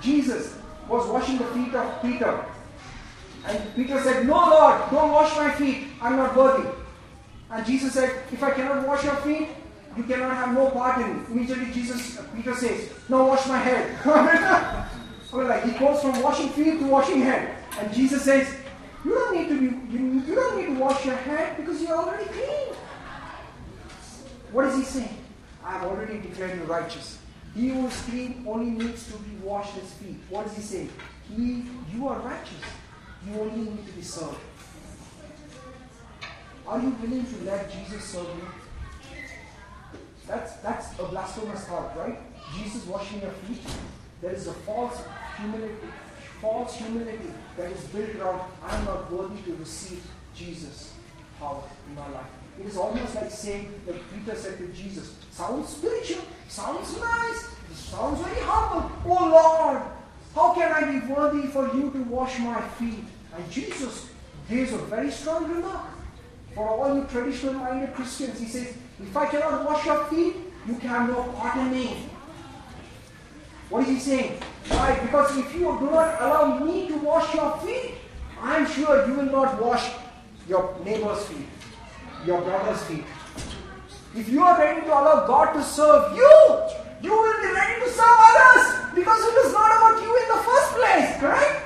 Jesus 0.00 0.56
was 0.88 1.06
washing 1.08 1.38
the 1.38 1.44
feet 1.46 1.74
of 1.74 2.02
Peter. 2.02 2.44
And 3.46 3.74
Peter 3.74 4.00
said, 4.02 4.26
No, 4.26 4.34
Lord, 4.34 4.90
don't 4.90 5.12
wash 5.12 5.36
my 5.36 5.50
feet. 5.50 5.88
I'm 6.00 6.16
not 6.16 6.36
worthy. 6.36 6.68
And 7.50 7.66
Jesus 7.66 7.94
said, 7.94 8.22
If 8.32 8.42
I 8.42 8.50
cannot 8.50 8.86
wash 8.86 9.04
your 9.04 9.16
feet, 9.16 9.48
you 9.96 10.02
cannot 10.02 10.36
have 10.36 10.54
no 10.54 10.70
part 10.70 11.00
in 11.00 11.16
it. 11.16 11.28
Immediately 11.28 11.72
Jesus, 11.72 12.20
Peter 12.34 12.54
says, 12.54 12.90
No, 13.08 13.26
wash 13.26 13.46
my 13.46 13.58
head. 13.58 13.98
well, 15.32 15.46
like 15.46 15.64
he 15.64 15.78
goes 15.78 16.00
from 16.02 16.20
washing 16.22 16.48
feet 16.50 16.80
to 16.80 16.86
washing 16.86 17.22
head. 17.22 17.56
And 17.78 17.92
Jesus 17.94 18.22
says, 18.22 18.54
You 19.06 19.14
don't 19.14 19.36
need 19.36 19.48
to 19.50 19.60
be, 19.60 19.96
you, 19.96 20.20
you 20.26 20.34
don't 20.34 20.58
need 20.58 20.66
to 20.66 20.80
wash 20.82 21.06
your 21.06 21.14
head 21.14 21.56
because 21.56 21.80
you're 21.80 21.96
already 21.96 22.24
clean. 22.24 22.74
What 24.50 24.66
is 24.66 24.76
he 24.78 24.82
saying? 24.82 25.18
I 25.64 25.74
have 25.74 25.84
already 25.84 26.18
declared 26.18 26.58
you 26.58 26.64
righteous. 26.64 27.20
He 27.54 27.68
who 27.68 27.86
is 27.86 28.00
clean 28.02 28.44
only 28.48 28.84
needs 28.84 29.06
to 29.12 29.16
be 29.18 29.36
washed 29.36 29.74
his 29.74 29.92
feet. 29.92 30.16
What 30.28 30.46
does 30.46 30.56
he 30.56 30.62
say? 30.62 30.88
He, 31.28 31.66
you 31.94 32.08
are 32.08 32.18
righteous. 32.18 32.64
You 33.24 33.40
only 33.40 33.70
need 33.70 33.86
to 33.86 33.92
be 33.92 34.02
served. 34.02 34.40
Are 36.66 36.80
you 36.80 36.90
willing 37.00 37.26
to 37.26 37.44
let 37.44 37.70
Jesus 37.70 38.02
serve 38.02 38.26
you? 38.26 38.48
That's 40.26 40.56
that's 40.56 40.98
a 40.98 41.04
blasphemous 41.04 41.64
thought, 41.66 41.96
right? 41.96 42.18
Jesus 42.56 42.84
washing 42.86 43.20
your 43.20 43.30
feet. 43.30 43.60
There 44.20 44.32
is 44.32 44.48
a 44.48 44.52
false 44.52 45.00
humility, 45.38 45.86
false 46.40 46.74
humility 46.74 47.30
that 47.56 47.70
is 47.70 47.84
built 47.84 48.14
around 48.16 48.42
I'm 48.64 48.84
not 48.84 49.10
worthy 49.10 49.40
to 49.42 49.56
receive 49.56 50.02
Jesus' 50.34 50.92
power 51.38 51.62
in 51.88 51.94
my 51.94 52.08
life. 52.10 52.26
It 52.60 52.66
is 52.66 52.76
almost 52.76 53.14
like 53.14 53.30
saying, 53.30 53.72
that 53.86 53.96
Peter 54.12 54.36
said 54.36 54.58
to 54.58 54.68
Jesus, 54.68 55.14
sounds 55.30 55.68
spiritual, 55.68 56.22
sounds 56.48 56.98
nice, 56.98 57.48
sounds 57.74 58.20
very 58.20 58.40
humble. 58.40 58.90
Oh 59.04 59.28
Lord, 59.30 59.82
how 60.34 60.54
can 60.54 60.72
I 60.72 60.98
be 60.98 61.06
worthy 61.12 61.48
for 61.48 61.74
you 61.74 61.90
to 61.90 62.02
wash 62.04 62.38
my 62.38 62.60
feet? 62.78 63.04
And 63.34 63.50
Jesus 63.50 64.08
gives 64.48 64.72
a 64.72 64.78
very 64.78 65.10
strong 65.10 65.50
remark. 65.50 65.90
For 66.54 66.66
all 66.66 66.96
you 66.96 67.04
traditional 67.04 67.54
minded 67.54 67.94
Christians, 67.94 68.40
he 68.40 68.46
says, 68.46 68.74
if 68.98 69.14
I 69.14 69.26
cannot 69.26 69.64
wash 69.66 69.84
your 69.84 70.04
feet, 70.06 70.36
you 70.66 70.76
can 70.76 70.88
have 70.88 71.08
no 71.10 71.22
part 71.34 71.58
in 71.58 71.70
me. 71.70 72.08
What 73.68 73.82
is 73.82 73.88
he 73.88 73.98
saying? 73.98 74.40
Why? 74.68 74.98
Because 75.00 75.36
if 75.36 75.54
you 75.54 75.76
do 75.78 75.90
not 75.90 76.20
allow 76.20 76.58
me 76.58 76.88
to 76.88 76.96
wash 76.98 77.34
your 77.34 77.56
feet, 77.58 77.94
I'm 78.40 78.66
sure 78.66 79.06
you 79.06 79.14
will 79.14 79.32
not 79.32 79.62
wash 79.62 79.90
your 80.48 80.76
neighbor's 80.84 81.24
feet, 81.26 81.46
your 82.24 82.40
brother's 82.40 82.82
feet. 82.84 83.04
If 84.14 84.28
you 84.28 84.42
are 84.42 84.58
ready 84.58 84.80
to 84.80 84.86
allow 84.86 85.26
God 85.26 85.52
to 85.54 85.62
serve 85.62 86.16
you, 86.16 86.62
you 87.02 87.10
will 87.10 87.40
be 87.42 87.52
ready 87.52 87.80
to 87.84 87.90
serve 87.90 88.18
others 88.18 88.94
because 88.94 89.20
it 89.20 89.46
is 89.46 89.52
not 89.52 89.70
about 89.76 90.02
you 90.02 90.16
in 90.16 90.28
the 90.28 90.42
first 90.42 90.72
place, 90.72 91.20
correct? 91.20 91.62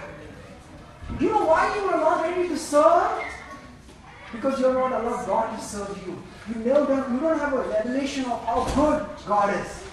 You 1.21 1.29
know 1.31 1.45
why 1.45 1.75
you 1.77 1.83
are 1.85 2.01
not 2.01 2.23
ready 2.23 2.49
to 2.49 2.57
serve? 2.57 3.23
Because 4.33 4.59
you 4.61 4.67
are 4.67 4.75
not 4.75 5.01
allowed 5.01 5.27
God 5.27 5.57
to 5.57 5.65
serve 5.65 5.97
you. 6.07 6.23
You, 6.49 6.55
know 6.65 6.87
don't, 6.87 7.13
you 7.13 7.21
don't 7.21 7.39
have 7.39 7.53
a 7.53 7.63
revelation 7.63 8.25
of 8.25 8.45
how 8.45 8.65
good 8.75 9.07
God 9.27 9.55
is. 9.61 9.90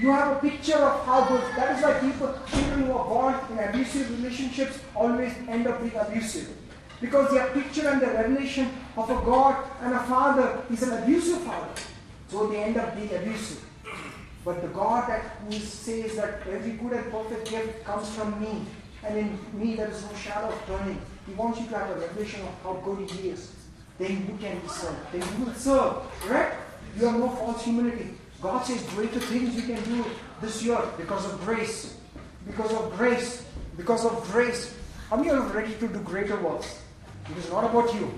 You 0.00 0.10
have 0.12 0.34
a 0.34 0.40
picture 0.40 0.78
of 0.78 1.04
how 1.04 1.28
good. 1.28 1.42
That 1.56 1.76
is 1.76 1.84
why 1.84 1.92
people, 2.00 2.34
children 2.50 2.86
who 2.86 2.92
are 2.92 3.04
born 3.06 3.34
in 3.52 3.58
abusive 3.58 4.10
relationships 4.18 4.78
always 4.94 5.34
end 5.46 5.66
up 5.66 5.82
being 5.82 5.94
abusive. 5.94 6.48
Because 7.02 7.30
their 7.30 7.48
picture 7.48 7.86
and 7.86 8.00
their 8.00 8.14
revelation 8.14 8.70
of 8.96 9.10
a 9.10 9.14
God 9.26 9.62
and 9.82 9.92
a 9.94 9.98
father 10.04 10.62
is 10.70 10.82
an 10.84 11.02
abusive 11.02 11.42
father. 11.42 11.68
So 12.28 12.46
they 12.46 12.62
end 12.62 12.78
up 12.78 12.96
being 12.96 13.14
abusive. 13.14 13.62
But 14.42 14.62
the 14.62 14.68
God 14.68 15.06
that 15.10 15.22
who 15.44 15.58
says 15.58 16.16
that 16.16 16.46
every 16.48 16.72
good 16.72 16.92
and 16.92 17.12
perfect 17.12 17.50
gift 17.50 17.84
comes 17.84 18.08
from 18.14 18.40
me, 18.40 18.64
and 19.04 19.18
in 19.18 19.38
me 19.52 19.76
there 19.76 19.90
is 19.90 20.02
no 20.02 20.14
shadow 20.14 20.48
of 20.48 20.66
turning. 20.66 20.98
He 21.26 21.34
wants 21.34 21.60
you 21.60 21.66
to 21.66 21.76
have 21.76 21.90
a 21.90 22.00
revelation 22.00 22.40
of 22.40 22.54
how 22.62 22.80
good 22.82 23.10
He 23.10 23.28
is. 23.28 23.52
Then 23.98 24.12
you 24.12 24.38
can 24.40 24.60
be 24.60 24.68
served. 24.68 25.12
Then 25.12 25.22
you 25.38 25.44
will 25.44 25.54
serve. 25.54 25.96
Right? 26.26 26.54
You 26.98 27.04
have 27.04 27.20
no 27.20 27.28
false 27.28 27.62
humility. 27.64 28.14
God 28.42 28.64
says 28.64 28.82
greater 28.94 29.20
things 29.20 29.54
you 29.54 29.62
can 29.62 29.82
do 29.84 30.04
this 30.40 30.62
year 30.62 30.80
because 30.96 31.24
of 31.26 31.40
grace. 31.44 31.96
Because 32.46 32.72
of 32.72 32.96
grace. 32.96 33.44
Because 33.76 34.04
of 34.04 34.22
grace. 34.32 34.74
How 35.08 35.16
many 35.16 35.30
are 35.30 35.40
ready 35.40 35.74
to 35.74 35.88
do 35.88 35.98
greater 36.00 36.40
works? 36.40 36.80
It 37.30 37.36
is 37.36 37.50
not 37.50 37.64
about 37.64 37.92
you. 37.94 38.10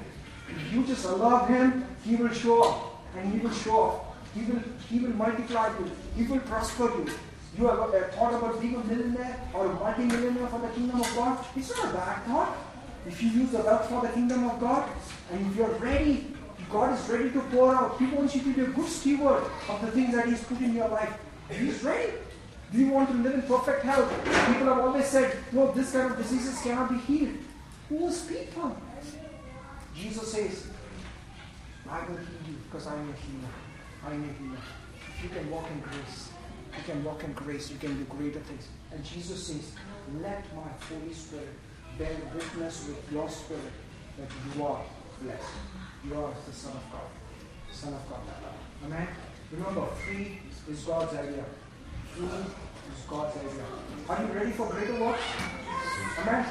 If 0.48 0.72
you 0.72 0.84
just 0.84 1.04
allow 1.06 1.46
Him, 1.46 1.86
He 2.04 2.16
will 2.16 2.32
show 2.32 2.62
up. 2.62 3.04
And 3.16 3.32
He 3.32 3.40
will 3.40 3.52
show 3.52 3.84
up. 3.84 4.12
He 4.34 4.42
will, 4.42 4.62
he 4.88 4.98
will 5.00 5.14
multiply 5.14 5.68
you. 5.78 5.90
He 6.16 6.24
will 6.24 6.40
prosper 6.40 6.84
you. 6.84 7.06
You 7.58 7.66
have 7.66 7.80
uh, 7.80 8.00
thought 8.16 8.32
about 8.32 8.60
being 8.62 8.76
a 8.76 8.84
millionaire 8.84 9.38
or 9.52 9.66
a 9.66 9.74
multi-millionaire 9.74 10.46
for 10.46 10.58
the 10.60 10.68
kingdom 10.68 11.00
of 11.00 11.14
God? 11.14 11.44
It's 11.54 11.70
not 11.76 11.90
a 11.90 11.92
bad 11.92 12.24
thought. 12.24 12.56
If 13.06 13.22
you 13.22 13.28
use 13.30 13.50
the 13.50 13.58
wealth 13.58 13.88
for 13.90 14.00
the 14.00 14.08
kingdom 14.08 14.48
of 14.48 14.58
God, 14.58 14.88
and 15.30 15.46
if 15.46 15.56
you're 15.56 15.68
ready, 15.76 16.28
God 16.72 16.98
is 16.98 17.08
ready 17.08 17.30
to 17.30 17.40
pour 17.40 17.74
out. 17.74 17.98
He 17.98 18.06
wants 18.06 18.34
you 18.34 18.42
to 18.42 18.54
be 18.54 18.62
a 18.62 18.66
good 18.66 18.88
steward 18.88 19.44
of 19.68 19.80
the 19.82 19.90
things 19.90 20.14
that 20.14 20.26
He's 20.26 20.42
put 20.42 20.58
in 20.58 20.74
your 20.74 20.88
life. 20.88 21.12
He's 21.50 21.82
ready. 21.84 22.14
Do 22.72 22.78
you 22.78 22.88
want 22.90 23.10
to 23.10 23.16
live 23.16 23.34
in 23.34 23.42
perfect 23.42 23.82
health? 23.84 24.10
People 24.24 24.66
have 24.68 24.78
always 24.78 25.04
said, 25.04 25.36
no, 25.52 25.70
this 25.72 25.92
kind 25.92 26.10
of 26.10 26.16
diseases 26.16 26.58
cannot 26.62 26.88
be 26.88 26.98
healed. 26.98 27.36
Whose 27.90 28.22
people? 28.22 28.74
Jesus 29.94 30.32
says, 30.32 30.66
I 31.86 31.98
will 32.08 32.16
heal 32.16 32.48
you 32.48 32.56
because 32.64 32.86
I 32.86 32.94
am 32.94 33.10
a 33.10 33.12
healer. 33.12 33.52
I 34.06 34.14
am 34.14 34.24
a 34.24 34.42
healer. 34.42 34.58
If 35.18 35.24
you 35.24 35.28
can 35.28 35.50
walk 35.50 35.66
in 35.70 35.80
grace, 35.80 36.30
you 36.74 36.82
can 36.84 37.04
walk 37.04 37.22
in 37.24 37.32
grace, 37.34 37.70
you 37.70 37.76
can 37.76 37.98
do 37.98 38.04
greater 38.04 38.40
things. 38.40 38.68
And 38.90 39.04
Jesus 39.04 39.48
says, 39.48 39.72
Let 40.22 40.42
my 40.56 40.70
Holy 40.88 41.12
Spirit 41.12 41.48
bear 41.98 42.16
witness 42.34 42.88
with 42.88 43.12
your 43.12 43.28
spirit 43.28 43.72
that 44.18 44.28
you 44.56 44.64
are 44.64 44.82
blessed. 45.22 45.52
You 46.04 46.14
are 46.16 46.34
the 46.46 46.52
Son 46.52 46.72
of 46.72 46.90
God. 46.90 47.08
The 47.70 47.76
Son 47.76 47.94
of 47.94 48.08
God. 48.10 48.20
Amen. 48.84 49.06
Remember, 49.52 49.86
free 50.04 50.40
is 50.68 50.80
God's 50.80 51.14
idea. 51.14 51.44
Free 52.12 52.26
is 52.26 53.04
God's 53.08 53.36
idea. 53.36 53.64
Are 54.08 54.22
you 54.22 54.32
ready 54.32 54.50
for 54.50 54.66
greater 54.68 54.98
works? 55.00 55.22
Amen. 56.18 56.46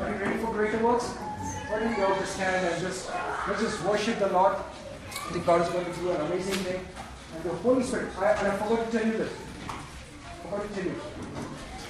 Are 0.00 0.10
you 0.10 0.16
ready 0.16 0.38
for 0.38 0.52
greater 0.52 0.78
works? 0.78 1.06
Why 1.06 1.80
don't 1.80 1.96
we 1.96 2.02
all 2.04 2.14
just 2.14 2.34
stand 2.34 2.64
and 2.64 2.80
just 2.80 3.10
let's 3.48 3.60
just 3.60 3.84
worship 3.84 4.20
the 4.20 4.28
Lord. 4.28 4.54
I 4.54 5.32
think 5.32 5.46
God 5.46 5.62
is 5.62 5.68
going 5.68 5.84
to 5.84 5.92
do 5.94 6.10
an 6.10 6.20
amazing 6.20 6.54
thing. 6.54 6.86
And 7.34 7.44
the 7.44 7.54
Holy 7.56 7.82
Spirit, 7.82 8.16
I, 8.18 8.32
I 8.32 8.56
forgot 8.56 8.90
to 8.90 8.98
tell 8.98 9.06
you 9.06 9.16
this. 9.18 9.32
I 9.68 10.48
forgot 10.48 10.68
to 10.68 10.74
tell 10.74 10.84
you. 10.84 10.94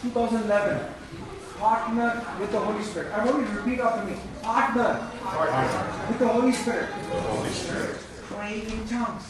2011. 0.02 1.01
Partner 1.62 2.26
with 2.40 2.50
the 2.50 2.58
Holy 2.58 2.82
Spirit. 2.82 3.12
I 3.14 3.24
want 3.24 3.38
you 3.38 3.46
to 3.46 3.60
repeat 3.60 3.78
after 3.78 4.04
me. 4.04 4.16
Partner, 4.42 4.98
with 6.08 6.18
the 6.18 6.26
Holy 6.26 6.50
Spirit. 6.50 6.90
Holy 6.90 7.50
Spirit. 7.50 7.98
Praying 8.22 8.66
in 8.68 8.88
tongues. 8.88 9.22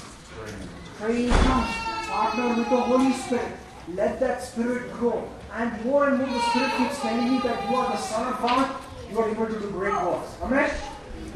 Praying 0.96 1.24
in 1.26 1.30
tongues. 1.44 1.74
Partner 2.08 2.48
with 2.56 2.70
the 2.70 2.80
Holy 2.80 3.12
Spirit. 3.12 3.52
Let 3.88 4.18
that 4.20 4.42
spirit 4.42 4.90
grow. 4.94 5.28
And 5.52 5.84
more 5.84 6.08
and 6.08 6.16
more 6.16 6.26
the 6.26 6.40
Spirit 6.40 6.72
keeps 6.78 7.00
telling 7.00 7.34
you 7.34 7.42
that 7.42 7.68
you 7.68 7.76
are 7.76 7.90
the 7.90 7.98
Son 7.98 8.32
of 8.32 8.40
God. 8.40 8.80
You 9.10 9.18
are 9.18 9.28
able 9.28 9.46
to 9.48 9.52
do 9.52 9.70
great 9.70 9.92
works. 9.92 10.30
Amen? 10.40 10.70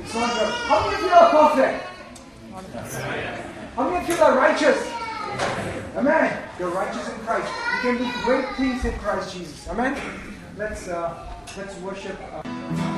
It's 0.01 0.15
not 0.15 0.33
good. 0.33 0.49
How 0.49 0.81
many 0.81 0.95
of 0.95 1.03
you 1.03 1.11
are 1.11 1.31
perfect? 1.31 1.85
How 3.75 3.91
many 3.91 4.03
of 4.03 4.09
you 4.09 4.25
are 4.25 4.35
righteous? 4.35 4.93
Amen. 5.95 6.43
You're 6.59 6.71
righteous 6.71 7.07
in 7.07 7.19
Christ. 7.19 7.53
You 7.75 7.81
can 7.83 7.99
do 7.99 8.11
great 8.25 8.49
things 8.57 8.83
in 8.87 8.99
Christ 8.99 9.37
Jesus. 9.37 9.69
Amen. 9.69 10.33
Let's 10.57 10.89
uh, 10.89 11.15
let's 11.59 11.77
worship. 11.81 12.17
Uh, 12.33 12.96